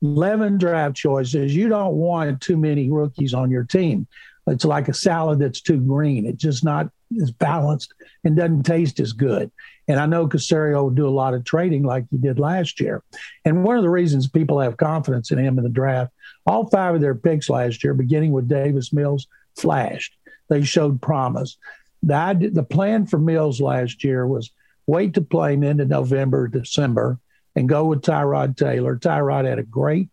11 0.00 0.56
draft 0.56 0.96
choices. 0.96 1.54
You 1.54 1.68
don't 1.68 1.96
want 1.96 2.40
too 2.40 2.56
many 2.56 2.90
rookies 2.90 3.34
on 3.34 3.50
your 3.50 3.64
team. 3.64 4.06
It's 4.46 4.64
like 4.64 4.88
a 4.88 4.94
salad 4.94 5.40
that's 5.40 5.60
too 5.60 5.80
green. 5.80 6.24
It's 6.24 6.42
just 6.42 6.64
not 6.64 6.88
as 7.20 7.30
balanced 7.30 7.94
and 8.24 8.36
doesn't 8.36 8.64
taste 8.64 9.00
as 9.00 9.12
good. 9.12 9.50
And 9.86 10.00
I 10.00 10.06
know 10.06 10.26
Caserio 10.26 10.82
will 10.82 10.90
do 10.90 11.06
a 11.06 11.10
lot 11.10 11.34
of 11.34 11.44
trading 11.44 11.82
like 11.82 12.06
he 12.10 12.16
did 12.16 12.38
last 12.38 12.80
year. 12.80 13.02
And 13.44 13.64
one 13.64 13.76
of 13.76 13.82
the 13.82 13.90
reasons 13.90 14.28
people 14.28 14.60
have 14.60 14.76
confidence 14.76 15.30
in 15.30 15.38
him 15.38 15.58
in 15.58 15.64
the 15.64 15.70
draft, 15.70 16.12
all 16.46 16.68
five 16.68 16.94
of 16.94 17.00
their 17.00 17.14
picks 17.14 17.50
last 17.50 17.84
year, 17.84 17.94
beginning 17.94 18.32
with 18.32 18.48
Davis 18.48 18.92
Mills, 18.92 19.26
flashed. 19.56 20.16
They 20.48 20.62
showed 20.62 21.02
promise. 21.02 21.56
The, 22.02 22.50
the 22.52 22.62
plan 22.62 23.06
for 23.06 23.18
Mills 23.18 23.60
last 23.60 24.04
year 24.04 24.26
was 24.26 24.50
wait 24.86 25.14
to 25.14 25.22
play 25.22 25.54
him 25.54 25.62
into 25.62 25.84
November, 25.84 26.48
December, 26.48 27.18
and 27.56 27.68
go 27.68 27.86
with 27.86 28.02
Tyrod 28.02 28.56
Taylor. 28.56 28.96
Tyrod 28.96 29.46
had 29.46 29.58
a 29.58 29.62
great 29.62 30.08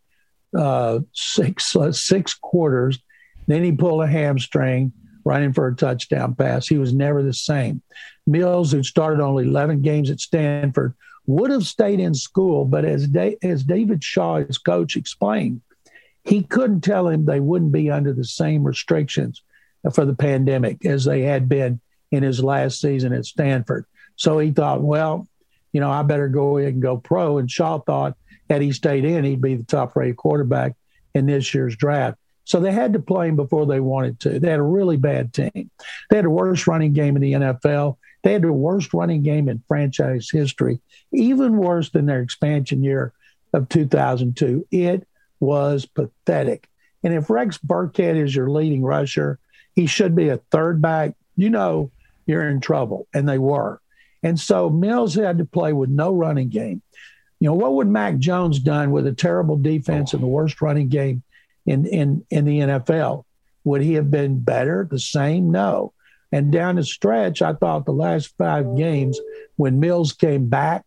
uh, 0.58 0.99
six 1.14 1.76
uh, 1.76 1.91
six 1.91 2.34
quarters. 2.34 2.99
Then 3.47 3.64
he 3.64 3.72
pulled 3.72 4.04
a 4.04 4.08
hamstring 4.08 4.93
running 5.24 5.53
for 5.53 5.67
a 5.67 5.76
touchdown 5.76 6.36
pass. 6.36 6.67
He 6.67 6.78
was 6.78 6.93
never 6.93 7.24
the 7.24 7.34
same. 7.34 7.82
Mills, 8.28 8.72
who 8.72 8.84
started 8.84 9.22
only 9.22 9.45
11 9.45 9.82
games 9.82 10.09
at 10.09 10.19
Stanford, 10.19 10.93
would 11.28 11.51
have 11.51 11.65
stayed 11.65 11.99
in 11.99 12.13
school, 12.13 12.65
but 12.65 12.86
as, 12.86 13.07
da- 13.07 13.38
as 13.43 13.63
David 13.63 14.03
Shaw, 14.03 14.38
his 14.38 14.57
coach, 14.57 14.95
explained, 14.95 15.61
he 16.24 16.43
couldn't 16.43 16.82
tell 16.82 17.07
him 17.07 17.26
they 17.26 17.39
wouldn't 17.39 17.72
be 17.72 17.89
under 17.89 18.13
the 18.13 18.26
same 18.26 18.63
restrictions 18.63 19.41
for 19.93 20.05
the 20.05 20.15
pandemic 20.15 20.86
as 20.86 21.05
they 21.05 21.22
had 21.22 21.49
been 21.49 21.80
in 22.11 22.24
his 22.24 22.43
last 22.43 22.80
season 22.80 23.13
at 23.13 23.26
Stanford. 23.26 23.86
So 24.15 24.38
he 24.38 24.51
thought, 24.51 24.82
well, 24.82 25.28
you 25.72 25.80
know, 25.80 25.89
I 25.89 26.03
better 26.03 26.28
go 26.28 26.57
ahead 26.57 26.74
and 26.74 26.82
go 26.82 26.97
pro. 26.97 27.38
And 27.38 27.49
Shaw 27.49 27.80
thought 27.80 28.17
had 28.49 28.61
he 28.61 28.72
stayed 28.72 29.05
in, 29.05 29.24
he'd 29.24 29.41
be 29.41 29.55
the 29.55 29.63
top 29.63 29.95
rated 29.95 30.17
quarterback 30.17 30.74
in 31.15 31.26
this 31.26 31.53
year's 31.53 31.76
draft. 31.76 32.17
So 32.43 32.59
they 32.59 32.71
had 32.71 32.93
to 32.93 32.99
play 32.99 33.27
him 33.27 33.35
before 33.35 33.65
they 33.65 33.79
wanted 33.79 34.19
to. 34.21 34.39
They 34.39 34.49
had 34.49 34.59
a 34.59 34.63
really 34.63 34.97
bad 34.97 35.33
team. 35.33 35.69
They 36.09 36.15
had 36.15 36.25
the 36.25 36.29
worst 36.29 36.67
running 36.67 36.93
game 36.93 37.15
in 37.15 37.21
the 37.21 37.33
NFL. 37.33 37.97
They 38.23 38.33
had 38.33 38.41
the 38.41 38.53
worst 38.53 38.93
running 38.93 39.23
game 39.23 39.49
in 39.49 39.63
franchise 39.67 40.29
history, 40.29 40.79
even 41.11 41.57
worse 41.57 41.89
than 41.89 42.05
their 42.05 42.21
expansion 42.21 42.83
year 42.83 43.13
of 43.53 43.69
2002. 43.69 44.67
It 44.71 45.07
was 45.39 45.85
pathetic. 45.85 46.67
And 47.03 47.13
if 47.13 47.29
Rex 47.29 47.57
Burkhead 47.57 48.15
is 48.15 48.35
your 48.35 48.49
leading 48.49 48.83
rusher, 48.83 49.39
he 49.73 49.87
should 49.87 50.15
be 50.15 50.29
a 50.29 50.37
third 50.51 50.81
back. 50.81 51.15
You 51.35 51.49
know 51.49 51.91
you're 52.25 52.47
in 52.47 52.61
trouble, 52.61 53.07
and 53.13 53.27
they 53.27 53.37
were. 53.37 53.81
And 54.23 54.39
so 54.39 54.69
Mills 54.69 55.15
had 55.15 55.39
to 55.39 55.45
play 55.45 55.73
with 55.73 55.89
no 55.89 56.13
running 56.13 56.49
game. 56.49 56.81
You 57.39 57.49
know, 57.49 57.55
what 57.55 57.73
would 57.73 57.87
Mac 57.87 58.17
Jones 58.17 58.59
done 58.59 58.91
with 58.91 59.07
a 59.07 59.13
terrible 59.13 59.57
defense 59.57 60.13
oh. 60.13 60.17
and 60.17 60.23
the 60.23 60.27
worst 60.27 60.61
running 60.61 60.89
game 60.89 61.23
in, 61.66 61.86
in, 61.86 62.26
in 62.30 62.45
the 62.45 62.59
NFL? 62.59 63.26
Would 63.64 63.82
he 63.82 63.93
have 63.93 64.09
been 64.09 64.39
better? 64.39 64.88
The 64.89 64.99
same? 64.99 65.51
No. 65.51 65.93
And 66.32 66.51
down 66.51 66.76
the 66.76 66.84
stretch, 66.84 67.41
I 67.41 67.53
thought 67.53 67.86
the 67.86 67.91
last 67.91 68.34
five 68.38 68.78
games, 68.78 69.20
when 69.57 69.80
Mills 69.80 70.14
came 70.14 70.47
back, 70.47 70.86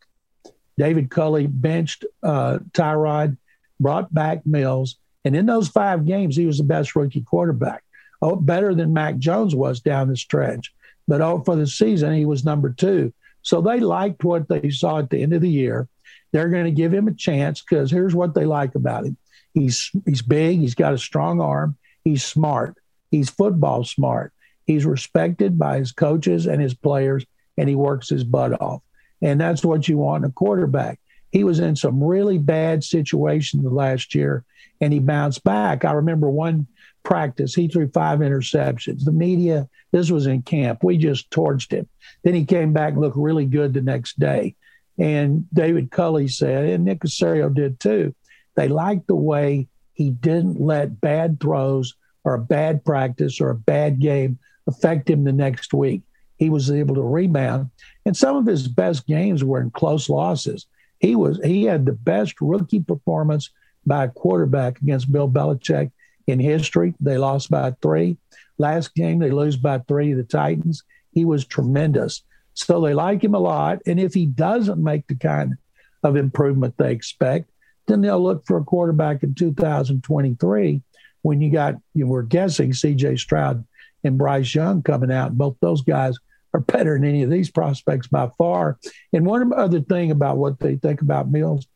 David 0.78 1.10
Culley 1.10 1.46
benched 1.46 2.04
uh, 2.22 2.58
Tyrod, 2.72 3.36
brought 3.78 4.12
back 4.12 4.46
Mills, 4.46 4.96
and 5.24 5.34
in 5.34 5.46
those 5.46 5.68
five 5.68 6.04
games, 6.04 6.36
he 6.36 6.46
was 6.46 6.58
the 6.58 6.64
best 6.64 6.94
rookie 6.96 7.22
quarterback. 7.22 7.82
Oh, 8.20 8.36
better 8.36 8.74
than 8.74 8.92
Mac 8.92 9.18
Jones 9.18 9.54
was 9.54 9.80
down 9.80 10.08
the 10.08 10.16
stretch. 10.16 10.72
But 11.06 11.20
oh, 11.20 11.42
for 11.44 11.56
the 11.56 11.66
season, 11.66 12.14
he 12.14 12.24
was 12.24 12.44
number 12.44 12.70
two. 12.70 13.12
So 13.42 13.60
they 13.60 13.80
liked 13.80 14.24
what 14.24 14.48
they 14.48 14.70
saw 14.70 14.98
at 14.98 15.10
the 15.10 15.22
end 15.22 15.34
of 15.34 15.42
the 15.42 15.50
year. 15.50 15.88
They're 16.32 16.48
going 16.48 16.64
to 16.64 16.70
give 16.70 16.92
him 16.92 17.08
a 17.08 17.14
chance 17.14 17.62
because 17.62 17.90
here's 17.90 18.14
what 18.14 18.34
they 18.34 18.44
like 18.44 18.74
about 18.74 19.04
him. 19.04 19.16
He's 19.54 19.90
he's 20.04 20.22
big. 20.22 20.58
He's 20.58 20.74
got 20.74 20.92
a 20.92 20.98
strong 20.98 21.40
arm. 21.40 21.76
He's 22.02 22.24
smart. 22.24 22.76
He's 23.10 23.30
football 23.30 23.84
smart. 23.84 24.32
He's 24.66 24.84
respected 24.84 25.58
by 25.58 25.78
his 25.78 25.92
coaches 25.92 26.46
and 26.46 26.60
his 26.60 26.74
players, 26.74 27.24
and 27.56 27.68
he 27.68 27.74
works 27.74 28.08
his 28.08 28.24
butt 28.24 28.60
off. 28.60 28.82
And 29.22 29.40
that's 29.40 29.64
what 29.64 29.88
you 29.88 29.98
want 29.98 30.24
in 30.24 30.30
a 30.30 30.32
quarterback. 30.32 30.98
He 31.30 31.44
was 31.44 31.60
in 31.60 31.76
some 31.76 32.02
really 32.02 32.38
bad 32.38 32.84
situations 32.84 33.64
last 33.64 34.14
year, 34.14 34.44
and 34.80 34.92
he 34.92 34.98
bounced 34.98 35.44
back. 35.44 35.84
I 35.84 35.92
remember 35.92 36.28
one 36.28 36.66
practice, 37.04 37.54
he 37.54 37.68
threw 37.68 37.88
five 37.88 38.18
interceptions. 38.20 39.04
The 39.04 39.12
media, 39.12 39.68
this 39.92 40.10
was 40.10 40.26
in 40.26 40.42
camp, 40.42 40.82
we 40.82 40.96
just 40.96 41.30
torched 41.30 41.70
him. 41.70 41.88
Then 42.22 42.34
he 42.34 42.44
came 42.44 42.72
back 42.72 42.94
and 42.94 43.00
looked 43.00 43.16
really 43.16 43.44
good 43.44 43.74
the 43.74 43.82
next 43.82 44.18
day. 44.18 44.56
And 44.98 45.46
David 45.52 45.90
Culley 45.90 46.28
said, 46.28 46.64
and 46.64 46.84
Nick 46.84 47.00
Caserio 47.00 47.52
did 47.52 47.78
too, 47.78 48.14
they 48.56 48.68
liked 48.68 49.06
the 49.06 49.14
way 49.14 49.68
he 49.92 50.10
didn't 50.10 50.60
let 50.60 51.00
bad 51.00 51.40
throws 51.40 51.94
or 52.24 52.34
a 52.34 52.40
bad 52.40 52.84
practice 52.84 53.40
or 53.40 53.50
a 53.50 53.54
bad 53.54 54.00
game 54.00 54.38
affect 54.66 55.08
him 55.08 55.24
the 55.24 55.32
next 55.32 55.72
week. 55.74 56.02
He 56.36 56.50
was 56.50 56.70
able 56.70 56.96
to 56.96 57.02
rebound. 57.02 57.70
And 58.04 58.16
some 58.16 58.36
of 58.36 58.46
his 58.46 58.66
best 58.66 59.06
games 59.06 59.44
were 59.44 59.60
in 59.60 59.70
close 59.70 60.08
losses. 60.08 60.66
He 60.98 61.16
was 61.16 61.38
he 61.44 61.64
had 61.64 61.86
the 61.86 61.92
best 61.92 62.40
rookie 62.40 62.80
performance 62.80 63.50
by 63.86 64.04
a 64.04 64.08
quarterback 64.10 64.80
against 64.80 65.12
Bill 65.12 65.28
Belichick 65.28 65.92
in 66.26 66.40
history. 66.40 66.94
They 67.00 67.18
lost 67.18 67.50
by 67.50 67.72
three. 67.82 68.16
Last 68.58 68.94
game 68.94 69.18
they 69.18 69.30
lose 69.30 69.56
by 69.56 69.78
three 69.80 70.10
to 70.10 70.16
the 70.16 70.24
Titans. 70.24 70.82
He 71.12 71.24
was 71.24 71.44
tremendous. 71.44 72.22
So 72.54 72.80
they 72.80 72.94
like 72.94 73.22
him 73.22 73.34
a 73.34 73.38
lot. 73.38 73.80
And 73.86 74.00
if 74.00 74.14
he 74.14 74.26
doesn't 74.26 74.82
make 74.82 75.06
the 75.06 75.16
kind 75.16 75.54
of 76.02 76.16
improvement 76.16 76.74
they 76.78 76.92
expect, 76.92 77.50
then 77.86 78.00
they'll 78.00 78.22
look 78.22 78.46
for 78.46 78.58
a 78.58 78.64
quarterback 78.64 79.22
in 79.22 79.34
2023 79.34 80.82
when 81.22 81.40
you 81.40 81.50
got, 81.50 81.76
you 81.94 82.06
were 82.06 82.22
guessing 82.22 82.72
CJ 82.72 83.18
Stroud 83.18 83.64
and 84.02 84.18
Bryce 84.18 84.54
Young 84.54 84.82
coming 84.82 85.12
out. 85.12 85.36
Both 85.36 85.56
those 85.60 85.82
guys 85.82 86.16
are 86.52 86.60
better 86.60 86.94
than 86.94 87.08
any 87.08 87.22
of 87.22 87.30
these 87.30 87.50
prospects 87.50 88.06
by 88.06 88.28
far. 88.38 88.78
And 89.12 89.26
one 89.26 89.52
other 89.52 89.80
thing 89.80 90.10
about 90.10 90.36
what 90.36 90.60
they 90.60 90.76
think 90.76 91.02
about 91.02 91.30
Mills, 91.30 91.66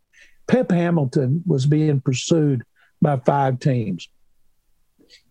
Pep 0.47 0.71
Hamilton 0.71 1.43
was 1.47 1.67
being 1.67 2.01
pursued 2.01 2.63
by 3.03 3.17
five 3.19 3.59
teams. 3.59 4.09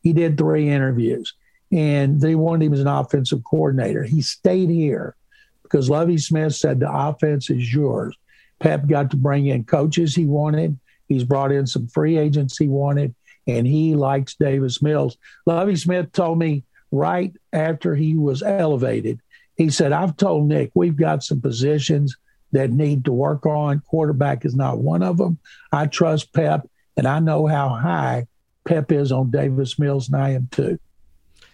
He 0.01 0.13
did 0.13 0.38
three 0.38 0.69
interviews 0.69 1.34
and 1.71 2.21
they 2.21 2.36
wanted 2.36 2.65
him 2.65 2.73
as 2.73 2.80
an 2.80 2.88
offensive 2.88 3.43
coordinator. 3.43 4.03
He 4.03 4.21
stayed 4.21 4.69
here 4.69 5.15
because 5.63 5.89
Lovie 5.89 6.17
Smith 6.17 6.55
said 6.55 6.80
the 6.80 6.91
offense 6.91 7.49
is 7.49 7.73
yours. 7.73 8.15
Pep 8.60 8.88
got 8.88 9.12
to 9.12 9.18
bring 9.18 9.47
in 9.47 9.64
coaches 9.64 10.16
he 10.16 10.26
wanted. 10.26 10.80
He's 11.08 11.24
brought 11.24 11.51
in 11.51 11.68
some 11.68 11.88
free 11.88 12.18
agents 12.18 12.58
he 12.58 12.68
wanted, 12.68 13.16
and 13.45 13.66
he 13.66 13.95
likes 13.95 14.36
Davis 14.36 14.82
Mills. 14.82 15.18
Lovie 15.45 15.76
Smith 15.76 16.12
told 16.12 16.39
me 16.39 16.64
right 16.91 17.34
after 17.53 17.95
he 17.95 18.16
was 18.16 18.43
elevated, 18.43 19.20
he 19.55 19.70
said, 19.70 19.91
I've 19.91 20.18
told 20.18 20.47
Nick 20.47 20.72
we've 20.76 20.95
got 20.95 21.24
some 21.24 21.41
positions 21.41 22.16
that 22.51 22.72
need 22.72 23.05
to 23.05 23.12
work 23.12 23.45
on. 23.45 23.82
Quarterback 23.82 24.45
is 24.45 24.55
not 24.55 24.80
one 24.80 25.03
of 25.03 25.18
them. 25.18 25.39
I 25.72 25.88
trust 25.88 26.34
Pep, 26.34 26.68
and 26.95 27.08
I 27.08 27.20
know 27.20 27.47
how 27.47 27.70
high 27.70 28.28
Pep 28.66 28.91
is 28.91 29.12
on 29.12 29.32
Davis 29.32 29.80
Mills, 29.80 30.08
and 30.08 30.22
I 30.22 30.32
am 30.32 30.47
too. 30.51 30.80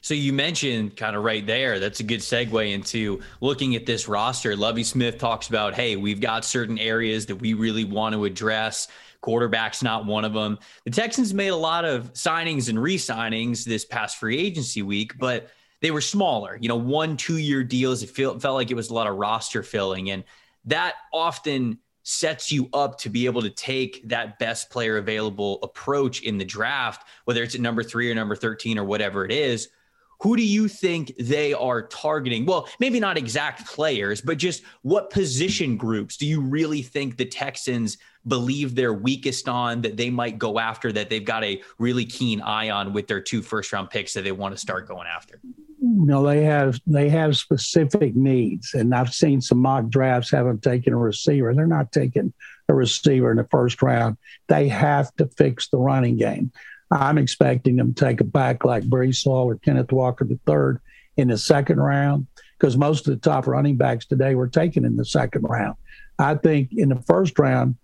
So 0.03 0.13
you 0.13 0.33
mentioned 0.33 0.97
kind 0.97 1.15
of 1.15 1.23
right 1.23 1.47
there. 1.47 1.79
That's 1.79 2.01
a 2.01 2.03
good 2.03 2.19
segue 2.19 2.73
into 2.73 3.21
looking 3.39 3.73
at 3.75 3.85
this 3.85 4.09
roster. 4.09 4.53
Lovie 4.53 4.83
Smith 4.83 5.17
talks 5.17 5.47
about, 5.47 5.75
hey, 5.75 5.95
we've 5.95 6.19
got 6.19 6.43
certain 6.43 6.77
areas 6.77 7.25
that 7.27 7.37
we 7.37 7.53
really 7.53 7.85
want 7.85 8.13
to 8.13 8.25
address. 8.25 8.89
Quarterback's 9.21 9.81
not 9.81 10.05
one 10.05 10.25
of 10.25 10.33
them. 10.33 10.59
The 10.83 10.91
Texans 10.91 11.33
made 11.33 11.47
a 11.47 11.55
lot 11.55 11.85
of 11.85 12.11
signings 12.11 12.67
and 12.67 12.77
re-signings 12.83 13.63
this 13.63 13.85
past 13.85 14.17
free 14.17 14.37
agency 14.37 14.81
week, 14.81 15.17
but 15.17 15.49
they 15.79 15.89
were 15.89 16.01
smaller. 16.01 16.57
You 16.59 16.67
know, 16.67 16.75
one, 16.75 17.15
two-year 17.15 17.63
deals. 17.63 18.03
It 18.03 18.09
felt 18.09 18.41
felt 18.41 18.55
like 18.55 18.71
it 18.71 18.75
was 18.75 18.89
a 18.89 18.93
lot 18.93 19.07
of 19.07 19.15
roster 19.15 19.63
filling, 19.63 20.11
and 20.11 20.25
that 20.65 20.95
often 21.13 21.79
sets 22.03 22.51
you 22.51 22.67
up 22.73 22.97
to 22.97 23.09
be 23.09 23.25
able 23.25 23.41
to 23.43 23.49
take 23.49 24.05
that 24.09 24.37
best 24.37 24.69
player 24.69 24.97
available 24.97 25.59
approach 25.63 26.23
in 26.23 26.37
the 26.37 26.43
draft, 26.43 27.07
whether 27.23 27.41
it's 27.41 27.55
at 27.55 27.61
number 27.61 27.83
three 27.83 28.11
or 28.11 28.15
number 28.15 28.35
13 28.35 28.77
or 28.77 28.83
whatever 28.83 29.23
it 29.23 29.31
is 29.31 29.69
who 30.23 30.37
do 30.37 30.43
you 30.43 30.69
think 30.69 31.13
they 31.19 31.53
are 31.53 31.85
targeting? 31.87 32.45
Well, 32.45 32.69
maybe 32.79 32.97
not 32.97 33.17
exact 33.17 33.67
players, 33.67 34.21
but 34.21 34.37
just 34.37 34.63
what 34.81 35.09
position 35.09 35.75
groups 35.75 36.15
do 36.15 36.25
you 36.25 36.39
really 36.39 36.81
think 36.81 37.17
the 37.17 37.25
Texans 37.25 37.97
believe 38.25 38.73
they're 38.73 38.93
weakest 38.93 39.49
on 39.49 39.81
that 39.81 39.97
they 39.97 40.09
might 40.09 40.37
go 40.37 40.59
after 40.59 40.93
that 40.93 41.09
they've 41.09 41.25
got 41.25 41.43
a 41.43 41.61
really 41.77 42.05
keen 42.05 42.39
eye 42.39 42.69
on 42.69 42.93
with 42.93 43.05
their 43.05 43.19
two 43.19 43.41
first 43.41 43.73
round 43.73 43.89
picks 43.89 44.13
that 44.13 44.23
they 44.23 44.31
want 44.31 44.55
to 44.55 44.57
start 44.57 44.87
going 44.87 45.07
after? 45.13 45.41
No, 45.81 46.25
they 46.25 46.43
have 46.43 46.79
they 46.87 47.09
have 47.09 47.35
specific 47.35 48.15
needs, 48.15 48.73
and 48.73 48.95
I've 48.95 49.13
seen 49.13 49.41
some 49.41 49.57
mock 49.57 49.89
drafts 49.89 50.31
haven't 50.31 50.63
taken 50.63 50.93
a 50.93 50.97
receiver. 50.97 51.53
They're 51.53 51.67
not 51.67 51.91
taking 51.91 52.31
a 52.69 52.73
receiver 52.73 53.29
in 53.29 53.35
the 53.35 53.47
first 53.51 53.81
round. 53.81 54.15
They 54.47 54.69
have 54.69 55.13
to 55.17 55.27
fix 55.27 55.67
the 55.67 55.79
running 55.79 56.15
game. 56.15 56.53
I'm 56.93 57.17
expecting 57.17 57.75
them 57.75 57.93
to 57.93 58.05
take 58.05 58.21
a 58.21 58.23
back 58.23 58.63
like 58.63 58.83
Breece 58.83 59.23
Hall 59.23 59.49
or 59.49 59.55
Kenneth 59.55 59.91
Walker 59.91 60.27
III 60.29 60.79
in 61.17 61.29
the 61.29 61.37
second 61.37 61.79
round 61.79 62.27
because 62.57 62.77
most 62.77 63.07
of 63.07 63.13
the 63.13 63.19
top 63.19 63.47
running 63.47 63.77
backs 63.77 64.05
today 64.05 64.35
were 64.35 64.47
taken 64.47 64.85
in 64.85 64.95
the 64.95 65.05
second 65.05 65.41
round. 65.43 65.75
I 66.19 66.35
think 66.35 66.69
in 66.71 66.89
the 66.89 67.01
first 67.07 67.37
round, 67.39 67.75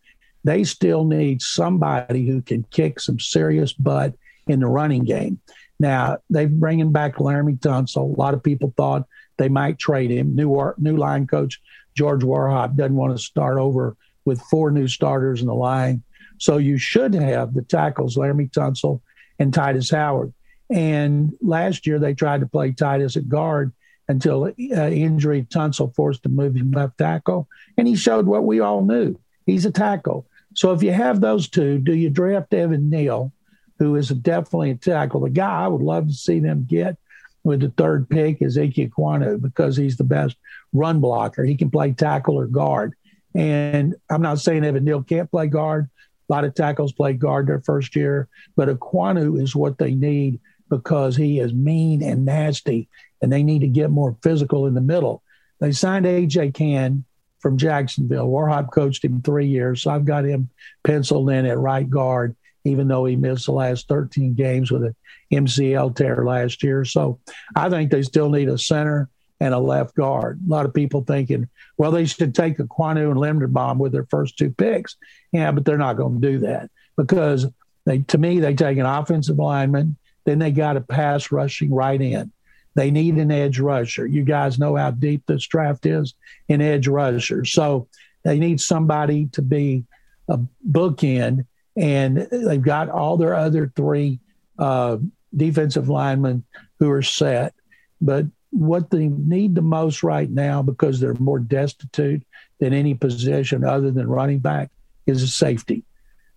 they 0.43 0.63
still 0.63 1.05
need 1.05 1.41
somebody 1.41 2.27
who 2.27 2.41
can 2.41 2.63
kick 2.71 2.99
some 2.99 3.19
serious 3.19 3.73
butt 3.73 4.13
in 4.47 4.59
the 4.59 4.67
running 4.67 5.03
game. 5.03 5.39
Now, 5.79 6.17
they're 6.29 6.47
bringing 6.47 6.91
back 6.91 7.15
Laremy 7.15 7.59
Tunsil. 7.59 7.97
A 7.97 8.21
lot 8.21 8.33
of 8.33 8.43
people 8.43 8.73
thought 8.77 9.07
they 9.37 9.49
might 9.49 9.79
trade 9.79 10.11
him. 10.11 10.35
New, 10.35 10.73
new 10.77 10.97
line 10.97 11.25
coach 11.25 11.59
George 11.95 12.21
Warhop 12.21 12.75
doesn't 12.75 12.95
want 12.95 13.17
to 13.17 13.23
start 13.23 13.57
over 13.57 13.97
with 14.25 14.41
four 14.43 14.71
new 14.71 14.87
starters 14.87 15.41
in 15.41 15.47
the 15.47 15.55
line. 15.55 16.03
So 16.39 16.57
you 16.57 16.77
should 16.77 17.13
have 17.13 17.53
the 17.53 17.61
tackles, 17.61 18.17
Laremy 18.17 18.49
Tunsil 18.51 19.01
and 19.37 19.53
Tytus 19.53 19.95
Howard. 19.95 20.33
And 20.69 21.33
last 21.41 21.85
year 21.85 21.99
they 21.99 22.13
tried 22.13 22.41
to 22.41 22.47
play 22.47 22.71
Tytus 22.71 23.17
at 23.17 23.29
guard 23.29 23.73
until 24.07 24.45
uh, 24.45 24.89
injury 24.89 25.43
Tunsil 25.43 25.93
forced 25.95 26.23
to 26.23 26.29
move 26.29 26.55
him 26.55 26.71
left 26.71 26.97
tackle. 26.97 27.47
And 27.77 27.87
he 27.87 27.95
showed 27.95 28.25
what 28.25 28.45
we 28.45 28.59
all 28.59 28.83
knew. 28.83 29.19
He's 29.45 29.65
a 29.65 29.71
tackle. 29.71 30.27
So 30.55 30.73
if 30.73 30.81
you 30.81 30.91
have 30.91 31.21
those 31.21 31.47
two, 31.47 31.77
do 31.77 31.93
you 31.93 32.09
draft 32.09 32.53
Evan 32.53 32.89
Neal, 32.89 33.31
who 33.77 33.95
is 33.95 34.09
definitely 34.09 34.71
a 34.71 34.75
tackle? 34.75 35.21
The 35.21 35.29
guy 35.29 35.63
I 35.63 35.67
would 35.67 35.81
love 35.81 36.07
to 36.07 36.13
see 36.13 36.39
them 36.39 36.65
get 36.67 36.97
with 37.43 37.61
the 37.61 37.69
third 37.69 38.09
pick 38.09 38.41
is 38.41 38.57
Ike 38.57 38.73
Ekwonu 38.73 39.41
because 39.41 39.77
he's 39.77 39.97
the 39.97 40.03
best 40.03 40.37
run 40.73 40.99
blocker. 40.99 41.43
He 41.43 41.55
can 41.55 41.69
play 41.69 41.93
tackle 41.93 42.37
or 42.37 42.47
guard. 42.47 42.95
And 43.35 43.95
I'm 44.09 44.21
not 44.21 44.39
saying 44.39 44.65
Evan 44.65 44.85
Neal 44.85 45.03
can't 45.03 45.29
play 45.29 45.47
guard, 45.47 45.89
a 46.29 46.33
lot 46.33 46.43
of 46.45 46.53
tackles 46.53 46.91
play 46.91 47.13
guard 47.13 47.47
their 47.47 47.61
first 47.61 47.95
year, 47.95 48.27
but 48.55 48.69
Ekwonu 48.69 49.41
is 49.41 49.55
what 49.55 49.77
they 49.77 49.93
need 49.93 50.39
because 50.69 51.15
he 51.15 51.39
is 51.39 51.53
mean 51.53 52.03
and 52.03 52.25
nasty, 52.25 52.87
and 53.21 53.31
they 53.31 53.43
need 53.43 53.59
to 53.59 53.67
get 53.67 53.89
more 53.89 54.15
physical 54.21 54.67
in 54.67 54.75
the 54.75 54.81
middle. 54.81 55.23
They 55.59 55.71
signed 55.71 56.05
AJ 56.05 56.53
Cann 56.53 57.03
from 57.39 57.57
Jacksonville. 57.57 58.27
Warhop 58.27 58.71
coached 58.71 59.03
him 59.03 59.21
three 59.21 59.47
years, 59.47 59.81
so 59.81 59.91
I've 59.91 60.05
got 60.05 60.25
him 60.25 60.49
penciled 60.83 61.29
in 61.31 61.45
at 61.45 61.57
right 61.57 61.89
guard, 61.89 62.35
even 62.63 62.87
though 62.87 63.05
he 63.05 63.15
missed 63.15 63.47
the 63.47 63.53
last 63.53 63.87
13 63.87 64.35
games 64.35 64.71
with 64.71 64.83
an 64.83 64.95
MCL 65.33 65.95
tear 65.95 66.23
last 66.25 66.61
year. 66.61 66.85
So 66.85 67.19
I 67.55 67.69
think 67.69 67.89
they 67.89 68.03
still 68.03 68.29
need 68.29 68.49
a 68.49 68.57
center 68.57 69.09
and 69.39 69.53
a 69.53 69.59
left 69.59 69.95
guard. 69.95 70.39
A 70.45 70.49
lot 70.49 70.65
of 70.65 70.73
people 70.73 71.03
thinking, 71.03 71.47
well, 71.77 71.91
they 71.91 72.05
should 72.05 72.35
take 72.35 72.59
a 72.59 72.63
Ekwonu 72.63 73.11
and 73.11 73.19
Linderbaum 73.19 73.77
with 73.77 73.91
their 73.91 74.05
first 74.05 74.37
two 74.37 74.51
picks. 74.51 74.97
Yeah, 75.31 75.51
but 75.51 75.65
they're 75.65 75.77
not 75.77 75.97
going 75.97 76.19
to 76.19 76.27
do 76.27 76.39
that 76.39 76.69
because 76.97 77.47
they, 77.85 77.99
to 77.99 78.17
me, 78.17 78.39
they 78.39 78.53
take 78.53 78.77
an 78.77 78.85
offensive 78.85 79.37
lineman, 79.37 79.97
then 80.25 80.39
they 80.39 80.51
got 80.51 80.77
a 80.77 80.81
pass 80.81 81.31
rushing 81.31 81.73
right 81.73 82.01
in. 82.01 82.31
They 82.75 82.91
need 82.91 83.15
an 83.15 83.31
edge 83.31 83.59
rusher. 83.59 84.05
You 84.05 84.23
guys 84.23 84.59
know 84.59 84.75
how 84.75 84.91
deep 84.91 85.23
this 85.25 85.47
draft 85.47 85.85
is 85.85 86.13
in 86.47 86.61
edge 86.61 86.87
rushers. 86.87 87.51
So 87.51 87.87
they 88.23 88.37
need 88.37 88.61
somebody 88.61 89.27
to 89.27 89.41
be 89.41 89.85
a 90.27 90.39
bookend, 90.69 91.45
and 91.75 92.27
they've 92.31 92.61
got 92.61 92.89
all 92.89 93.17
their 93.17 93.33
other 93.35 93.71
three 93.75 94.19
uh, 94.57 94.97
defensive 95.35 95.89
linemen 95.89 96.43
who 96.79 96.89
are 96.91 97.01
set. 97.01 97.53
But 98.01 98.25
what 98.51 98.89
they 98.89 99.07
need 99.07 99.55
the 99.55 99.61
most 99.61 100.03
right 100.03 100.29
now 100.29 100.61
because 100.61 100.99
they're 100.99 101.13
more 101.15 101.39
destitute 101.39 102.23
than 102.59 102.73
any 102.73 102.93
position 102.93 103.63
other 103.63 103.91
than 103.91 104.07
running 104.07 104.39
back 104.39 104.69
is 105.05 105.23
a 105.23 105.27
safety. 105.27 105.83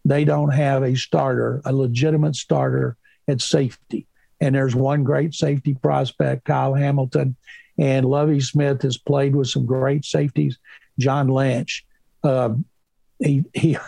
They 0.05 0.25
don't 0.25 0.51
have 0.51 0.83
a 0.83 0.97
starter, 0.97 1.63
a 1.65 1.73
legitimate 1.73 2.37
starter 2.37 2.97
at 3.29 3.41
safety. 3.41 4.07
And 4.41 4.55
there's 4.55 4.75
one 4.75 5.05
great 5.05 5.35
safety 5.35 5.75
prospect, 5.75 6.45
Kyle 6.45 6.75
Hamilton, 6.75 7.37
and 7.79 8.07
Lovie 8.07 8.41
Smith 8.41 8.83
has 8.83 8.99
played 8.99 9.37
with 9.37 9.49
some 9.49 9.67
great 9.67 10.05
safeties. 10.05 10.59
John 10.99 11.29
Lynch, 11.29 11.87
uh, 12.23 12.55
he 13.19 13.45
he 13.55 13.79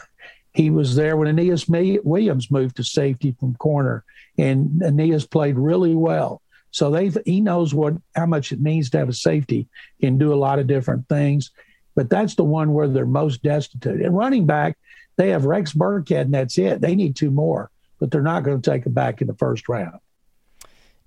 he 0.55 0.71
was 0.71 0.95
there 0.95 1.17
when 1.17 1.29
Aeneas 1.29 1.69
Williams 1.69 2.51
moved 2.51 2.77
to 2.77 2.85
safety 2.85 3.37
from 3.39 3.57
corner, 3.57 4.05
and 4.39 4.81
Aeneas 4.83 5.27
played 5.27 5.59
really 5.59 5.95
well. 5.95 6.41
So 6.75 6.91
they 6.91 7.09
he 7.25 7.41
knows 7.41 7.73
what 7.73 7.95
how 8.17 8.27
much 8.27 8.51
it 8.51 8.61
means 8.61 8.91
to 8.91 8.99
have 8.99 9.09
a 9.09 9.13
safety. 9.13 9.69
Can 10.01 10.19
do 10.19 10.35
a 10.35 10.35
lot 10.35 10.59
of 10.59 10.67
different 10.67 11.09
things, 11.09 11.53
but 11.95 12.11
that's 12.11 12.35
the 12.35 12.43
one 12.43 12.75
where 12.75 12.89
they're 12.89 13.07
most 13.07 13.45
destitute. 13.45 14.03
And 14.03 14.17
running 14.17 14.45
back, 14.45 14.77
they 15.15 15.29
have 15.29 15.45
Rex 15.45 15.73
Burkhead, 15.73 16.23
and 16.23 16.35
that's 16.35 16.59
it. 16.59 16.81
They 16.81 16.97
need 16.97 17.15
two 17.15 17.31
more, 17.31 17.71
but 18.01 18.11
they're 18.11 18.23
not 18.23 18.43
going 18.43 18.61
to 18.61 18.71
take 18.71 18.87
it 18.87 18.93
back 18.93 19.21
in 19.21 19.29
the 19.29 19.35
first 19.35 19.69
round. 19.69 20.01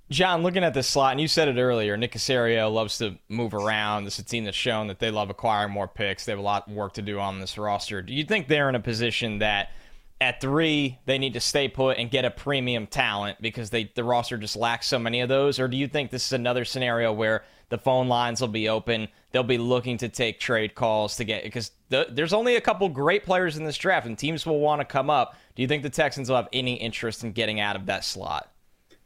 John, 0.09 0.41
looking 0.41 0.63
at 0.63 0.73
this 0.73 0.87
slot, 0.87 1.11
and 1.11 1.19
you 1.19 1.27
said 1.27 1.49
it 1.49 1.59
earlier, 1.59 1.97
Nick 1.97 2.13
Caserio 2.13 2.73
loves 2.73 2.97
to 2.99 3.17
move 3.27 3.53
around. 3.53 4.05
This 4.05 4.13
is 4.13 4.19
a 4.19 4.23
team 4.25 4.45
that's 4.45 4.55
shown 4.55 4.87
that 4.87 4.99
they 4.99 5.11
love 5.11 5.29
acquiring 5.29 5.73
more 5.73 5.89
picks. 5.89 6.23
They 6.23 6.31
have 6.31 6.39
a 6.39 6.43
lot 6.43 6.69
of 6.69 6.73
work 6.75 6.93
to 6.93 7.01
do 7.01 7.19
on 7.19 7.41
this 7.41 7.57
roster. 7.57 8.01
Do 8.01 8.13
you 8.13 8.23
think 8.23 8.47
they're 8.47 8.69
in 8.69 8.75
a 8.75 8.79
position 8.79 9.39
that 9.39 9.71
at 10.19 10.41
three 10.41 10.97
they 11.05 11.17
need 11.17 11.33
to 11.33 11.39
stay 11.39 11.67
put 11.67 11.97
and 11.97 12.09
get 12.09 12.25
a 12.25 12.31
premium 12.31 12.87
talent 12.87 13.37
because 13.41 13.69
they 13.69 13.91
the 13.95 14.03
roster 14.03 14.37
just 14.37 14.55
lacks 14.55 14.87
so 14.87 14.97
many 14.97 15.21
of 15.21 15.29
those? 15.29 15.59
Or 15.59 15.67
do 15.67 15.77
you 15.77 15.87
think 15.87 16.11
this 16.11 16.25
is 16.25 16.33
another 16.33 16.65
scenario 16.65 17.13
where 17.13 17.43
the 17.69 17.77
phone 17.77 18.07
lines 18.07 18.41
will 18.41 18.47
be 18.47 18.69
open? 18.69 19.07
They'll 19.31 19.43
be 19.43 19.57
looking 19.57 19.97
to 19.99 20.09
take 20.09 20.39
trade 20.39 20.75
calls 20.75 21.17
to 21.17 21.23
get 21.23 21.43
because 21.43 21.71
the, 21.89 22.07
there's 22.09 22.33
only 22.33 22.55
a 22.55 22.61
couple 22.61 22.89
great 22.89 23.23
players 23.23 23.57
in 23.57 23.63
this 23.63 23.77
draft, 23.77 24.07
and 24.07 24.17
teams 24.17 24.45
will 24.45 24.59
want 24.59 24.81
to 24.81 24.85
come 24.85 25.09
up. 25.09 25.35
Do 25.55 25.61
you 25.61 25.67
think 25.67 25.83
the 25.83 25.89
Texans 25.89 26.29
will 26.29 26.37
have 26.37 26.49
any 26.51 26.73
interest 26.73 27.23
in 27.23 27.31
getting 27.31 27.59
out 27.59 27.75
of 27.75 27.85
that 27.85 28.03
slot? 28.03 28.51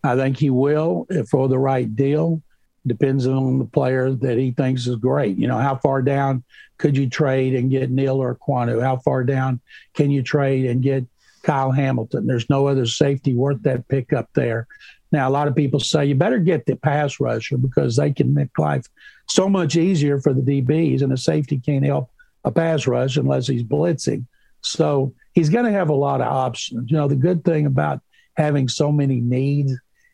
I 0.03 0.15
think 0.15 0.37
he 0.37 0.49
will 0.49 1.05
eh, 1.11 1.23
for 1.29 1.47
the 1.47 1.59
right 1.59 1.93
deal. 1.95 2.41
Depends 2.87 3.27
on 3.27 3.59
the 3.59 3.65
player 3.65 4.11
that 4.11 4.37
he 4.37 4.51
thinks 4.51 4.87
is 4.87 4.95
great. 4.95 5.37
You 5.37 5.47
know, 5.47 5.57
how 5.57 5.75
far 5.75 6.01
down 6.01 6.43
could 6.77 6.97
you 6.97 7.07
trade 7.07 7.53
and 7.53 7.69
get 7.69 7.91
Neal 7.91 8.17
or 8.17 8.35
Ekwonu? 8.35 8.81
How 8.81 8.97
far 8.97 9.23
down 9.23 9.59
can 9.93 10.09
you 10.09 10.23
trade 10.23 10.65
and 10.65 10.81
get 10.81 11.05
Kyle 11.43 11.71
Hamilton? 11.71 12.25
There's 12.25 12.49
no 12.49 12.67
other 12.67 12.87
safety 12.87 13.35
worth 13.35 13.61
that 13.63 13.87
pick 13.87 14.13
up 14.13 14.29
there. 14.33 14.67
Now, 15.11 15.29
a 15.29 15.31
lot 15.31 15.47
of 15.47 15.55
people 15.55 15.79
say 15.79 16.05
you 16.05 16.15
better 16.15 16.39
get 16.39 16.65
the 16.65 16.75
pass 16.75 17.19
rusher 17.19 17.57
because 17.57 17.97
they 17.97 18.11
can 18.11 18.33
make 18.33 18.57
life 18.57 18.87
so 19.27 19.47
much 19.47 19.75
easier 19.75 20.19
for 20.19 20.33
the 20.33 20.41
DBs, 20.41 21.01
and 21.01 21.13
a 21.13 21.17
safety 21.17 21.59
can't 21.59 21.85
help 21.85 22.09
a 22.43 22.51
pass 22.51 22.87
rush 22.87 23.17
unless 23.17 23.47
he's 23.47 23.63
blitzing. 23.63 24.25
So 24.61 25.13
he's 25.33 25.49
going 25.49 25.65
to 25.65 25.71
have 25.71 25.89
a 25.89 25.95
lot 25.95 26.21
of 26.21 26.27
options. 26.27 26.89
You 26.89 26.97
know, 26.97 27.07
the 27.07 27.15
good 27.15 27.43
thing 27.43 27.65
about 27.65 28.01
having 28.35 28.67
so 28.67 28.91
many 28.91 29.19
needs 29.19 29.73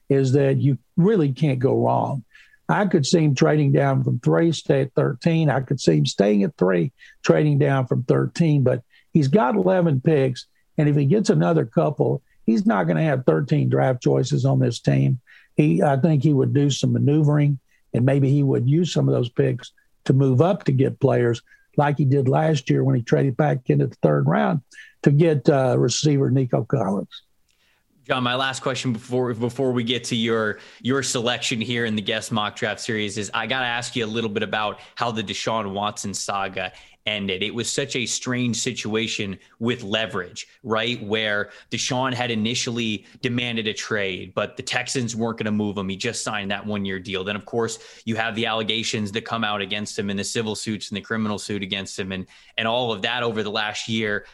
is 0.09 0.31
that 0.33 0.57
you 0.57 0.77
really 0.95 1.31
can't 1.31 1.59
go 1.59 1.85
wrong. 1.85 2.23
I 2.69 2.85
could 2.85 3.05
see 3.05 3.23
him 3.23 3.35
trading 3.35 3.71
down 3.71 4.03
from 4.03 4.19
three, 4.19 4.51
stay 4.51 4.81
at 4.81 4.93
13. 4.93 5.49
I 5.49 5.61
could 5.61 5.79
see 5.79 5.97
him 5.97 6.05
staying 6.05 6.43
at 6.43 6.57
three, 6.57 6.91
trading 7.23 7.59
down 7.59 7.87
from 7.87 8.03
13. 8.03 8.63
But 8.63 8.83
he's 9.13 9.27
got 9.27 9.55
11 9.55 10.01
picks. 10.01 10.47
And 10.77 10.89
if 10.89 10.95
he 10.95 11.05
gets 11.05 11.29
another 11.29 11.65
couple, 11.65 12.21
he's 12.45 12.65
not 12.65 12.83
going 12.83 12.97
to 12.97 13.03
have 13.03 13.25
13 13.25 13.69
draft 13.69 14.01
choices 14.01 14.45
on 14.45 14.59
this 14.59 14.79
team. 14.79 15.19
He, 15.55 15.81
I 15.81 15.97
think 15.97 16.23
he 16.23 16.33
would 16.33 16.53
do 16.53 16.69
some 16.69 16.93
maneuvering 16.93 17.59
and 17.93 18.05
maybe 18.05 18.29
he 18.29 18.43
would 18.43 18.67
use 18.69 18.93
some 18.93 19.07
of 19.07 19.15
those 19.15 19.29
picks 19.29 19.71
to 20.05 20.13
move 20.13 20.41
up 20.41 20.65
to 20.65 20.71
get 20.71 20.99
players 20.99 21.41
like 21.77 21.97
he 21.97 22.05
did 22.05 22.27
last 22.27 22.69
year 22.69 22.83
when 22.83 22.95
he 22.95 23.01
traded 23.01 23.37
back 23.37 23.69
into 23.69 23.87
the 23.87 23.95
third 24.01 24.27
round 24.27 24.61
to 25.03 25.11
get 25.11 25.47
uh, 25.49 25.75
receiver 25.77 26.29
Nico 26.29 26.63
Collins. 26.63 27.23
John, 28.07 28.23
my 28.23 28.35
last 28.35 28.61
question 28.61 28.93
before 28.93 29.33
before 29.33 29.73
we 29.73 29.83
get 29.83 30.05
to 30.05 30.15
your 30.15 30.59
your 30.81 31.03
selection 31.03 31.59
here 31.59 31.83
in 31.83 31.97
the 31.97 32.01
guest 32.01 32.31
mock 32.31 32.55
draft 32.55 32.79
series 32.79 33.17
is 33.17 33.29
I 33.33 33.47
got 33.47 33.59
to 33.59 33.65
ask 33.65 33.97
you 33.97 34.05
a 34.05 34.07
little 34.07 34.29
bit 34.29 34.43
about 34.43 34.79
how 34.95 35.11
the 35.11 35.21
Deshaun 35.21 35.73
Watson 35.73 36.13
saga 36.13 36.71
ended. 37.05 37.43
It 37.43 37.53
was 37.53 37.69
such 37.69 37.97
a 37.97 38.05
strange 38.05 38.55
situation 38.55 39.37
with 39.59 39.83
leverage, 39.83 40.47
right? 40.63 41.03
Where 41.03 41.49
Deshaun 41.69 42.13
had 42.13 42.31
initially 42.31 43.05
demanded 43.21 43.67
a 43.67 43.73
trade, 43.73 44.33
but 44.33 44.55
the 44.55 44.63
Texans 44.63 45.13
weren't 45.13 45.39
going 45.39 45.45
to 45.45 45.51
move 45.51 45.77
him. 45.77 45.89
He 45.89 45.97
just 45.97 46.23
signed 46.23 46.49
that 46.51 46.65
one 46.65 46.85
year 46.85 46.99
deal. 46.99 47.25
Then, 47.25 47.35
of 47.35 47.45
course, 47.45 48.01
you 48.05 48.15
have 48.15 48.35
the 48.35 48.45
allegations 48.45 49.11
that 49.13 49.25
come 49.25 49.43
out 49.43 49.59
against 49.59 49.99
him 49.99 50.09
and 50.09 50.17
the 50.17 50.23
civil 50.23 50.55
suits 50.55 50.91
and 50.91 50.95
the 50.95 51.01
criminal 51.01 51.39
suit 51.39 51.61
against 51.61 51.99
him 51.99 52.13
and 52.13 52.25
and 52.57 52.69
all 52.69 52.93
of 52.93 53.01
that 53.01 53.21
over 53.23 53.43
the 53.43 53.51
last 53.51 53.89
year 53.89 54.25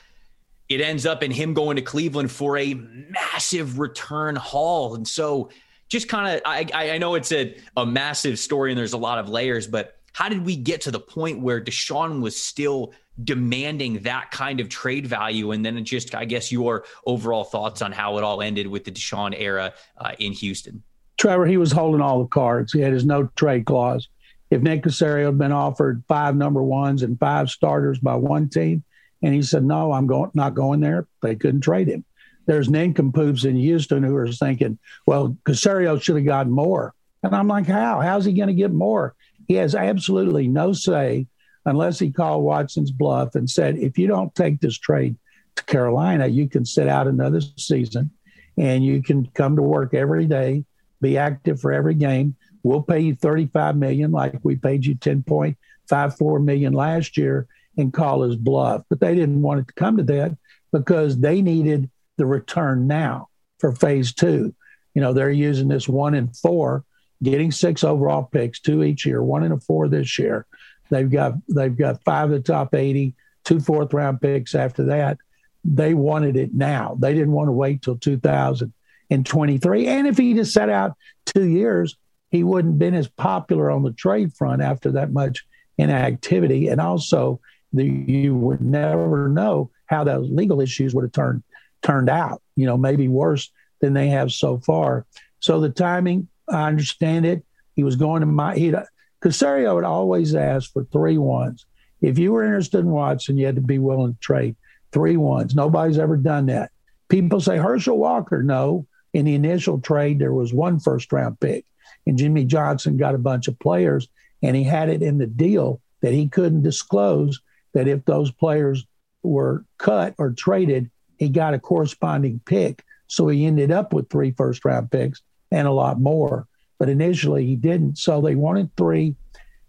it 0.70 0.82
ends 0.82 1.06
up 1.06 1.24
in 1.24 1.32
him 1.32 1.54
going 1.54 1.76
to 1.76 1.82
Cleveland 1.82 2.32
for 2.32 2.58
a 2.58 2.74
massive 2.74 3.80
return 3.80 4.36
haul. 4.36 4.96
And 4.96 5.08
so 5.08 5.50
just 5.90 6.08
kind 6.08 6.36
of, 6.36 6.42
I, 6.46 6.68
I 6.74 6.98
know 6.98 7.16
it's 7.16 7.32
a, 7.32 7.56
a 7.78 7.86
massive 7.86 8.40
story 8.40 8.72
and 8.72 8.78
there's 8.78 8.94
a 8.94 8.98
lot 8.98 9.20
of 9.20 9.30
layers, 9.30 9.68
but 9.68 9.98
how 10.14 10.30
did 10.30 10.46
we 10.46 10.56
get 10.56 10.82
to 10.82 10.92
the 10.92 11.00
point 11.00 11.42
where 11.42 11.60
Deshaun 11.62 12.22
was 12.22 12.40
still 12.40 12.94
demanding 13.24 14.00
that 14.04 14.32
kind 14.32 14.60
of 14.60 14.70
trade 14.70 15.06
value? 15.06 15.52
And 15.52 15.66
then 15.66 15.84
just, 15.84 16.16
I 16.16 16.26
guess, 16.26 16.52
your 16.52 16.86
overall 17.06 17.44
thoughts 17.44 17.82
on 17.82 17.92
how 17.92 18.18
it 18.18 18.24
all 18.24 18.42
ended 18.42 18.68
with 18.68 18.86
the 18.86 18.92
Deshaun 18.92 19.36
era 19.38 19.74
uh, 19.98 20.14
in 20.20 20.32
Houston. 20.34 20.82
Trevor, 21.18 21.46
he 21.46 21.58
was 21.58 21.72
holding 21.72 22.02
all 22.02 22.22
the 22.22 22.28
cards. 22.28 22.74
He 22.74 22.80
had 22.80 22.94
his 22.94 23.06
no 23.06 23.30
trade 23.36 23.66
clause. 23.66 24.08
If 24.50 24.62
Nick 24.62 24.84
Caserio 24.84 25.28
had 25.28 25.38
been 25.38 25.52
offered 25.52 26.04
five 26.08 26.36
number 26.36 26.62
ones 26.62 27.02
and 27.02 27.20
five 27.20 27.50
starters 27.50 27.98
by 28.00 28.16
one 28.16 28.50
team, 28.50 28.84
and 29.24 29.34
he 29.34 29.42
said, 29.42 29.64
"No, 29.64 29.94
I'm 29.94 30.06
going 30.06 30.30
not 30.36 30.54
going 30.54 30.82
there." 30.82 31.08
They 31.22 31.36
couldn't 31.36 31.62
trade 31.62 31.88
him. 31.88 32.04
There's 32.46 32.70
nincompoops 32.70 33.46
in 33.46 33.56
Houston 33.56 34.04
who 34.04 34.16
are 34.16 34.28
thinking, 34.28 34.78
"Well, 35.08 35.38
Caserio 35.46 36.00
should 36.00 36.18
have 36.18 36.26
gotten 36.26 36.52
more." 36.52 36.94
And 37.24 37.34
I'm 37.34 37.48
like, 37.48 37.66
"How? 37.66 38.02
How's 38.02 38.26
he 38.26 38.34
going 38.34 38.50
to 38.50 38.54
get 38.54 38.74
more?" 38.74 39.16
He 39.48 39.56
has 39.56 39.74
absolutely 39.74 40.48
no 40.48 40.74
say 40.74 41.28
unless 41.66 41.98
he 42.00 42.12
called 42.12 42.44
Watson's 42.44 42.92
bluff 42.92 43.36
and 43.36 43.50
said, 43.50 43.78
"If 43.78 43.98
you 43.98 44.08
don't 44.08 44.36
take 44.36 44.60
this 44.60 44.78
trade 44.78 45.16
to 45.56 45.64
Carolina, 45.64 46.28
you 46.28 46.50
can 46.50 46.66
sit 46.66 46.90
out 46.90 47.08
another 47.08 47.40
season, 47.58 48.12
and 48.58 48.84
you 48.84 49.02
can 49.02 49.26
come 49.34 49.56
to 49.56 49.62
work 49.62 49.94
every 49.94 50.26
day, 50.26 50.66
be 51.02 51.18
active 51.18 51.62
for 51.62 51.72
every 51.72 51.96
game. 51.96 52.36
We'll 52.64 52.82
pay 52.82 53.00
you 53.00 53.16
35 53.16 53.78
million, 53.78 54.12
like 54.12 54.40
we 54.44 54.56
paid 54.56 54.86
you 54.86 54.96
10.54 54.96 56.44
million 56.44 56.74
last 56.74 57.16
year." 57.16 57.48
And 57.78 57.94
call 57.94 58.22
his 58.24 58.36
bluff. 58.36 58.84
But 58.90 59.00
they 59.00 59.16
didn't 59.16 59.42
want 59.42 59.62
it 59.62 59.68
to 59.68 59.74
come 59.74 59.98
to 59.98 60.04
that 60.04 60.38
because 60.72 61.20
they 61.20 61.42
needed 61.42 61.90
the 62.18 62.26
return 62.26 62.88
now 62.88 63.30
for 63.60 63.72
phase 63.72 64.14
two. 64.14 64.54
You 64.94 65.02
know, 65.02 65.14
they're 65.14 65.32
using 65.32 65.68
this 65.68 65.88
one 65.88 66.14
and 66.14 66.36
four, 66.38 66.84
getting 67.22 67.52
six 67.52 67.84
overall 67.84 68.24
picks, 68.24 68.60
two 68.60 68.84
each 68.84 69.06
year, 69.06 69.24
one 69.24 69.44
and 69.44 69.54
a 69.54 69.60
four 69.60 69.88
this 69.88 70.20
year. 70.20 70.46
They've 70.90 71.10
got 71.10 71.34
they've 71.50 71.76
got 71.76 72.04
five 72.04 72.32
of 72.32 72.44
the 72.44 72.52
top 72.52 72.76
80, 72.76 73.16
two 73.44 73.60
fourth 73.60 73.94
round 73.94 74.22
picks 74.22 74.54
after 74.54 74.86
that. 74.86 75.18
They 75.64 75.94
wanted 75.94 76.36
it 76.36 76.54
now. 76.54 76.98
They 77.00 77.14
didn't 77.14 77.32
want 77.32 77.48
to 77.48 77.54
wait 77.54 77.82
till 77.82 77.98
2023. 77.98 79.88
And 79.88 80.08
if 80.08 80.18
he 80.18 80.34
just 80.34 80.54
sat 80.54 80.70
out 80.70 80.94
two 81.26 81.48
years, 81.48 81.96
he 82.30 82.44
wouldn't 82.44 82.80
been 82.80 82.96
as 82.96 83.08
popular 83.08 83.72
on 83.72 83.84
the 83.84 83.94
trade 83.94 84.34
front 84.34 84.62
after 84.62 84.92
that 84.94 85.14
much 85.14 85.46
inactivity. 85.78 86.68
And 86.68 86.82
also, 86.82 87.40
the, 87.74 87.86
you 87.86 88.36
would 88.36 88.62
never 88.62 89.28
know 89.28 89.72
how 89.88 90.04
those 90.04 90.30
legal 90.30 90.62
issues 90.62 90.94
would 90.94 91.04
have 91.04 91.12
turned 91.12 91.44
turned 91.82 92.10
out. 92.10 92.42
You 92.56 92.66
know, 92.66 92.78
maybe 92.78 93.08
worse 93.08 93.52
than 93.82 93.94
they 93.94 94.08
have 94.10 94.32
so 94.32 94.60
far. 94.60 95.06
So 95.40 95.60
the 95.60 95.70
timing, 95.70 96.30
I 96.48 96.68
understand 96.68 97.26
it. 97.26 97.44
He 97.76 97.84
was 97.84 97.96
going 97.96 98.22
to 98.22 98.26
my 98.26 98.56
he 98.56 98.74
Caserio 99.22 99.76
would 99.76 99.84
always 99.84 100.36
ask 100.36 100.72
for 100.72 100.84
three 100.86 101.18
ones. 101.18 101.66
If 102.02 102.20
you 102.20 102.34
were 102.34 102.44
interested 102.44 102.80
in 102.80 102.92
Watson, 102.92 103.38
you 103.38 103.46
had 103.46 103.56
to 103.56 103.62
be 103.62 103.80
willing 103.80 104.14
to 104.14 104.20
trade 104.20 104.56
three 104.92 105.18
ones. 105.18 105.56
Nobody's 105.56 105.98
ever 105.98 106.18
done 106.18 106.48
that. 106.48 106.72
People 107.08 107.40
say 107.40 107.58
Herschel 107.58 107.98
Walker. 107.98 108.44
No, 108.44 108.86
in 109.14 109.26
the 109.26 109.36
initial 109.36 109.80
trade, 109.80 110.20
there 110.20 110.34
was 110.34 110.54
one 110.54 110.80
first 110.80 111.12
round 111.14 111.40
pick, 111.40 111.66
and 112.06 112.18
Jimmy 112.18 112.46
Johnson 112.46 112.98
got 112.98 113.16
a 113.16 113.20
bunch 113.20 113.48
of 113.48 113.60
players, 113.60 114.08
and 114.42 114.56
he 114.56 114.64
had 114.64 114.90
it 114.90 115.02
in 115.02 115.18
the 115.18 115.28
deal 115.28 115.82
that 116.02 116.14
he 116.14 116.28
couldn't 116.28 116.64
disclose 116.64 117.42
that 117.74 117.88
if 117.88 118.06
those 118.06 118.32
players 118.32 118.86
were 119.22 119.66
cut 119.78 120.16
or 120.18 120.32
traded, 120.32 120.90
he 121.18 121.30
got 121.30 121.54
a 121.54 121.60
corresponding 121.60 122.42
pick. 122.46 122.84
So 123.08 123.28
he 123.28 123.46
ended 123.46 123.72
up 123.72 123.94
with 123.94 124.10
three 124.10 124.32
first 124.32 124.64
round 124.66 124.92
picks 124.92 125.22
and 125.52 125.68
a 125.68 125.72
lot 125.72 126.00
more. 126.00 126.48
But 126.80 126.90
initially 126.90 127.46
he 127.46 127.56
didn't. 127.56 127.98
So 127.98 128.22
they 128.22 128.36
wanted 128.36 128.76
three 128.76 129.16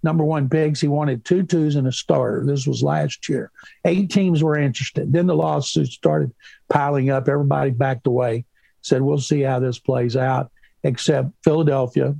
number 0.02 0.24
one 0.24 0.48
picks. 0.48 0.80
He 0.80 0.88
wanted 0.88 1.24
two 1.24 1.42
twos 1.42 1.76
and 1.76 1.86
a 1.86 1.92
starter. 1.92 2.44
This 2.44 2.66
was 2.66 2.82
last 2.82 3.28
year. 3.28 3.50
Eight 3.84 4.10
teams 4.10 4.42
were 4.42 4.56
interested. 4.56 5.12
Then 5.12 5.26
the 5.26 5.34
lawsuits 5.34 5.94
started 5.94 6.32
piling 6.68 7.10
up. 7.10 7.28
Everybody 7.28 7.70
backed 7.70 8.06
away, 8.06 8.44
said, 8.82 9.02
we'll 9.02 9.18
see 9.18 9.40
how 9.40 9.60
this 9.60 9.78
plays 9.78 10.16
out, 10.16 10.50
except 10.82 11.30
Philadelphia. 11.42 12.14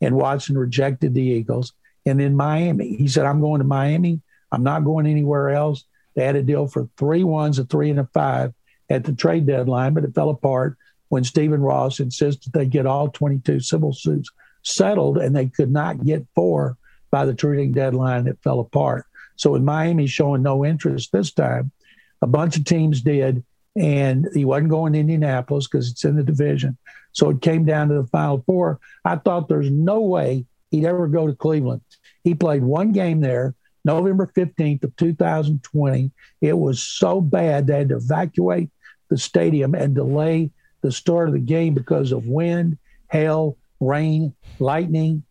And 0.00 0.16
Watson 0.16 0.56
rejected 0.56 1.14
the 1.14 1.22
Eagles. 1.22 1.72
And 2.06 2.18
then 2.18 2.34
Miami. 2.34 2.96
He 2.96 3.08
said, 3.08 3.26
I'm 3.26 3.40
going 3.40 3.60
to 3.60 3.66
Miami 3.66 4.20
I'm 4.52 4.62
not 4.62 4.84
going 4.84 5.06
anywhere 5.06 5.50
else. 5.50 5.84
They 6.14 6.24
had 6.24 6.36
a 6.36 6.42
deal 6.42 6.66
for 6.66 6.88
three 6.96 7.24
ones, 7.24 7.58
a 7.58 7.64
three, 7.64 7.90
and 7.90 8.00
a 8.00 8.08
five 8.12 8.52
at 8.88 9.04
the 9.04 9.12
trade 9.12 9.46
deadline, 9.46 9.94
but 9.94 10.04
it 10.04 10.14
fell 10.14 10.30
apart 10.30 10.76
when 11.08 11.24
Stephen 11.24 11.60
Ross 11.60 12.00
insisted 12.00 12.52
they 12.52 12.66
get 12.66 12.86
all 12.86 13.08
22 13.08 13.60
civil 13.60 13.92
suits 13.92 14.30
settled, 14.62 15.18
and 15.18 15.34
they 15.34 15.46
could 15.46 15.70
not 15.70 16.04
get 16.04 16.26
four 16.34 16.76
by 17.10 17.24
the 17.24 17.34
trading 17.34 17.72
deadline. 17.72 18.26
It 18.26 18.38
fell 18.42 18.60
apart. 18.60 19.06
So 19.36 19.52
with 19.52 19.62
Miami 19.62 20.06
showing 20.06 20.42
no 20.42 20.64
interest 20.64 21.12
this 21.12 21.32
time, 21.32 21.72
a 22.22 22.26
bunch 22.26 22.56
of 22.56 22.64
teams 22.64 23.00
did, 23.00 23.42
and 23.76 24.28
he 24.34 24.44
wasn't 24.44 24.70
going 24.70 24.92
to 24.92 24.98
Indianapolis 24.98 25.66
because 25.66 25.90
it's 25.90 26.04
in 26.04 26.16
the 26.16 26.22
division. 26.22 26.76
So 27.12 27.30
it 27.30 27.40
came 27.40 27.64
down 27.64 27.88
to 27.88 27.94
the 27.94 28.06
final 28.06 28.42
four. 28.46 28.78
I 29.04 29.16
thought 29.16 29.48
there's 29.48 29.70
no 29.70 30.00
way 30.00 30.44
he'd 30.70 30.84
ever 30.84 31.08
go 31.08 31.26
to 31.26 31.34
Cleveland. 31.34 31.80
He 32.22 32.34
played 32.34 32.62
one 32.62 32.92
game 32.92 33.20
there, 33.20 33.54
November 33.84 34.30
15th 34.34 34.84
of 34.84 34.96
2020. 34.96 36.10
It 36.40 36.58
was 36.58 36.82
so 36.82 37.20
bad 37.20 37.66
they 37.66 37.78
had 37.78 37.88
to 37.90 37.96
evacuate 37.96 38.70
the 39.08 39.18
stadium 39.18 39.74
and 39.74 39.94
delay 39.94 40.50
the 40.82 40.92
start 40.92 41.28
of 41.28 41.34
the 41.34 41.40
game 41.40 41.74
because 41.74 42.12
of 42.12 42.26
wind, 42.26 42.78
hail, 43.10 43.56
rain, 43.80 44.34
lightning. 44.58 45.22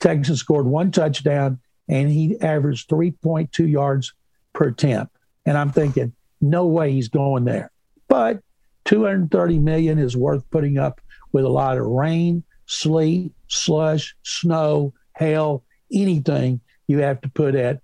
Texas 0.00 0.40
scored 0.40 0.66
one 0.66 0.90
touchdown 0.90 1.58
and 1.88 2.10
he 2.10 2.38
averaged 2.40 2.88
3.2 2.88 3.70
yards 3.70 4.12
per 4.52 4.68
attempt. 4.68 5.16
And 5.46 5.56
I'm 5.56 5.70
thinking, 5.70 6.12
no 6.40 6.66
way 6.66 6.92
he's 6.92 7.08
going 7.08 7.44
there. 7.44 7.70
But 8.08 8.42
230 8.84 9.58
million 9.58 9.98
is 9.98 10.16
worth 10.16 10.48
putting 10.50 10.78
up 10.78 11.00
with 11.32 11.44
a 11.44 11.48
lot 11.48 11.78
of 11.78 11.86
rain, 11.86 12.44
sleet, 12.66 13.32
slush, 13.48 14.14
snow, 14.22 14.92
hail, 15.16 15.64
anything 15.92 16.60
you 16.86 16.98
have 16.98 17.20
to 17.22 17.28
put 17.28 17.54
at 17.54 17.80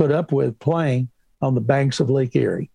put 0.00 0.10
up 0.10 0.32
with 0.32 0.58
playing 0.58 1.10
on 1.42 1.54
the 1.54 1.60
banks 1.60 2.00
of 2.00 2.08
Lake 2.08 2.34
Erie. 2.34 2.70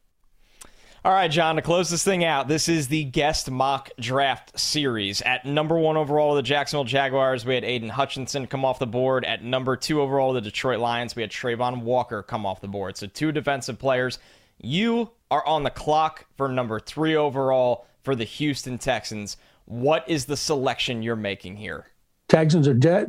All 1.03 1.11
right, 1.11 1.29
John, 1.29 1.55
to 1.55 1.61
close 1.63 1.89
this 1.89 2.03
thing 2.03 2.23
out, 2.23 2.47
this 2.47 2.69
is 2.69 2.87
the 2.87 3.03
guest 3.03 3.49
mock 3.49 3.89
draft 3.99 4.59
series. 4.59 5.23
At 5.23 5.43
number 5.43 5.75
one 5.75 5.97
overall, 5.97 6.35
the 6.35 6.43
Jacksonville 6.43 6.83
Jaguars, 6.83 7.43
we 7.43 7.55
had 7.55 7.63
Aidan 7.63 7.89
Hutchinson 7.89 8.45
come 8.45 8.63
off 8.63 8.77
the 8.77 8.85
board. 8.85 9.25
At 9.25 9.43
number 9.43 9.75
two 9.75 10.01
overall, 10.01 10.33
the 10.33 10.41
Detroit 10.41 10.77
Lions, 10.77 11.15
we 11.15 11.23
had 11.23 11.31
Travon 11.31 11.81
Walker 11.81 12.21
come 12.21 12.45
off 12.45 12.61
the 12.61 12.67
board. 12.67 12.95
So 12.95 13.07
two 13.07 13.31
defensive 13.31 13.79
players. 13.79 14.19
You 14.59 15.09
are 15.31 15.43
on 15.47 15.63
the 15.63 15.71
clock 15.71 16.27
for 16.37 16.47
number 16.47 16.79
three 16.79 17.15
overall 17.15 17.87
for 18.03 18.15
the 18.15 18.23
Houston 18.23 18.77
Texans. 18.77 19.37
What 19.65 20.07
is 20.07 20.25
the 20.25 20.37
selection 20.37 21.01
you're 21.01 21.15
making 21.15 21.55
here? 21.55 21.87
Texans 22.29 22.67
are 22.67 22.75
de- 22.75 23.07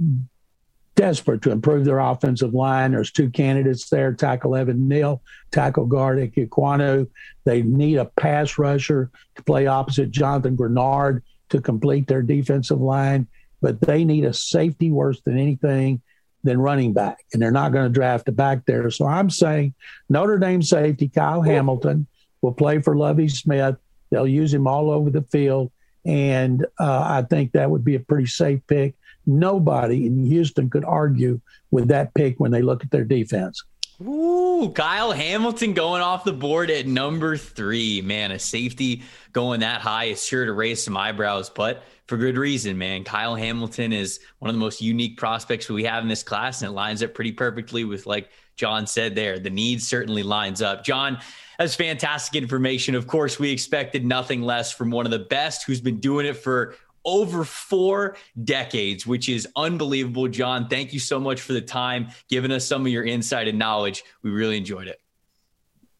desperate 0.96 1.42
to 1.42 1.52
improve 1.52 1.84
their 1.84 2.00
offensive 2.00 2.54
line. 2.54 2.92
There's 2.92 3.12
two 3.12 3.30
candidates 3.30 3.88
there 3.88 4.12
tackle 4.12 4.56
Evan 4.56 4.88
Neal, 4.88 5.22
tackle 5.52 5.86
guard 5.86 6.18
Ekwonu. 6.18 7.08
They 7.44 7.62
need 7.62 7.98
a 7.98 8.06
pass 8.06 8.58
rusher 8.58 9.10
to 9.36 9.42
play 9.44 9.66
opposite 9.66 10.10
Jonathan 10.10 10.56
Greenard 10.56 11.22
to 11.50 11.60
complete 11.60 12.08
their 12.08 12.22
defensive 12.22 12.80
line, 12.80 13.28
but 13.60 13.80
they 13.80 14.04
need 14.04 14.24
a 14.24 14.32
safety 14.32 14.90
worse 14.90 15.20
than 15.20 15.38
anything 15.38 16.02
than 16.42 16.60
running 16.60 16.92
back, 16.92 17.24
and 17.32 17.42
they're 17.42 17.50
not 17.50 17.72
going 17.72 17.84
to 17.84 17.92
draft 17.92 18.28
a 18.28 18.32
back 18.32 18.64
there. 18.66 18.90
So 18.90 19.06
I'm 19.06 19.30
saying 19.30 19.74
Notre 20.08 20.38
Dame 20.38 20.62
safety 20.62 21.08
Kyle 21.08 21.42
Hamilton 21.42 22.06
will 22.40 22.52
play 22.52 22.80
for 22.80 22.96
Lovie 22.96 23.28
Smith. 23.28 23.76
They'll 24.10 24.28
use 24.28 24.54
him 24.54 24.66
all 24.66 24.90
over 24.90 25.10
the 25.10 25.22
field, 25.22 25.70
and 26.04 26.64
uh, 26.78 27.02
I 27.04 27.22
think 27.22 27.52
that 27.52 27.70
would 27.70 27.84
be 27.84 27.96
a 27.96 28.00
pretty 28.00 28.26
safe 28.26 28.60
pick 28.66 28.94
nobody 29.26 30.06
in 30.06 30.24
Houston 30.26 30.70
could 30.70 30.84
argue 30.84 31.40
with 31.70 31.88
that 31.88 32.14
pick 32.14 32.38
when 32.38 32.50
they 32.50 32.62
look 32.62 32.84
at 32.84 32.90
their 32.90 33.04
defense. 33.04 33.62
Ooh, 34.02 34.72
Kyle 34.74 35.10
Hamilton 35.10 35.72
going 35.72 36.02
off 36.02 36.24
the 36.24 36.32
board 36.32 36.70
at 36.70 36.86
number 36.86 37.36
three. 37.38 38.02
Man, 38.02 38.30
a 38.30 38.38
safety 38.38 39.02
going 39.32 39.60
that 39.60 39.80
high 39.80 40.04
is 40.04 40.24
sure 40.24 40.44
to 40.44 40.52
raise 40.52 40.82
some 40.82 40.96
eyebrows, 40.98 41.48
but 41.48 41.82
for 42.06 42.18
good 42.18 42.36
reason, 42.36 42.76
man. 42.76 43.04
Kyle 43.04 43.34
Hamilton 43.34 43.94
is 43.94 44.20
one 44.38 44.50
of 44.50 44.54
the 44.54 44.60
most 44.60 44.82
unique 44.82 45.16
prospects 45.16 45.68
we 45.70 45.84
have 45.84 46.02
in 46.02 46.08
this 46.08 46.22
class, 46.22 46.60
and 46.60 46.70
it 46.70 46.74
lines 46.74 47.02
up 47.02 47.14
pretty 47.14 47.32
perfectly 47.32 47.84
with, 47.84 48.06
like 48.06 48.28
John 48.56 48.86
said 48.86 49.14
there, 49.14 49.38
the 49.38 49.50
need 49.50 49.82
certainly 49.82 50.22
lines 50.22 50.60
up. 50.60 50.84
John, 50.84 51.18
that's 51.58 51.74
fantastic 51.74 52.40
information. 52.40 52.94
Of 52.94 53.06
course, 53.06 53.38
we 53.38 53.50
expected 53.50 54.04
nothing 54.04 54.42
less 54.42 54.72
from 54.72 54.90
one 54.90 55.06
of 55.06 55.10
the 55.10 55.20
best 55.20 55.64
who's 55.66 55.80
been 55.80 56.00
doing 56.00 56.26
it 56.26 56.36
for 56.36 56.74
over 57.06 57.44
four 57.44 58.16
decades, 58.44 59.06
which 59.06 59.28
is 59.28 59.48
unbelievable. 59.56 60.28
John, 60.28 60.68
thank 60.68 60.92
you 60.92 60.98
so 60.98 61.18
much 61.18 61.40
for 61.40 61.54
the 61.54 61.62
time, 61.62 62.08
giving 62.28 62.50
us 62.50 62.66
some 62.66 62.84
of 62.84 62.92
your 62.92 63.04
insight 63.04 63.48
and 63.48 63.58
knowledge. 63.58 64.02
We 64.22 64.30
really 64.30 64.58
enjoyed 64.58 64.88
it. 64.88 65.00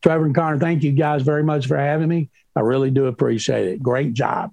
Trevor 0.02 0.26
and 0.26 0.34
Connor, 0.34 0.58
thank 0.58 0.82
you 0.82 0.92
guys 0.92 1.22
very 1.22 1.42
much 1.42 1.66
for 1.66 1.78
having 1.78 2.08
me. 2.08 2.28
I 2.54 2.60
really 2.60 2.90
do 2.90 3.06
appreciate 3.06 3.68
it. 3.68 3.82
Great 3.82 4.12
job. 4.12 4.52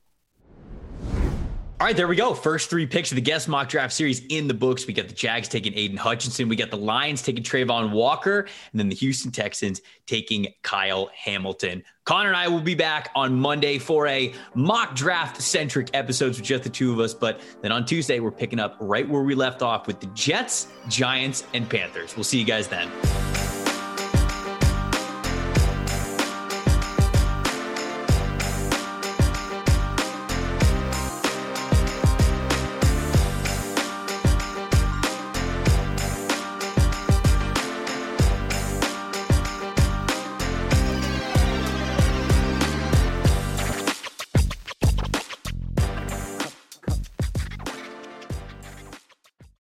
All 1.84 1.88
right, 1.88 1.98
there 1.98 2.08
we 2.08 2.16
go. 2.16 2.34
First 2.34 2.70
three 2.70 2.88
picks 2.88 3.12
of 3.12 3.16
the 3.16 3.22
guest 3.22 3.50
mock 3.50 3.68
draft 3.68 3.92
series 3.92 4.26
in 4.28 4.48
the 4.48 4.54
books. 4.54 4.88
We 4.88 4.94
got 4.94 5.10
the 5.10 5.14
Jags 5.14 5.50
taking 5.50 5.78
Aidan 5.78 5.98
Hutchinson. 5.98 6.48
We 6.48 6.56
got 6.56 6.72
the 6.72 6.78
Lions 6.78 7.22
taking 7.22 7.44
Travon 7.44 7.92
Walker. 7.92 8.48
And 8.72 8.80
then 8.80 8.88
the 8.88 8.96
Houston 8.96 9.34
Texans 9.34 9.82
taking 10.06 10.48
Kyle 10.62 11.10
Hamilton. 11.14 11.84
Connor 12.06 12.30
and 12.30 12.38
I 12.38 12.48
will 12.48 12.62
be 12.62 12.74
back 12.74 13.12
on 13.16 13.38
Monday 13.38 13.80
for 13.80 14.08
a 14.08 14.34
mock 14.56 14.96
draft 14.96 15.42
centric 15.42 15.90
episodes 15.94 16.38
with 16.38 16.48
just 16.48 16.64
the 16.64 16.70
two 16.70 16.94
of 16.94 17.02
us. 17.02 17.14
But 17.14 17.42
then 17.62 17.74
on 17.74 17.86
Tuesday, 17.86 18.22
we're 18.22 18.32
picking 18.32 18.62
up 18.62 18.78
right 18.80 19.08
where 19.10 19.24
we 19.24 19.36
left 19.36 19.62
off 19.62 19.86
with 19.86 20.00
the 20.00 20.08
Jets, 20.14 20.70
Giants, 20.88 21.44
and 21.54 21.70
Panthers. 21.70 22.16
We'll 22.16 22.24
see 22.24 22.40
you 22.40 22.46
guys 22.46 22.70
then. 22.70 22.90